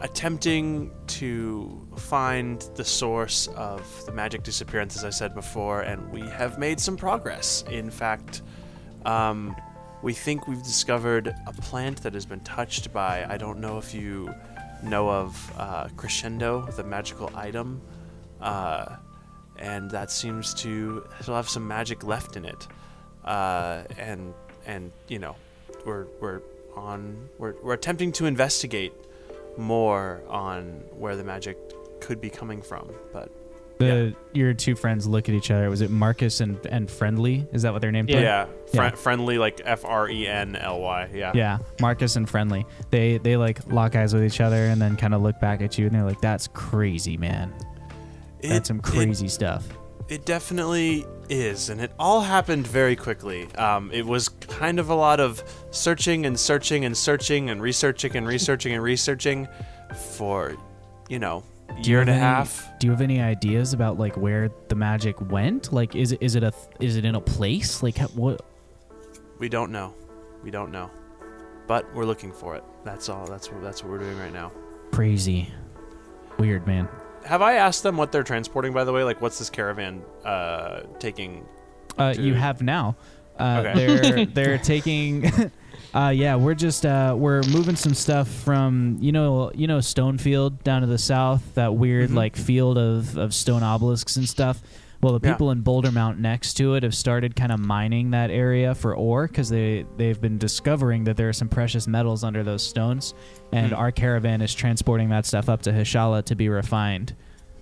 attempting 0.01 0.91
to 1.07 1.87
find 1.97 2.61
the 2.75 2.83
source 2.83 3.47
of 3.55 4.05
the 4.05 4.11
magic 4.11 4.43
disappearance, 4.43 4.95
as 4.97 5.03
I 5.03 5.09
said 5.09 5.33
before, 5.33 5.81
and 5.81 6.11
we 6.11 6.21
have 6.21 6.57
made 6.57 6.79
some 6.79 6.97
progress. 6.97 7.63
In 7.69 7.89
fact, 7.89 8.41
um, 9.05 9.55
we 10.01 10.13
think 10.13 10.47
we've 10.47 10.63
discovered 10.63 11.33
a 11.47 11.53
plant 11.53 12.03
that 12.03 12.13
has 12.13 12.25
been 12.25 12.41
touched 12.41 12.93
by. 12.93 13.25
I 13.27 13.37
don't 13.37 13.59
know 13.59 13.77
if 13.77 13.93
you 13.93 14.33
know 14.83 15.09
of 15.09 15.53
uh, 15.57 15.87
Crescendo, 15.97 16.65
the 16.71 16.83
magical 16.83 17.31
item. 17.35 17.81
Uh, 18.39 18.97
and 19.59 19.89
that 19.91 20.11
seems 20.11 20.53
to 20.55 21.05
still 21.21 21.35
have 21.35 21.49
some 21.49 21.67
magic 21.67 22.03
left 22.03 22.35
in 22.37 22.45
it. 22.45 22.67
Uh, 23.25 23.83
and 23.97 24.33
and 24.65 24.91
you 25.07 25.19
know, 25.19 25.35
we're 25.85 26.05
we're 26.21 26.41
on 26.75 27.29
we're 27.37 27.55
we're 27.63 27.73
attempting 27.73 28.11
to 28.13 28.25
investigate 28.25 28.93
more 29.57 30.21
on 30.29 30.83
where 30.97 31.15
the 31.15 31.23
magic 31.23 31.57
could 31.99 32.21
be 32.21 32.29
coming 32.29 32.61
from. 32.61 32.89
But 33.11 33.31
The 33.79 34.15
your 34.33 34.53
two 34.53 34.75
friends 34.75 35.07
look 35.07 35.29
at 35.29 35.35
each 35.35 35.51
other. 35.51 35.69
Was 35.69 35.81
it 35.81 35.89
Marcus 35.89 36.39
and 36.41 36.63
and 36.67 36.89
Friendly? 36.89 37.47
Is 37.51 37.63
that 37.63 37.73
what 37.73 37.81
their 37.81 37.91
name? 37.91 38.07
Yeah. 38.07 38.19
yeah, 38.19 38.45
fri- 38.67 38.79
Yeah. 38.85 38.89
friendly 38.91 39.37
like 39.37 39.61
F 39.65 39.83
R 39.85 40.09
E 40.09 40.27
N 40.27 40.55
L 40.55 40.79
Y. 40.81 41.09
Yeah. 41.13 41.31
Yeah, 41.35 41.57
Marcus 41.81 42.15
and 42.15 42.29
Friendly. 42.29 42.65
They 42.91 43.17
they 43.17 43.35
like 43.37 43.65
lock 43.71 43.95
eyes 43.95 44.13
with 44.13 44.23
each 44.23 44.39
other 44.41 44.55
and 44.67 44.81
then 44.81 44.95
kind 44.95 45.13
of 45.13 45.21
look 45.21 45.39
back 45.39 45.61
at 45.61 45.77
you 45.77 45.85
and 45.87 45.95
they're 45.95 46.03
like, 46.03 46.21
"That's 46.21 46.47
crazy, 46.47 47.17
man. 47.17 47.53
It- 48.41 48.49
That's 48.49 48.67
some 48.67 48.77
it- 48.79 48.83
crazy 48.83 49.27
stuff." 49.27 49.67
It 50.09 50.25
definitely 50.25 51.05
is, 51.27 51.69
and 51.69 51.81
it 51.81 51.91
all 51.99 52.21
happened 52.21 52.65
very 52.65 52.95
quickly. 52.95 53.53
Um, 53.55 53.91
it 53.91 54.05
was 54.05 54.29
kind 54.29 54.79
of 54.79 54.89
a 54.89 54.95
lot 54.95 55.19
of 55.19 55.43
searching 55.71 56.25
and 56.25 56.39
searching 56.39 56.85
and 56.85 56.95
searching 56.95 57.49
and 57.49 57.61
researching 57.61 58.15
and 58.15 58.25
researching 58.25 58.71
and 58.73 58.81
researching 58.81 59.49
for, 60.15 60.55
you 61.09 61.19
know, 61.19 61.43
a 61.67 61.81
Do 61.81 61.89
year 61.89 61.99
and 61.99 62.09
a 62.09 62.13
any- 62.13 62.21
half. 62.21 62.69
Do 62.79 62.87
you 62.87 62.91
have 62.91 63.01
any 63.01 63.19
ideas 63.21 63.73
about 63.73 63.99
like 63.99 64.15
where 64.15 64.49
the 64.69 64.75
magic 64.75 65.19
went? 65.29 65.73
Like, 65.73 65.93
is 65.93 66.13
it 66.13 66.19
is 66.21 66.35
it 66.35 66.43
a 66.43 66.53
is 66.79 66.95
it 66.95 67.03
in 67.03 67.15
a 67.15 67.21
place? 67.21 67.83
Like, 67.83 67.97
how- 67.97 68.07
what? 68.07 68.41
We 69.39 69.49
don't 69.49 69.71
know. 69.73 69.93
We 70.41 70.51
don't 70.51 70.71
know, 70.71 70.89
but 71.67 71.93
we're 71.93 72.05
looking 72.05 72.31
for 72.31 72.55
it. 72.55 72.63
That's 72.85 73.09
all. 73.09 73.25
That's 73.25 73.51
what 73.51 73.61
that's 73.61 73.83
what 73.83 73.91
we're 73.91 73.99
doing 73.99 74.17
right 74.17 74.31
now. 74.31 74.53
Crazy, 74.93 75.51
weird, 76.39 76.65
man. 76.65 76.87
Have 77.27 77.41
I 77.41 77.53
asked 77.55 77.83
them 77.83 77.97
what 77.97 78.11
they're 78.11 78.23
transporting? 78.23 78.73
By 78.73 78.83
the 78.83 78.93
way, 78.93 79.03
like 79.03 79.21
what's 79.21 79.37
this 79.39 79.49
caravan 79.49 80.01
uh, 80.25 80.81
taking? 80.99 81.45
Uh, 81.97 82.13
you 82.17 82.33
have 82.33 82.61
now. 82.61 82.95
Uh, 83.37 83.63
Okay. 83.65 83.85
They're 83.85 84.25
they're 84.37 84.57
taking. 84.57 85.31
uh, 85.93 86.09
yeah, 86.09 86.35
we're 86.35 86.55
just 86.55 86.85
uh, 86.85 87.13
we're 87.17 87.43
moving 87.43 87.75
some 87.75 87.93
stuff 87.93 88.27
from 88.27 88.97
you 88.99 89.11
know 89.11 89.51
you 89.53 89.67
know 89.67 89.77
Stonefield 89.79 90.63
down 90.63 90.81
to 90.81 90.87
the 90.87 90.97
south. 90.97 91.43
That 91.55 91.75
weird 91.75 92.09
Mhm. 92.11 92.15
like 92.15 92.35
field 92.35 92.77
of 92.77 93.17
of 93.17 93.33
stone 93.33 93.63
obelisks 93.63 94.15
and 94.15 94.27
stuff. 94.27 94.61
Well, 95.01 95.17
the 95.19 95.27
Yeah. 95.27 95.33
people 95.33 95.51
in 95.51 95.61
Boulder 95.61 95.91
Mount 95.91 96.19
next 96.19 96.55
to 96.55 96.73
it 96.75 96.83
have 96.83 96.95
started 96.95 97.35
kind 97.35 97.51
of 97.51 97.59
mining 97.59 98.11
that 98.11 98.31
area 98.31 98.73
for 98.73 98.95
ore 98.95 99.27
because 99.27 99.49
they 99.49 99.85
they've 99.97 100.19
been 100.19 100.37
discovering 100.37 101.03
that 101.05 101.17
there 101.17 101.29
are 101.29 101.33
some 101.33 101.49
precious 101.49 101.87
metals 101.87 102.23
under 102.23 102.43
those 102.43 102.63
stones, 102.63 103.13
and 103.51 103.69
Hmm. 103.71 103.77
our 103.77 103.91
caravan 103.91 104.41
is 104.41 104.53
transporting 104.55 105.09
that 105.09 105.25
stuff 105.25 105.49
up 105.49 105.61
to 105.63 105.71
Hishala 105.71 106.23
to 106.25 106.35
be 106.35 106.49
refined. 106.49 107.13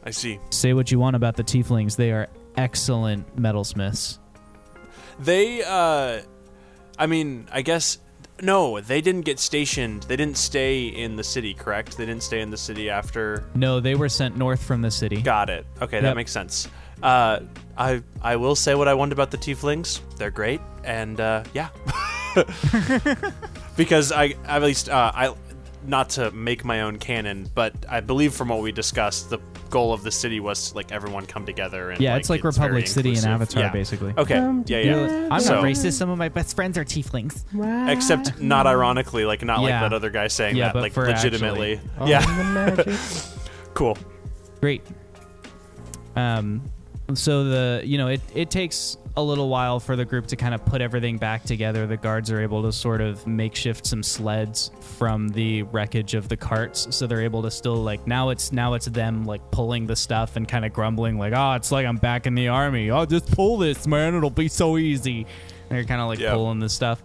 I 0.04 0.12
see. 0.12 0.40
Say 0.52 0.74
what 0.74 0.92
you 0.92 1.00
want 1.00 1.16
about 1.16 1.36
the 1.36 1.44
Tieflings, 1.44 1.96
they 1.98 2.12
are 2.12 2.28
excellent 2.56 3.36
metalsmiths. 3.36 4.20
They, 5.20 5.64
uh, 5.64 6.22
I 6.98 7.06
mean, 7.08 7.48
I 7.52 7.62
guess 7.62 7.98
no, 8.42 8.82
they 8.82 9.00
didn't 9.02 9.22
get 9.22 9.40
stationed. 9.40 10.04
They 10.04 10.18
didn't 10.18 10.38
stay 10.38 10.88
in 10.88 11.16
the 11.16 11.24
city, 11.24 11.54
correct? 11.54 11.98
They 11.98 12.06
didn't 12.06 12.24
stay 12.24 12.42
in 12.42 12.50
the 12.50 12.58
city 12.58 12.90
after. 12.90 13.46
No, 13.56 13.80
they 13.80 13.96
were 13.96 14.10
sent 14.10 14.36
north 14.38 14.62
from 14.62 14.82
the 14.82 14.92
city. 14.92 15.22
Got 15.22 15.50
it. 15.50 15.66
Okay, 15.82 16.02
that 16.02 16.16
makes 16.18 16.32
sense. 16.34 16.68
Uh, 17.04 17.40
I 17.78 18.02
I 18.22 18.36
will 18.38 18.56
say 18.56 18.74
what 18.76 18.88
I 18.88 18.94
wanted 18.94 19.14
about 19.14 19.32
the 19.32 19.38
tieflings. 19.38 20.00
They're 20.18 20.32
great, 20.32 20.62
and 20.84 21.20
uh, 21.20 21.44
yeah, 21.54 21.70
because 23.78 24.12
I 24.12 24.36
at 24.46 24.62
least 24.64 24.90
uh, 24.90 25.12
I 25.14 25.34
not 25.86 26.10
to 26.12 26.32
make 26.32 26.66
my 26.66 26.82
own 26.82 26.98
canon, 26.98 27.48
but 27.54 27.74
I 27.88 28.00
believe 28.00 28.34
from 28.34 28.48
what 28.50 28.62
we 28.62 28.72
discussed, 28.72 29.30
the 29.30 29.38
goal 29.70 29.94
of 29.94 30.02
the 30.04 30.10
city 30.12 30.40
was 30.40 30.70
to, 30.72 30.76
like 30.76 30.92
everyone 30.92 31.26
come 31.28 31.46
together 31.46 31.92
and 31.92 32.02
Yeah, 32.02 32.16
it's 32.16 32.28
like 32.30 32.42
very 32.42 32.54
Republic 32.54 32.88
City 32.88 33.10
in 33.10 33.16
inclusive. 33.16 33.30
Avatar, 33.42 33.64
Yeah. 33.64 33.72
basically. 33.72 34.14
Okay, 34.18 34.36
yeah, 34.66 34.78
yeah. 34.80 35.28
I'm 35.30 35.42
So- 35.42 35.56
not 35.56 35.64
racist. 35.64 35.94
Some 35.94 36.10
of 36.10 36.18
my 36.18 36.30
best 36.30 36.56
friends 36.56 36.78
are 36.80 36.86
tieflings. 36.86 37.44
Except 37.90 38.40
not 38.42 38.66
ironically, 38.66 39.26
like 39.26 39.44
not 39.44 39.60
Yeah. 39.60 39.64
like 39.82 39.90
that 39.92 39.94
other 39.94 40.10
guy 40.10 40.28
saying 40.28 40.56
Yeah, 40.56 40.72
that, 40.72 40.80
like 40.82 40.96
legitimately. 40.98 41.80
actually. 42.00 42.10
Yeah, 42.10 42.98
cool. 43.76 43.96
Great. 44.62 44.82
Um, 46.16 46.62
so 47.14 47.44
the 47.44 47.82
you 47.86 47.98
know 47.98 48.08
it, 48.08 48.22
it 48.34 48.50
takes 48.50 48.98
a 49.18 49.22
little 49.24 49.48
while 49.48 49.80
for 49.80 49.96
the 49.96 50.04
group 50.04 50.28
to 50.28 50.36
kind 50.36 50.54
of 50.54 50.66
put 50.66 50.82
everything 50.82 51.18
back 51.18 51.44
together. 51.44 51.88
The 51.88 51.96
guards 51.98 52.32
are 52.32 52.42
able 52.42 52.64
to 52.64 52.72
sort 52.74 53.00
of 53.00 53.26
makeshift 53.28 53.86
some 53.86 54.04
sleds 54.04 54.72
from 54.98 55.30
the 55.30 55.64
wreckage 55.64 56.16
of 56.16 56.28
the 56.28 56.36
carts. 56.36 56.88
So 56.94 57.08
they're 57.08 57.22
able 57.22 57.42
to 57.44 57.52
still 57.52 57.76
like 57.78 58.06
now 58.08 58.30
it's 58.30 58.52
now 58.52 58.74
it's 58.74 58.88
them 58.88 59.26
like 59.26 59.40
pulling 59.52 59.86
the 59.88 59.96
stuff 59.96 60.36
and 60.36 60.48
kind 60.48 60.66
of 60.66 60.74
grumbling 60.74 61.18
like 61.18 61.34
oh 61.36 61.54
it's 61.54 61.72
like 61.72 61.86
i'm 61.86 61.98
back 61.98 62.26
in 62.28 62.36
the 62.36 62.48
army. 62.50 62.90
Oh 62.92 63.06
just 63.06 63.32
pull 63.32 63.58
this 63.58 63.88
man. 63.88 64.16
It'll 64.16 64.30
be 64.30 64.48
so 64.48 64.78
easy. 64.78 65.26
And 65.70 65.78
they're 65.78 65.86
kind 65.86 66.02
of 66.02 66.08
like 66.08 66.20
Yeah. 66.20 66.34
pulling 66.34 66.60
the 66.60 66.70
stuff 66.70 67.02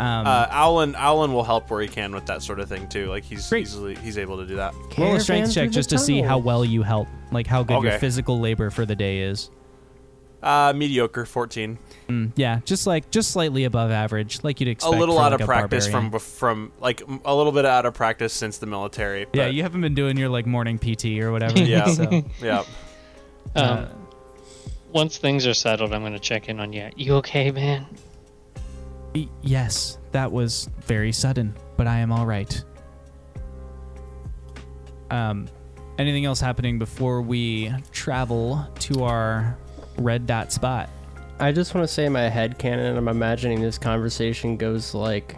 um, 0.00 0.26
Uh, 0.26 0.46
Aulen, 0.50 0.94
Aulen 0.94 1.32
will 1.32 1.44
help 1.44 1.70
where 1.70 1.80
he 1.82 1.88
can 1.88 2.14
with 2.14 2.26
that 2.26 2.42
sort 2.42 2.60
of 2.60 2.68
thing 2.68 2.88
too. 2.88 3.06
Like 3.08 3.24
he's 3.24 3.48
Great. 3.48 3.62
easily 3.62 3.94
he's 3.96 4.18
able 4.18 4.36
to 4.38 4.46
do 4.46 4.56
that. 4.56 4.74
roll 4.98 5.14
a 5.16 5.20
strength 5.20 5.52
check 5.54 5.70
just 5.70 5.90
the 5.90 5.96
to 5.96 6.02
see 6.02 6.20
how 6.20 6.38
well 6.38 6.64
you 6.64 6.82
help 6.82 7.08
like 7.32 7.46
how 7.46 7.62
good 7.62 7.82
your 7.82 7.92
Okay. 7.92 7.98
physical 7.98 8.38
labor 8.40 8.70
for 8.70 8.84
the 8.86 8.94
day 8.96 9.20
is 9.20 9.50
Uh, 10.42 10.72
mediocre, 10.76 11.24
fourteen. 11.24 11.78
Mm, 12.08 12.30
yeah 12.36 12.60
just 12.64 12.86
like 12.86 13.10
just 13.10 13.30
slightly 13.30 13.64
above 13.64 13.90
average 13.90 14.38
like 14.44 14.60
you'd 14.60 14.68
expect. 14.68 14.92
A 14.92 14.96
expect 14.96 15.00
little 15.00 15.16
for, 15.16 15.22
out 15.22 15.32
like, 15.32 15.40
of 15.40 15.46
practice 15.46 15.86
barbarian. 15.86 16.10
from 16.10 16.20
bef- 16.20 16.38
from 16.38 16.72
like 16.78 17.02
m- 17.08 17.20
a 17.24 17.34
little 17.34 17.52
bit 17.52 17.64
out 17.64 17.86
of 17.86 17.94
practice 17.94 18.32
since 18.32 18.58
the 18.58 18.66
military. 18.66 19.26
Yeah, 19.32 19.46
you 19.46 19.62
haven't 19.62 19.80
been 19.80 19.94
doing 19.94 20.16
your 20.18 20.28
like 20.28 20.46
morning 20.46 20.78
PT 20.78 21.18
or 21.20 21.32
whatever. 21.32 21.58
Yeah. 21.58 21.86
so, 21.86 22.22
yeah. 22.42 22.62
uh, 23.56 23.60
Um, 23.60 23.86
once 24.92 25.16
things 25.18 25.46
are 25.46 25.54
settled, 25.54 25.92
I'm 25.92 26.02
gonna 26.02 26.18
check 26.18 26.48
in 26.48 26.60
on 26.60 26.72
you. 26.72 26.90
You 26.96 27.14
okay, 27.16 27.50
man? 27.50 27.86
Y- 29.16 29.28
yes, 29.42 29.98
that 30.12 30.30
was 30.30 30.68
very 30.80 31.12
sudden, 31.12 31.54
but 31.76 31.86
I 31.86 31.98
am 31.98 32.12
all 32.12 32.26
right. 32.26 32.62
Um, 35.10 35.48
anything 35.98 36.24
else 36.24 36.40
happening 36.40 36.78
before 36.78 37.22
we 37.22 37.72
travel 37.92 38.66
to 38.80 39.04
our 39.04 39.56
red 39.98 40.26
dot 40.26 40.52
spot? 40.52 40.90
I 41.38 41.52
just 41.52 41.74
want 41.74 41.86
to 41.86 41.92
say 41.92 42.06
in 42.06 42.12
my 42.12 42.28
head 42.28 42.58
canon, 42.58 42.96
I'm 42.96 43.08
imagining 43.08 43.60
this 43.60 43.78
conversation 43.78 44.56
goes 44.56 44.94
like 44.94 45.36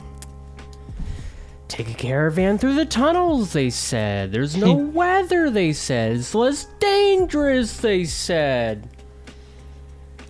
Take 1.69 1.91
a 1.91 1.95
caravan 1.95 2.57
through 2.57 2.77
the 2.77 2.87
tunnels, 2.87 3.53
they 3.53 3.69
said. 3.69 4.33
There's 4.33 4.57
no 4.57 4.75
weather, 4.75 5.51
they 5.51 5.75
said. 5.75 6.17
It's 6.17 6.35
less 6.35 6.67
dangerous, 6.81 7.77
they 7.79 8.05
said. 8.05 8.89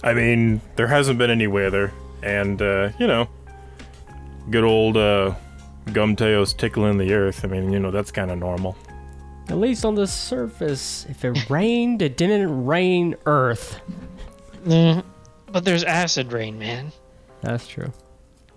I 0.02 0.14
mean, 0.14 0.60
there 0.76 0.88
hasn't 0.88 1.18
been 1.18 1.30
any 1.30 1.46
weather, 1.46 1.92
and 2.22 2.60
uh, 2.60 2.90
you 2.98 3.06
know, 3.06 3.28
good 4.50 4.64
old 4.64 4.96
uh, 4.96 5.34
Gumteo's 5.86 6.52
tickling 6.52 6.98
the 6.98 7.12
earth. 7.14 7.44
I 7.44 7.48
mean, 7.48 7.72
you 7.72 7.78
know, 7.78 7.90
that's 7.90 8.10
kind 8.10 8.30
of 8.30 8.38
normal. 8.38 8.76
At 9.48 9.56
least 9.58 9.84
on 9.84 9.94
the 9.94 10.06
surface. 10.06 11.06
If 11.08 11.24
it 11.24 11.48
rained, 11.48 12.02
it 12.02 12.16
didn't 12.18 12.66
rain 12.66 13.16
Earth. 13.24 13.80
Mm, 14.66 15.02
but 15.50 15.64
there's 15.64 15.84
acid 15.84 16.32
rain, 16.32 16.58
man. 16.58 16.92
That's 17.40 17.66
true. 17.66 17.90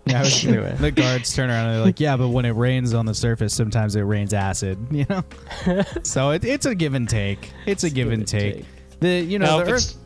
Yeah, 0.05 0.19
I 0.19 0.21
was- 0.23 0.45
Anyway. 0.45 0.75
the 0.79 0.91
guards 0.91 1.33
turn 1.33 1.49
around 1.49 1.67
and 1.67 1.75
they're 1.75 1.85
like, 1.85 1.99
"Yeah, 2.01 2.17
but 2.17 2.27
when 2.29 2.43
it 2.43 2.51
rains 2.51 2.93
on 2.93 3.05
the 3.05 3.13
surface, 3.13 3.53
sometimes 3.53 3.95
it 3.95 4.01
rains 4.01 4.33
acid." 4.33 4.77
You 4.91 5.05
know, 5.09 5.23
so 6.03 6.31
it, 6.31 6.43
it's 6.43 6.65
a 6.65 6.75
give 6.75 6.93
and 6.93 7.07
take. 7.07 7.51
It's 7.65 7.83
a 7.85 7.89
give, 7.89 8.11
and 8.11 8.27
take. 8.27 8.65
The 8.99 9.21
you 9.21 9.39
know 9.39 9.45
Now, 9.45 9.57
the 9.59 9.63
if 9.63 9.69
earth 9.69 9.97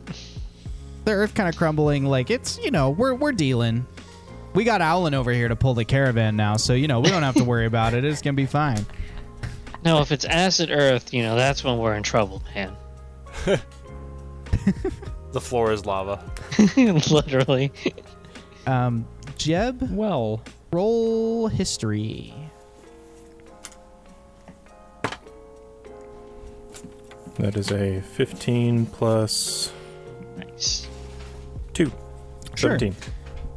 the 1.04 1.12
earth 1.12 1.34
kind 1.34 1.48
of 1.48 1.56
crumbling 1.56 2.04
like 2.04 2.30
it's 2.30 2.58
you 2.62 2.70
know 2.70 2.90
we're 2.90 3.14
we're 3.14 3.32
dealing 3.32 3.86
we 4.56 4.64
got 4.64 4.80
Aulen 4.80 5.14
over 5.14 5.30
here 5.30 5.46
to 5.48 5.54
pull 5.54 5.74
the 5.74 5.84
caravan 5.84 6.34
now 6.34 6.56
so 6.56 6.72
you 6.72 6.88
know 6.88 6.98
we 7.00 7.10
don't 7.10 7.22
have 7.22 7.36
to 7.36 7.44
worry 7.44 7.66
about 7.66 7.94
it 7.94 8.04
it's 8.04 8.20
gonna 8.22 8.34
be 8.34 8.46
fine 8.46 8.84
no, 9.84 10.00
if 10.00 10.10
it's 10.10 10.24
acid 10.24 10.70
earth, 10.72 11.14
you 11.14 11.22
know 11.22 11.36
that's 11.36 11.62
when 11.62 11.78
we're 11.78 11.94
in 11.94 12.02
trouble, 12.02 12.42
man. 12.54 12.74
The 15.32 15.40
floor 15.40 15.70
is 15.70 15.84
lava. 15.84 16.24
Literally. 17.10 17.70
um 18.66 19.06
jeb 19.36 19.80
Well, 19.92 20.42
roll 20.72 21.46
history 21.48 22.32
That 27.38 27.56
is 27.56 27.70
a 27.70 28.00
15 28.00 28.86
plus 28.86 29.70
Nice. 30.38 30.88
2. 31.74 31.92
Sure. 32.54 32.78
17. 32.78 32.94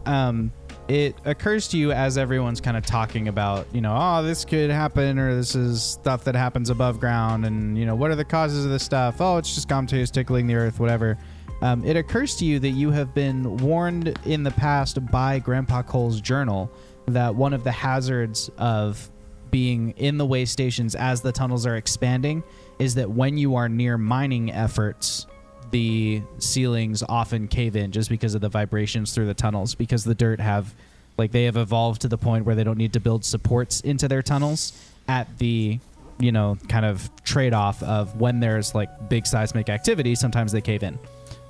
um 0.06 0.52
it 0.90 1.16
occurs 1.24 1.68
to 1.68 1.78
you 1.78 1.92
as 1.92 2.18
everyone's 2.18 2.60
kind 2.60 2.76
of 2.76 2.84
talking 2.84 3.28
about 3.28 3.68
you 3.74 3.80
know 3.80 3.96
oh 3.98 4.24
this 4.24 4.44
could 4.44 4.72
happen 4.72 5.20
or 5.20 5.36
this 5.36 5.56
is 5.56 5.84
stuff 5.84 6.24
that 6.24 6.36
happens 6.36 6.72
above 6.72 7.00
ground 7.00 7.46
and 7.46 7.78
you 7.78 7.86
know 7.86 7.94
what 7.94 8.10
are 8.10 8.16
the 8.16 8.26
causes 8.26 8.66
of 8.66 8.72
this 8.72 8.84
stuff? 8.84 9.22
Oh 9.22 9.38
it's 9.38 9.54
just 9.54 9.70
Comteus 9.70 10.12
tickling 10.12 10.48
the 10.48 10.56
earth 10.56 10.80
whatever. 10.80 11.18
Um, 11.62 11.84
it 11.84 11.96
occurs 11.98 12.38
to 12.38 12.46
you 12.46 12.58
that 12.60 12.70
you 12.70 12.90
have 12.90 13.14
been 13.14 13.58
warned 13.58 14.18
in 14.26 14.44
the 14.44 14.52
past 14.52 15.06
by 15.12 15.40
grandpa 15.40 15.84
cole's 15.84 16.20
journal 16.20 16.72
that 17.06 17.36
one 17.36 17.54
of 17.54 17.64
the 17.64 17.72
hazards 17.72 18.50
of 18.58 19.12
being 19.52 19.92
in 19.92 20.18
the 20.18 20.26
way 20.26 20.46
stations 20.46 20.96
as 20.96 21.22
the 21.22 21.32
tunnels 21.32 21.66
are 21.66 21.76
expanding 21.76 22.44
is 22.80 22.96
that 22.96 23.10
when 23.10 23.38
you 23.38 23.56
are 23.56 23.70
near 23.70 23.98
mining 23.98 24.52
efforts 24.52 25.28
the 25.72 26.22
ceilings 26.40 27.04
often 27.08 27.48
cave 27.48 27.76
in 27.76 27.92
just 27.92 28.10
because 28.10 28.34
of 28.36 28.42
the 28.42 28.50
vibrations 28.50 29.14
through 29.14 29.26
the 29.28 29.34
tunnels 29.34 29.76
because 29.76 30.04
the 30.04 30.16
dirt 30.16 30.40
have 30.40 30.74
like 31.18 31.32
they 31.32 31.44
have 31.46 31.58
evolved 31.58 32.02
to 32.02 32.08
the 32.08 32.18
point 32.18 32.46
where 32.46 32.56
they 32.56 32.64
don't 32.64 32.78
need 32.78 32.94
to 32.94 33.00
build 33.00 33.24
supports 33.26 33.82
into 33.82 34.08
their 34.08 34.22
tunnels 34.22 34.74
at 35.08 35.38
the 35.38 35.80
you 36.20 36.32
know 36.32 36.58
kind 36.68 36.86
of 36.86 37.10
trade-off 37.24 37.82
of 37.84 38.20
when 38.20 38.40
there's 38.40 38.74
like 38.74 38.90
big 39.10 39.26
seismic 39.28 39.70
activity 39.70 40.16
sometimes 40.16 40.52
they 40.52 40.62
cave 40.62 40.84
in 40.84 40.98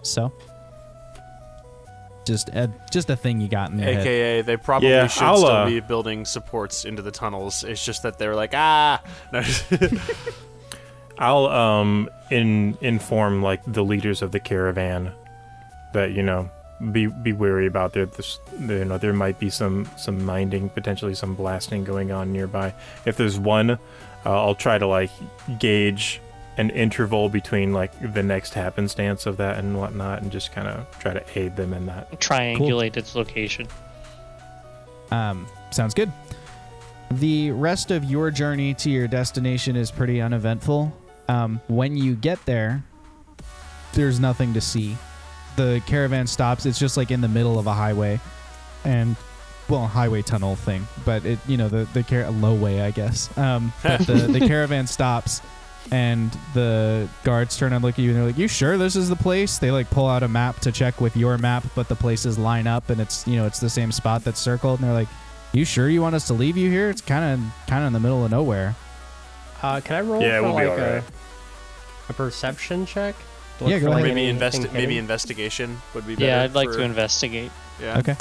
so 0.01 0.31
just 2.25 2.49
a 2.49 2.71
just 2.91 3.09
a 3.09 3.15
thing 3.15 3.39
you 3.41 3.47
got 3.47 3.71
in 3.71 3.79
your 3.79 3.87
head 3.91 4.01
AKA, 4.01 4.41
they 4.43 4.57
probably 4.57 4.89
Yeah, 4.89 5.07
should 5.07 5.23
I'll, 5.23 5.37
still 5.37 5.49
uh, 5.49 5.65
be 5.65 5.79
building 5.79 6.25
supports 6.25 6.85
into 6.85 7.01
the 7.01 7.09
tunnels. 7.11 7.63
It's 7.63 7.83
just 7.83 8.03
that 8.03 8.19
they're 8.19 8.35
like, 8.35 8.51
ah. 8.53 9.01
No, 9.33 9.41
I'll 11.17 11.47
um 11.47 12.09
in 12.30 12.77
inform 12.81 13.41
like 13.41 13.61
the 13.65 13.84
leaders 13.84 14.22
of 14.22 14.31
the 14.31 14.39
caravan 14.39 15.11
that 15.93 16.11
you 16.11 16.23
know 16.23 16.49
be 16.91 17.07
be 17.07 17.34
wary 17.34 17.65
about 17.65 17.93
there 17.93 18.06
this 18.06 18.39
you 18.60 18.85
know 18.85 18.97
there 18.97 19.14
might 19.14 19.38
be 19.39 19.49
some 19.49 19.89
some 19.97 20.23
minding 20.23 20.69
potentially 20.69 21.14
some 21.14 21.35
blasting 21.35 21.84
going 21.84 22.11
on 22.11 22.31
nearby 22.31 22.73
if 23.06 23.18
there's 23.18 23.38
one 23.38 23.72
uh, 23.72 23.77
I'll 24.26 24.56
try 24.56 24.77
to 24.77 24.88
like 24.88 25.11
gauge 25.60 26.22
an 26.57 26.69
interval 26.72 27.30
between 27.30 27.72
like 27.72 27.91
the 28.14 28.22
next 28.22 28.53
happenstance 28.53 29.26
of 29.26 29.38
that 29.38 29.57
and 29.57 29.77
whatnot 29.77 30.22
and 30.22 30.31
just 30.31 30.51
kind 30.51 30.68
of 30.68 30.99
try 30.99 31.14
to 31.14 31.23
aid 31.39 31.56
them 31.56 31.73
in 31.73 31.85
that 31.85 32.11
Triangulate 32.19 32.97
its 32.97 33.15
location. 33.15 33.65
Um, 35.11 35.47
sounds 35.72 35.93
good. 35.93 36.11
The 37.11 37.51
rest 37.51 37.91
of 37.91 38.03
your 38.03 38.30
journey 38.30 38.73
to 38.76 38.89
your 38.89 39.07
destination 39.07 39.76
is 39.76 39.89
pretty 39.89 40.22
uneventful. 40.22 40.93
Um, 41.30 41.61
when 41.68 41.95
you 41.95 42.15
get 42.15 42.43
there, 42.45 42.84
there's 43.93 44.19
nothing 44.19 44.53
to 44.56 44.61
see. 44.61 44.97
The 45.56 45.81
caravan 45.85 46.27
stops. 46.27 46.65
It's 46.65 46.80
just 46.80 46.97
like 46.97 47.11
in 47.11 47.22
the 47.22 47.27
middle 47.27 47.60
of 47.60 47.68
a 47.68 47.73
highway, 47.73 48.19
and 48.84 49.15
well, 49.69 49.88
highway 49.88 50.22
tunnel 50.22 50.56
thing. 50.56 50.88
But 51.06 51.26
it, 51.26 51.39
you 51.47 51.57
know, 51.57 51.69
the 51.69 51.88
the 51.93 52.03
car- 52.03 52.30
low 52.31 52.53
way, 52.56 52.81
I 52.81 52.91
guess. 52.91 53.35
Um, 53.38 53.72
but 53.84 53.99
the 54.07 54.14
the 54.14 54.39
caravan 54.39 54.88
stops, 54.88 55.41
and 55.91 56.31
the 56.53 57.07
guards 57.23 57.57
turn 57.57 57.73
and 57.73 57.84
look 57.84 57.95
at 57.95 57.99
you, 57.99 58.10
and 58.10 58.18
they're 58.18 58.26
like, 58.27 58.38
"You 58.38 58.47
sure 58.47 58.77
this 58.77 58.95
is 58.95 59.10
the 59.10 59.15
place?" 59.15 59.57
They 59.60 59.69
like 59.72 59.89
pull 59.89 60.07
out 60.07 60.23
a 60.23 60.27
map 60.27 60.60
to 60.61 60.72
check 60.72 60.99
with 61.01 61.15
your 61.18 61.38
map, 61.38 61.64
but 61.76 61.88
the 61.89 61.95
places 61.95 62.38
line 62.39 62.65
up, 62.68 62.89
and 62.89 62.99
it's 63.01 63.27
you 63.27 63.35
know 63.35 63.45
it's 63.45 63.60
the 63.60 63.69
same 63.69 63.91
spot 63.91 64.23
that's 64.23 64.39
circled, 64.39 64.80
and 64.80 64.88
they're 64.88 64.95
like, 64.95 65.10
"You 65.51 65.65
sure 65.65 65.89
you 65.89 66.01
want 66.01 66.15
us 66.15 66.26
to 66.27 66.34
leave 66.34 66.57
you 66.57 66.69
here? 66.72 66.89
It's 66.89 67.01
kind 67.01 67.34
of 67.39 67.68
kind 67.68 67.84
of 67.84 67.88
in 67.88 67.93
the 67.93 67.99
middle 67.99 68.23
of 68.26 68.31
nowhere." 68.31 68.76
uh, 69.61 69.81
can 69.81 69.97
I 69.97 70.01
roll 70.01 70.22
Yeah, 70.22 70.38
for 70.39 70.43
we'll 70.43 70.57
be 70.57 70.65
like 70.68 70.80
alright. 70.80 71.03
a, 71.03 71.18
a 72.10 72.14
perception 72.14 72.86
check? 72.86 73.15
To 73.60 73.65
Yeah, 73.65 73.72
look 73.76 73.81
go 73.81 73.88
for, 73.88 73.94
like, 73.95 74.03
ahead. 74.03 74.15
maybe 74.15 74.22
anything 74.27 74.30
invest. 74.36 74.57
hidden? 74.57 74.73
Maybe 74.73 74.98
investigation 74.98 75.81
would 75.94 76.07
be 76.07 76.15
better. 76.15 76.27
Yeah, 76.27 76.44
I'd 76.44 76.53
like 76.56 76.69
for- 76.69 76.77
to 76.77 76.81
investigate. 76.84 77.52
Yeah. 77.81 77.99
Okay. 77.99 78.15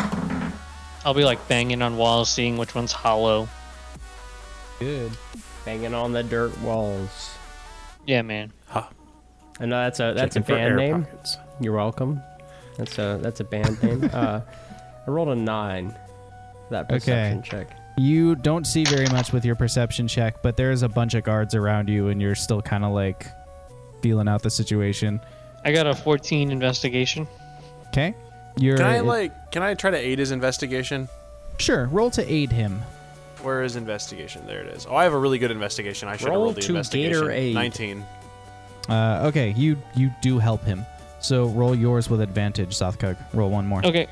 I'll 1.05 1.15
be 1.15 1.25
like 1.25 1.47
banging 1.49 1.81
on 1.83 1.97
walls, 1.97 2.29
seeing 2.29 2.57
which 2.59 2.75
one's 2.75 2.93
hollow. 2.93 3.49
Good. 4.79 5.13
Banging 5.65 5.95
on 5.95 6.13
the 6.13 6.23
dirt 6.23 6.59
walls. 6.61 7.31
Yeah, 8.07 8.23
man. 8.23 8.53
Huh. 8.67 8.85
I 9.61 9.67
know 9.67 9.83
that's 9.83 10.01
a 10.01 10.13
that's 10.15 10.35
Checking 10.35 10.55
a 10.55 10.57
band 10.59 10.77
name. 10.77 11.05
pockets. 11.05 11.37
You're 11.61 11.75
welcome. 11.75 12.21
That's 12.77 12.99
a 12.99 13.19
that's 13.21 13.41
a 13.41 13.45
band 13.45 13.83
name. 13.83 14.11
Uh, 14.13 14.41
I 15.07 15.11
rolled 15.11 15.29
a 15.29 15.35
nine. 15.37 15.95
That 16.71 16.89
perception 16.89 17.43
check. 17.43 17.77
You 17.97 18.37
don't 18.37 18.67
see 18.67 18.85
very 18.85 19.07
much 19.09 19.33
with 19.33 19.45
your 19.45 19.57
perception 19.57 20.07
check, 20.07 20.43
but 20.43 20.57
there's 20.57 20.83
a 20.83 20.89
bunch 20.89 21.15
of 21.15 21.25
guards 21.25 21.55
around 21.57 21.89
you, 21.89 22.09
and 22.09 22.23
you're 22.23 22.37
still 22.37 22.63
kind 22.63 22.85
of 22.85 22.93
like 22.93 23.27
feeling 24.03 24.29
out 24.29 24.43
the 24.43 24.51
situation. 24.51 25.21
I 25.65 25.73
got 25.73 25.87
a 25.87 25.95
14 25.95 26.51
investigation. 26.51 27.27
Okay. 27.89 28.15
You're 28.57 28.77
Can 28.77 28.87
I 28.87 29.01
like? 29.01 29.53
Can 29.53 29.63
I 29.63 29.75
try 29.75 29.91
to 29.91 29.97
aid 29.97 30.19
his 30.19 30.31
investigation? 30.31 31.09
sure 31.59 31.87
roll 31.87 32.11
to 32.11 32.33
aid 32.33 32.53
him. 32.53 32.81
Where 33.43 33.63
is 33.63 33.77
investigation? 33.77 34.47
There 34.47 34.61
it 34.63 34.69
is. 34.69 34.87
Oh, 34.87 34.95
I 34.97 35.05
have 35.05 35.13
a 35.13 35.19
really 35.19 35.39
good 35.39 35.51
investigation. 35.51 36.09
I 36.09 36.17
should 36.17 36.27
have 36.29 36.35
Roll 36.35 36.45
rolled 36.45 36.57
the 36.57 36.61
to 36.63 36.69
investigation. 36.71 37.23
Gatorade. 37.25 37.55
Nineteen. 37.55 38.07
Uh, 38.89 39.23
okay, 39.29 39.51
you 39.57 39.77
you 39.95 40.11
do 40.23 40.39
help 40.39 40.63
him. 40.65 40.85
So 41.21 41.47
roll 41.47 41.75
yours 41.75 42.09
with 42.11 42.21
advantage, 42.21 42.71
Zothkug. 42.71 43.17
Roll 43.33 43.51
one 43.51 43.67
more. 43.67 43.85
Okay. 43.85 44.07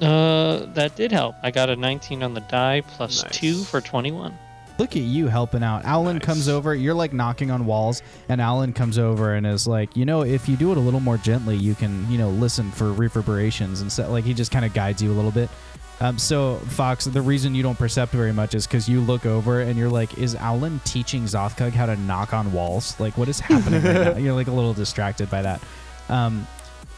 Uh, 0.00 0.66
that 0.74 0.94
did 0.94 1.10
help. 1.10 1.34
I 1.42 1.50
got 1.50 1.68
a 1.70 1.76
19 1.76 2.22
on 2.22 2.32
the 2.34 2.40
die 2.42 2.82
plus 2.86 3.22
Nice. 3.24 3.36
two 3.36 3.64
for 3.64 3.80
21. 3.80 4.36
Look 4.78 4.96
at 4.96 5.02
you 5.02 5.26
helping 5.26 5.62
out. 5.62 5.84
Aulen 5.84 6.14
Nice. 6.18 6.24
comes 6.24 6.48
over. 6.48 6.74
You're 6.74 6.94
like 6.94 7.12
knocking 7.12 7.50
on 7.50 7.66
walls, 7.66 8.02
and 8.28 8.40
Aulen 8.40 8.72
comes 8.74 8.96
over 8.98 9.34
and 9.34 9.46
is 9.46 9.66
like, 9.66 9.96
you 9.96 10.04
know, 10.04 10.22
if 10.22 10.48
you 10.48 10.56
do 10.56 10.70
it 10.70 10.76
a 10.76 10.80
little 10.80 11.00
more 11.00 11.16
gently, 11.16 11.56
you 11.56 11.74
can, 11.74 12.08
you 12.10 12.16
know, 12.16 12.30
listen 12.30 12.70
for 12.70 12.92
reverberations 12.92 13.80
and 13.80 13.90
so, 13.90 14.10
like 14.10 14.24
he 14.24 14.34
just 14.34 14.52
kind 14.52 14.64
of 14.64 14.72
guides 14.72 15.02
you 15.02 15.10
a 15.10 15.14
little 15.14 15.32
bit. 15.32 15.50
Um, 16.00 16.16
so 16.16 16.56
Fox, 16.68 17.06
the 17.06 17.20
reason 17.20 17.56
you 17.56 17.64
don't 17.64 17.76
percept 17.76 18.12
very 18.12 18.32
much 18.32 18.54
is 18.54 18.68
because 18.68 18.88
you 18.88 19.00
look 19.00 19.26
over 19.26 19.62
and 19.62 19.76
you're 19.76 19.88
like, 19.90 20.16
is 20.16 20.36
Aulen 20.36 20.78
teaching 20.84 21.24
Zothkug 21.24 21.72
how 21.72 21.86
to 21.86 21.96
knock 21.96 22.32
on 22.32 22.52
walls? 22.52 22.98
Like, 23.00 23.18
what 23.18 23.28
is 23.28 23.40
happening 23.40 23.82
right 23.82 24.14
now? 24.14 24.16
You're 24.16 24.34
like 24.34 24.46
a 24.46 24.52
little 24.52 24.74
distracted 24.74 25.28
by 25.28 25.42
that. 25.42 25.60
Um, 26.08 26.46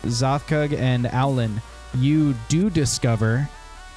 Zothkug 0.05 0.77
and 0.79 1.07
Aulen, 1.07 1.63
you 1.95 2.35
do 2.51 2.69
discover 2.69 3.49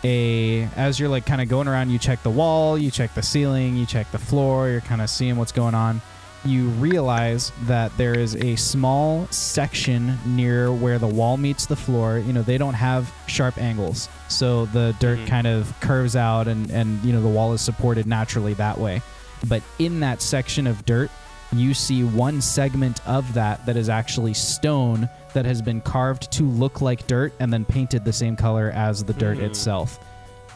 a 0.03 0.63
as 0.75 0.99
you're 0.99 1.09
like 1.09 1.25
kind 1.25 1.41
of 1.41 1.47
going 1.49 1.67
around 1.67 1.89
you 1.89 1.97
check 1.99 2.21
the 2.23 2.29
wall 2.29 2.77
you 2.77 2.91
check 2.91 3.13
the 3.13 3.21
ceiling 3.21 3.75
you 3.77 3.85
check 3.85 4.09
the 4.11 4.17
floor 4.19 4.67
you're 4.69 4.81
kind 4.81 5.01
of 5.01 5.09
seeing 5.09 5.37
what's 5.37 5.51
going 5.51 5.75
on. 5.75 6.01
You 6.45 6.67
realize 6.71 7.53
that 7.67 7.95
there 7.97 8.19
is 8.19 8.35
a 8.35 8.57
small 8.57 9.27
section 9.27 10.17
near 10.25 10.73
where 10.73 10.99
the 10.99 11.07
wall 11.07 11.37
meets 11.37 11.65
the 11.67 11.77
floor. 11.77 12.17
You 12.17 12.33
know 12.33 12.41
they 12.41 12.57
don't 12.57 12.73
have 12.73 13.09
sharp 13.27 13.57
angles 13.57 14.09
so 14.27 14.65
the 14.65 14.93
dirt 14.99 15.19
Mhm. 15.19 15.27
kind 15.27 15.47
of 15.47 15.73
curves 15.79 16.17
out 16.17 16.49
and 16.49 16.69
and 16.69 17.01
you 17.01 17.13
know 17.13 17.21
the 17.21 17.29
wall 17.29 17.53
is 17.53 17.61
supported 17.61 18.05
naturally 18.07 18.53
that 18.55 18.77
way. 18.77 19.01
But 19.47 19.61
in 19.79 20.01
that 20.01 20.21
section 20.21 20.67
of 20.67 20.85
dirt 20.85 21.09
you 21.53 21.73
see 21.73 22.03
one 22.03 22.41
segment 22.41 22.99
of 23.07 23.35
that 23.35 23.65
that 23.65 23.77
is 23.77 23.87
actually 23.87 24.33
stone 24.33 25.07
that 25.33 25.45
has 25.45 25.61
been 25.61 25.81
carved 25.81 26.31
to 26.33 26.43
look 26.43 26.81
like 26.81 27.05
dirt 27.07 27.33
and 27.39 27.51
then 27.51 27.65
painted 27.65 28.05
the 28.05 28.13
same 28.13 28.35
color 28.35 28.71
as 28.73 29.03
the 29.03 29.13
dirt 29.13 29.37
Hmm. 29.37 29.45
itself. 29.45 29.99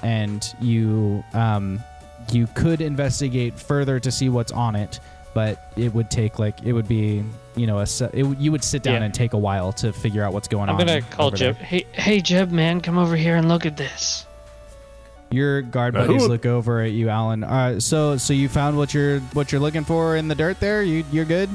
And 0.03 0.47
you 0.61 1.23
um, 1.33 1.83
you 2.31 2.47
could 2.55 2.81
investigate 2.81 3.57
further 3.59 3.99
to 3.99 4.11
see 4.11 4.29
what's 4.29 4.51
on 4.51 4.75
it, 4.75 4.99
but 5.33 5.71
it 5.75 5.93
would 5.93 6.11
take 6.11 6.39
like 6.39 6.61
it 6.63 6.73
would 6.73 6.87
be 6.87 7.23
you 7.55 7.65
know 7.67 7.79
a 7.79 7.87
it, 8.13 8.23
would- 8.23 8.39
you 8.39 8.51
would 8.51 8.63
sit 8.63 8.83
down 8.83 8.95
Yeah. 8.95 9.03
and 9.05 9.13
take 9.13 9.33
a 9.33 9.37
while 9.37 9.71
to 9.73 9.91
figure 9.91 10.23
out 10.23 10.33
what's 10.33 10.47
going 10.47 10.69
on. 10.69 10.79
I'm 10.79 10.85
gonna 10.85 11.01
call 11.01 11.31
Jeb. 11.31 11.55
there. 11.57 11.65
Hey, 11.65 11.85
hey, 11.93 12.21
Jeb, 12.21 12.51
man, 12.51 12.81
come 12.81 12.97
over 12.97 13.15
here 13.15 13.35
and 13.35 13.47
look 13.49 13.65
at 13.65 13.75
this. 13.77 14.25
Your 15.29 15.61
guard 15.61 15.93
buddies 15.93 16.25
look 16.27 16.45
over 16.45 16.79
at 16.81 16.91
you, 16.91 17.07
Aulen. 17.09 17.43
Uh, 17.43 17.79
so 17.81 18.15
so 18.17 18.33
you 18.33 18.47
found 18.47 18.77
what 18.77 18.93
you're 18.93 19.19
what 19.33 19.51
you're 19.51 19.59
looking 19.61 19.83
for 19.83 20.15
in 20.15 20.27
the 20.27 20.35
dirt 20.35 20.59
there. 20.59 20.81
You 20.83 21.03
you're 21.11 21.25
good. 21.25 21.49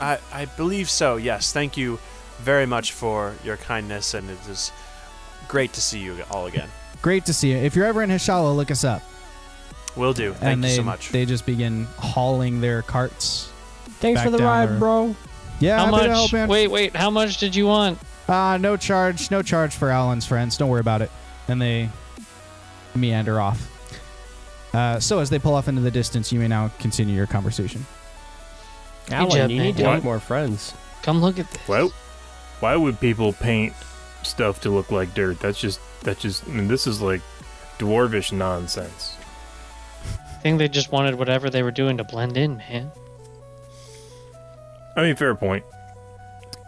I, 0.00 0.18
I 0.32 0.44
believe 0.46 0.88
so, 0.88 1.16
yes. 1.16 1.52
Thank 1.52 1.76
you 1.76 1.98
very 2.40 2.66
much 2.66 2.92
for 2.92 3.34
your 3.44 3.56
kindness, 3.56 4.14
and 4.14 4.28
it 4.30 4.38
is 4.48 4.72
great 5.48 5.72
to 5.74 5.80
see 5.80 5.98
you 5.98 6.16
all 6.30 6.46
again. 6.46 6.68
Great 7.02 7.24
to 7.26 7.32
see 7.32 7.50
you. 7.52 7.56
If 7.56 7.74
you're 7.74 7.86
ever 7.86 8.02
in 8.02 8.10
Hishala, 8.10 8.54
look 8.54 8.70
us 8.70 8.84
up. 8.84 9.02
Will 9.96 10.12
do. 10.12 10.32
Thank 10.32 10.44
and 10.44 10.62
you 10.62 10.70
they, 10.70 10.76
so 10.76 10.82
much. 10.82 11.10
They 11.10 11.24
just 11.24 11.46
begin 11.46 11.84
hauling 11.98 12.60
their 12.60 12.82
carts. 12.82 13.50
Thanks 14.00 14.18
Back 14.18 14.26
for 14.26 14.30
the 14.30 14.38
down 14.38 14.46
ride, 14.46 14.68
there. 14.70 14.78
bro. 14.78 15.16
Yeah, 15.58 15.84
how 15.84 15.90
much? 15.90 16.06
help, 16.06 16.32
man. 16.32 16.48
wait, 16.48 16.68
wait. 16.68 16.96
How 16.96 17.10
much 17.10 17.38
did 17.38 17.54
you 17.54 17.66
want? 17.66 17.98
Uh, 18.28 18.56
no 18.58 18.76
charge, 18.76 19.30
no 19.30 19.42
charge 19.42 19.74
for 19.74 19.90
Aulen's 19.90 20.26
friends. 20.26 20.56
Don't 20.56 20.70
worry 20.70 20.80
about 20.80 21.02
it. 21.02 21.10
And 21.48 21.60
they 21.60 21.90
meander 22.94 23.40
off. 23.40 23.66
Uh, 24.72 25.00
so 25.00 25.18
as 25.18 25.30
they 25.30 25.38
pull 25.38 25.54
off 25.54 25.68
into 25.68 25.80
the 25.80 25.90
distance, 25.90 26.32
you 26.32 26.38
may 26.38 26.48
now 26.48 26.70
continue 26.78 27.14
your 27.14 27.26
conversation. 27.26 27.84
Aulen, 29.08 29.32
Jeb, 29.32 29.50
you 29.50 29.60
need 29.60 29.76
to 29.76 29.84
make 29.84 30.04
more 30.04 30.20
friends. 30.20 30.72
Come 31.02 31.20
look 31.20 31.38
at 31.38 31.50
this. 31.50 31.68
Well, 31.68 31.92
why 32.60 32.76
would 32.76 33.00
people 33.00 33.32
paint 33.32 33.72
stuff 34.22 34.60
to 34.62 34.70
look 34.70 34.90
like 34.90 35.12
dirt? 35.14 35.40
That's 35.40 35.58
just 35.60 35.80
that's 36.02 36.20
just. 36.22 36.44
I 36.46 36.50
mean, 36.52 36.68
this 36.68 36.86
is 36.86 37.00
like 37.02 37.20
dwarvish 37.78 38.32
nonsense. 38.32 39.16
I 40.04 40.42
think 40.42 40.58
they 40.58 40.68
just 40.68 40.90
wanted 40.92 41.16
whatever 41.16 41.50
they 41.50 41.62
were 41.62 41.70
doing 41.70 41.96
to 41.98 42.04
blend 42.04 42.36
in, 42.36 42.56
man. 42.58 42.90
I 44.96 45.02
mean, 45.02 45.16
fair 45.16 45.34
point. 45.34 45.64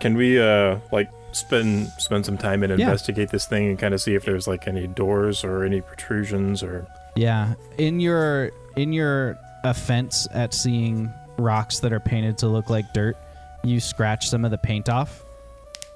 Can 0.00 0.14
we 0.16 0.40
uh 0.40 0.78
like 0.90 1.08
spend 1.32 1.88
spend 1.98 2.26
some 2.26 2.36
time 2.36 2.62
and 2.62 2.78
Yeah. 2.78 2.86
investigate 2.86 3.30
this 3.30 3.46
thing 3.46 3.68
and 3.68 3.78
kind 3.78 3.94
of 3.94 4.00
see 4.00 4.14
if 4.14 4.24
there's 4.24 4.46
like 4.46 4.66
any 4.68 4.86
doors 4.86 5.44
or 5.44 5.64
any 5.64 5.80
protrusions 5.80 6.62
or 6.62 6.86
Yeah, 7.16 7.54
in 7.78 8.00
your 8.00 8.50
in 8.76 8.92
your 8.92 9.38
offense 9.64 10.26
at 10.32 10.52
seeing 10.54 11.12
rocks 11.38 11.80
that 11.80 11.92
are 11.92 12.00
painted 12.00 12.38
to 12.38 12.48
look 12.48 12.68
like 12.68 12.92
dirt, 12.92 13.16
you 13.64 13.80
scratch 13.80 14.28
some 14.28 14.44
of 14.44 14.50
the 14.50 14.58
paint 14.58 14.88
off, 14.88 15.21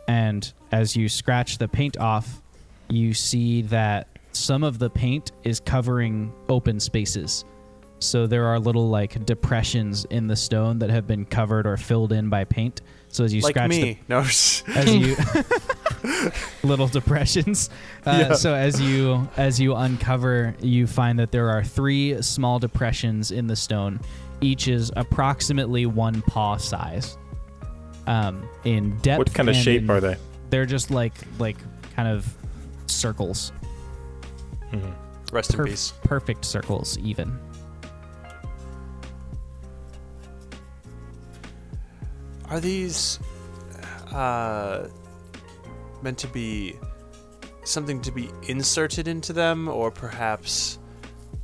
and 0.08 0.52
as 0.72 0.96
you 0.96 1.08
scratch 1.08 1.58
the 1.58 1.68
paint 1.68 1.98
off, 1.98 2.40
you 2.88 3.14
see 3.14 3.62
that 3.62 4.08
some 4.32 4.62
of 4.62 4.78
the 4.78 4.90
paint 4.90 5.32
is 5.44 5.60
covering 5.60 6.32
open 6.48 6.78
spaces. 6.78 7.44
So 7.98 8.26
there 8.26 8.46
are 8.46 8.58
little 8.58 8.88
like 8.90 9.24
depressions 9.24 10.04
in 10.10 10.26
the 10.26 10.36
stone 10.36 10.78
that 10.80 10.90
have 10.90 11.06
been 11.06 11.24
covered 11.24 11.66
or 11.66 11.76
filled 11.76 12.12
in 12.12 12.28
by 12.28 12.44
paint. 12.44 12.82
So 13.08 13.24
as 13.24 13.32
you 13.32 13.40
like 13.40 13.54
scratch 13.54 13.70
the 13.70 13.82
me. 13.82 13.98
No. 14.08 14.18
as 14.20 14.94
you 14.94 15.16
little 16.62 16.88
depressions. 16.88 17.70
Uh, 18.04 18.26
Yeah. 18.28 18.34
So 18.34 18.54
as 18.54 18.80
you 18.80 19.26
as 19.36 19.58
you 19.58 19.74
uncover, 19.74 20.54
you 20.60 20.86
find 20.86 21.18
that 21.18 21.32
there 21.32 21.48
are 21.48 21.64
three 21.64 22.20
small 22.20 22.58
depressions 22.58 23.30
in 23.30 23.46
the 23.46 23.56
stone. 23.56 24.00
Each 24.42 24.68
is 24.68 24.92
approximately 24.94 25.86
one 25.86 26.20
paw 26.22 26.58
size. 26.58 27.16
Um, 28.06 28.48
in 28.64 28.96
depth. 28.98 29.18
what 29.18 29.34
kind 29.34 29.48
of 29.48 29.56
shape 29.56 29.82
in- 29.82 29.90
are 29.90 30.00
they? 30.00 30.16
They're 30.50 30.66
just 30.66 30.90
like 30.90 31.14
like 31.38 31.56
kind 31.96 32.08
of 32.08 32.32
circles, 32.86 33.50
Mhm. 34.72 34.94
Rest 35.32 35.54
in 35.54 35.64
peace. 35.64 35.92
perfect 36.04 36.44
circles, 36.44 36.96
even. 36.98 37.38
Are 42.48 42.60
these 42.60 43.18
uh, 44.12 44.86
meant 46.02 46.18
to 46.18 46.28
be 46.28 46.76
something 47.64 48.00
to 48.02 48.12
be 48.12 48.30
inserted 48.44 49.08
into 49.08 49.32
them, 49.32 49.68
or 49.68 49.90
perhaps 49.90 50.78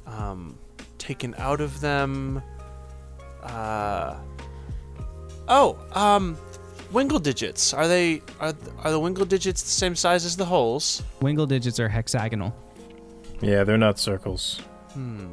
um, 0.07 0.57
taken 0.99 1.35
out 1.39 1.61
of 1.61 1.81
them? 1.81 2.41
Uh, 3.43 4.15
oh, 5.49 5.77
um, 5.95 6.37
Wingle 6.93 7.19
digits. 7.19 7.73
Are 7.73 7.89
they 7.89 8.23
are 8.41 8.53
are 8.83 8.91
the 8.91 8.99
Wingle 9.01 9.25
digits 9.25 9.63
the 9.63 9.69
same 9.71 9.97
size 9.97 10.25
as 10.25 10.37
the 10.37 10.45
holes? 10.45 11.03
Wingle 11.21 11.47
digits 11.47 11.81
are 11.81 11.89
hexagonal. 11.89 12.55
Yeah, 13.41 13.65
they're 13.65 13.79
not 13.79 13.99
circles. 13.99 14.61
Hmm. 14.93 15.27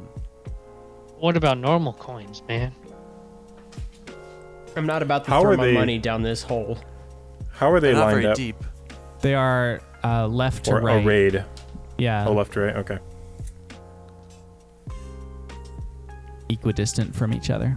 What 1.18 1.36
about 1.36 1.58
normal 1.58 1.92
coins, 1.92 2.42
man? 2.48 2.72
I'm 4.76 4.86
not 4.86 5.02
about 5.02 5.24
to 5.24 5.30
How 5.30 5.42
throw 5.42 5.52
are 5.52 5.56
my 5.56 5.66
they- 5.66 5.74
money 5.74 5.98
down 5.98 6.22
this 6.22 6.42
hole. 6.42 6.78
How 7.52 7.70
are 7.70 7.78
they 7.80 7.88
They're 7.88 7.96
not 7.96 8.04
lined 8.06 8.14
very 8.22 8.26
up? 8.28 8.36
deep. 8.36 8.56
They 9.20 9.34
are 9.34 9.80
uh, 10.02 10.26
left 10.26 10.64
to 10.64 10.72
Or 10.72 10.80
right. 10.80 11.04
arrayed? 11.04 11.44
Yeah, 11.98 12.26
oh, 12.26 12.32
left 12.32 12.52
to 12.54 12.60
right. 12.60 12.76
Okay. 12.76 12.98
equidistant 16.48 17.14
from 17.14 17.32
each 17.34 17.50
other. 17.50 17.76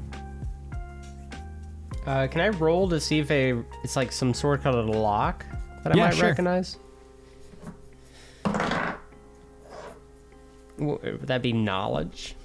Uh, 2.06 2.28
can 2.28 2.42
I 2.42 2.50
roll 2.50 2.90
to 2.90 3.00
see 3.00 3.20
if 3.20 3.32
a 3.32 3.64
it's 3.84 3.96
like 3.96 4.12
some 4.12 4.34
sort 4.34 4.66
of 4.66 4.76
a 4.76 4.82
lock 4.82 5.46
that 5.84 5.94
I 5.94 5.98
Yeah, 5.98 6.06
might 6.06 6.16
sure. 6.16 6.28
recognize? 6.30 6.78
Would 10.80 11.28
that 11.28 11.42
be 11.42 11.54
knowledge? 11.54 12.36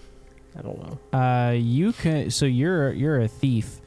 I 0.57 0.63
don't 0.63 0.79
know. 1.13 1.19
Uh, 1.19 1.53
you 1.53 1.93
can. 1.93 2.31
So 2.31 2.47
you're 2.47 2.93
you're 2.93 3.21
a 3.21 3.29
thief. 3.29 3.81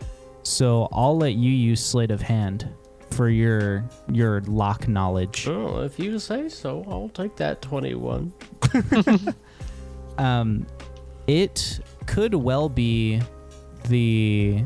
So 0.43 0.89
I'll 0.91 1.18
let 1.18 1.34
you 1.35 1.52
use 1.52 1.84
sleight 1.85 2.11
of 2.11 2.22
hand 2.22 2.68
for 3.11 3.30
your 3.30 3.84
your 4.11 4.41
lock 4.41 4.88
knowledge. 4.88 5.48
Oh, 5.48 5.81
if 5.84 5.99
you 5.99 6.18
say 6.19 6.49
so, 6.49 6.84
I'll 6.88 7.10
take 7.10 7.35
that 7.38 7.61
twenty-one. 7.61 8.34
Um, 10.18 10.68
it 11.26 11.80
could 12.06 12.35
well 12.35 12.68
be 12.69 13.22
the 13.88 14.64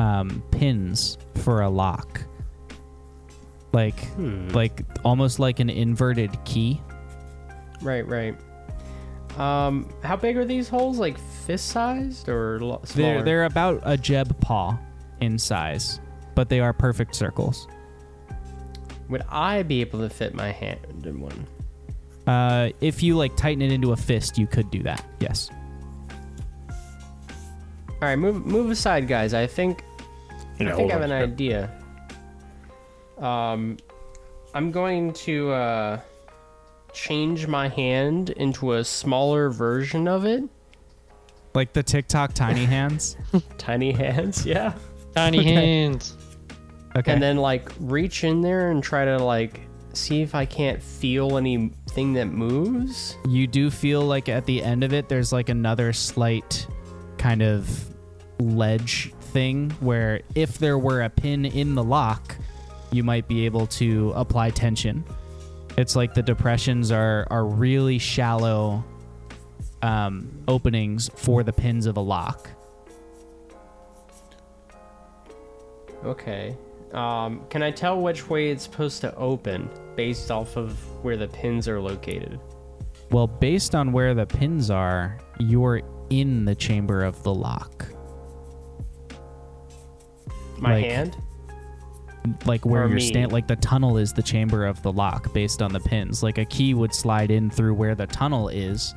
um 0.00 0.42
pins 0.50 1.18
for 1.36 1.60
a 1.62 1.68
lock. 1.68 2.22
Like 3.72 3.98
Hmm. 4.14 4.48
like 4.48 4.82
almost 5.04 5.38
like 5.38 5.60
an 5.60 5.70
inverted 5.70 6.32
key. 6.44 6.80
Right, 7.82 8.06
right. 8.06 8.36
Um, 9.38 9.88
how 10.02 10.16
big 10.16 10.36
are 10.36 10.44
these 10.44 10.68
holes? 10.68 10.98
Like 10.98 11.16
fist-sized 11.46 12.28
or 12.28 12.58
lo- 12.60 12.80
smaller? 12.84 13.14
They're 13.16 13.22
they're 13.24 13.44
about 13.44 13.80
a 13.84 13.96
jeb 13.96 14.38
paw 14.40 14.76
in 15.20 15.38
size, 15.38 16.00
but 16.34 16.48
they 16.48 16.60
are 16.60 16.72
perfect 16.72 17.14
circles. 17.14 17.68
Would 19.08 19.22
I 19.28 19.62
be 19.62 19.80
able 19.82 20.00
to 20.00 20.08
fit 20.10 20.34
my 20.34 20.50
hand 20.52 21.04
in 21.06 21.20
one? 21.20 21.46
Uh, 22.26 22.70
if 22.80 23.02
you 23.02 23.16
like 23.16 23.36
tighten 23.36 23.62
it 23.62 23.72
into 23.72 23.92
a 23.92 23.96
fist, 23.96 24.36
you 24.38 24.46
could 24.46 24.70
do 24.70 24.82
that. 24.82 25.04
Yes. 25.20 25.48
All 26.70 28.08
right, 28.08 28.16
move 28.16 28.46
move 28.46 28.70
aside, 28.70 29.06
guys. 29.08 29.34
I 29.34 29.46
think 29.46 29.84
Yeah, 30.68 30.74
I 30.74 30.76
think 30.76 30.90
I 30.90 30.94
have 30.94 31.02
on. 31.02 31.10
an 31.12 31.22
idea. 31.22 31.70
Um, 33.18 33.76
I'm 34.54 34.70
going 34.70 35.12
to 35.12 35.50
uh, 35.50 36.00
change 36.92 37.46
my 37.46 37.68
hand 37.68 38.30
into 38.30 38.72
a 38.74 38.84
smaller 38.84 39.50
version 39.50 40.08
of 40.08 40.24
it. 40.24 40.42
Like 41.54 41.72
the 41.72 41.82
TikTok 41.82 42.32
tiny 42.32 42.64
hands. 42.66 43.16
Tiny 43.58 43.92
hands, 43.92 44.46
yeah. 44.46 44.74
Tiny 45.14 45.40
Okay. 45.40 45.52
hands. 45.54 46.16
Okay. 46.96 47.12
And 47.12 47.22
then 47.22 47.36
like 47.36 47.70
reach 47.80 48.24
in 48.24 48.40
there 48.40 48.70
and 48.70 48.82
try 48.82 49.04
to 49.04 49.18
like 49.18 49.60
see 49.92 50.22
if 50.22 50.34
I 50.34 50.44
can't 50.44 50.82
feel 50.82 51.36
anything 51.36 52.12
that 52.14 52.26
moves. 52.26 53.16
you 53.28 53.46
do 53.46 53.70
feel 53.70 54.02
like 54.02 54.28
at 54.28 54.46
the 54.46 54.62
end 54.62 54.84
of 54.84 54.92
it 54.92 55.08
there's 55.08 55.32
like 55.32 55.48
another 55.48 55.92
slight 55.92 56.66
kind 57.18 57.42
of 57.42 57.68
ledge 58.38 59.12
thing 59.32 59.70
where 59.80 60.20
if 60.34 60.58
there 60.58 60.78
were 60.78 61.02
a 61.02 61.10
pin 61.10 61.44
in 61.44 61.74
the 61.74 61.84
lock 61.84 62.36
you 62.92 63.04
might 63.04 63.28
be 63.28 63.46
able 63.46 63.66
to 63.66 64.12
apply 64.16 64.50
tension 64.50 65.04
it's 65.76 65.94
like 65.94 66.14
the 66.14 66.22
depressions 66.22 66.90
are 66.90 67.26
are 67.30 67.44
really 67.44 67.98
shallow 67.98 68.84
um, 69.82 70.30
openings 70.48 71.10
for 71.14 71.42
the 71.42 71.52
pins 71.52 71.86
of 71.86 71.96
a 71.96 72.00
lock 72.00 72.50
Okay. 76.02 76.56
Um, 76.94 77.44
can 77.50 77.62
I 77.62 77.70
tell 77.70 78.00
which 78.00 78.30
way 78.30 78.48
it's 78.48 78.64
supposed 78.64 79.02
to 79.02 79.14
open 79.16 79.68
based 79.96 80.30
off 80.30 80.56
of 80.56 80.78
where 81.04 81.18
the 81.18 81.28
pins 81.28 81.68
are 81.68 81.78
located? 81.78 82.40
well 83.10 83.26
based 83.26 83.74
on 83.74 83.92
where 83.92 84.14
the 84.14 84.26
pins 84.26 84.70
are 84.70 85.18
you're 85.38 85.82
in 86.10 86.44
the 86.44 86.54
chamber 86.54 87.02
of 87.02 87.22
the 87.22 87.34
lock 87.34 87.86
My 90.60 90.74
Like- 90.74 90.84
hand? 90.84 91.16
like 92.44 92.66
where 92.66 92.82
Or 92.84 92.86
you're 92.86 92.96
me. 92.96 93.00
stand 93.00 93.32
like 93.32 93.46
the 93.46 93.56
tunnel 93.56 93.96
is 93.96 94.12
the 94.12 94.22
chamber 94.22 94.66
of 94.66 94.82
the 94.82 94.92
lock 94.92 95.32
based 95.32 95.62
on 95.62 95.72
the 95.72 95.80
pins 95.80 96.22
like 96.22 96.36
a 96.36 96.44
key 96.44 96.74
would 96.74 96.94
slide 96.94 97.30
in 97.30 97.48
through 97.48 97.72
where 97.72 97.94
the 97.94 98.06
tunnel 98.06 98.48
is 98.50 98.94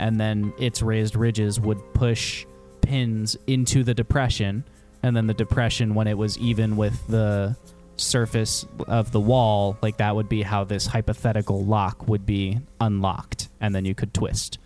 and 0.00 0.20
then 0.20 0.52
its 0.58 0.82
raised 0.82 1.14
ridges 1.14 1.60
would 1.60 1.78
push 1.94 2.44
pins 2.80 3.36
into 3.46 3.84
the 3.84 3.94
depression 3.94 4.64
and 5.04 5.16
then 5.16 5.28
the 5.28 5.34
depression 5.34 5.94
when 5.94 6.08
it 6.08 6.18
was 6.18 6.36
even 6.38 6.76
with 6.76 7.06
the 7.06 7.56
surface 7.96 8.66
of 8.88 9.12
the 9.12 9.20
wall 9.20 9.78
like 9.80 9.98
that 9.98 10.16
would 10.16 10.28
be 10.28 10.42
how 10.42 10.64
this 10.64 10.84
hypothetical 10.88 11.64
lock 11.64 12.08
would 12.08 12.26
be 12.26 12.58
unlocked 12.80 13.50
and 13.60 13.72
then 13.72 13.84
you 13.84 13.94
could 13.94 14.12
twist 14.12 14.58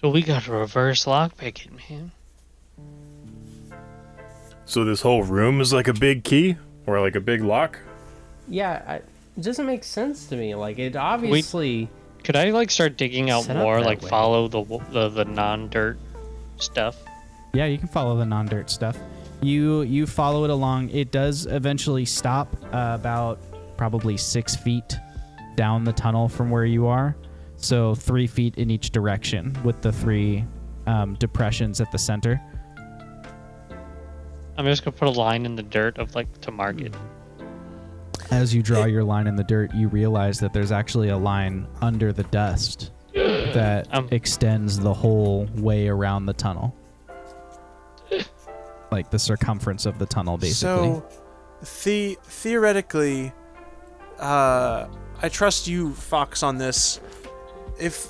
So 0.00 0.10
we 0.10 0.22
got 0.22 0.42
to 0.44 0.52
reverse 0.52 1.06
lockpick 1.06 1.66
it, 1.66 1.90
man. 1.90 2.12
So 4.74 4.84
this 4.84 5.02
whole 5.02 5.22
room 5.22 5.60
is 5.60 5.72
like 5.72 5.86
a 5.86 5.92
big 5.92 6.24
key 6.24 6.56
or 6.84 7.00
like 7.00 7.14
a 7.14 7.20
big 7.20 7.42
lock? 7.42 7.78
Yeah, 8.48 8.82
I, 8.84 8.94
it 8.96 9.40
doesn't 9.40 9.66
make 9.66 9.84
sense 9.84 10.26
to 10.26 10.36
me. 10.36 10.56
Like 10.56 10.80
it 10.80 10.96
obviously. 10.96 11.88
Could 12.24 12.34
I 12.34 12.50
like 12.50 12.72
start 12.72 12.96
digging 12.96 13.30
out 13.30 13.48
more, 13.48 13.80
like 13.80 14.02
way. 14.02 14.08
follow 14.08 14.48
the 14.48 14.64
the, 14.90 15.10
the 15.10 15.26
non-dirt 15.26 15.96
stuff? 16.56 16.96
Yeah, 17.52 17.66
you 17.66 17.78
can 17.78 17.86
follow 17.86 18.16
the 18.16 18.26
non-dirt 18.26 18.68
stuff. 18.68 18.98
You 19.42 19.82
you 19.82 20.08
follow 20.08 20.42
it 20.42 20.50
along. 20.50 20.90
It 20.90 21.12
does 21.12 21.46
eventually 21.46 22.04
stop 22.04 22.52
uh, 22.72 22.96
about 22.98 23.38
probably 23.76 24.16
six 24.16 24.56
feet 24.56 24.96
down 25.54 25.84
the 25.84 25.92
tunnel 25.92 26.28
from 26.28 26.50
where 26.50 26.64
you 26.64 26.88
are, 26.88 27.14
so 27.58 27.94
three 27.94 28.26
feet 28.26 28.56
in 28.56 28.72
each 28.72 28.90
direction 28.90 29.56
with 29.62 29.82
the 29.82 29.92
three 29.92 30.44
um, 30.88 31.14
depressions 31.14 31.80
at 31.80 31.92
the 31.92 31.98
center. 31.98 32.42
I'm 34.56 34.64
just 34.66 34.84
gonna 34.84 34.96
put 34.96 35.08
a 35.08 35.10
line 35.10 35.46
in 35.46 35.56
the 35.56 35.62
dirt 35.62 35.98
of 35.98 36.14
like 36.14 36.40
to 36.42 36.50
mark 36.50 36.80
it. 36.80 36.94
As 38.30 38.54
you 38.54 38.62
draw 38.62 38.84
your 38.84 39.04
line 39.04 39.26
in 39.26 39.36
the 39.36 39.44
dirt, 39.44 39.74
you 39.74 39.88
realize 39.88 40.38
that 40.40 40.52
there's 40.52 40.72
actually 40.72 41.08
a 41.08 41.16
line 41.16 41.66
under 41.82 42.12
the 42.12 42.22
dust 42.24 42.90
that 43.14 43.86
Um. 43.92 44.08
extends 44.10 44.78
the 44.78 44.92
whole 44.94 45.46
way 45.56 45.88
around 45.88 46.26
the 46.26 46.32
tunnel, 46.32 46.74
like 48.90 49.10
the 49.10 49.18
circumference 49.18 49.86
of 49.86 49.98
the 49.98 50.06
tunnel, 50.06 50.36
basically. 50.38 51.00
So, 51.00 51.06
the- 51.62 52.16
theoretically, 52.24 53.32
uh, 54.18 54.86
I 55.22 55.28
trust 55.28 55.66
you, 55.66 55.92
Fox, 55.94 56.42
on 56.42 56.58
this. 56.58 57.00
If 57.80 58.08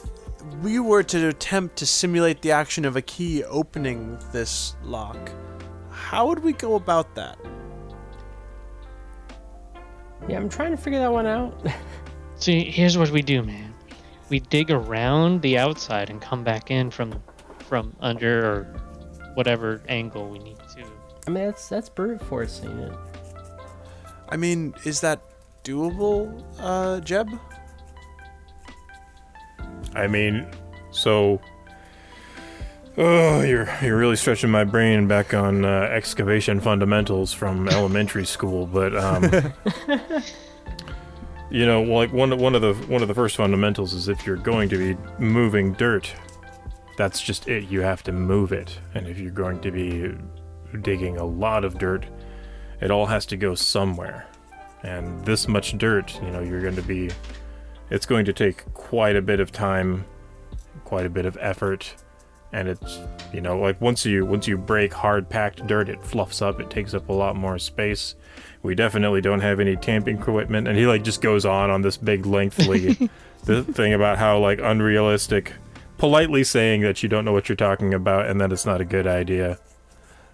we 0.63 0.79
were 0.79 1.03
to 1.05 1.29
attempt 1.29 1.77
to 1.77 1.87
simulate 1.87 2.43
the 2.43 2.53
action 2.53 2.85
of 2.85 2.97
a 2.97 3.03
key 3.03 3.45
opening 3.45 4.19
this 4.33 4.77
lock, 4.85 5.31
how 6.05 6.27
would 6.29 6.41
we 6.41 6.53
go 6.53 6.75
about 6.75 7.15
that? 7.15 7.39
Yeah, 10.29 10.37
I'm 10.37 10.51
trying 10.51 10.71
to 10.71 10.77
figure 10.77 10.99
that 10.99 11.11
one 11.11 11.27
out. 11.27 11.67
See, 12.37 12.71
here's 12.71 12.99
what 12.99 13.11
we 13.11 13.23
do, 13.23 13.43
man. 13.43 13.75
We 14.29 14.41
dig 14.41 14.71
around 14.71 15.41
the 15.41 15.57
outside 15.57 16.11
and 16.11 16.21
come 16.21 16.45
back 16.45 16.71
in 16.71 16.91
from 16.91 17.23
from 17.59 17.97
under 18.01 18.47
or 18.47 18.65
whatever 19.33 19.81
angle 19.89 20.29
we 20.29 20.39
need 20.41 20.59
to. 20.75 20.85
I 21.27 21.31
mean, 21.31 21.47
that's 21.47 21.69
that's 21.69 21.89
brute 21.89 22.23
forcing 22.23 22.79
it. 22.81 22.93
I 24.29 24.37
mean, 24.37 24.75
is 24.85 25.01
that 25.01 25.23
doable, 25.65 26.45
uh, 26.59 27.01
Jeb? 27.01 27.31
I 29.95 30.07
mean, 30.07 30.47
so. 30.91 31.41
Oh, 32.97 33.43
you're 33.43 33.69
you're 33.83 33.97
really 33.97 34.15
stretching 34.15 34.51
my 34.51 34.63
brain 34.63 35.09
back 35.09 35.35
on 35.35 35.65
uh, 35.65 35.89
excavation 35.91 36.61
fundamentals 36.61 37.33
from 37.33 37.69
elementary 37.71 38.25
school, 38.25 38.67
but 38.67 38.95
um, 38.97 39.25
you 41.51 41.67
know, 41.67 41.83
like 41.83 42.13
one 42.13 42.39
one 42.39 42.55
of 42.55 42.63
the 42.63 42.75
one 42.87 43.03
of 43.03 43.09
the 43.09 43.15
first 43.15 43.37
fundamentals 43.37 43.95
is 43.95 44.09
if 44.09 44.25
you're 44.25 44.37
going 44.37 44.69
to 44.69 44.79
be 44.79 45.01
moving 45.19 45.73
dirt, 45.73 46.15
that's 46.97 47.21
just 47.21 47.49
it. 47.49 47.65
You 47.65 47.81
have 47.81 48.05
to 48.05 48.13
move 48.13 48.53
it, 48.53 48.79
and 48.95 49.09
if 49.09 49.19
you're 49.19 49.33
going 49.33 49.61
to 49.63 49.73
be 49.73 50.15
digging 50.83 51.17
a 51.17 51.25
lot 51.25 51.65
of 51.65 51.79
dirt, 51.79 52.07
it 52.81 52.93
all 52.93 53.07
has 53.07 53.27
to 53.27 53.37
go 53.37 53.57
somewhere, 53.57 54.29
and 54.85 55.25
this 55.25 55.49
much 55.49 55.77
dirt, 55.79 56.15
you 56.23 56.31
know, 56.31 56.41
you're 56.41 56.63
going 56.63 56.77
to 56.77 56.83
be 56.83 57.11
it's 57.91 58.07
going 58.07 58.25
to 58.25 58.33
take 58.33 58.73
quite 58.73 59.17
a 59.17 59.23
bit 59.23 59.41
of 59.41 59.51
time 59.51 60.05
quite 60.85 61.07
a 61.07 61.11
bit 61.11 61.27
of 61.27 61.37
effort 61.41 61.95
and 62.55 62.69
it's 62.69 63.01
you 63.33 63.41
know 63.41 63.59
like 63.59 63.79
once 63.81 64.07
you 64.07 64.25
once 64.25 64.47
you 64.47 64.57
break 64.57 64.93
hard 64.95 65.29
packed 65.29 65.67
dirt 65.67 65.89
it 65.89 66.03
fluffs 66.05 66.41
up 66.41 66.61
it 66.61 66.71
takes 66.71 66.95
up 66.95 67.09
a 67.09 67.13
lot 67.13 67.35
more 67.37 67.59
space 67.59 68.15
we 68.63 68.75
definitely 68.75 69.21
don't 69.21 69.41
have 69.41 69.59
any 69.61 69.77
tamping 69.77 70.17
equipment 70.19 70.69
and 70.69 70.79
he 70.79 70.87
like 70.87 71.03
just 71.03 71.21
goes 71.21 71.45
on 71.45 71.69
on 71.69 71.83
this 71.83 71.97
big 71.97 72.25
lengthy 72.25 73.11
the 73.45 73.63
thing 73.65 73.93
about 73.93 74.17
how 74.19 74.39
like 74.39 74.61
unrealistic 74.63 75.53
politely 75.99 76.45
saying 76.45 76.81
that 76.81 77.03
you 77.03 77.09
don't 77.09 77.25
know 77.25 77.33
what 77.33 77.49
you're 77.49 77.57
talking 77.57 77.93
about 77.93 78.27
and 78.27 78.41
that 78.41 78.53
it's 78.53 78.65
not 78.65 78.81
a 78.81 78.85
good 78.85 79.07
idea 79.07 79.59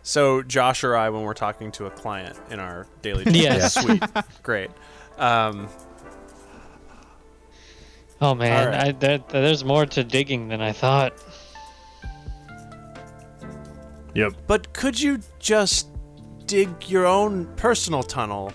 So 0.03 0.43
Josh 0.43 0.85
or 0.85 0.97
I, 0.97 1.11
when 1.11 1.23
we're 1.23 1.35
talking 1.35 1.73
to 1.73 1.87
a 1.87 1.91
client 1.91 2.39
in 2.51 2.61
our 2.61 2.87
daily 3.03 3.25
Yes. 3.33 3.75
sweet, 3.75 4.03
great. 4.43 4.71
Um, 5.19 5.69
Oh 8.23 8.35
man, 8.35 8.67
Alright. 8.67 8.89
I, 8.89 8.93
there, 8.93 9.19
there's 9.29 9.65
more 9.65 9.87
to 9.87 10.05
digging 10.05 10.49
than 10.49 10.61
I 10.61 10.73
thought. 10.73 11.15
Yep 14.15 14.33
but 14.47 14.73
could 14.73 15.01
you 15.01 15.19
just 15.39 15.89
dig 16.47 16.69
your 16.89 17.07
own 17.07 17.47
personal 17.57 18.03
tunnel 18.03 18.53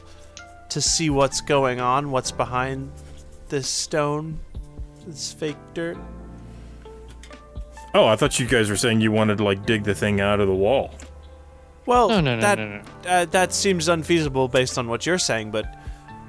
to 0.69 0.82
see 0.82 1.10
what's 1.10 1.40
going 1.41 1.80
on, 1.80 2.11
what's 2.11 2.32
behind 2.32 2.91
this 3.48 3.68
stone, 3.68 4.38
this 5.07 5.32
fake 5.32 5.56
dirt? 5.73 5.98
oh 7.94 8.06
i 8.06 8.15
thought 8.15 8.38
you 8.40 8.45
guys 8.45 8.69
were 8.69 8.76
saying 8.76 8.99
you 8.99 9.11
wanted 9.11 9.38
to 9.38 9.44
like 9.44 9.65
dig 9.65 9.84
the 9.84 9.95
thing 9.95 10.19
out 10.19 10.40
of 10.41 10.48
the 10.48 10.53
wall 10.53 10.94
Well, 11.86 12.10
No, 12.10 12.19
no, 12.19 12.36
no, 12.36 12.41
that 12.41 12.57
no, 12.57 12.68
no. 12.68 12.82
Uh, 13.07 13.26
that 13.26 13.53
seems 13.53 13.88
unfeasible 13.88 14.48
based 14.49 14.77
on 14.77 14.88
what 14.90 15.06
you're 15.06 15.19
saying. 15.19 15.52
But 15.52 15.65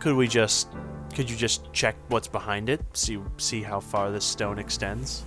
could 0.00 0.14
we 0.14 0.28
just, 0.28 0.68
could 1.14 1.30
you 1.30 1.36
just 1.36 1.72
check 1.72 1.96
what's 2.08 2.28
behind 2.28 2.68
it, 2.68 2.80
see 2.92 3.18
see 3.38 3.62
how 3.62 3.80
far 3.80 4.12
this 4.12 4.24
stone 4.24 4.58
extends? 4.58 5.24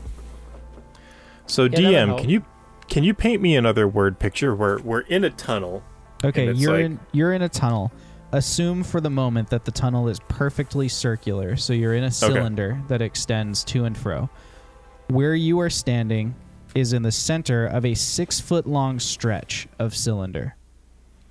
so 1.48 1.68
that 1.68 1.82
would 1.82 1.84
dm 1.84 2.18
can 2.20 2.30
you 2.30 2.46
can 2.90 3.04
you 3.04 3.14
paint 3.14 3.42
me 3.42 3.56
another 3.56 3.88
word 3.88 4.20
picture 4.20 4.54
where 4.56 4.80
we're 4.80 5.02
in 5.02 5.24
a 5.24 5.30
tunnel 5.30 5.84
Okay, 6.24 6.52
you're 6.52 6.74
like- 6.74 6.86
in 6.86 7.00
you're 7.14 7.34
in 7.34 7.42
a 7.42 7.50
tunnel. 7.50 7.92
Assume 8.32 8.84
for 8.84 9.00
the 9.02 9.10
moment 9.10 9.50
that 9.50 9.66
the 9.66 9.72
tunnel 9.72 10.08
is 10.08 10.20
perfectly 10.28 10.88
circular, 10.88 11.56
so 11.56 11.74
you're 11.74 11.96
in 11.96 12.04
a 12.04 12.12
cylinder 12.12 12.80
that 12.90 13.02
extends 13.02 13.64
to 13.66 13.86
and 13.86 13.98
fro. 13.98 14.30
Where 15.08 15.34
you 15.34 15.60
are 15.62 15.70
standing 15.70 16.36
is 16.76 16.94
in 16.94 17.02
the 17.02 17.12
center 17.12 17.66
of 17.66 17.86
a 17.86 17.96
six 17.96 18.40
foot 18.40 18.68
long 18.68 19.00
stretch 19.00 19.68
of 19.80 19.96
cylinder. 19.96 20.56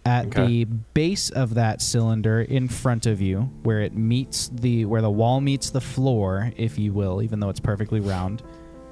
At 0.05 0.27
Okay. 0.29 0.47
the 0.47 0.65
base 0.65 1.29
of 1.31 1.55
that 1.55 1.83
cylinder 1.83 2.41
in 2.41 2.67
front 2.67 3.05
of 3.07 3.21
you, 3.21 3.51
where 3.63 3.81
it 3.81 3.95
meets 3.95 4.49
the 4.49 4.87
where 4.87 5.03
the 5.03 5.11
wall 5.11 5.41
meets 5.41 5.71
the 5.71 5.81
floor, 5.83 6.51
if 6.57 6.79
you 6.79 6.93
will, 6.95 7.23
even 7.23 7.39
though 7.41 7.51
it's 7.51 7.61
perfectly 7.61 8.01
round, 8.01 8.43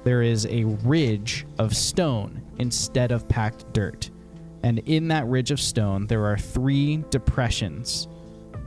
there 0.07 0.21
is 0.21 0.45
a 0.45 0.63
ridge 0.85 1.45
of 1.59 1.75
stone 1.75 2.41
instead 2.59 3.11
of 3.11 3.27
packed 3.27 3.73
dirt 3.73 4.09
And 4.63 4.79
in 4.79 5.09
that 5.09 5.27
ridge 5.27 5.51
of 5.51 5.59
stone, 5.59 6.07
there 6.07 6.25
are 6.25 6.37
three 6.37 7.03
depressions 7.09 8.07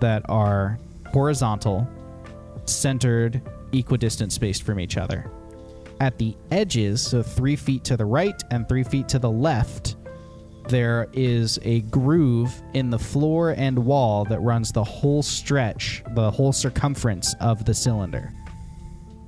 that 0.00 0.22
are 0.28 0.78
horizontal, 1.06 1.88
centered, 2.66 3.40
equidistant 3.72 4.34
spaced 4.34 4.64
from 4.64 4.78
each 4.78 4.98
other. 4.98 5.30
At 5.98 6.18
the 6.18 6.36
edges, 6.50 7.00
so 7.00 7.22
three 7.22 7.56
feet 7.56 7.84
to 7.84 7.96
the 7.96 8.04
right 8.04 8.38
and 8.50 8.68
three 8.68 8.84
feet 8.84 9.08
to 9.08 9.18
the 9.18 9.30
left, 9.30 9.96
there 10.68 11.08
is 11.14 11.58
a 11.62 11.80
groove 11.80 12.52
in 12.74 12.90
the 12.90 12.98
floor 12.98 13.54
and 13.56 13.78
wall 13.78 14.26
that 14.26 14.40
runs 14.40 14.72
the 14.72 14.84
whole 14.84 15.22
stretch, 15.22 16.02
the 16.14 16.30
whole 16.30 16.52
circumference 16.52 17.34
of 17.40 17.64
the 17.64 17.72
cylinder, 17.72 18.30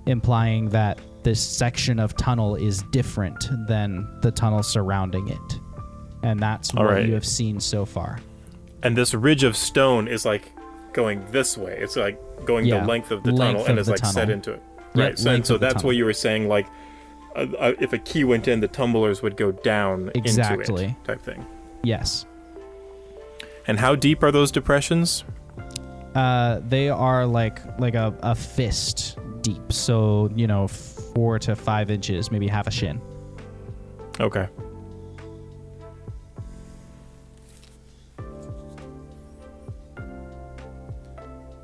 implying 0.04 0.68
that 0.68 0.98
this 1.22 1.40
section 1.40 1.98
of 1.98 2.16
tunnel 2.16 2.56
is 2.56 2.82
different 2.90 3.48
than 3.66 4.08
the 4.20 4.30
tunnel 4.30 4.62
surrounding 4.62 5.28
it. 5.28 5.60
And 6.22 6.40
that's 6.40 6.74
All 6.74 6.84
what 6.84 6.94
right. 6.94 7.06
you 7.06 7.14
have 7.14 7.26
seen 7.26 7.60
so 7.60 7.84
far. 7.84 8.18
And 8.82 8.96
this 8.96 9.14
ridge 9.14 9.44
of 9.44 9.56
stone 9.56 10.08
is 10.08 10.24
like 10.24 10.52
going 10.92 11.24
this 11.30 11.56
way. 11.56 11.76
It's 11.80 11.96
like 11.96 12.18
going 12.44 12.66
Yeah, 12.66 12.80
the 12.80 12.86
length 12.86 13.10
of 13.10 13.22
the 13.22 13.32
length 13.32 13.58
tunnel 13.58 13.66
and 13.66 13.78
of 13.78 13.78
is 13.78 13.86
the 13.86 13.92
like 13.92 14.04
set 14.04 14.30
into 14.30 14.52
it. 14.52 14.62
Yep, 14.94 15.04
right. 15.04 15.18
So, 15.18 15.30
and 15.30 15.46
so 15.46 15.58
that's 15.58 15.82
what 15.82 15.96
you 15.96 16.04
were 16.04 16.12
saying. 16.12 16.48
Like, 16.48 16.66
uh, 17.34 17.46
uh, 17.58 17.72
if 17.80 17.92
a 17.92 17.98
key 17.98 18.24
went 18.24 18.46
in, 18.46 18.60
the 18.60 18.68
tumblers 18.68 19.22
would 19.22 19.36
go 19.36 19.52
down 19.52 20.10
Exactly. 20.14 20.84
into 20.84 20.96
it, 20.96 21.04
type 21.04 21.22
thing. 21.22 21.46
Yes. 21.82 22.26
And 23.66 23.78
how 23.78 23.94
deep 23.94 24.22
are 24.22 24.30
those 24.30 24.50
depressions? 24.50 25.24
Uh, 26.14 26.60
they 26.68 26.88
are 26.90 27.26
like 27.26 27.60
like 27.80 27.94
a, 27.94 28.14
a 28.22 28.34
fist 28.34 29.16
deep, 29.40 29.72
so 29.72 30.30
you 30.34 30.46
know, 30.46 30.68
four 31.14 31.38
to 31.40 31.54
five 31.56 31.90
inches, 31.90 32.30
maybe 32.30 32.48
half 32.48 32.66
a 32.66 32.70
shin. 32.70 33.00
Okay. 34.20 34.48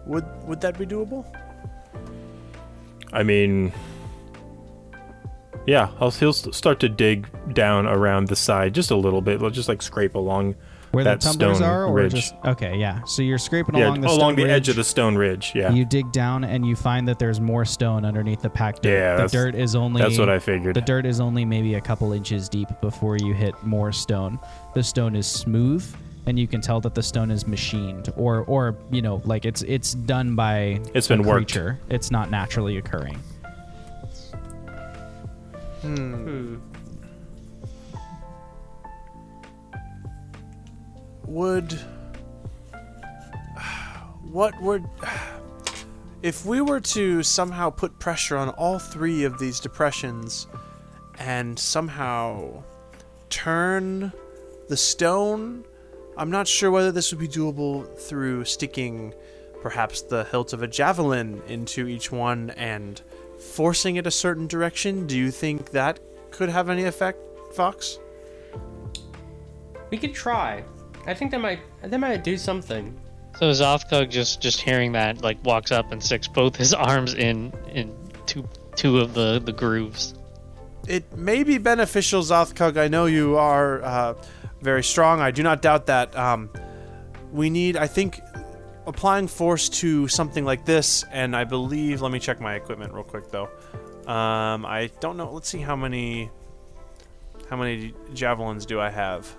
Would 0.06 0.24
would 0.46 0.60
that 0.62 0.78
be 0.78 0.86
doable? 0.86 1.26
I 3.12 3.22
mean, 3.22 3.72
yeah, 5.66 5.90
I'll, 6.00 6.10
he'll 6.10 6.32
start 6.32 6.80
to 6.80 6.88
dig 6.88 7.28
down 7.52 7.86
around 7.86 8.28
the 8.28 8.36
side 8.36 8.74
just 8.74 8.90
a 8.90 8.96
little 8.96 9.20
bit. 9.20 9.40
He'll 9.40 9.50
just 9.50 9.68
like 9.68 9.82
scrape 9.82 10.14
along. 10.14 10.54
Where 10.93 11.05
That 11.05 11.20
the 11.20 11.27
tumblers 11.28 11.59
stone 11.59 11.69
are, 11.69 11.85
or 11.85 11.93
ridge. 11.93 12.12
just 12.15 12.35
okay, 12.47 12.77
yeah. 12.77 13.05
So 13.05 13.20
you're 13.23 13.36
scraping 13.39 13.77
yeah, 13.77 13.86
along 13.89 14.01
the 14.01 14.09
along 14.09 14.35
stone 14.35 14.36
the 14.36 14.51
edge 14.51 14.69
of 14.69 14.77
the 14.77 14.85
stone 14.85 15.16
ridge. 15.16 15.52
Yeah, 15.55 15.70
You 15.73 15.85
dig 15.85 16.10
down 16.12 16.44
and 16.44 16.66
you 16.66 16.77
find 16.77 17.06
that 17.09 17.19
there's 17.19 17.40
more 17.40 17.65
stone 17.66 18.05
underneath 18.06 18.40
the 18.40 18.48
packed 18.51 18.82
dirt. 18.82 18.94
Yeah, 18.98 19.16
the 19.16 19.28
dirt 19.28 19.55
is 19.55 19.74
only 19.74 20.01
that's 20.01 20.19
what 20.19 20.31
I 20.31 20.39
figured. 20.39 20.74
The 20.74 20.81
dirt 20.81 21.05
is 21.05 21.20
only 21.20 21.44
maybe 21.44 21.74
a 21.74 21.81
couple 21.81 22.12
inches 22.12 22.48
deep 22.48 22.69
before 22.81 23.16
you 23.19 23.35
hit 23.35 23.55
more 23.65 23.93
stone. 23.93 24.39
The 24.74 24.82
stone 24.82 25.15
is 25.15 25.27
smooth, 25.27 25.85
and 26.27 26.39
you 26.39 26.47
can 26.47 26.60
tell 26.62 26.81
that 26.81 26.94
the 26.94 27.02
stone 27.02 27.31
is 27.31 27.47
machined, 27.47 28.10
or 28.16 28.44
or 28.44 28.74
you 28.90 29.02
know, 29.02 29.20
like 29.27 29.44
it's 29.44 29.62
it's 29.62 29.93
done 29.94 30.35
by 30.36 30.81
It's 30.94 31.10
a 31.10 31.16
been 31.16 31.23
worked. 31.23 31.59
It's 31.90 32.10
not 32.10 32.31
naturally 32.31 32.78
occurring. 32.78 33.19
Hmm. 35.82 36.15
Hmm. 36.15 36.56
Would 41.28 41.78
what 44.30 44.60
would 44.62 44.84
if 46.22 46.44
we 46.44 46.60
were 46.60 46.80
to 46.80 47.22
somehow 47.22 47.70
put 47.70 47.98
pressure 47.98 48.36
on 48.36 48.48
all 48.50 48.78
three 48.78 49.24
of 49.24 49.38
these 49.38 49.60
depressions 49.60 50.46
and 51.18 51.59
somehow 51.59 52.62
turn 53.30 54.12
the 54.68 54.76
stone 54.76 55.64
i'm 56.16 56.30
not 56.30 56.46
sure 56.46 56.70
whether 56.70 56.92
this 56.92 57.12
would 57.12 57.20
be 57.20 57.28
doable 57.28 57.86
through 57.98 58.44
sticking 58.44 59.14
perhaps 59.62 60.02
the 60.02 60.24
hilt 60.24 60.52
of 60.52 60.62
a 60.62 60.68
javelin 60.68 61.42
into 61.48 61.88
each 61.88 62.12
one 62.12 62.50
and 62.50 63.02
forcing 63.38 63.96
it 63.96 64.06
a 64.06 64.10
certain 64.10 64.46
direction 64.46 65.06
do 65.06 65.16
you 65.16 65.30
think 65.30 65.70
that 65.70 66.00
could 66.30 66.48
have 66.48 66.68
any 66.68 66.84
effect 66.84 67.18
fox 67.55 67.98
We 69.90 69.96
could 69.96 70.14
try. 70.14 70.64
I 71.09 71.14
think 71.14 71.30
they 71.30 71.39
might 71.39 71.60
that 71.82 71.98
might 71.98 72.22
do 72.22 72.36
something. 72.36 72.94
So 73.39 73.51
Zothkug 73.51 74.10
just 74.10 74.40
just 74.40 74.60
hearing 74.60 74.93
that 74.93 75.22
like 75.22 75.43
walks 75.44 75.72
up 75.72 75.90
and 75.90 76.02
sticks 76.02 76.28
both 76.28 76.55
his 76.55 76.74
arms 76.74 77.14
in 77.14 77.52
in 77.72 77.93
two 78.26 78.47
two 78.76 78.98
of 78.98 79.14
the 79.14 79.40
the 79.40 79.52
grooves. 79.52 80.14
it 80.86 81.05
may 81.16 81.43
be 81.44 81.59
beneficial, 81.59 82.22
Zothkug. 82.22 82.76
I 82.78 82.89
know 82.89 83.06
you 83.06 83.36
are 83.36 83.82
uh, 83.82 84.14
very 84.60 84.82
strong. 84.82 85.20
I 85.20 85.30
do 85.30 85.43
not 85.43 85.62
doubt 85.62 85.86
that. 85.86 86.16
Um, 86.16 86.51
we 87.32 87.51
need, 87.51 87.76
I 87.76 87.86
think, 87.86 88.20
applying 88.86 89.28
force 89.28 89.68
to 89.80 90.09
something 90.09 90.44
like 90.44 90.64
this, 90.64 91.05
and 91.12 91.36
I 91.36 91.44
believe. 91.44 92.01
Let 92.01 92.10
me 92.10 92.18
check 92.18 92.40
my 92.40 92.55
equipment 92.55 92.93
real 92.94 93.05
quick, 93.05 93.30
though. 93.30 93.51
Um, 94.06 94.64
I 94.64 94.90
don't 95.01 95.16
know. 95.16 95.30
Let's 95.32 95.48
see 95.48 95.60
how 95.60 95.76
many. 95.76 96.30
How 97.51 97.56
many 97.56 97.94
javelins 98.14 98.66
do 98.66 98.78
I 98.78 98.90
have? 98.90 99.35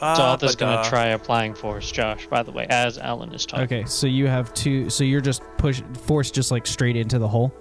Uh, 0.00 0.16
Zoth 0.16 0.42
is 0.42 0.56
gonna 0.56 0.76
uh, 0.76 0.88
try 0.88 1.06
applying 1.08 1.54
force, 1.54 1.90
Josh. 1.90 2.26
By 2.26 2.42
the 2.42 2.52
way, 2.52 2.66
as 2.68 2.98
Aulen 2.98 3.32
is 3.34 3.46
talking. 3.46 3.64
Okay, 3.64 3.84
so 3.86 4.06
you 4.06 4.26
have 4.26 4.52
two. 4.54 4.90
So 4.90 5.04
you're 5.04 5.20
just 5.20 5.42
push 5.58 5.82
force 6.02 6.30
just 6.30 6.50
like 6.50 6.66
straight 6.66 6.96
into 6.96 7.18
the 7.18 7.28
hole. 7.28 7.52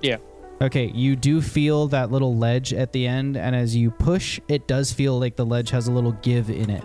Yeah. 0.00 0.16
Okay, 0.60 0.92
you 0.94 1.16
do 1.16 1.42
feel 1.42 1.88
that 1.88 2.10
little 2.10 2.36
ledge 2.36 2.72
at 2.72 2.92
the 2.92 3.06
end, 3.06 3.36
and 3.36 3.54
as 3.54 3.74
you 3.74 3.90
push, 3.90 4.40
it 4.48 4.68
does 4.68 4.92
feel 4.92 5.18
like 5.18 5.36
the 5.36 5.44
ledge 5.44 5.70
has 5.70 5.88
a 5.88 5.92
little 5.92 6.12
give 6.12 6.50
in 6.50 6.70
it. 6.70 6.84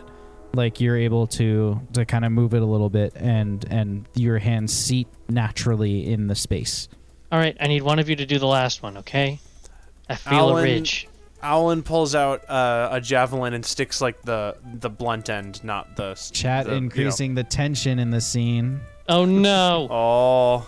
Like 0.54 0.82
you're 0.82 0.98
able 0.98 1.28
to 1.28 1.80
to 1.94 2.06
kind 2.06 2.26
of 2.26 2.32
move 2.32 2.54
it 2.54 2.62
a 2.62 2.66
little 2.66 2.90
bit, 2.90 3.14
and 3.16 3.64
and 3.70 4.08
your 4.16 4.40
hands 4.40 4.74
seat 4.74 5.08
naturally 5.30 6.12
in 6.12 6.28
the 6.28 6.36
space. 6.36 6.88
All 7.32 7.40
right, 7.40 7.56
I 7.60 7.68
need 7.68 7.84
one 7.84 8.00
of 8.00 8.10
you 8.10 8.16
to 8.16 8.26
do 8.26 8.40
the 8.40 8.48
last 8.48 8.82
one, 8.82 8.98
okay? 8.98 9.40
I 10.10 10.16
feel 10.16 10.50
Aulen- 10.50 10.60
a 10.60 10.64
ridge. 10.64 11.08
Aulen 11.44 11.84
pulls 11.84 12.16
out 12.16 12.50
uh, 12.50 12.90
a 12.92 13.00
javelin 13.02 13.54
and 13.54 13.66
sticks 13.66 14.02
like 14.02 14.22
the 14.24 14.56
the 14.76 14.90
blunt 14.90 15.30
end, 15.30 15.64
not 15.64 15.96
the 15.96 16.16
Chat 16.34 16.66
the, 16.66 16.72
you 16.74 16.80
know- 16.80 16.84
increasing 16.86 17.36
the 17.36 17.44
tension 17.44 18.00
in 18.00 18.10
the 18.12 18.22
scene. 18.22 18.80
Oh 19.10 19.24
no! 19.26 19.88
Oh, 19.92 20.68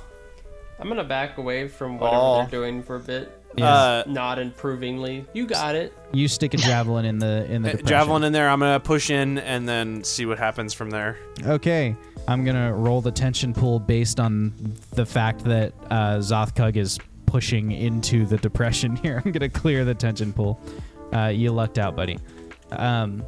I'm 0.79 0.87
gonna 0.87 1.03
back 1.03 1.37
away 1.37 1.67
from 1.67 1.97
whatever 1.99 2.21
Oh. 2.21 2.35
they're 2.37 2.47
doing 2.61 2.83
for 2.83 2.95
a 2.95 2.99
bit. 2.99 3.35
uh, 3.59 4.03
Nod 4.07 4.37
improvingly. 4.39 5.25
You 5.33 5.47
got 5.47 5.75
it. 5.75 5.91
You 6.13 6.27
stick 6.27 6.53
a 6.53 6.57
javelin 6.57 7.03
in 7.05 7.17
the 7.19 7.45
in 7.51 7.63
the 7.63 7.69
Uh, 7.69 7.71
depression. 7.71 7.87
javelin 7.87 8.23
in 8.23 8.31
there. 8.31 8.47
I'm 8.47 8.59
gonna 8.59 8.79
push 8.79 9.09
in 9.09 9.39
and 9.39 9.67
then 9.67 10.03
see 10.03 10.25
what 10.27 10.37
happens 10.37 10.73
from 10.73 10.91
there. 10.91 11.17
Okay, 11.45 11.95
I'm 12.27 12.45
gonna 12.45 12.73
roll 12.73 13.01
the 13.01 13.11
tension 13.11 13.53
pool 13.53 13.79
based 13.79 14.19
on 14.19 14.53
the 14.91 15.05
fact 15.05 15.43
that 15.45 15.73
uh, 15.89 16.17
Zothkug 16.19 16.77
is 16.77 16.99
pushing 17.29 17.71
into 17.71 18.25
the 18.25 18.37
depression 18.37 18.95
here. 18.95 19.21
I'm 19.25 19.31
gonna 19.31 19.49
clear 19.49 19.85
the 19.85 19.93
tension 19.93 20.33
pool. 20.33 20.59
Uh, 21.13 21.27
you 21.27 21.51
lucked 21.51 21.77
out, 21.77 21.95
buddy. 21.95 22.17
Um, 22.71 23.23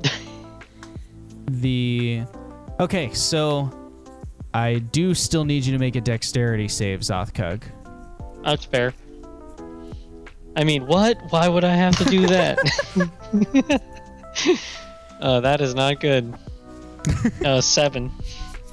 the 1.45 2.23
okay, 2.79 3.13
so 3.13 3.69
I 4.53 4.79
do 4.79 5.13
still 5.13 5.45
need 5.45 5.65
you 5.65 5.73
to 5.73 5.79
make 5.79 5.95
a 5.95 6.01
dexterity 6.01 6.67
save, 6.67 7.01
Zothkug. 7.01 7.61
That's 8.43 8.65
fair. 8.65 8.93
I 10.55 10.63
mean, 10.63 10.87
what? 10.87 11.17
Why 11.29 11.47
would 11.47 11.63
I 11.63 11.75
have 11.75 11.95
to 11.97 12.05
do 12.05 12.27
that? 12.27 12.57
uh, 15.21 15.39
that 15.39 15.61
is 15.61 15.75
not 15.75 15.99
good. 15.99 16.33
Uh, 17.45 17.61
seven. 17.61 18.11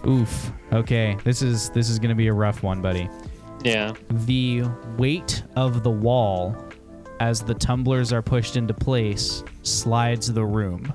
Oof. 0.06 0.52
Okay, 0.72 1.16
this 1.24 1.42
is 1.42 1.70
this 1.70 1.90
is 1.90 1.98
gonna 1.98 2.14
be 2.14 2.28
a 2.28 2.32
rough 2.32 2.62
one, 2.62 2.80
buddy. 2.80 3.09
Yeah. 3.64 3.93
the 4.10 4.62
weight 4.97 5.43
of 5.56 5.82
the 5.82 5.90
wall 5.90 6.56
as 7.20 7.43
the 7.43 7.55
tumblers 7.55 8.12
are 8.12 8.22
pushed 8.22 8.56
into 8.56 8.72
place 8.72 9.43
slides 9.62 10.32
the 10.32 10.44
room. 10.44 10.93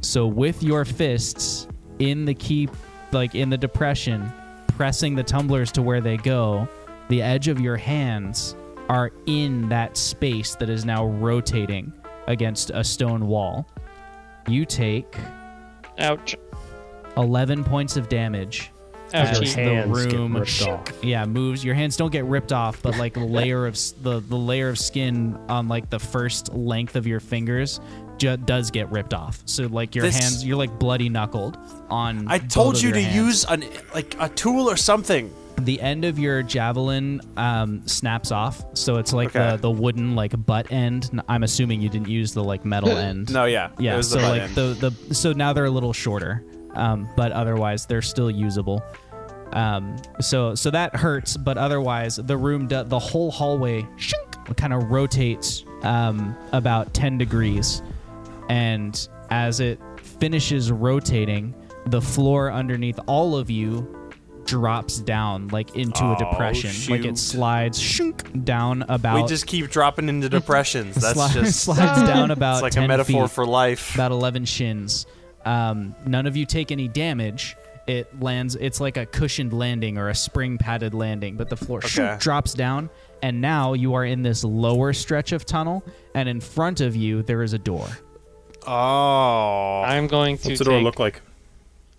So 0.00 0.26
with 0.26 0.62
your 0.62 0.84
fists 0.84 1.68
in 1.98 2.24
the 2.24 2.34
key 2.34 2.68
like 3.12 3.34
in 3.34 3.50
the 3.50 3.58
depression 3.58 4.32
pressing 4.68 5.14
the 5.14 5.22
tumblers 5.22 5.70
to 5.72 5.82
where 5.82 6.00
they 6.00 6.16
go, 6.16 6.66
the 7.08 7.22
edge 7.22 7.46
of 7.48 7.60
your 7.60 7.76
hands 7.76 8.56
are 8.88 9.12
in 9.26 9.68
that 9.68 9.96
space 9.96 10.56
that 10.56 10.68
is 10.68 10.84
now 10.84 11.06
rotating 11.06 11.92
against 12.26 12.70
a 12.70 12.82
stone 12.82 13.26
wall. 13.26 13.66
You 14.48 14.64
take 14.64 15.16
Ouch. 15.98 16.34
11 17.16 17.62
points 17.64 17.96
of 17.96 18.08
damage 18.08 18.71
as 19.14 19.38
the 19.40 19.46
Hands 19.46 19.98
get 20.02 20.12
room 20.12 20.36
ripped 20.36 20.62
off. 20.62 21.04
yeah 21.04 21.24
moves 21.24 21.64
your 21.64 21.74
hands 21.74 21.96
don't 21.96 22.10
get 22.12 22.24
ripped 22.24 22.52
off 22.52 22.80
but 22.82 22.96
like 22.98 23.14
the 23.14 23.20
layer 23.38 23.66
of 23.66 23.74
s- 23.74 23.92
the 24.02 24.20
the 24.20 24.36
layer 24.36 24.68
of 24.68 24.78
skin 24.78 25.38
on 25.48 25.68
like 25.68 25.90
the 25.90 25.98
first 25.98 26.52
length 26.54 26.96
of 26.96 27.06
your 27.06 27.20
fingers 27.20 27.80
ju- 28.18 28.36
does 28.36 28.70
get 28.70 28.90
ripped 28.90 29.14
off 29.14 29.42
so 29.46 29.66
like 29.66 29.94
your 29.94 30.04
This- 30.04 30.18
hands 30.18 30.44
you're 30.44 30.56
like 30.56 30.78
bloody 30.78 31.08
knuckled 31.08 31.58
on 31.90 32.26
I 32.28 32.38
both 32.38 32.48
told 32.48 32.74
of 32.76 32.82
you 32.82 32.88
your 32.88 32.96
to 32.96 33.02
hands. 33.02 33.16
use 33.16 33.44
an 33.44 33.64
like 33.94 34.16
a 34.18 34.28
tool 34.28 34.68
or 34.70 34.76
something. 34.76 35.32
the 35.58 35.80
end 35.82 36.04
of 36.06 36.18
your 36.18 36.42
javelin 36.42 37.20
um, 37.36 37.86
snaps 37.86 38.32
off, 38.32 38.64
so 38.74 38.96
it's 38.96 39.12
like 39.12 39.28
Okay. 39.36 39.50
the 39.50 39.56
the 39.58 39.70
wooden 39.70 40.16
like 40.16 40.32
butt 40.46 40.72
end. 40.72 41.10
N- 41.12 41.22
I'm 41.28 41.42
assuming 41.42 41.80
you 41.82 41.88
didn't 41.90 42.08
use 42.08 42.32
the 42.32 42.42
like 42.42 42.64
metal 42.64 42.90
end. 43.08 43.30
No, 43.32 43.44
yeah. 43.44 43.68
Yeah, 43.78 43.98
It 43.98 44.02
so 44.04 44.16
the 44.16 44.22
butt 44.22 44.30
like 44.30 44.42
end. 44.42 44.54
the 44.54 44.90
the 45.06 45.14
so 45.14 45.32
now 45.32 45.52
they're 45.52 45.66
a 45.66 45.70
little 45.70 45.92
shorter, 45.92 46.42
um, 46.74 47.06
but 47.16 47.32
otherwise 47.32 47.84
they're 47.86 48.00
still 48.02 48.30
usable. 48.30 48.82
Um, 49.52 49.96
so 50.20 50.54
so 50.54 50.70
that 50.70 50.96
hurts, 50.96 51.36
but 51.36 51.58
otherwise 51.58 52.16
the 52.16 52.36
room 52.36 52.66
do, 52.68 52.82
the 52.84 52.98
whole 52.98 53.30
hallway 53.30 53.86
kind 54.56 54.72
of 54.72 54.90
rotates 54.90 55.64
um, 55.82 56.36
about 56.52 56.94
ten 56.94 57.18
degrees, 57.18 57.82
and 58.48 59.08
as 59.30 59.60
it 59.60 59.78
finishes 60.00 60.70
rotating, 60.70 61.54
the 61.86 62.00
floor 62.00 62.50
underneath 62.52 62.98
all 63.06 63.36
of 63.36 63.50
you 63.50 63.98
drops 64.44 64.98
down 64.98 65.46
like 65.48 65.76
into 65.76 66.04
a 66.04 66.14
Oh, 66.14 66.18
depression, 66.18 66.70
like 66.92 67.04
it 67.04 67.16
slides 67.16 67.78
shunk, 67.80 68.44
down 68.44 68.82
about. 68.88 69.22
we 69.22 69.28
just 69.28 69.46
keep 69.46 69.70
dropping 69.70 70.08
into 70.08 70.28
depressions. 70.40 70.96
That's 70.96 71.18
sli- 71.18 71.32
just 71.32 71.60
slides 71.64 72.02
down 72.02 72.30
about 72.32 72.54
it's 72.56 72.62
like 72.62 72.72
10 72.72 72.84
a 72.84 72.88
metaphor 72.88 73.28
feet 73.28 73.34
for 73.34 73.46
life. 73.46 73.94
about 73.94 74.10
11 74.12 74.44
shins. 74.44 75.06
Um, 75.44 75.94
none 76.06 76.26
of 76.26 76.36
you 76.36 76.44
take 76.46 76.70
any 76.72 76.88
damage. 76.88 77.56
It 77.86 78.20
lands. 78.20 78.54
It's 78.56 78.80
like 78.80 78.96
a 78.96 79.04
cushioned 79.06 79.52
landing 79.52 79.98
or 79.98 80.08
a 80.08 80.14
spring 80.14 80.56
padded 80.58 80.94
landing, 80.94 81.36
but 81.36 81.48
the 81.48 81.56
floor 81.56 81.80
shoot, 81.82 82.20
drops 82.20 82.54
down, 82.54 82.90
and 83.22 83.40
now 83.40 83.72
you 83.72 83.94
are 83.94 84.04
in 84.04 84.22
this 84.22 84.44
lower 84.44 84.92
stretch 84.92 85.32
of 85.32 85.44
tunnel, 85.44 85.82
and 86.14 86.28
in 86.28 86.40
front 86.40 86.80
of 86.80 86.94
you 86.94 87.22
there 87.22 87.42
is 87.42 87.52
a 87.54 87.58
door. 87.58 87.88
Oh. 88.66 89.82
I'm 89.84 90.06
going 90.06 90.38
to 90.38 90.48
What's 90.48 90.58
the 90.58 90.64
door 90.64 90.74
take 90.78 90.84
look 90.84 90.98
like? 90.98 91.20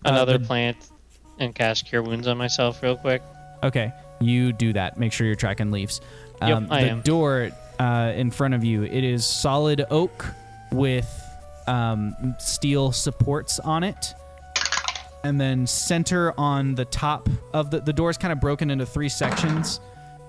another 0.05 0.37
the- 0.37 0.45
plant 0.45 0.77
and 1.39 1.53
cast 1.55 1.85
Cure 1.87 2.01
Wounds 2.03 2.27
on 2.27 2.37
myself 2.37 2.81
real 2.83 2.95
quick. 2.97 3.21
Okay, 3.63 3.91
you 4.19 4.53
do 4.53 4.73
that. 4.73 4.97
Make 4.97 5.13
sure 5.13 5.25
you're 5.25 5.35
tracking 5.35 5.71
leaves. 5.71 6.01
Um, 6.41 6.49
Yep, 6.63 6.71
I 6.71 6.83
the 6.83 6.89
am. 6.91 7.01
door 7.01 7.49
uh, 7.79 8.11
in 8.15 8.29
front 8.31 8.53
of 8.53 8.63
you. 8.63 8.83
It 8.83 9.03
is 9.03 9.25
solid 9.25 9.85
oak 9.89 10.25
with 10.71 11.09
um, 11.67 12.35
steel 12.39 12.91
supports 12.91 13.59
on 13.59 13.83
it, 13.83 14.13
and 15.23 15.39
then 15.39 15.65
center 15.65 16.33
on 16.37 16.75
the 16.75 16.85
top 16.85 17.29
of 17.53 17.71
the 17.71 17.79
the 17.79 17.93
door 17.93 18.09
is 18.09 18.17
kind 18.17 18.31
of 18.31 18.39
broken 18.39 18.69
into 18.69 18.85
three 18.85 19.09
sections, 19.09 19.79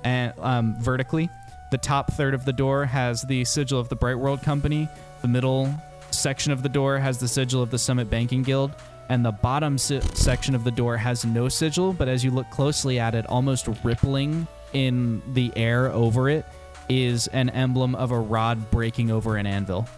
and 0.05 0.33
um, 0.39 0.77
vertically. 0.81 1.29
The 1.71 1.79
top 1.79 2.13
third 2.13 2.35
of 2.35 2.45
the 2.45 2.53
door 2.53 2.85
has 2.85 3.23
the 3.23 3.45
sigil 3.45 3.81
of 3.81 3.89
the 3.89 3.97
Bright 3.97 4.19
World 4.19 4.43
Company. 4.43 4.89
The 5.23 5.29
middle 5.29 5.75
section 6.13 6.53
of 6.53 6.63
the 6.63 6.69
door 6.69 6.99
has 6.99 7.19
the 7.19 7.27
sigil 7.27 7.63
of 7.63 7.71
the 7.71 7.79
Summit 7.79 8.09
Banking 8.09 8.45
Guild, 8.45 8.71
and 9.09 9.25
the 9.25 9.33
bottom 9.33 9.77
si- 9.77 10.01
section 10.15 10.55
of 10.55 10.63
the 10.63 10.71
door 10.71 10.97
has 10.97 11.25
no 11.25 11.49
sigil. 11.49 11.93
But 11.93 12.09
as 12.09 12.23
you 12.23 12.31
look 12.31 12.49
closely 12.51 13.01
at 13.01 13.17
it, 13.17 13.27
almost 13.27 13.69
rippling 13.83 14.47
in 14.73 15.21
the 15.35 15.53
air 15.57 15.91
over 15.91 16.29
it, 16.29 16.45
is 16.89 17.27
an 17.29 17.51
emblem 17.51 17.95
of 17.95 18.11
a 18.13 18.19
rod 18.19 18.71
breaking 18.71 19.11
over 19.11 19.37
an 19.37 19.47
anvil. 19.47 19.89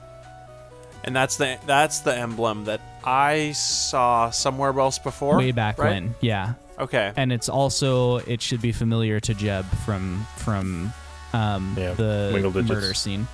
And 1.07 1.15
that's 1.17 1.37
the 1.37 1.59
that's 1.67 2.01
the 2.01 2.15
emblem 2.17 2.65
that 2.65 2.81
I 3.05 3.53
saw 3.53 4.31
somewhere 4.31 4.79
else 4.79 4.99
before. 4.99 5.37
Way 5.39 5.53
back 5.53 5.79
right? 5.79 5.91
when, 5.95 6.15
yeah. 6.21 6.55
Okay. 6.79 7.13
And 7.17 7.33
it's 7.33 7.49
also 7.49 8.17
it 8.19 8.43
should 8.43 8.61
be 8.61 8.73
familiar 8.73 9.19
to 9.21 9.33
Jeb 9.35 9.65
from 9.85 10.27
from 10.37 10.93
um, 11.33 11.75
Yeah, 11.79 11.95
the 11.95 12.31
Wingle 12.35 12.51
Digits. 12.51 12.69
murder 12.71 12.95
scene. 12.95 13.27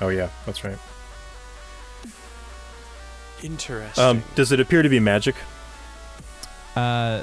Oh 0.00 0.08
yeah, 0.08 0.28
that's 0.46 0.64
right. 0.64 0.78
Interesting. 3.42 4.02
Um, 4.02 4.22
does 4.34 4.52
it 4.52 4.60
appear 4.60 4.82
to 4.82 4.88
be 4.88 5.00
magic? 5.00 5.34
Uh, 6.74 7.22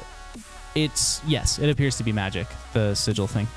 it's 0.75 1.21
yes, 1.25 1.57
it 1.57 1.69
appears 1.69 1.97
to 1.97 2.03
be 2.03 2.11
magic. 2.11 2.47
The 2.73 2.93
sigil 2.93 3.27
thing. 3.27 3.47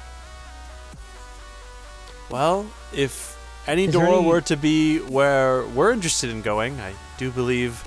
well, 2.31 2.67
if 2.93 3.34
any 3.67 3.85
Is 3.85 3.93
door 3.93 4.07
any- 4.19 4.27
were 4.27 4.41
to 4.43 4.57
be 4.57 4.99
where 4.99 5.65
we're 5.67 5.93
interested 5.93 6.31
in 6.31 6.43
going, 6.43 6.81
I 6.81 6.93
do 7.19 7.31
believe 7.31 7.83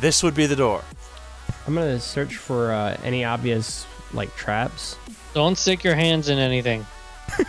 this 0.00 0.22
would 0.22 0.34
be 0.34 0.46
the 0.46 0.56
door. 0.56 0.82
I'm 1.66 1.74
gonna 1.74 2.00
search 2.00 2.36
for 2.36 2.72
uh, 2.72 2.96
any 3.04 3.24
obvious 3.24 3.86
like 4.12 4.34
traps. 4.36 4.96
Don't 5.34 5.56
stick 5.56 5.84
your 5.84 5.94
hands 5.94 6.28
in 6.28 6.38
anything. 6.38 6.86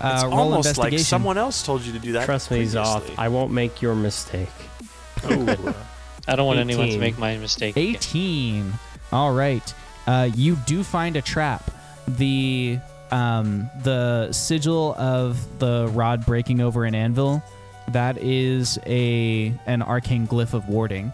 Uh, 0.00 0.12
It's 0.16 0.24
roll 0.24 0.34
almost 0.52 0.76
like 0.76 0.98
someone 0.98 1.38
else 1.38 1.62
told 1.64 1.80
you 1.80 1.92
to 1.94 1.98
do 1.98 2.12
that. 2.12 2.26
Trust 2.26 2.50
me, 2.50 2.62
Zoth. 2.64 2.96
previously. 2.98 3.14
I 3.16 3.28
won't 3.28 3.52
make 3.52 3.80
your 3.80 3.94
mistake. 3.94 4.50
I 5.24 6.36
don't 6.36 6.46
want 6.46 6.58
anyone 6.58 6.88
to 6.88 6.98
make 6.98 7.16
my 7.16 7.38
mistake. 7.38 7.74
again. 7.76 7.94
18. 7.94 8.72
All 9.12 9.32
right. 9.32 9.72
Uh, 10.06 10.28
you 10.34 10.56
do 10.66 10.82
find 10.84 11.16
a 11.16 11.22
trap. 11.22 11.70
The 12.06 12.80
um, 13.14 13.70
the 13.82 14.32
sigil 14.32 14.94
of 14.96 15.58
the 15.60 15.88
rod 15.92 16.26
breaking 16.26 16.60
over 16.60 16.84
an 16.84 16.94
anvil. 16.94 17.42
That 17.88 18.18
is 18.18 18.78
a 18.86 19.54
an 19.66 19.82
arcane 19.82 20.26
glyph 20.26 20.52
of 20.54 20.68
warding, 20.68 21.12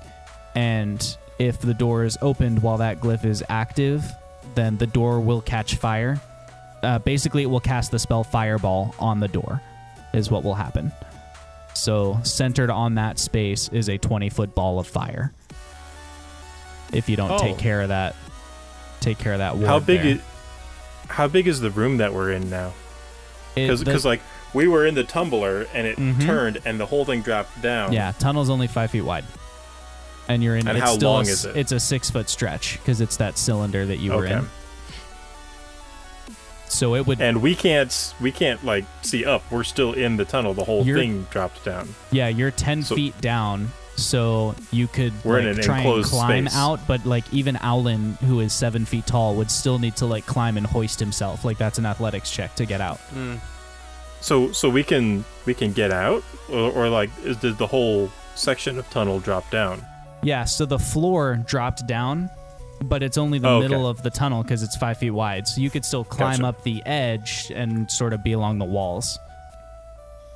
and 0.55 1.16
if 1.39 1.60
the 1.60 1.74
door 1.74 2.05
is 2.05 2.16
opened 2.22 2.62
while 2.62 2.78
that 2.78 3.01
glyph 3.01 3.24
is 3.24 3.43
active, 3.48 4.05
then 4.55 4.77
the 4.78 4.86
door 4.86 5.20
will 5.20 5.40
catch 5.43 5.74
fire. 5.77 6.20
Uh, 6.82 6.98
basically, 7.01 7.43
it 7.43 7.47
will 7.51 7.60
cast 7.60 7.90
the 7.90 7.98
spell 7.98 8.24
Fireball 8.24 8.94
on 8.98 9.20
the 9.20 9.28
door, 9.28 9.60
is 10.14 10.31
what 10.31 10.43
will 10.44 10.55
happen. 10.55 10.93
So, 11.74 12.18
centered 12.22 12.70
on 12.70 12.94
that 12.94 13.18
space 13.18 13.68
is 13.68 13.89
a 13.89 13.98
20 13.98 14.31
foot 14.31 14.55
ball 14.55 14.78
of 14.78 14.86
fire. 14.86 15.32
If 16.93 17.09
you 17.09 17.16
don't 17.16 17.32
Oh. 17.32 17.39
take 17.39 17.59
care 17.59 17.82
of 17.82 17.89
that, 17.89 18.14
take 19.01 19.18
care 19.18 19.32
of 19.32 19.39
that. 19.39 19.56
How 19.66 19.78
big 19.81 20.05
is 20.05 20.20
how 21.11 21.28
big 21.28 21.47
is 21.49 21.61
the 21.61 21.70
room 21.70 21.99
that 21.99 22.12
we're 22.15 22.32
in 22.32 22.49
now? 22.51 22.73
Because 23.55 24.05
like 24.05 24.20
we 24.55 24.66
were 24.69 24.87
in 24.87 24.95
the 24.95 25.05
tumbler 25.05 25.66
and 25.74 25.87
it 25.87 25.97
Mhm. 25.99 26.24
turned 26.24 26.61
and 26.65 26.78
the 26.81 26.87
whole 26.87 27.05
thing 27.05 27.20
dropped 27.23 27.61
down. 27.62 27.93
yeah, 27.93 28.12
tunnel's 28.19 28.49
only 28.51 28.66
five 28.66 28.91
feet 28.91 29.03
wide, 29.03 29.24
and 30.28 30.43
you're 30.43 30.57
in. 30.57 30.66
And 30.69 30.78
it's 30.78 30.87
how 30.87 30.95
still 30.95 31.11
a 31.11 31.12
long 31.12 31.23
s- 31.23 31.28
is 31.31 31.45
it? 31.47 31.57
It's 31.57 31.73
a 31.73 31.81
six 31.81 32.11
foot 32.11 32.28
stretch 32.28 32.78
because 32.78 33.01
it's 33.01 33.16
that 33.19 33.37
cylinder 33.39 33.85
that 33.87 33.99
you 33.99 34.12
were 34.12 34.24
Okay. 34.24 34.35
in. 34.39 34.49
So 36.69 36.95
it 36.95 37.07
would. 37.07 37.20
And 37.20 37.43
we 37.43 37.55
can't 37.57 38.15
we 38.20 38.31
can't 38.31 38.65
like 38.65 38.85
see 39.03 39.24
up. 39.24 39.43
We're 39.51 39.65
still 39.65 39.93
in 39.93 40.16
the 40.16 40.24
tunnel. 40.24 40.55
The 40.55 40.65
whole 40.65 40.85
thing 40.85 41.27
dropped 41.31 41.65
down. 41.65 41.95
Yeah, 42.12 42.28
you're 42.28 42.53
10 42.53 42.82
So- 42.85 42.95
feet 42.95 43.20
down, 43.20 43.73
so 44.01 44.55
you 44.72 44.86
could 44.89 45.12
We're 45.24 45.39
in 45.40 45.47
like, 45.48 45.56
an 45.59 45.62
try 45.62 45.81
and 45.81 46.05
climb 46.05 46.47
space. 46.48 46.56
out, 46.59 46.81
but 46.86 47.05
like 47.06 47.24
even 47.32 47.56
Aulen, 47.56 48.16
who 48.20 48.40
is 48.40 48.52
seven 48.52 48.85
feet 48.85 49.06
tall, 49.06 49.35
would 49.36 49.51
still 49.51 49.78
need 49.78 49.97
to 49.97 50.06
like 50.06 50.27
climb 50.27 50.56
and 50.56 50.66
hoist 50.66 50.98
himself. 51.01 51.44
Like 51.44 51.59
that's 51.59 51.78
an 51.78 51.86
athletics 51.86 52.31
check 52.31 52.55
to 52.56 52.66
get 52.66 52.81
out. 52.81 52.98
Hmm. 53.12 53.36
So 54.20 54.52
so 54.52 54.68
we 54.68 54.82
can 54.82 55.24
we 55.47 55.55
can 55.55 55.72
get 55.72 55.90
out 55.90 56.22
or, 56.51 56.70
or 56.72 56.89
like 56.89 57.10
is, 57.24 57.36
did 57.39 57.56
the 57.59 57.66
whole 57.66 58.10
section 58.35 58.78
of 58.78 58.89
tunnel 58.90 59.20
drop 59.20 59.48
down? 59.51 59.85
Yeah, 60.22 60.44
so 60.44 60.66
the 60.66 60.78
floor 60.78 61.36
dropped 61.47 61.86
down, 61.86 62.28
but 62.82 63.02
it's 63.02 63.16
only 63.16 63.39
the 63.39 63.48
Oh, 63.48 63.56
okay. 63.59 63.68
middle 63.68 63.86
of 63.89 64.02
the 64.02 64.10
tunnel 64.10 64.43
because 64.43 64.62
it's 64.62 64.77
five 64.77 64.98
feet 64.98 65.12
wide. 65.12 65.48
So 65.48 65.60
you 65.62 65.70
could 65.70 65.85
still 65.85 66.05
climb 66.05 66.40
Gotcha. 66.40 66.47
up 66.48 66.62
the 66.62 66.82
edge 66.85 67.51
and 67.55 67.90
sort 67.90 68.12
of 68.12 68.22
be 68.22 68.32
along 68.32 68.59
the 68.59 68.66
walls. 68.66 69.18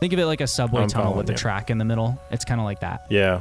Think 0.01 0.13
of 0.15 0.19
it 0.19 0.27
like 0.27 0.41
a 0.41 0.47
subway 0.47 0.83
I'm 0.83 0.89
tunnel 0.89 1.09
with 1.13 1.27
following 1.27 1.27
the 1.27 1.35
track 1.35 1.71
in 1.71 1.79
the 1.79 1.85
middle. 1.85 2.19
It's 2.31 2.45
kind 2.45 2.61
of 2.61 2.65
like 2.65 2.81
that. 2.81 3.07
Yeah. 3.11 3.41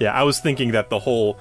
Yeah, 0.00 0.12
I 0.12 0.22
was 0.24 0.40
thinking 0.40 0.72
that 0.72 0.90
the 0.90 0.98
whole 0.98 1.38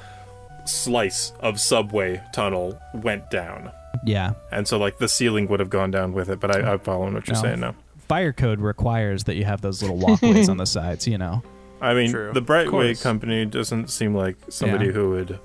slice 0.66 1.32
of 1.40 1.60
subway 1.60 2.22
tunnel 2.34 2.80
went 2.94 3.30
down. 3.30 3.72
Yeah. 4.06 4.34
And 4.52 4.68
so 4.68 4.78
like 4.78 4.98
the 4.98 5.08
ceiling 5.10 5.48
would 5.48 5.60
have 5.60 5.70
gone 5.70 5.92
down 5.92 6.14
with 6.14 6.30
it, 6.30 6.40
but 6.40 6.56
I, 6.56 6.72
I'm 6.74 6.80
following 6.80 7.14
what 7.14 7.28
you're 7.28 7.36
No. 7.36 7.42
saying 7.42 7.60
now. 7.60 7.76
Fire 8.08 8.34
code 8.34 8.60
requires 8.60 9.24
that 9.26 9.36
you 9.36 9.46
have 9.46 9.62
those 9.62 9.82
little 9.82 9.98
walkways 9.98 10.50
on 10.50 10.58
the 10.58 10.66
sides, 10.78 11.08
you 11.08 11.18
know. 11.18 11.42
I 11.82 11.94
mean, 11.94 12.12
True. 12.12 12.32
the 12.34 12.42
Brightway 12.42 12.90
course. 12.90 13.04
company 13.04 13.46
doesn't 13.46 13.90
seem 13.90 14.16
like 14.16 14.38
somebody 14.50 14.88
Yeah. 14.88 14.92
who 14.94 15.10
would 15.12 15.40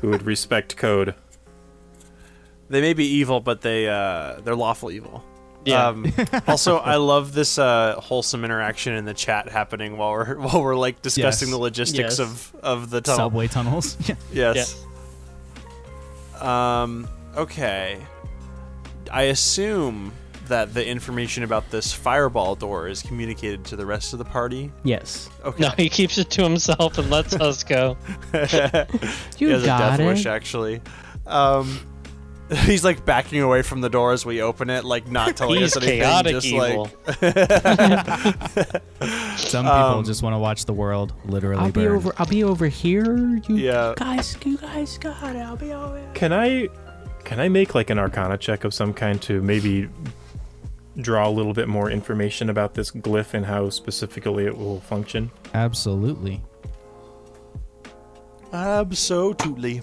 who 0.00 0.10
would 0.10 0.22
respect 0.26 0.76
code. 0.76 1.14
They 2.70 2.80
may 2.80 2.94
be 2.94 3.04
evil, 3.06 3.40
but 3.40 3.60
they 3.60 3.88
uh, 3.88 4.40
they're 4.40 4.56
lawful 4.56 4.90
evil. 4.90 5.22
Yeah. 5.64 5.88
Um, 5.88 6.12
also, 6.48 6.76
I 6.78 6.96
love 6.96 7.32
this 7.32 7.58
uh, 7.58 7.94
wholesome 8.00 8.44
interaction 8.44 8.92
in 8.94 9.04
the 9.04 9.14
chat 9.14 9.48
happening 9.48 9.96
while 9.96 10.10
we're 10.12 10.34
while 10.38 10.62
we're 10.62 10.76
like 10.76 11.00
discussing 11.02 11.48
Yes. 11.48 11.54
the 11.56 11.60
logistics 11.62 12.18
Yes. 12.18 12.20
of 12.20 12.54
of 12.62 12.90
the 12.90 13.00
tunnel. 13.00 13.16
Subway 13.30 13.46
tunnels. 13.48 13.96
Yeah. 14.32 14.52
Yes. 14.54 14.84
Um. 16.40 17.08
Okay. 17.36 17.98
I 19.10 19.22
assume 19.24 20.12
that 20.48 20.74
the 20.74 20.86
information 20.86 21.42
about 21.42 21.70
this 21.70 21.92
fireball 21.92 22.54
door 22.54 22.86
is 22.88 23.00
communicated 23.00 23.64
to 23.66 23.76
the 23.76 23.86
rest 23.86 24.12
of 24.12 24.18
the 24.18 24.24
party. 24.26 24.70
Yes. 24.82 25.30
Okay. 25.44 25.62
No, 25.62 25.70
he 25.76 25.88
keeps 25.88 26.18
it 26.18 26.28
to 26.30 26.42
himself 26.42 26.98
and 26.98 27.08
lets 27.10 27.34
us 27.34 27.64
go. 27.64 27.96
You 28.32 28.38
he 29.38 29.44
has 29.52 29.62
a 29.62 29.66
death 29.66 30.00
it. 30.00 30.06
wish, 30.06 30.26
actually. 30.26 30.82
Um, 31.26 31.78
he's 32.64 32.84
like 32.84 33.04
backing 33.04 33.40
away 33.40 33.62
from 33.62 33.80
the 33.80 33.88
door 33.88 34.12
as 34.12 34.26
we 34.26 34.42
open 34.42 34.70
it, 34.70 34.84
like 34.84 35.08
not 35.10 35.36
telling 35.36 35.60
He's 35.60 35.76
us 35.76 35.82
anything. 35.82 36.00
chaotic 36.00 36.32
just 36.32 36.46
evil. 36.46 36.90
like 37.06 37.20
Some 39.38 39.64
people 39.64 39.72
Um, 39.72 40.04
just 40.04 40.22
want 40.22 40.34
to 40.34 40.38
watch 40.38 40.64
the 40.66 40.72
world 40.72 41.12
literally 41.24 41.62
I'll 41.62 41.72
be 41.72 41.86
over. 41.86 42.12
I'll 42.18 42.26
be 42.26 42.44
over 42.44 42.66
here. 42.66 43.40
You 43.48 43.56
Yeah. 43.56 43.94
guys, 43.96 44.36
you 44.44 44.56
guys 44.58 44.98
got 44.98 45.34
it. 45.34 45.38
I'll 45.40 45.56
be 45.56 45.72
over. 45.72 45.98
Here. 45.98 46.10
Can 46.14 46.32
I 46.32 46.68
Can 47.24 47.40
I 47.40 47.48
make 47.48 47.74
like 47.74 47.90
an 47.90 47.98
Arcana 47.98 48.36
check 48.36 48.64
of 48.64 48.74
some 48.74 48.92
kind 48.92 49.20
to 49.22 49.40
maybe 49.40 49.88
draw 50.98 51.28
a 51.28 51.30
little 51.30 51.54
bit 51.54 51.68
more 51.68 51.90
information 51.90 52.50
about 52.50 52.74
this 52.74 52.90
glyph 52.90 53.34
and 53.34 53.46
how 53.46 53.70
specifically 53.70 54.44
it 54.46 54.56
will 54.56 54.80
function? 54.80 55.30
Absolutely. 55.54 56.42
Absolutely. 58.52 59.80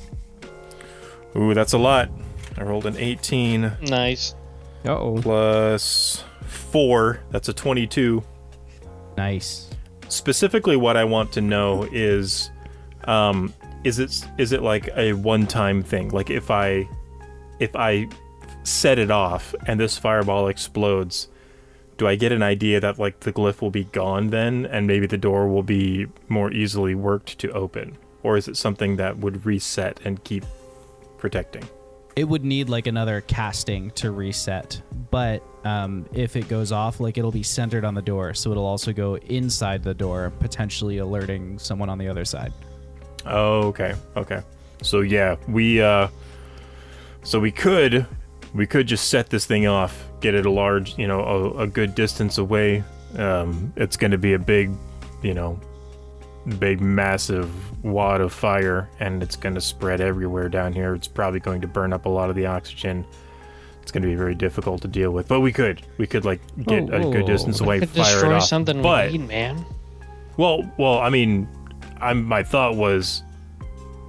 Ooh, 1.35 1.53
that's 1.53 1.73
a 1.73 1.77
lot. 1.77 2.09
I 2.57 2.63
rolled 2.63 2.85
an 2.85 2.97
18 2.97 3.71
Nice. 3.83 4.35
Uh 4.85 4.97
oh. 4.97 5.19
plus 5.21 6.23
4. 6.45 7.21
That's 7.29 7.49
a 7.49 7.53
22. 7.53 8.23
Nice. 9.17 9.69
Specifically, 10.07 10.75
what 10.75 10.97
I 10.97 11.03
want 11.03 11.31
to 11.33 11.41
know 11.41 11.87
is, 11.91 12.51
um, 13.05 13.53
is 13.83 13.99
it 13.99 14.27
is 14.37 14.51
it 14.51 14.61
like 14.61 14.89
a 14.95 15.13
one-time 15.13 15.81
thing? 15.83 16.09
Like 16.09 16.29
if 16.29 16.51
I, 16.51 16.87
if 17.59 17.75
I 17.75 18.07
set 18.63 18.99
it 18.99 19.09
off 19.09 19.55
and 19.65 19.79
this 19.79 19.97
fireball 19.97 20.47
explodes, 20.47 21.29
do 21.97 22.07
I 22.07 22.15
get 22.15 22.31
an 22.31 22.41
idea 22.43 22.79
that 22.79 22.99
like 22.99 23.21
the 23.21 23.31
glyph 23.31 23.61
will 23.61 23.71
be 23.71 23.85
gone 23.85 24.31
then, 24.31 24.65
and 24.65 24.87
maybe 24.87 25.07
the 25.07 25.17
door 25.17 25.47
will 25.47 25.63
be 25.63 26.07
more 26.27 26.51
easily 26.51 26.95
worked 26.95 27.37
to 27.39 27.51
open, 27.51 27.97
or 28.23 28.37
is 28.37 28.47
it 28.47 28.57
something 28.57 28.97
that 28.97 29.19
would 29.19 29.45
reset 29.45 29.99
and 30.03 30.23
keep 30.23 30.43
protecting? 31.17 31.63
It 32.15 32.25
would 32.25 32.43
need 32.43 32.69
like 32.69 32.87
another 32.87 33.21
casting 33.21 33.91
to 33.91 34.11
reset, 34.11 34.81
but 35.11 35.43
um, 35.63 36.05
if 36.13 36.35
it 36.35 36.49
goes 36.49 36.71
off, 36.71 36.99
like 36.99 37.17
it'll 37.17 37.31
be 37.31 37.43
centered 37.43 37.85
on 37.85 37.93
the 37.93 38.01
door, 38.01 38.33
so 38.33 38.51
it'll 38.51 38.65
also 38.65 38.91
go 38.91 39.15
inside 39.15 39.83
the 39.83 39.93
door, 39.93 40.31
potentially 40.39 40.97
alerting 40.97 41.57
someone 41.57 41.89
on 41.89 41.97
the 41.97 42.07
other 42.09 42.25
side. 42.25 42.51
Oh, 43.25 43.67
okay, 43.67 43.95
okay. 44.17 44.41
So 44.81 45.01
yeah, 45.01 45.35
we 45.47 45.81
uh, 45.81 46.09
so 47.23 47.39
we 47.39 47.51
could 47.51 48.05
we 48.53 48.67
could 48.67 48.87
just 48.87 49.09
set 49.09 49.29
this 49.29 49.45
thing 49.45 49.67
off, 49.67 50.05
get 50.19 50.33
it 50.35 50.45
a 50.45 50.51
large, 50.51 50.97
you 50.97 51.07
know, 51.07 51.21
a, 51.21 51.63
a 51.63 51.67
good 51.67 51.95
distance 51.95 52.37
away. 52.37 52.83
Um, 53.17 53.71
it's 53.75 53.97
going 53.97 54.11
to 54.11 54.17
be 54.17 54.33
a 54.33 54.39
big, 54.39 54.71
you 55.21 55.33
know, 55.33 55.59
big 56.59 56.81
massive 56.81 57.51
wad 57.83 58.21
of 58.21 58.33
fire, 58.33 58.89
and 58.99 59.21
it's 59.21 59.35
going 59.35 59.55
to 59.55 59.61
spread 59.61 60.01
everywhere 60.01 60.49
down 60.49 60.73
here. 60.73 60.93
It's 60.95 61.07
probably 61.07 61.39
going 61.39 61.61
to 61.61 61.67
burn 61.67 61.93
up 61.93 62.05
a 62.05 62.09
lot 62.09 62.29
of 62.29 62.35
the 62.35 62.45
oxygen. 62.45 63.05
It's 63.81 63.91
going 63.91 64.03
to 64.03 64.07
be 64.07 64.15
very 64.15 64.35
difficult 64.35 64.81
to 64.83 64.87
deal 64.87 65.11
with, 65.11 65.27
but 65.27 65.39
we 65.41 65.51
could 65.51 65.81
we 65.97 66.05
could 66.05 66.23
like 66.25 66.39
get 66.65 66.83
Whoa, 66.83 67.09
a 67.09 67.11
good 67.11 67.25
distance 67.25 67.61
away, 67.61 67.79
Could 67.79 67.89
fire 67.89 68.25
it 68.25 68.31
off. 68.31 68.43
something 68.43 68.81
but 68.81 69.11
we 69.11 69.17
need, 69.17 69.27
man. 69.27 69.65
well, 70.37 70.71
well, 70.77 70.99
I 70.99 71.09
mean, 71.09 71.47
I'm 71.99 72.23
my 72.23 72.43
thought 72.43 72.75
was 72.75 73.23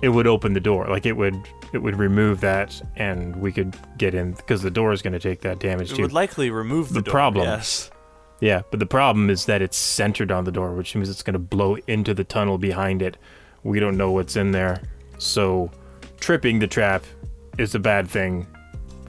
it 0.03 0.11
would 0.11 0.27
open 0.27 0.53
the 0.53 0.61
door. 0.61 0.87
Like 0.89 1.07
it 1.07 1.17
would 1.17 1.37
it 1.73 1.79
would 1.79 1.97
remove 1.97 2.41
that 2.43 2.83
and 2.97 3.35
we 3.37 3.51
could 3.51 3.75
get 3.97 4.15
in 4.15 4.33
because 4.33 4.61
the 4.61 4.71
door 4.71 4.93
is 4.93 5.01
going 5.01 5.15
to 5.15 5.19
take 5.19 5.41
that 5.41 5.59
damage 5.59 5.89
too. 5.89 5.95
It 5.95 5.97
too. 5.97 6.03
would 6.03 6.13
likely 6.13 6.51
remove 6.51 6.89
the, 6.89 6.95
The 6.97 7.03
door, 7.03 7.13
problem. 7.13 7.45
Yes. 7.47 7.91
Yeah, 8.43 8.62
but 8.73 8.81
the 8.81 8.86
problem 8.86 9.31
is 9.31 9.47
that 9.47 9.62
it's 9.62 9.77
centered 9.77 10.32
on 10.32 10.43
the 10.43 10.51
door, 10.51 10.73
which 10.74 10.97
means 10.97 11.09
it's 11.09 11.23
going 11.23 11.35
to 11.35 11.39
blow 11.39 11.77
into 11.86 12.12
the 12.12 12.24
tunnel 12.24 12.59
behind 12.59 13.01
it. 13.01 13.16
We 13.62 13.78
don't 13.78 13.97
know 13.97 14.10
what's 14.10 14.35
in 14.35 14.51
there. 14.51 14.82
So 15.19 15.70
tripping 16.19 16.59
the 16.59 16.66
trap 16.66 17.05
is 17.56 17.77
a 17.77 17.78
bad 17.78 18.09
thing 18.09 18.48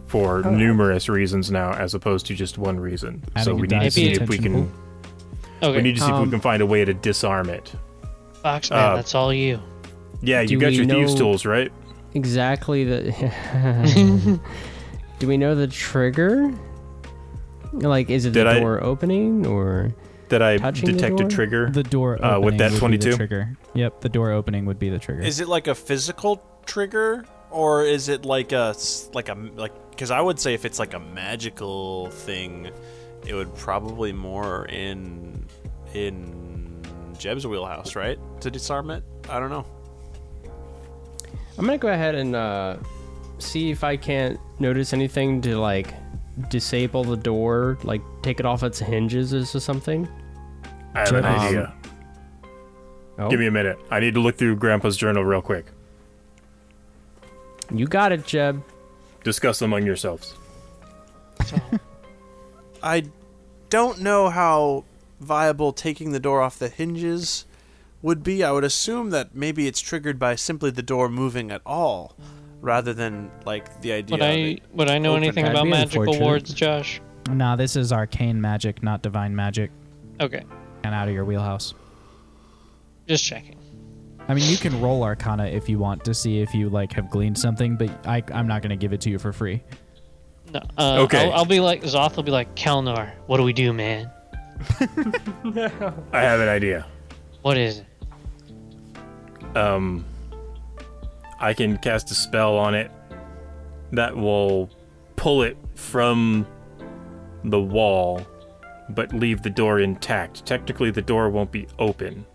for 0.05 0.43
numerous 0.43 1.09
reasons 1.09 1.49
now 1.49 1.73
as 1.73 1.95
opposed 1.95 2.27
to 2.27 2.35
just 2.35 2.59
one 2.59 2.79
reason. 2.79 3.23
so 3.41 3.41
Adding 3.41 3.53
a 3.53 3.55
we 3.55 3.67
need 3.67 3.79
to 3.81 3.91
see 3.91 4.11
if 4.11 4.29
we 4.29 4.37
can 4.37 4.71
Okay, 5.63 5.77
we 5.77 5.81
need 5.81 5.95
to 5.95 6.01
see 6.01 6.09
if 6.09 6.17
we 6.17 6.23
Um, 6.23 6.29
can 6.29 6.39
find 6.39 6.61
a 6.61 6.65
way 6.67 6.85
to 6.85 6.93
disarm 6.93 7.49
it. 7.49 7.73
Fox 8.43 8.69
man, 8.69 8.91
uh, 8.91 8.95
that's 8.97 9.15
all 9.15 9.33
you. 9.33 9.59
Yeah, 10.21 10.45
Do 10.45 10.53
you 10.53 10.59
got 10.59 10.73
your 10.73 10.85
thieves 10.85 11.15
tools, 11.15 11.43
right? 11.43 11.71
Exactly 12.13 12.83
the. 12.83 13.11
Do 15.19 15.27
we 15.27 15.37
know 15.37 15.55
the 15.55 15.67
trigger? 15.67 16.53
Like, 17.73 18.09
is 18.09 18.25
it 18.25 18.31
Did 18.33 18.45
the 18.47 18.51
I- 18.51 18.59
door 18.59 18.83
opening 18.83 19.45
or? 19.45 19.93
Did 20.29 20.41
I 20.41 20.57
Touching 20.57 20.89
detect 20.89 21.19
a 21.19 21.25
trigger? 21.27 21.69
The 21.69 21.83
door 21.83 22.23
Uh, 22.23 22.39
with 22.39 22.57
that 22.57 22.71
22? 22.71 23.15
trigger. 23.17 23.55
Yep, 23.75 24.01
the 24.01 24.09
door 24.09 24.31
opening 24.31 24.65
would 24.65 24.79
be 24.79 24.89
the 24.89 24.97
trigger. 24.97 25.21
Is 25.21 25.39
it 25.39 25.47
like 25.47 25.67
a 25.67 25.75
physical 25.75 26.41
trigger, 26.65 27.25
or 27.51 27.83
is 27.85 28.09
it 28.09 28.25
like 28.25 28.51
a 28.51 28.73
like 29.13 29.29
a 29.29 29.35
like? 29.55 29.73
Because 29.91 30.09
I 30.09 30.21
would 30.21 30.39
say 30.39 30.53
if 30.55 30.65
it's 30.65 30.79
like 30.79 30.93
a 30.95 30.99
magical 30.99 32.09
thing, 32.09 32.69
it 33.27 33.33
would 33.35 33.53
probably 33.55 34.11
more 34.11 34.65
in 34.65 35.45
in 35.93 36.81
Jeb's 37.19 37.45
wheelhouse, 37.45 37.95
right? 37.95 38.17
To 38.41 38.49
disarm 38.49 38.89
it. 38.89 39.03
I 39.29 39.39
don't 39.39 39.51
know. 39.51 39.65
I'm 41.59 41.65
gonna 41.65 41.77
go 41.77 41.89
ahead 41.89 42.15
and 42.15 42.35
uh, 42.35 42.77
see 43.37 43.69
if 43.69 43.83
I 43.83 43.97
can't 43.97 44.39
notice 44.59 44.93
anything 44.93 45.41
to 45.41 45.57
like 45.57 45.93
disable 46.49 47.03
the 47.03 47.17
door, 47.17 47.77
like 47.83 48.01
take 48.21 48.39
it 48.39 48.45
off 48.45 48.63
its 48.63 48.79
hinges 48.79 49.33
or 49.33 49.45
something. 49.59 50.07
I 50.95 50.99
have 50.99 51.11
an 51.13 51.25
Um, 51.25 51.39
idea. 51.39 51.73
Oh, 53.19 53.29
Give 53.29 53.39
me 53.39 53.47
a 53.47 53.51
minute. 53.51 53.77
I 53.91 53.99
need 53.99 54.13
to 54.15 54.19
look 54.19 54.37
through 54.37 54.55
Grandpa's 54.55 54.97
journal 54.97 55.23
real 55.23 55.41
quick. 55.41 55.65
you 57.73 57.87
got 57.87 58.11
it, 58.11 58.25
Jeb. 58.25 58.63
Discuss 59.23 59.61
among 59.61 59.85
yourselves. 59.85 60.33
I 62.83 63.03
don't 63.69 64.01
know 64.01 64.29
how 64.29 64.83
viable 65.19 65.71
taking 65.73 66.11
the 66.11 66.19
door 66.19 66.41
off 66.41 66.59
the 66.59 66.67
hinges 66.69 67.45
would 68.01 68.23
be. 68.23 68.43
I 68.43 68.51
would 68.51 68.63
assume 68.65 69.11
that 69.11 69.33
maybe 69.33 69.67
it's 69.67 69.79
triggered 69.79 70.19
by 70.19 70.35
simply 70.35 70.71
the 70.71 70.81
door 70.83 71.07
moving 71.09 71.51
at 71.51 71.61
all, 71.65 72.15
rather 72.63 72.93
than 72.93 73.29
like 73.45 73.79
the 73.81 73.91
idea. 73.91 74.15
Would 74.15 74.23
I 74.23 74.31
it 74.31 74.63
would 74.71 74.89
I 74.89 74.97
know 74.97 75.15
anything 75.15 75.45
about 75.45 75.67
magical 75.67 76.19
wards, 76.19 76.51
Josh? 76.53 76.99
nah, 77.29 77.55
this 77.55 77.75
is 77.75 77.93
arcane 77.93 78.39
magic, 78.41 78.81
not 78.81 79.03
divine 79.03 79.35
magic, 79.35 79.69
Okay, 80.19 80.43
and 80.83 80.95
out 80.95 81.07
of 81.07 81.13
your 81.13 81.25
wheelhouse. 81.25 81.75
just 83.07 83.23
checking. 83.23 83.59
I 84.27 84.33
mean, 84.33 84.49
you 84.49 84.55
can 84.55 84.79
roll 84.81 85.03
Arcana 85.03 85.47
if 85.47 85.67
you 85.67 85.77
want 85.79 86.05
to 86.05 86.13
see 86.13 86.39
if 86.39 86.53
you 86.55 86.69
like 86.69 86.93
have 86.93 87.09
gleaned 87.09 87.37
something, 87.37 87.75
but 87.75 87.89
I, 88.07 88.23
I'm 88.33 88.47
not 88.47 88.61
going 88.61 88.69
to 88.69 88.77
give 88.77 88.93
it 88.93 89.01
to 89.01 89.09
you 89.09 89.19
for 89.19 89.33
free. 89.33 89.61
No, 90.53 90.61
uh, 90.77 90.99
Okay. 91.01 91.25
I'll, 91.25 91.33
I'll 91.39 91.45
be 91.45 91.59
like 91.59 91.81
Zoth. 91.83 92.15
will 92.15 92.23
be 92.23 92.31
like 92.31 92.55
Kelnor. 92.55 93.11
What 93.27 93.35
do 93.37 93.43
we 93.43 93.51
do, 93.51 93.73
man? 93.73 94.09
I 94.79 96.21
have 96.21 96.39
an 96.39 96.47
idea. 96.47 96.85
What 97.41 97.57
is 97.57 97.79
it? 97.79 99.57
Um, 99.57 100.05
I 101.43 101.53
can 101.53 101.77
cast 101.77 102.09
a 102.09 102.15
spell 102.15 102.57
on 102.57 102.73
it 102.73 102.89
that 103.91 104.15
will 104.15 104.69
pull 105.17 105.43
it 105.43 105.57
from 105.75 106.47
the 107.43 107.59
wall, 107.59 108.25
but 108.89 109.13
leave 109.13 109.41
the 109.43 109.49
door 109.49 109.79
intact. 109.79 110.45
Technically, 110.45 110.89
the 110.89 111.01
door 111.01 111.29
won't 111.29 111.51
be 111.51 111.67
open. 111.79 112.25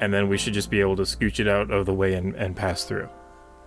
And 0.00 0.14
then 0.14 0.28
we 0.28 0.38
should 0.38 0.54
just 0.54 0.70
be 0.70 0.80
able 0.80 0.94
to 0.96 1.02
scooch 1.02 1.40
it 1.40 1.48
out 1.48 1.72
of 1.72 1.84
the 1.84 1.92
way 1.92 2.14
and, 2.14 2.34
and 2.36 2.54
pass 2.54 2.84
through. 2.84 3.08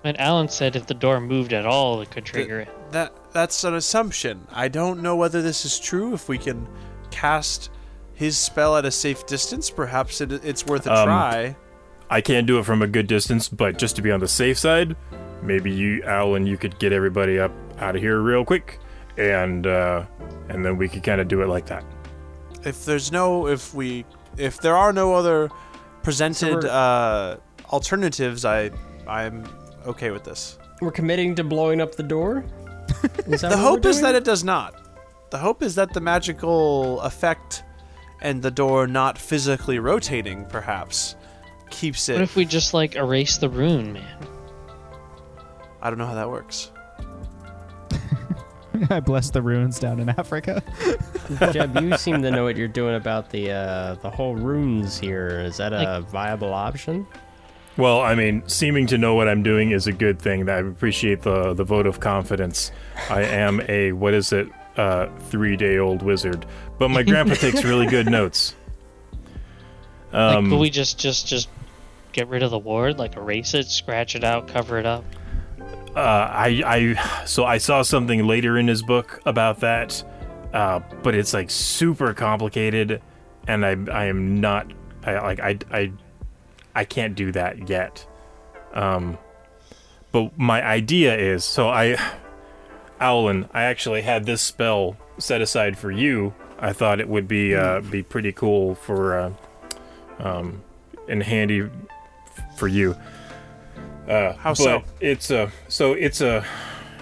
And 0.05 0.17
Aulen 0.17 0.49
said 0.49 0.77
if 0.77 0.87
the 0.87 0.93
door 0.93 1.19
moved 1.19 1.51
at 1.51 1.65
all, 1.65 2.01
it 2.01 2.09
could 2.09 2.25
trigger 2.25 2.61
it. 2.61 2.69
That 2.91 3.13
that's 3.33 3.63
an 3.65 3.75
assumption. 3.75 4.47
I 4.51 4.67
don't 4.67 5.01
know 5.01 5.15
whether 5.17 5.41
this 5.41 5.65
is 5.65 5.79
true. 5.79 6.13
If 6.13 6.29
we 6.29 6.37
can 6.37 6.67
cast 7.11 7.69
his 8.13 8.37
spell 8.37 8.77
at 8.77 8.85
a 8.85 8.91
safe 8.91 9.25
distance, 9.27 9.69
perhaps 9.69 10.21
it, 10.21 10.31
it's 10.31 10.65
worth 10.65 10.87
a 10.87 10.93
Um, 10.93 11.05
try. 11.05 11.55
I 12.11 12.19
can't 12.21 12.45
do 12.45 12.59
it 12.59 12.65
from 12.65 12.81
a 12.81 12.87
good 12.87 13.07
distance, 13.07 13.47
but 13.49 13.77
just 13.79 13.95
to 13.95 14.01
be 14.01 14.11
on 14.11 14.19
the 14.19 14.27
safe 14.27 14.59
side, 14.59 14.95
maybe 15.41 15.71
you, 15.71 16.01
Aulen, 16.05 16.45
you 16.45 16.57
could 16.57 16.77
get 16.77 16.91
everybody 16.91 17.39
up 17.39 17.51
out 17.79 17.95
of 17.95 18.01
here 18.01 18.19
real 18.19 18.43
quick, 18.45 18.79
and 19.17 19.65
uh, 19.65 20.05
and 20.49 20.63
then 20.63 20.75
we 20.77 20.89
could 20.89 21.03
kind 21.03 21.21
of 21.21 21.27
do 21.29 21.41
it 21.41 21.47
like 21.47 21.65
that. 21.67 21.83
If 22.65 22.83
there's 22.85 23.11
no, 23.11 23.47
if 23.47 23.73
we, 23.73 24.05
if 24.37 24.59
there 24.59 24.75
are 24.75 24.91
no 24.93 25.13
other 25.13 25.49
presented 26.03 26.55
we're- 26.63 26.69
uh, 26.69 27.37
alternatives, 27.71 28.43
I 28.45 28.71
I'm 29.07 29.45
okay 29.87 30.11
with 30.11 30.25
this. 30.25 30.59
We're 30.81 30.91
committing 30.91 31.33
to 31.35 31.43
blowing 31.45 31.79
up 31.79 31.95
the 31.95 32.03
door. 32.03 32.43
Is 33.27 33.41
that 33.41 33.49
The 33.51 33.55
what 33.55 33.57
hope 33.59 33.83
we're 33.85 33.91
is 33.91 34.01
that 34.01 34.15
it 34.15 34.23
does 34.25 34.43
not. 34.43 34.75
The 35.31 35.37
hope 35.37 35.63
is 35.63 35.75
that 35.75 35.93
the 35.93 36.01
magical 36.01 36.99
effect 37.01 37.63
and 38.21 38.41
the 38.41 38.51
door 38.51 38.85
not 38.85 39.17
physically 39.17 39.79
rotating, 39.79 40.45
perhaps, 40.47 41.15
keeps 41.71 42.07
What 42.07 42.21
if 42.21 42.35
we 42.35 42.45
just 42.45 42.73
like 42.73 42.95
erase 42.95 43.37
the 43.37 43.49
rune, 43.49 43.93
man? 43.93 44.27
I 45.81 45.89
don't 45.89 45.97
know 45.97 46.05
how 46.05 46.15
that 46.15 46.29
works. 46.29 46.71
I 48.89 48.99
bless 48.99 49.29
the 49.31 49.41
ruins 49.41 49.79
down 49.79 49.99
in 49.99 50.09
Africa. 50.09 50.63
Jeb, 51.51 51.79
you 51.81 51.97
seem 51.97 52.21
to 52.21 52.31
know 52.31 52.43
what 52.43 52.55
you're 52.57 52.67
doing 52.67 52.95
about 52.95 53.29
the 53.29 53.51
uh, 53.51 53.95
the 53.95 54.09
whole 54.09 54.35
runes 54.35 54.99
here. 54.99 55.39
Is 55.39 55.57
that 55.57 55.73
a 55.73 56.01
viable 56.01 56.53
option? 56.53 57.07
Well, 57.77 58.01
I 58.01 58.15
mean, 58.15 58.43
seeming 58.47 58.85
to 58.87 58.97
know 58.97 59.15
what 59.15 59.27
I'm 59.27 59.43
doing 59.43 59.71
is 59.71 59.87
a 59.87 59.93
good 59.93 60.19
thing. 60.19 60.47
I 60.49 60.57
appreciate 60.57 61.21
the 61.21 61.53
the 61.53 61.63
vote 61.63 61.87
of 61.87 61.99
confidence. 61.99 62.71
I 63.09 63.23
am 63.23 63.61
a 63.67 63.91
what 63.93 64.13
is 64.13 64.31
it, 64.33 64.47
uh, 64.77 65.07
three 65.29 65.55
day 65.57 65.77
old 65.77 66.01
wizard, 66.01 66.45
but 66.77 66.89
my 66.89 67.03
grandpa 67.03 67.33
takes 67.35 67.63
really 67.63 67.87
good 67.87 68.09
notes. 68.09 68.55
Like, 70.11 70.35
Um, 70.35 70.59
we 70.59 70.69
just 70.69 70.99
just 70.99 71.27
just 71.27 71.49
get 72.13 72.27
rid 72.27 72.43
of 72.43 72.51
the 72.51 72.59
ward? 72.59 72.99
Like 72.99 73.15
erase 73.15 73.53
it, 73.53 73.67
scratch 73.67 74.15
it 74.15 74.23
out, 74.23 74.47
cover 74.47 74.77
it 74.77 74.85
up? 74.85 75.03
Uh, 75.95 75.99
I, 75.99 76.63
I, 76.65 77.25
so 77.25 77.43
I 77.43 77.57
saw 77.57 77.81
something 77.81 78.25
later 78.25 78.57
in 78.57 78.67
his 78.67 78.81
book 78.81 79.19
about 79.25 79.59
that, 79.59 80.01
uh, 80.53 80.79
but 81.03 81.15
it's 81.15 81.33
like 81.33 81.49
super 81.49 82.13
complicated, 82.13 83.01
and 83.45 83.65
I, 83.65 83.75
I 83.91 84.05
am 84.05 84.39
not, 84.39 84.71
I 85.03 85.19
like, 85.19 85.41
I, 85.41 85.57
I, 85.69 85.91
I 86.73 86.85
can't 86.85 87.13
do 87.13 87.33
that 87.33 87.67
yet. 87.67 88.07
Um, 88.73 89.17
but 90.13 90.37
my 90.39 90.65
idea 90.65 91.17
is, 91.17 91.43
so 91.43 91.67
I, 91.67 91.97
Aulen, 93.01 93.49
I 93.53 93.63
actually 93.63 94.01
had 94.01 94.25
this 94.25 94.41
spell 94.41 94.95
set 95.17 95.41
aside 95.41 95.77
for 95.77 95.91
you. 95.91 96.33
I 96.57 96.71
thought 96.71 97.01
it 97.01 97.09
would 97.09 97.27
be, 97.27 97.53
uh, 97.53 97.81
be 97.81 98.01
pretty 98.01 98.31
cool 98.31 98.75
for, 98.75 99.19
uh, 99.19 99.33
um, 100.19 100.63
and 101.09 101.21
handy 101.21 101.69
for 102.61 102.67
you. 102.67 102.95
Uh, 104.07 104.33
How 104.33 104.51
but 104.51 104.55
so? 104.57 104.83
It's 104.99 105.31
a 105.31 105.51
so 105.67 105.93
it's 105.93 106.21
a 106.21 106.45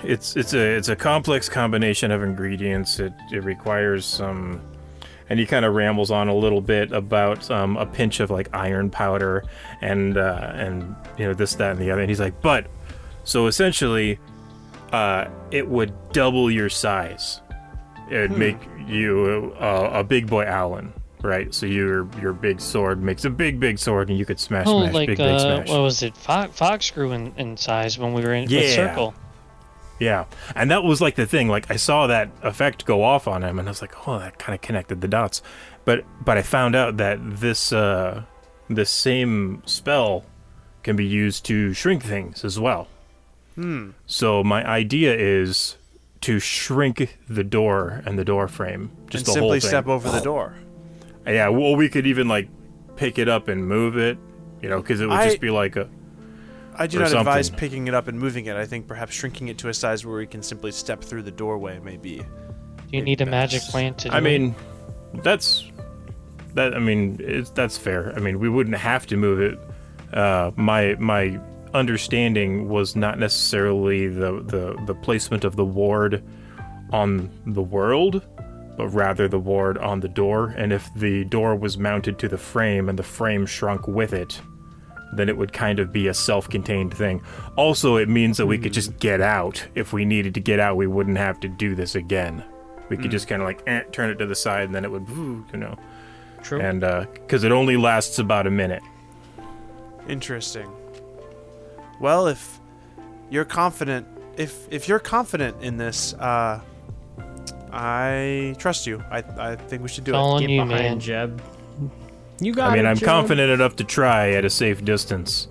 it's 0.03 0.38
it's 0.38 0.53
a 0.53 0.77
it's 0.77 0.88
a 0.88 0.95
complex 0.95 1.49
combination 1.49 2.11
of 2.11 2.23
ingredients. 2.23 2.98
It 2.99 3.11
it 3.34 3.44
requires 3.44 4.06
some, 4.06 4.61
and 5.30 5.38
he 5.38 5.45
kind 5.45 5.65
of 5.65 5.73
rambles 5.76 6.11
on 6.11 6.30
a 6.30 6.34
little 6.34 6.61
bit 6.61 6.94
about 6.94 7.52
um, 7.52 7.76
a 7.76 7.86
pinch 7.86 8.22
of 8.22 8.30
like 8.31 8.48
iron 8.53 8.90
powder 8.90 9.44
and 9.81 10.18
uh, 10.18 10.52
and 10.53 10.95
you 11.18 11.26
know 11.26 11.34
this 11.34 11.56
that 11.56 11.72
and 11.72 11.80
the 11.80 11.91
other. 11.91 12.02
And 12.02 12.10
he's 12.10 12.22
like, 12.22 12.40
but 12.41 12.68
so 13.26 13.48
essentially, 13.48 14.18
uh, 14.94 15.26
it 15.52 15.68
would 15.68 15.91
double 16.14 16.49
your 16.49 16.69
size. 16.69 17.41
It'd 18.10 18.31
Hmm. 18.31 18.40
make 18.40 18.57
you 18.88 19.53
a, 19.60 19.99
a 19.99 20.03
big 20.06 20.27
boy 20.27 20.45
Aulen. 20.45 20.94
Right, 21.22 21.54
so 21.54 21.66
your 21.66 22.08
your 22.22 22.32
big 22.32 22.62
sword 22.62 23.04
makes 23.04 23.26
a 23.26 23.30
big 23.30 23.60
big 23.60 23.78
sword, 23.78 24.10
and 24.10 24.18
you 24.18 24.26
could 24.26 24.40
smash, 24.40 24.66
Oh, 24.68 24.82
smash, 24.84 24.94
like 24.94 25.08
big 25.08 25.18
big 25.18 25.28
uh, 25.28 25.40
smash. 25.40 25.68
what 25.70 25.82
was 25.82 26.02
it? 26.02 26.16
Fox, 26.16 26.58
fox 26.58 26.91
grew 26.91 27.12
in, 27.12 27.34
in 27.36 27.58
size 27.58 28.00
when 28.00 28.14
we 28.14 28.22
were 28.22 28.34
in 28.34 28.44
with 28.44 28.52
Yeah. 28.52 28.74
circle. 28.76 29.14
Yeah, 30.00 30.26
and 30.56 30.72
that 30.72 30.84
was 30.86 31.02
like 31.02 31.16
the 31.16 31.26
thing. 31.26 31.50
Like 31.50 31.70
I 31.70 31.76
saw 31.76 32.08
that 32.08 32.30
effect 32.41 32.86
go 32.86 33.04
off 33.04 33.28
on 33.28 33.44
him, 33.44 33.60
and 33.60 33.68
I 33.68 33.72
was 33.72 33.82
like, 33.82 34.08
"Oh, 34.08 34.18
that 34.20 34.40
kind 34.40 34.56
of 34.56 34.62
connected 34.62 35.02
the 35.02 35.10
dots." 35.10 35.41
But 35.84 36.06
but 36.24 36.38
I 36.38 36.41
found 36.41 36.74
out 36.74 36.96
that 36.98 37.20
this 37.22 37.74
uh, 37.74 38.24
this 38.70 38.90
same 38.90 39.62
spell 39.66 40.24
can 40.84 40.96
be 40.96 41.06
used 41.06 41.44
to 41.48 41.74
shrink 41.74 42.02
things 42.06 42.46
as 42.46 42.58
well. 42.58 42.88
Hmm. 43.56 43.90
So 44.06 44.41
my 44.41 44.66
idea 44.66 45.14
is 45.18 45.76
to 46.22 46.40
shrink 46.40 47.18
the 47.28 47.44
door 47.44 48.02
and 48.06 48.18
the 48.18 48.24
door 48.24 48.48
frame, 48.48 48.91
just 49.10 49.28
and 49.28 49.36
the 49.36 49.40
whole 49.41 49.50
simply 49.50 49.60
thing. 49.60 49.68
step 49.68 49.88
over 49.88 50.10
the 50.10 50.22
door. 50.22 50.54
Yeah, 51.30 51.49
well, 51.49 51.76
we 51.76 51.89
could 51.89 52.07
even 52.07 52.27
like 52.27 52.49
pick 52.95 53.18
it 53.19 53.30
up 53.30 53.47
and 53.47 53.68
move 53.68 53.97
it, 53.97 54.18
you 54.61 54.69
know, 54.69 54.81
because 54.81 54.99
it 55.01 55.07
would 55.07 55.18
I- 55.18 55.26
just 55.30 55.39
be 55.41 55.49
like 55.49 55.76
a 55.76 55.89
I 56.76 56.88
do 56.88 56.97
Or 56.97 57.01
not 57.01 57.14
advise 57.14 57.49
picking 57.49 57.88
it 57.89 57.93
up 57.93 58.07
and 58.07 58.18
moving 58.18 58.45
it. 58.45 58.56
I 58.56 58.65
think 58.65 58.88
perhaps 58.88 59.14
shrinking 59.14 59.49
it 59.49 59.57
to 59.57 59.68
a 59.68 59.73
size 59.73 60.06
where 60.06 60.15
we 60.18 60.26
can 60.26 60.41
simply 60.41 60.72
step 60.72 61.03
through 61.03 61.23
the 61.23 61.31
doorway 61.31 61.77
may 61.80 61.97
be. 61.97 62.18
Do 62.19 62.26
you 62.97 63.01
need 63.01 63.19
a 63.19 63.26
magic 63.26 63.61
plant 63.64 63.97
to 63.99 64.10
do 64.10 64.15
I 64.15 64.19
it? 64.19 64.22
mean, 64.22 64.56
that's 65.15 65.65
that. 66.53 66.73
I 66.73 66.80
mean, 66.80 67.18
it's 67.19 67.49
that's 67.49 67.77
fair. 67.77 68.14
I 68.15 68.19
mean, 68.19 68.39
we 68.39 68.47
wouldn't 68.47 68.77
have 68.77 69.06
to 69.07 69.18
move 69.18 69.41
it. 69.41 69.60
Uh, 70.14 70.51
my 70.56 70.95
my 70.99 71.38
understanding 71.73 72.69
was 72.69 72.95
not 72.95 73.19
necessarily 73.19 74.07
the 74.07 74.41
the 74.43 74.81
the 74.85 74.95
placement 74.95 75.43
of 75.43 75.57
the 75.57 75.65
ward 75.65 76.23
on 76.91 77.30
the 77.45 77.61
world, 77.61 78.26
but 78.80 78.88
rather 78.93 79.27
the 79.27 79.38
ward 79.38 79.77
on 79.77 79.99
the 79.99 80.07
door. 80.07 80.56
And 80.57 80.72
if 80.72 80.89
the 80.95 81.26
door 81.26 81.53
was 81.53 81.77
mounted 81.77 82.18
to 82.19 82.30
the 82.30 82.38
frame 82.38 82.88
and 82.88 82.97
the 82.97 83.03
frame 83.03 83.45
shrunk 83.45 83.89
with 83.89 84.14
it, 84.14 84.39
then 85.11 85.27
it 85.27 85.35
would 85.35 85.51
kind 85.51 85.80
of 85.80 85.91
be 85.91 86.07
a 86.07 86.14
self-contained 86.14 86.93
thing. 86.93 87.22
Also, 87.57 87.97
it 87.97 88.07
means 88.07 88.38
that 88.38 88.45
we 88.45 88.57
could 88.57 88.72
just 88.72 88.97
get 88.97 89.19
out. 89.19 89.68
If 89.76 89.91
we 89.91 90.06
needed 90.06 90.34
to 90.35 90.39
get 90.39 90.61
out, 90.61 90.77
we 90.77 90.88
wouldn't 90.88 91.18
have 91.18 91.41
to 91.41 91.49
do 91.49 91.76
this 91.76 91.95
again. 91.95 92.41
We 92.88 92.95
could 92.95 93.11
just 93.11 93.27
kind 93.27 93.41
of 93.41 93.49
like 93.49 93.61
eh, 93.68 93.81
turn 93.91 94.11
it 94.11 94.15
to 94.15 94.26
the 94.26 94.34
side, 94.34 94.64
and 94.64 94.73
then 94.73 94.85
it 94.85 94.91
would, 94.91 95.10
you 95.10 95.57
know. 95.57 95.77
True. 96.41 96.61
And 96.61 96.80
because 96.80 97.43
it 97.43 97.51
only 97.51 97.76
lasts 97.76 98.18
about 98.18 98.47
a 98.47 98.51
minute. 98.51 98.81
Interesting. 100.07 100.72
Well, 101.99 102.27
if 102.27 102.61
you're 103.30 103.43
confident, 103.43 104.07
if 104.38 104.72
if 104.72 104.88
you're 104.88 104.99
confident 104.99 105.61
in 105.61 105.76
this, 105.76 106.14
uh, 106.14 106.61
I 107.72 108.56
trust 108.58 108.88
you. 108.88 109.04
I 109.12 109.24
I 109.38 109.56
think 109.56 109.82
we 109.84 109.90
should 109.90 110.04
do 110.04 110.12
It's 110.12 110.16
all 110.18 110.32
it. 110.32 110.36
on 110.36 110.41
Get 110.41 110.50
you, 110.50 110.62
behind 110.64 110.84
man. 110.84 111.00
Jeb. 111.00 111.41
You 112.41 112.54
got 112.54 112.72
I 112.72 112.76
mean, 112.76 112.86
it, 112.86 112.90
I'm 112.90 112.96
Jeb. 112.98 113.06
confident 113.08 113.52
enough 113.52 113.76
to 113.78 113.84
try 113.84 114.32
at 114.32 114.46
a 114.46 114.50
safe 114.50 114.84
distance. 114.84 115.48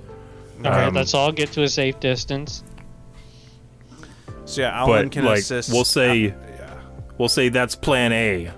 All 0.65 0.71
right, 0.71 0.89
Um, 0.89 0.95
let's 0.95 1.15
all 1.15 1.31
get 1.33 1.53
to 1.53 1.63
a 1.63 1.69
safe 1.69 2.01
distance. 2.01 2.65
So 4.47 4.63
yeah, 4.63 4.83
Aulen 4.83 5.05
but 5.05 5.13
can 5.13 5.25
like, 5.25 5.39
assist. 5.41 5.71
we'll 5.71 5.85
say, 5.85 6.31
Uh, 6.31 6.33
yeah. 6.59 6.75
we'll 7.19 7.29
say 7.29 7.51
that's 7.51 7.75
Plan 7.75 8.13
A. 8.13 8.51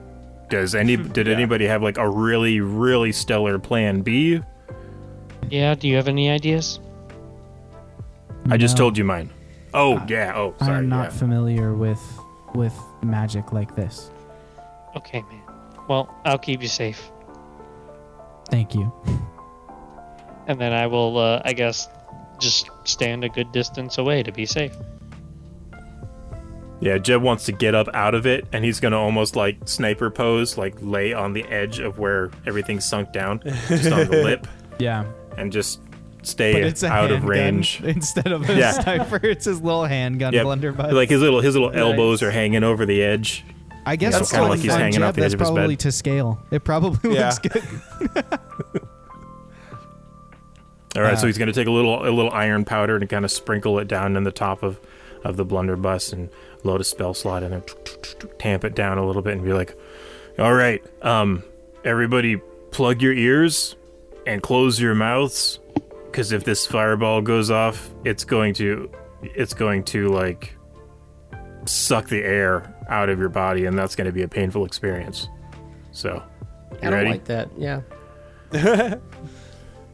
Does 0.48 0.74
any 0.74 0.96
did 1.16 1.26
Yeah. 1.26 1.34
anybody 1.34 1.66
have 1.66 1.82
like 1.82 1.98
a 1.98 2.08
really 2.08 2.60
really 2.60 3.12
stellar 3.12 3.58
Plan 3.58 4.00
B? 4.02 4.40
Yeah, 5.50 5.74
do 5.74 5.88
you 5.88 5.96
have 5.96 6.06
any 6.08 6.30
ideas? 6.30 6.78
I 8.48 8.56
just 8.56 8.76
told 8.76 8.96
you 8.96 9.04
mine. 9.04 9.30
Oh 9.74 9.96
Uh, 9.98 10.06
yeah. 10.08 10.32
Oh 10.36 10.54
sorry. 10.60 10.76
I'm 10.78 10.88
not 10.88 11.12
yeah. 11.12 11.18
familiar 11.18 11.74
with 11.74 12.00
with 12.54 12.74
magic 13.06 13.52
like 13.52 13.74
this. 13.76 14.10
Okay, 14.96 15.22
man. 15.22 15.42
Well, 15.88 16.14
I'll 16.24 16.38
keep 16.38 16.62
you 16.62 16.68
safe. 16.68 17.10
Thank 18.50 18.74
you. 18.74 18.92
And 20.46 20.60
then 20.60 20.72
I 20.72 20.86
will, 20.86 21.18
uh, 21.18 21.42
I 21.44 21.52
guess, 21.52 21.88
just 22.40 22.68
stand 22.84 23.22
a 23.24 23.28
good 23.28 23.52
distance 23.52 23.98
away 23.98 24.22
to 24.22 24.32
be 24.32 24.46
safe. 24.46 24.74
Yeah, 26.80 26.96
Jeb 26.96 27.20
wants 27.22 27.44
to 27.44 27.52
get 27.52 27.74
up 27.74 27.88
out 27.92 28.14
of 28.14 28.26
it, 28.26 28.46
and 28.52 28.64
he's 28.64 28.80
gonna 28.80 28.98
almost 28.98 29.36
like 29.36 29.58
sniper 29.68 30.10
pose, 30.10 30.56
like 30.56 30.74
lay 30.80 31.12
on 31.12 31.34
the 31.34 31.44
edge 31.44 31.78
of 31.78 31.98
where 31.98 32.30
everything's 32.46 32.86
sunk 32.86 33.12
down, 33.12 33.40
just 33.68 33.92
on 33.92 34.08
the 34.08 34.22
lip, 34.24 34.46
Yeah. 34.78 35.04
and 35.36 35.52
just 35.52 35.80
stay 36.22 36.52
But 36.52 36.62
it's 36.62 36.82
a 36.82 36.88
out 36.88 37.10
of 37.10 37.18
handgun 37.22 37.28
range. 37.28 37.80
instead 37.84 38.26
of 38.32 38.48
a 38.48 38.54
Yeah. 38.54 38.72
sniper. 38.72 39.20
It's 39.26 39.44
his 39.46 39.60
little 39.60 39.84
handgun 39.84 40.32
Yep. 40.32 40.44
blunderbuss. 40.44 40.92
Like 40.92 41.08
his 41.10 41.20
little 41.20 41.40
his 41.40 41.54
little 41.56 41.72
elbows 41.72 42.20
Nice. 42.22 42.28
are 42.28 42.30
hanging 42.32 42.62
over 42.64 42.84
the 42.86 43.02
edge. 43.02 43.44
I 43.86 43.96
guess 43.96 44.12
That's 44.12 44.30
kinda 44.30 44.46
like 44.48 44.60
he's 44.60 44.72
hanging 44.72 44.92
Jeb, 45.00 45.02
off 45.02 45.14
the 45.14 45.22
edge 45.24 45.32
of 45.34 45.40
his 45.40 45.48
bed. 45.48 45.54
probably 45.54 45.76
to 45.76 45.90
scale. 45.92 46.38
It 46.50 46.64
probably 46.64 47.14
Yeah. 47.14 47.26
looks 47.26 47.38
good. 47.38 47.62
All 50.96 51.02
right, 51.02 51.12
Uh, 51.12 51.16
so 51.16 51.26
he's 51.28 51.38
gonna 51.38 51.52
take 51.52 51.68
a 51.68 51.70
little 51.70 52.02
a 52.06 52.10
little 52.10 52.32
iron 52.32 52.64
powder 52.64 52.96
and 52.96 53.08
kind 53.08 53.24
of 53.24 53.30
sprinkle 53.30 53.78
it 53.78 53.86
down 53.86 54.16
in 54.16 54.24
the 54.24 54.32
top 54.32 54.62
of 54.62 54.80
of 55.24 55.36
the 55.36 55.44
blunderbuss 55.44 56.12
and 56.12 56.30
load 56.64 56.80
a 56.80 56.84
spell 56.84 57.14
slot 57.14 57.42
in 57.42 57.50
there, 57.50 57.62
tamp 58.38 58.64
it 58.64 58.74
down 58.74 58.98
a 58.98 59.06
little 59.06 59.22
bit, 59.22 59.34
and 59.34 59.44
be 59.44 59.52
like, 59.52 59.74
"All 60.38 60.52
right, 60.52 60.82
um, 61.02 61.44
everybody, 61.84 62.38
plug 62.72 63.00
your 63.02 63.12
ears 63.12 63.76
and 64.26 64.42
close 64.42 64.80
your 64.80 64.94
mouths, 64.94 65.59
because 66.10 66.32
if 66.32 66.44
this 66.44 66.66
fireball 66.66 67.22
goes 67.22 67.50
off, 67.50 67.90
it's 68.04 68.24
going 68.24 68.54
to 68.54 68.90
it's 69.22 69.54
going 69.54 69.84
to 69.84 70.08
like 70.08 70.56
suck 71.66 72.08
the 72.08 72.22
air 72.22 72.74
out 72.88 73.08
of 73.08 73.18
your 73.18 73.28
body, 73.28 73.66
and 73.66 73.78
that's 73.78 73.94
going 73.94 74.06
to 74.06 74.12
be 74.12 74.22
a 74.22 74.28
painful 74.28 74.64
experience. 74.64 75.28
So, 75.92 76.22
you 76.72 76.78
I 76.78 76.80
don't 76.84 76.92
ready? 76.92 77.10
like 77.10 77.24
that. 77.26 77.48
Yeah. 77.56 77.82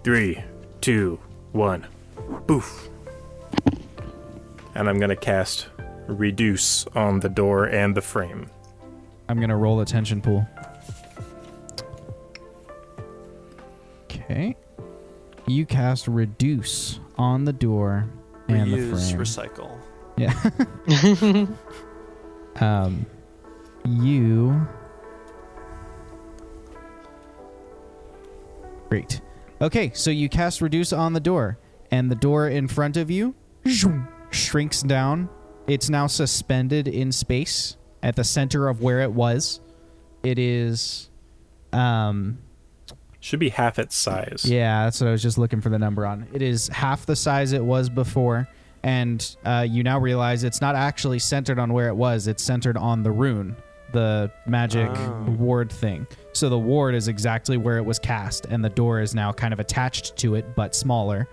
Three, 0.04 0.42
two, 0.80 1.18
one. 1.52 1.86
Boof. 2.46 2.88
And 4.74 4.88
I'm 4.88 4.98
gonna 4.98 5.16
cast 5.16 5.68
Reduce 6.06 6.86
on 6.94 7.20
the 7.20 7.28
door 7.28 7.64
and 7.66 7.96
the 7.96 8.00
frame. 8.00 8.48
I'm 9.28 9.40
gonna 9.40 9.56
roll 9.56 9.80
a 9.80 9.84
tension 9.84 10.20
pool. 10.20 10.46
Okay. 14.04 14.54
You 15.46 15.64
cast 15.64 16.08
reduce 16.08 16.98
on 17.16 17.44
the 17.44 17.52
door 17.52 18.08
and 18.48 18.72
the 18.72 18.78
Reuse, 18.78 19.10
frame. 19.12 19.48
recycle. 19.48 19.78
Yeah. 20.16 21.46
um, 22.84 23.06
you. 23.84 24.66
Great. 28.88 29.20
Okay, 29.60 29.90
so 29.94 30.10
you 30.10 30.28
cast 30.28 30.60
reduce 30.60 30.92
on 30.92 31.12
the 31.12 31.20
door, 31.20 31.58
and 31.90 32.10
the 32.10 32.14
door 32.14 32.48
in 32.48 32.68
front 32.68 32.96
of 32.96 33.10
you 33.10 33.34
shrinks 34.30 34.82
down. 34.82 35.28
It's 35.66 35.88
now 35.88 36.06
suspended 36.06 36.86
in 36.88 37.10
space 37.10 37.76
at 38.02 38.16
the 38.16 38.24
center 38.24 38.68
of 38.68 38.82
where 38.82 39.00
it 39.00 39.12
was. 39.12 39.60
It 40.22 40.38
is, 40.38 41.10
um, 41.72 42.38
Should 43.26 43.40
be 43.40 43.48
half 43.48 43.80
its 43.80 43.96
size. 43.96 44.44
yeah, 44.48 44.84
that's 44.84 45.00
what 45.00 45.08
I 45.08 45.10
was 45.10 45.20
just 45.20 45.36
looking 45.36 45.60
for 45.60 45.68
the 45.68 45.80
number 45.80 46.06
on. 46.06 46.28
It 46.32 46.42
is 46.42 46.68
half 46.68 47.06
the 47.06 47.16
size 47.16 47.50
it 47.52 47.64
was 47.64 47.88
before, 47.88 48.46
and 48.84 49.36
uh, 49.44 49.66
you 49.68 49.82
now 49.82 49.98
realize 49.98 50.44
it's 50.44 50.60
not 50.60 50.76
actually 50.76 51.18
centered 51.18 51.58
on 51.58 51.72
where 51.72 51.88
it 51.88 51.96
was. 51.96 52.28
It's 52.28 52.40
centered 52.44 52.76
on 52.76 53.02
the 53.02 53.10
rune, 53.10 53.56
the 53.92 54.30
magic 54.46 54.90
Oh. 54.94 55.34
ward 55.40 55.72
thing. 55.72 56.06
So 56.34 56.48
the 56.48 56.58
ward 56.58 56.94
is 56.94 57.08
exactly 57.08 57.56
where 57.56 57.78
it 57.78 57.84
was 57.84 57.98
cast, 57.98 58.46
and 58.46 58.64
the 58.64 58.68
door 58.70 59.00
is 59.00 59.12
now 59.12 59.32
kind 59.32 59.52
of 59.52 59.58
attached 59.58 60.16
to 60.18 60.36
it, 60.36 60.54
but 60.54 60.76
smaller. 60.76 61.26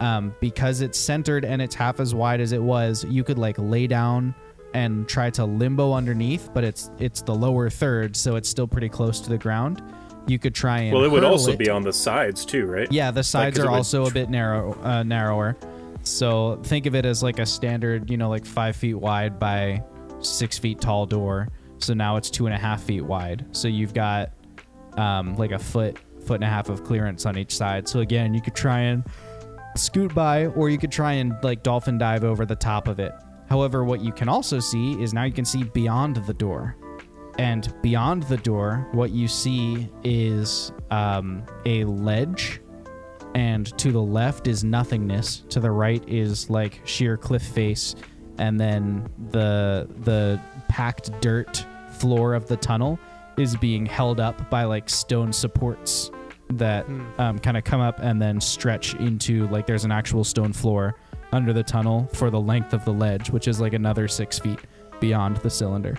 um, 0.00 0.34
because 0.40 0.80
it's 0.82 0.98
centered 0.98 1.44
and 1.46 1.62
it's 1.62 1.74
half 1.76 1.98
as 2.00 2.14
wide 2.14 2.40
as 2.42 2.52
it 2.52 2.62
was. 2.62 3.04
You 3.08 3.24
could 3.24 3.38
like 3.38 3.56
lay 3.56 3.86
down 3.86 4.34
and 4.74 5.08
try 5.08 5.30
to 5.30 5.44
limbo 5.46 5.92
underneath, 5.94 6.50
but 6.52 6.62
it's 6.64 6.90
it's 6.98 7.22
the 7.22 7.34
lower 7.34 7.70
third, 7.70 8.16
so 8.16 8.36
it's 8.36 8.48
still 8.50 8.66
pretty 8.66 8.88
close 8.90 9.18
to 9.20 9.30
the 9.30 9.38
ground. 9.38 9.80
You 10.26 10.38
could 10.38 10.54
try 10.54 10.80
and 10.80 10.94
Well, 10.94 11.04
it 11.04 11.10
would 11.10 11.24
also 11.24 11.52
it. 11.52 11.58
be 11.58 11.68
on 11.68 11.82
the 11.82 11.92
sides 11.92 12.44
too, 12.44 12.66
right? 12.66 12.90
Yeah, 12.92 13.10
the 13.10 13.22
sides 13.24 13.56
'cause 13.58 13.64
are 13.64 13.68
it 13.68 13.70
would- 13.72 13.76
also 13.78 14.06
a 14.06 14.10
bit 14.10 14.30
narrow, 14.30 14.76
uh, 14.82 15.02
narrower. 15.02 15.56
So 16.04 16.58
think 16.64 16.86
of 16.86 16.94
it 16.94 17.04
as 17.04 17.22
like 17.22 17.38
a 17.38 17.46
standard, 17.46 18.10
you 18.10 18.16
know, 18.16 18.28
like 18.28 18.44
five 18.46 18.76
feet 18.76 18.94
wide 18.94 19.38
by 19.38 19.82
six 20.20 20.58
feet 20.58 20.80
tall 20.80 21.06
door. 21.06 21.48
So 21.78 21.94
now 21.94 22.16
it's 22.16 22.30
two 22.30 22.46
and 22.46 22.54
a 22.54 22.58
half 22.58 22.82
feet 22.82 23.04
wide. 23.04 23.44
So 23.52 23.68
you've 23.68 23.94
got 23.94 24.30
um, 24.96 25.36
like 25.36 25.52
a 25.52 25.58
foot, 25.58 25.96
foot 26.26 26.34
and 26.34 26.44
a 26.44 26.48
half 26.48 26.68
of 26.68 26.84
clearance 26.84 27.24
on 27.24 27.38
each 27.38 27.56
side. 27.56 27.88
So 27.88 28.00
again, 28.00 28.34
you 28.34 28.42
could 28.42 28.54
try 28.54 28.80
and 28.80 29.02
scoot 29.74 30.14
by, 30.14 30.46
or 30.48 30.68
you 30.68 30.76
could 30.76 30.92
try 30.92 31.12
and 31.14 31.32
like 31.42 31.62
dolphin 31.62 31.96
dive 31.98 32.24
over 32.24 32.44
the 32.44 32.54
top 32.56 32.88
of 32.88 33.00
it. 33.00 33.12
However, 33.48 33.84
what 33.84 34.02
you 34.02 34.12
can 34.12 34.28
also 34.28 34.58
see 34.60 34.92
is 35.02 35.14
now 35.14 35.24
you 35.24 35.32
can 35.32 35.44
see 35.46 35.62
beyond 35.64 36.16
the 36.26 36.34
door. 36.34 36.76
And 37.38 37.72
beyond 37.82 38.24
the 38.24 38.36
door, 38.36 38.88
what 38.92 39.10
you 39.10 39.26
see 39.26 39.88
is 40.04 40.72
um, 40.90 41.44
a 41.64 41.84
ledge 41.84 42.60
and 43.34 43.76
to 43.78 43.92
the 43.92 44.02
left 44.02 44.46
is 44.46 44.62
nothingness 44.62 45.44
to 45.48 45.60
the 45.60 45.70
right 45.70 46.06
is 46.08 46.50
like 46.50 46.80
sheer 46.84 47.16
cliff 47.16 47.42
face 47.42 47.94
and 48.38 48.58
then 48.60 49.08
the 49.30 49.88
the 50.00 50.40
packed 50.68 51.10
dirt 51.20 51.64
floor 51.98 52.34
of 52.34 52.46
the 52.46 52.56
tunnel 52.56 52.98
is 53.36 53.56
being 53.56 53.86
held 53.86 54.20
up 54.20 54.50
by 54.50 54.64
like 54.64 54.88
stone 54.88 55.32
supports 55.32 56.10
that 56.50 56.86
um, 57.18 57.38
kind 57.38 57.56
of 57.56 57.64
come 57.64 57.80
up 57.80 57.98
and 58.00 58.20
then 58.20 58.40
stretch 58.40 58.94
into 58.96 59.46
like 59.48 59.66
there's 59.66 59.84
an 59.84 59.92
actual 59.92 60.24
stone 60.24 60.52
floor 60.52 60.94
under 61.32 61.52
the 61.52 61.62
tunnel 61.62 62.08
for 62.12 62.28
the 62.30 62.40
length 62.40 62.74
of 62.74 62.84
the 62.84 62.92
ledge 62.92 63.30
which 63.30 63.48
is 63.48 63.60
like 63.60 63.72
another 63.72 64.06
six 64.06 64.38
feet 64.38 64.58
beyond 65.00 65.36
the 65.38 65.50
cylinder 65.50 65.98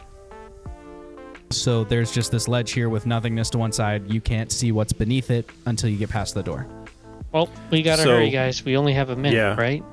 so 1.56 1.84
there's 1.84 2.12
just 2.12 2.32
this 2.32 2.48
ledge 2.48 2.72
here 2.72 2.90
with 2.90 3.06
nothingness 3.06 3.50
to 3.52 3.58
one 3.58 3.72
side 3.72 4.10
you 4.12 4.20
can't 4.22 4.52
see 4.52 4.72
what's 4.72 4.94
beneath 4.94 5.30
it 5.32 5.50
until 5.66 5.90
you 5.90 5.98
get 5.98 6.10
past 6.10 6.34
the 6.34 6.44
door 6.44 6.66
Well, 7.32 7.50
we 7.72 7.82
gotta 7.82 8.04
So- 8.04 8.10
hurry, 8.12 8.30
guys. 8.30 8.64
We 8.64 8.78
only 8.78 8.94
have 8.94 9.10
a 9.10 9.16
minute, 9.16 9.36
Yeah. 9.38 9.56
right? 9.56 9.84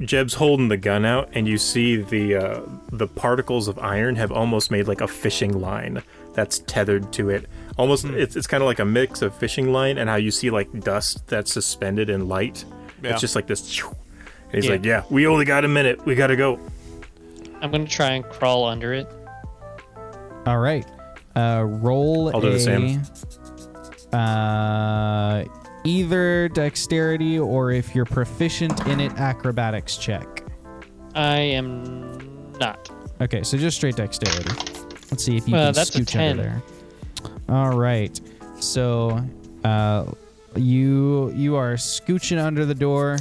Jeb's 0.00 0.32
holding 0.32 0.68
the 0.68 0.78
gun 0.78 1.04
out, 1.04 1.28
and 1.34 1.46
you 1.46 1.58
see 1.58 1.96
the 1.96 2.34
uh, 2.36 2.60
the 2.90 3.06
particles 3.06 3.68
of 3.68 3.78
iron 3.78 4.16
have 4.16 4.32
almost 4.32 4.70
made 4.70 4.88
like 4.88 5.02
a 5.02 5.06
fishing 5.06 5.60
line 5.60 6.02
that's 6.32 6.60
tethered 6.60 7.12
to 7.12 7.28
it. 7.28 7.44
Almost, 7.76 8.06
it's, 8.06 8.34
it's 8.34 8.46
kind 8.46 8.62
of 8.62 8.66
like 8.66 8.78
a 8.78 8.84
mix 8.86 9.20
of 9.20 9.34
fishing 9.34 9.72
line 9.72 9.98
and 9.98 10.08
how 10.08 10.16
you 10.16 10.30
see 10.30 10.48
like 10.48 10.68
dust 10.80 11.26
that's 11.26 11.52
suspended 11.52 12.08
in 12.08 12.28
light. 12.28 12.64
Yeah. 13.02 13.10
It's 13.12 13.20
just 13.20 13.36
like 13.36 13.46
this. 13.46 13.60
And 13.82 14.54
he's 14.54 14.64
Yeah. 14.64 14.70
like, 14.72 14.84
"Yeah, 14.86 15.02
we 15.10 15.26
only 15.26 15.44
got 15.44 15.66
a 15.66 15.68
minute. 15.68 16.06
We 16.06 16.14
gotta 16.14 16.34
go." 16.36 16.58
I'm 17.60 17.70
gonna 17.70 17.84
try 17.86 18.12
and 18.12 18.24
crawl 18.24 18.64
under 18.64 18.94
it. 18.94 19.06
All 20.46 20.58
right. 20.58 20.86
Uh, 21.36 21.64
roll 21.66 22.34
I'll 22.34 22.40
do 22.40 22.48
a, 22.48 22.52
the 22.52 22.60
same. 22.60 23.02
Uh, 24.12 25.44
either 25.84 26.48
dexterity 26.48 27.38
or 27.38 27.70
if 27.72 27.94
you're 27.94 28.04
proficient 28.04 28.86
in 28.86 29.00
it, 29.00 29.12
acrobatics 29.12 29.96
check. 29.96 30.44
I 31.14 31.38
am 31.38 32.52
not. 32.58 32.90
Okay, 33.20 33.42
so 33.42 33.56
just 33.58 33.76
straight 33.76 33.96
dexterity. 33.96 34.50
Let's 35.10 35.24
see 35.24 35.36
if 35.36 35.46
you 35.46 35.54
Well, 35.54 35.66
can 35.66 35.74
that's 35.74 35.94
a 35.94 36.00
scooch 36.00 36.30
under 36.30 36.42
there. 36.42 36.62
All 37.48 37.76
right. 37.76 38.18
So, 38.60 39.22
uh, 39.64 40.06
you 40.56 41.32
you 41.36 41.56
are 41.56 41.74
scooching 41.74 42.42
under 42.42 42.64
the 42.64 42.74
door, 42.74 43.18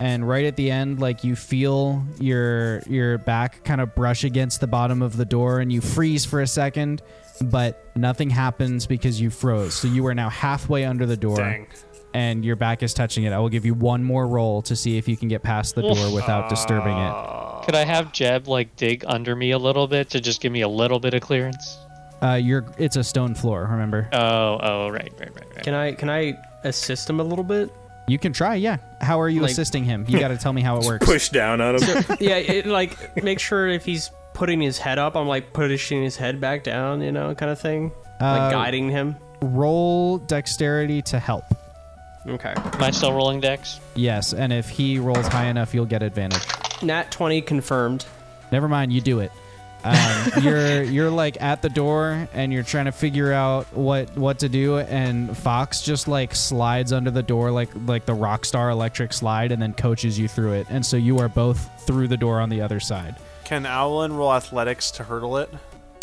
and 0.00 0.28
right 0.28 0.44
at 0.44 0.56
the 0.56 0.70
end, 0.70 1.00
like 1.00 1.24
you 1.24 1.34
feel 1.34 2.02
your 2.20 2.80
your 2.88 3.18
back 3.18 3.64
kind 3.64 3.80
of 3.80 3.94
brush 3.94 4.24
against 4.24 4.60
the 4.60 4.66
bottom 4.66 5.02
of 5.02 5.16
the 5.16 5.24
door, 5.24 5.60
and 5.60 5.72
you 5.72 5.80
freeze 5.80 6.24
for 6.24 6.40
a 6.40 6.46
second, 6.46 7.02
but 7.42 7.84
nothing 7.96 8.30
happens 8.30 8.86
because 8.86 9.20
you 9.20 9.30
froze. 9.30 9.74
So 9.74 9.88
you 9.88 10.06
are 10.06 10.14
now 10.14 10.28
halfway 10.28 10.84
under 10.84 11.04
the 11.04 11.16
door, 11.16 11.36
Dang. 11.36 11.66
and 12.14 12.44
your 12.44 12.56
back 12.56 12.82
is 12.82 12.94
touching 12.94 13.24
it. 13.24 13.32
I 13.32 13.38
will 13.38 13.48
give 13.48 13.64
you 13.64 13.74
one 13.74 14.04
more 14.04 14.26
roll 14.26 14.62
to 14.62 14.76
see 14.76 14.98
if 14.98 15.08
you 15.08 15.16
can 15.16 15.28
get 15.28 15.42
past 15.42 15.74
the 15.74 15.82
door 15.82 16.14
without 16.14 16.48
disturbing 16.48 16.96
it. 16.96 17.64
Could 17.64 17.74
I 17.74 17.84
have 17.84 18.12
Jeb 18.12 18.46
like 18.46 18.76
dig 18.76 19.04
under 19.06 19.34
me 19.34 19.50
a 19.50 19.58
little 19.58 19.86
bit 19.88 20.10
to 20.10 20.20
just 20.20 20.40
give 20.40 20.52
me 20.52 20.62
a 20.62 20.68
little 20.68 21.00
bit 21.00 21.12
of 21.14 21.22
clearance? 21.22 21.78
Uh, 22.22 22.34
you're 22.34 22.66
it's 22.78 22.96
a 22.96 23.04
stone 23.04 23.34
floor. 23.34 23.66
Remember. 23.70 24.08
Oh, 24.12 24.58
oh, 24.62 24.88
right, 24.88 25.12
right, 25.18 25.34
right, 25.34 25.54
right. 25.54 25.64
Can 25.64 25.74
I 25.74 25.92
can 25.92 26.08
I 26.08 26.34
assist 26.64 27.10
him 27.10 27.20
a 27.20 27.24
little 27.24 27.44
bit? 27.44 27.70
You 28.08 28.18
can 28.18 28.32
try, 28.32 28.54
yeah. 28.56 28.78
How 29.00 29.20
are 29.20 29.28
you 29.28 29.42
Like- 29.42 29.50
assisting 29.52 29.84
him? 29.84 30.04
You 30.08 30.18
got 30.18 30.28
to 30.28 30.36
tell 30.36 30.52
me 30.52 30.62
how 30.62 30.78
it 30.78 30.84
works. 30.86 31.04
Push 31.06 31.28
down 31.30 31.60
on 31.60 31.82
him. 31.82 32.04
yeah, 32.20 32.36
it, 32.36 32.66
like 32.66 33.22
make 33.22 33.38
sure 33.38 33.68
if 33.68 33.84
he's 33.84 34.10
putting 34.34 34.60
his 34.60 34.78
head 34.78 34.98
up, 34.98 35.16
I'm 35.16 35.28
like 35.28 35.52
pushing 35.52 36.02
his 36.02 36.16
head 36.16 36.40
back 36.40 36.64
down, 36.64 37.00
you 37.02 37.12
know, 37.12 37.34
kind 37.34 37.50
of 37.52 37.60
thing, 37.60 37.92
Uh, 38.20 38.24
like 38.24 38.52
guiding 38.52 38.88
him. 38.90 39.16
Roll 39.42 40.18
dexterity 40.18 41.02
to 41.02 41.18
help. 41.18 41.44
Okay. 42.26 42.52
Am 42.56 42.82
I 42.82 42.90
still 42.90 43.12
rolling 43.12 43.40
dex? 43.40 43.80
Yes, 43.94 44.32
and 44.34 44.52
if 44.52 44.68
he 44.68 44.98
rolls 44.98 45.26
high 45.28 45.46
enough, 45.46 45.72
you'll 45.74 45.86
get 45.86 46.02
advantage. 46.02 46.42
Nat 46.82 47.10
twenty 47.10 47.40
confirmed. 47.40 48.04
Never 48.52 48.68
mind, 48.68 48.92
you 48.92 49.00
do 49.00 49.20
it. 49.20 49.30
Um, 49.88 50.42
you're 50.42 50.82
you're 50.82 51.10
like 51.10 51.40
at 51.40 51.62
the 51.62 51.68
door 51.68 52.28
and 52.32 52.52
you're 52.52 52.62
trying 52.62 52.84
to 52.86 52.92
figure 52.92 53.32
out 53.32 53.72
what 53.74 54.16
what 54.16 54.38
to 54.40 54.48
do, 54.48 54.78
and 54.78 55.36
Fox 55.36 55.82
just 55.82 56.08
like 56.08 56.34
slides 56.34 56.92
under 56.92 57.10
the 57.10 57.22
door 57.22 57.50
like 57.50 57.70
like 57.86 58.06
the 58.06 58.14
Rockstar 58.14 58.70
electric 58.70 59.12
slide, 59.12 59.52
and 59.52 59.60
then 59.60 59.72
coaches 59.74 60.18
you 60.18 60.28
through 60.28 60.52
it, 60.54 60.66
and 60.70 60.84
so 60.84 60.96
you 60.96 61.18
are 61.18 61.28
both 61.28 61.86
through 61.86 62.08
the 62.08 62.16
door 62.16 62.40
on 62.40 62.48
the 62.48 62.60
other 62.60 62.80
side. 62.80 63.16
Can 63.44 63.64
Aulen 63.64 64.14
roll 64.16 64.34
athletics 64.34 64.90
to 64.92 65.04
hurdle 65.04 65.38
it? 65.38 65.50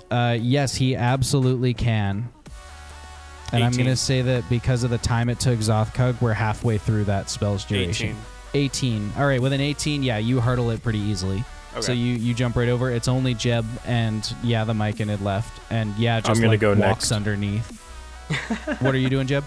Uh, 0.10 0.38
yes, 0.40 0.76
he 0.76 0.95
absolutely 0.95 1.74
can. 1.74 2.30
And 3.52 3.64
I'm 3.64 3.72
going 3.74 3.86
to 3.86 3.95
say 3.95 4.22
that 4.24 4.49
because 4.49 4.84
of 4.84 4.90
the 4.90 4.98
time 4.98 5.30
it 5.30 5.40
took 5.40 5.60
Zothkug, 5.60 6.20
we're 6.22 6.34
halfway 6.34 6.78
through 6.78 7.06
that 7.06 7.30
spell's 7.30 7.64
duration. 7.64 8.16
18. 8.53 9.10
18. 9.10 9.12
All 9.18 9.28
right, 9.28 9.41
with 9.41 9.53
an 9.53 9.62
18, 9.62 10.03
yeah, 10.03 10.18
you 10.18 10.40
hurdle 10.40 10.72
it 10.72 10.82
pretty 10.82 10.99
easily. 10.99 11.44
So 11.81 11.91
you 11.91 12.14
you 12.14 12.34
jump 12.34 12.56
right 12.56 12.69
over. 12.69 12.89
It's 12.89 13.07
only 13.07 13.34
Jeb 13.34 13.65
and 13.85 14.34
yeah, 14.43 14.64
the 14.64 14.73
mic 14.73 14.99
and 14.99 15.11
it 15.11 15.22
left, 15.22 15.60
and 15.69 15.95
yeah, 15.97 16.19
just 16.19 16.39
gonna 16.39 16.52
like 16.52 16.60
go 16.60 16.69
walks 16.69 16.80
next. 16.80 17.11
underneath. 17.11 17.81
what 18.80 18.95
are 18.95 18.97
you 18.97 19.10
doing, 19.10 19.27
Jeb? 19.27 19.43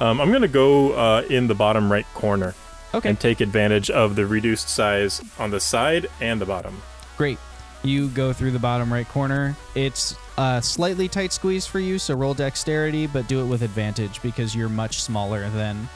Um, 0.00 0.20
I'm 0.20 0.32
gonna 0.32 0.48
go 0.48 0.92
uh, 0.92 1.22
in 1.28 1.46
the 1.46 1.54
bottom 1.54 1.90
right 1.90 2.06
corner 2.14 2.54
Okay, 2.94 3.08
and 3.08 3.18
take 3.20 3.40
advantage 3.40 3.90
of 3.90 4.16
the 4.16 4.26
reduced 4.26 4.68
size 4.68 5.22
on 5.38 5.50
the 5.50 5.60
side 5.60 6.08
and 6.20 6.40
the 6.40 6.46
bottom. 6.46 6.80
great. 7.16 7.38
You 7.82 8.08
go 8.08 8.32
through 8.32 8.50
the 8.50 8.58
bottom 8.58 8.92
right 8.92 9.06
corner. 9.08 9.54
It's 9.76 10.16
a 10.38 10.60
slightly 10.60 11.08
tight 11.08 11.32
squeeze 11.32 11.66
for 11.66 11.78
you, 11.78 11.98
so 12.00 12.14
roll 12.14 12.34
dexterity, 12.34 13.06
but 13.06 13.28
do 13.28 13.40
it 13.42 13.46
with 13.46 13.62
advantage 13.62 14.20
because 14.22 14.56
you're 14.56 14.68
much 14.68 15.02
smaller 15.02 15.48
than 15.50 15.88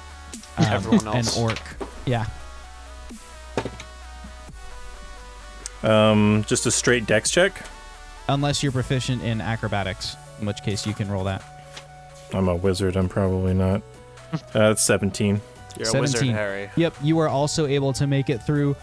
um, 0.59 0.65
Everyone 0.67 1.09
else. 1.09 1.37
An 1.37 1.43
orc. 1.43 1.61
Yeah. 2.07 2.27
Um, 5.83 6.45
just 6.47 6.67
a 6.67 6.71
straight 6.71 7.07
dex 7.07 7.31
check. 7.31 7.53
Unless 8.29 8.63
you're 8.63 8.73
proficient 8.73 9.23
in 9.23 9.41
acrobatics, 9.41 10.17
in 10.41 10.47
which 10.47 10.63
case 10.63 10.87
you 10.87 10.95
can 10.95 11.11
roll 11.11 11.25
that. 11.25 11.43
I'm 12.33 12.49
a 12.49 12.55
wizard. 12.55 12.97
I'm 12.97 13.09
probably 13.09 13.55
not. 13.55 13.83
Uh, 14.33 14.39
that's 14.69 14.83
17. 14.83 15.41
You're 15.77 15.97
a 15.97 16.01
wizard, 16.01 16.29
Harry. 16.29 16.71
Yep, 16.77 16.95
you 17.03 17.19
are 17.19 17.29
also 17.29 17.67
able 17.67 17.93
to 17.95 18.07
make 18.07 18.31
it 18.31 18.41
through 18.41 18.77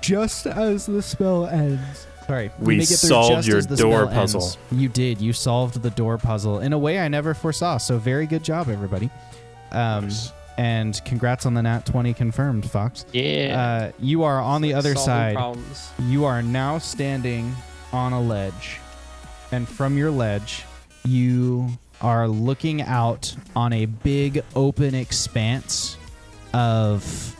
just 0.00 0.46
as 0.46 0.84
the 0.86 1.00
spell 1.00 1.46
ends. 1.46 2.08
Sorry, 2.26 2.50
We 2.58 2.78
make 2.78 2.84
it 2.90 2.96
through 2.96 3.08
solved 3.08 3.46
your 3.46 3.62
the 3.62 3.76
door 3.76 4.06
puzzle. 4.08 4.42
ends. 4.42 4.58
You 4.72 4.88
did. 4.88 5.20
You 5.20 5.32
solved 5.32 5.80
the 5.82 5.90
door 5.90 6.18
puzzle 6.18 6.58
in 6.58 6.72
a 6.72 6.78
way 6.78 6.98
I 6.98 7.06
never 7.06 7.34
foresaw. 7.34 7.76
So 7.76 7.98
very 7.98 8.26
good 8.26 8.42
job, 8.42 8.68
everybody. 8.68 9.10
Um, 9.70 10.04
Nice. 10.06 10.32
And 10.60 11.02
congrats 11.06 11.46
on 11.46 11.54
the 11.54 11.62
nat 11.62 11.86
twenty 11.86 12.12
confirmed, 12.12 12.70
Fox. 12.70 13.06
Yeah. 13.12 13.90
Uh, 13.90 13.92
you 13.98 14.24
are 14.24 14.38
on 14.38 14.60
the 14.60 14.74
other 14.74 14.94
side. 14.94 15.34
Problems. 15.34 15.90
You 16.00 16.26
are 16.26 16.42
now 16.42 16.76
standing 16.76 17.54
on 17.94 18.12
a 18.12 18.20
ledge, 18.20 18.78
and 19.52 19.66
from 19.66 19.96
your 19.96 20.10
ledge, 20.10 20.66
you 21.02 21.70
are 22.02 22.28
looking 22.28 22.82
out 22.82 23.34
on 23.56 23.72
a 23.72 23.86
big 23.86 24.44
open 24.54 24.94
expanse 24.94 25.96
of 26.52 27.34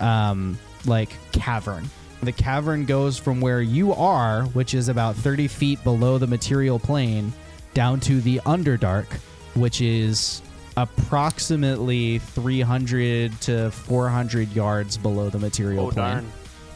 um, 0.00 0.58
like 0.86 1.10
cavern. 1.32 1.90
The 2.22 2.32
cavern 2.32 2.86
goes 2.86 3.18
from 3.18 3.42
where 3.42 3.60
you 3.60 3.92
are, 3.92 4.44
which 4.44 4.72
is 4.72 4.88
about 4.88 5.14
30 5.16 5.46
feet 5.46 5.84
below 5.84 6.16
the 6.16 6.26
material 6.26 6.78
plane, 6.78 7.34
down 7.74 8.00
to 8.00 8.22
the 8.22 8.40
Underdark, 8.46 9.12
which 9.54 9.82
is 9.82 10.40
approximately 10.76 12.18
300 12.18 13.40
to 13.42 13.70
400 13.70 14.52
yards 14.52 14.96
below 14.96 15.28
the 15.30 15.38
material 15.38 15.86
Oh, 15.86 15.90
plane. 15.90 16.06
darn. 16.06 16.32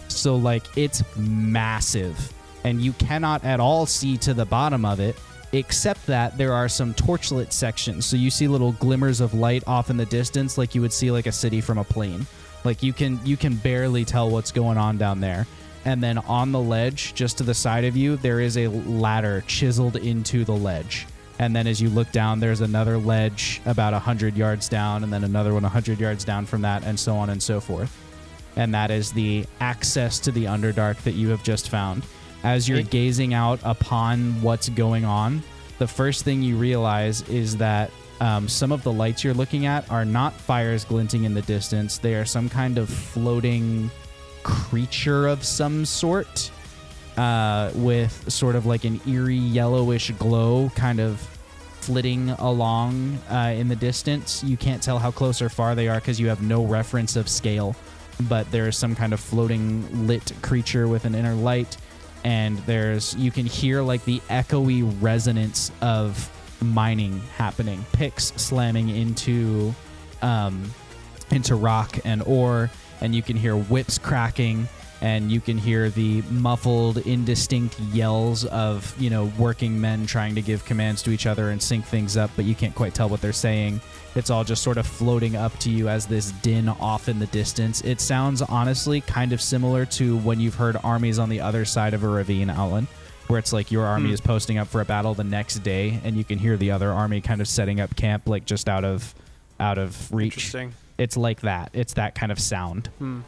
So 0.09 0.37
like 0.37 0.63
it's 0.77 1.03
massive 1.17 2.33
and 2.65 2.81
you 2.81 2.93
cannot 2.95 3.45
at 3.45 3.61
all 3.61 3.87
see 3.87 4.17
to 4.19 4.35
the 4.35 4.45
bottom 4.45 4.85
of 4.85 5.01
it 5.01 5.17
except 5.53 6.05
that 6.07 6.37
there 6.37 6.53
are 6.53 6.69
some 6.69 6.93
torchlit 6.95 7.53
sections. 7.53 8.05
So 8.07 8.17
you 8.17 8.31
see 8.31 8.47
little 8.49 8.73
glimmers 8.73 9.21
of 9.21 9.33
light 9.35 9.63
off 9.67 9.91
in 9.91 9.97
the 9.97 10.07
distance 10.07 10.59
like 10.59 10.75
you 10.75 10.81
would 10.81 10.93
see 10.93 11.11
like 11.11 11.27
a 11.27 11.33
city 11.33 11.61
from 11.61 11.79
a 11.79 11.85
plane. 11.85 12.27
Like 12.65 12.83
you 12.83 12.93
can 12.93 13.21
you 13.25 13.37
can 13.37 13.57
barely 13.57 14.05
tell 14.05 14.29
what's 14.31 14.53
going 14.53 14.79
on 14.79 14.99
down 14.99 15.21
there. 15.21 15.47
And 15.85 16.03
then 16.03 16.19
on 16.19 16.51
the 16.51 16.59
ledge, 16.61 17.15
just 17.15 17.39
to 17.39 17.45
the 17.45 17.55
side 17.55 17.85
of 17.85 17.97
you, 17.97 18.17
there 18.17 18.41
is 18.41 18.57
a 18.59 18.67
ladder 18.67 19.45
chiseled 19.47 19.95
into 19.97 20.45
the 20.45 20.53
ledge. 20.57 21.07
And 21.39 21.55
then 21.55 21.67
as 21.67 21.81
you 21.81 21.91
look 21.91 22.11
down, 22.13 22.41
there's 22.41 22.63
another 22.63 22.97
ledge 22.97 23.61
about 23.67 23.93
100 23.93 24.37
yards 24.37 24.69
down, 24.69 25.05
and 25.05 25.13
then 25.13 25.25
another 25.25 25.53
one 25.53 25.63
100 25.63 26.01
yards 26.01 26.25
down 26.25 26.47
from 26.47 26.63
that, 26.63 26.85
and 26.85 26.99
so 26.99 27.17
on 27.17 27.31
and 27.31 27.43
so 27.43 27.61
forth. 27.61 27.95
And 28.57 28.75
that 28.75 28.91
is 28.91 29.13
the 29.13 29.45
access 29.61 30.19
to 30.21 30.33
the 30.33 30.45
Underdark 30.45 30.97
that 31.03 31.13
you 31.13 31.29
have 31.29 31.43
just 31.43 31.69
found. 31.69 32.05
As 32.43 32.69
you're 32.69 32.83
gazing 32.83 33.35
out 33.35 33.61
upon 33.65 34.41
what's 34.41 34.69
going 34.71 35.05
on, 35.05 35.43
the 35.79 35.87
first 35.87 36.25
thing 36.25 36.43
you 36.43 36.57
realize 36.57 37.29
is 37.29 37.57
that 37.59 37.91
um, 38.21 38.49
some 38.49 38.73
of 38.73 38.83
the 38.83 38.93
lights 38.93 39.23
you're 39.23 39.35
looking 39.35 39.67
at 39.67 39.91
are 39.91 40.07
not 40.07 40.33
fires 40.33 40.85
glinting 40.85 41.25
in 41.25 41.35
the 41.35 41.43
distance. 41.43 41.99
They 41.99 42.15
are 42.15 42.25
some 42.25 42.49
kind 42.49 42.79
of 42.79 42.89
floating 42.89 43.91
creature 44.43 45.27
of 45.27 45.45
some 45.45 45.85
sort 45.85 46.51
uh, 47.17 47.71
with 47.75 48.31
sort 48.31 48.57
of 48.57 48.67
like 48.67 48.85
an 48.85 49.01
eerie 49.07 49.37
yellowish 49.37 50.11
glow 50.13 50.71
kind 50.75 51.01
of 51.01 51.19
flitting 51.81 52.31
along 52.31 53.17
uh, 53.31 53.55
in 53.57 53.69
the 53.69 53.77
distance. 53.77 54.43
You 54.43 54.57
can't 54.57 54.83
tell 54.83 54.99
how 54.99 55.11
close 55.11 55.41
or 55.41 55.49
far 55.49 55.75
they 55.75 55.89
are 55.89 56.01
because 56.01 56.19
you 56.19 56.29
have 56.29 56.43
no 56.43 56.65
reference 56.65 57.17
of 57.17 57.29
scale, 57.29 57.77
but 58.29 58.51
there 58.51 58.67
is 58.67 58.77
some 58.77 58.95
kind 58.95 59.13
of 59.13 59.21
floating 59.21 60.07
lit 60.07 60.33
creature 60.43 60.89
with 60.89 61.05
an 61.05 61.15
inner 61.15 61.35
light. 61.35 61.77
And 62.25 62.59
there's, 62.61 63.15
you 63.15 63.31
can 63.31 63.47
hear 63.47 63.83
like 63.83 64.05
the 64.05 64.19
echoey 64.29 64.93
resonance 65.01 65.71
of 65.81 66.29
mining 66.61 67.21
happening, 67.37 67.85
picks 67.93 68.33
slamming 68.35 68.89
into, 68.89 69.73
um, 70.23 70.69
into 71.31 71.55
rock 71.55 71.99
and 72.05 72.23
ore, 72.25 72.69
and 73.01 73.15
you 73.15 73.23
can 73.23 73.37
hear 73.37 73.57
whips 73.57 73.97
cracking 73.97 74.67
and 75.07 75.31
you 75.31 75.41
can 75.41 75.57
hear 75.57 75.89
the 75.89 76.21
muffled 76.23 76.99
indistinct 76.99 77.79
yells 77.93 78.45
of 78.47 78.93
you 79.01 79.09
know 79.09 79.31
working 79.39 79.81
men 79.81 80.05
trying 80.05 80.35
to 80.35 80.43
give 80.43 80.65
commands 80.65 81.01
to 81.01 81.13
each 81.13 81.27
other 81.27 81.51
and 81.51 81.63
sync 81.63 81.85
things 81.85 82.17
up 82.17 82.29
but 82.35 82.45
you 82.45 82.57
can't 82.57 82.75
quite 82.75 82.93
tell 82.93 83.09
what 83.09 83.21
they're 83.21 83.33
saying. 83.33 83.81
It's 84.17 84.31
all 84.31 84.43
just 84.43 84.65
sort 84.65 84.79
of 84.79 84.87
floating 84.87 85.37
up 85.37 85.57
to 85.61 85.71
you 85.71 85.89
as 85.89 86.07
this 86.07 86.33
din 86.43 86.69
off 86.69 87.09
in 87.09 87.21
the 87.21 87.27
distance. 87.27 87.83
It 87.83 88.01
sounds 88.01 88.43
honestly 88.43 89.01
kind 89.01 89.33
of 89.33 89.41
similar 89.41 89.85
to 89.87 90.17
when 90.19 90.41
you've 90.41 90.57
heard 90.57 90.77
armies 90.83 91.21
on 91.21 91.29
the 91.29 91.41
other 91.41 91.65
side 91.65 91.95
of 91.95 92.03
a 92.03 92.09
ravine 92.09 92.51
outland 92.51 92.89
where 93.29 93.39
it's 93.39 93.53
like 93.53 93.71
your 93.71 93.85
hmm. 93.85 93.91
army 93.91 94.13
is 94.13 94.21
posting 94.21 94.59
up 94.59 94.67
for 94.67 94.81
a 94.81 94.85
battle 94.85 95.15
the 95.15 95.23
next 95.23 95.61
day 95.61 96.01
and 96.03 96.17
you 96.17 96.25
can 96.25 96.39
hear 96.39 96.57
the 96.57 96.73
other 96.73 96.91
army 96.91 97.21
kind 97.21 97.41
of 97.41 97.47
setting 97.47 97.79
up 97.79 97.95
camp 97.95 98.27
like 98.27 98.45
just 98.45 98.69
out 98.69 98.85
of 98.85 99.15
out 99.61 99.79
of 99.79 100.13
reach. 100.13 100.35
Interesting. 100.35 100.73
it's 100.99 101.17
like 101.17 101.43
that. 101.43 101.71
It's 101.75 101.95
that 101.95 102.17
kind 102.17 102.33
of 102.33 102.41
sound 102.41 102.89
hmm. 102.99 103.21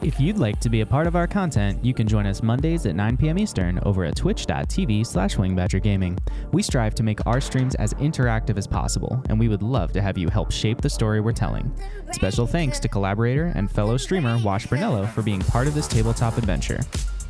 If 0.00 0.20
you'd 0.20 0.38
like 0.38 0.60
to 0.60 0.70
be 0.70 0.82
a 0.82 0.86
part 0.86 1.08
of 1.08 1.16
our 1.16 1.26
content, 1.26 1.84
you 1.84 1.92
can 1.92 2.06
join 2.06 2.24
us 2.24 2.40
Mondays 2.40 2.86
at 2.86 2.94
9 2.94 3.16
p.m. 3.16 3.36
Eastern 3.36 3.80
over 3.80 4.04
at 4.04 4.14
twitch.tv 4.14 5.04
slash 5.04 5.34
wingbadgergaming. 5.34 6.16
We 6.52 6.62
strive 6.62 6.94
to 6.96 7.02
make 7.02 7.26
our 7.26 7.40
streams 7.40 7.74
as 7.74 7.94
interactive 7.94 8.58
as 8.58 8.66
possible, 8.68 9.20
and 9.28 9.40
we 9.40 9.48
would 9.48 9.62
love 9.62 9.92
to 9.94 10.00
have 10.00 10.16
you 10.16 10.28
help 10.28 10.52
shape 10.52 10.80
the 10.80 10.88
story 10.88 11.20
we're 11.20 11.32
telling. 11.32 11.72
Special 12.12 12.46
thanks 12.46 12.78
to 12.78 12.88
collaborator 12.88 13.52
and 13.56 13.68
fellow 13.68 13.96
streamer 13.96 14.38
Wash 14.38 14.68
Brunello 14.68 15.04
for 15.04 15.22
being 15.22 15.40
part 15.40 15.66
of 15.66 15.74
this 15.74 15.88
tabletop 15.88 16.38
adventure. 16.38 16.80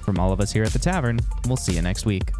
From 0.02 0.18
all 0.18 0.30
of 0.30 0.40
us 0.40 0.52
here 0.52 0.64
at 0.64 0.72
the 0.72 0.78
tavern, 0.78 1.20
we'll 1.46 1.56
see 1.56 1.74
you 1.74 1.82
next 1.82 2.04
week. 2.04 2.32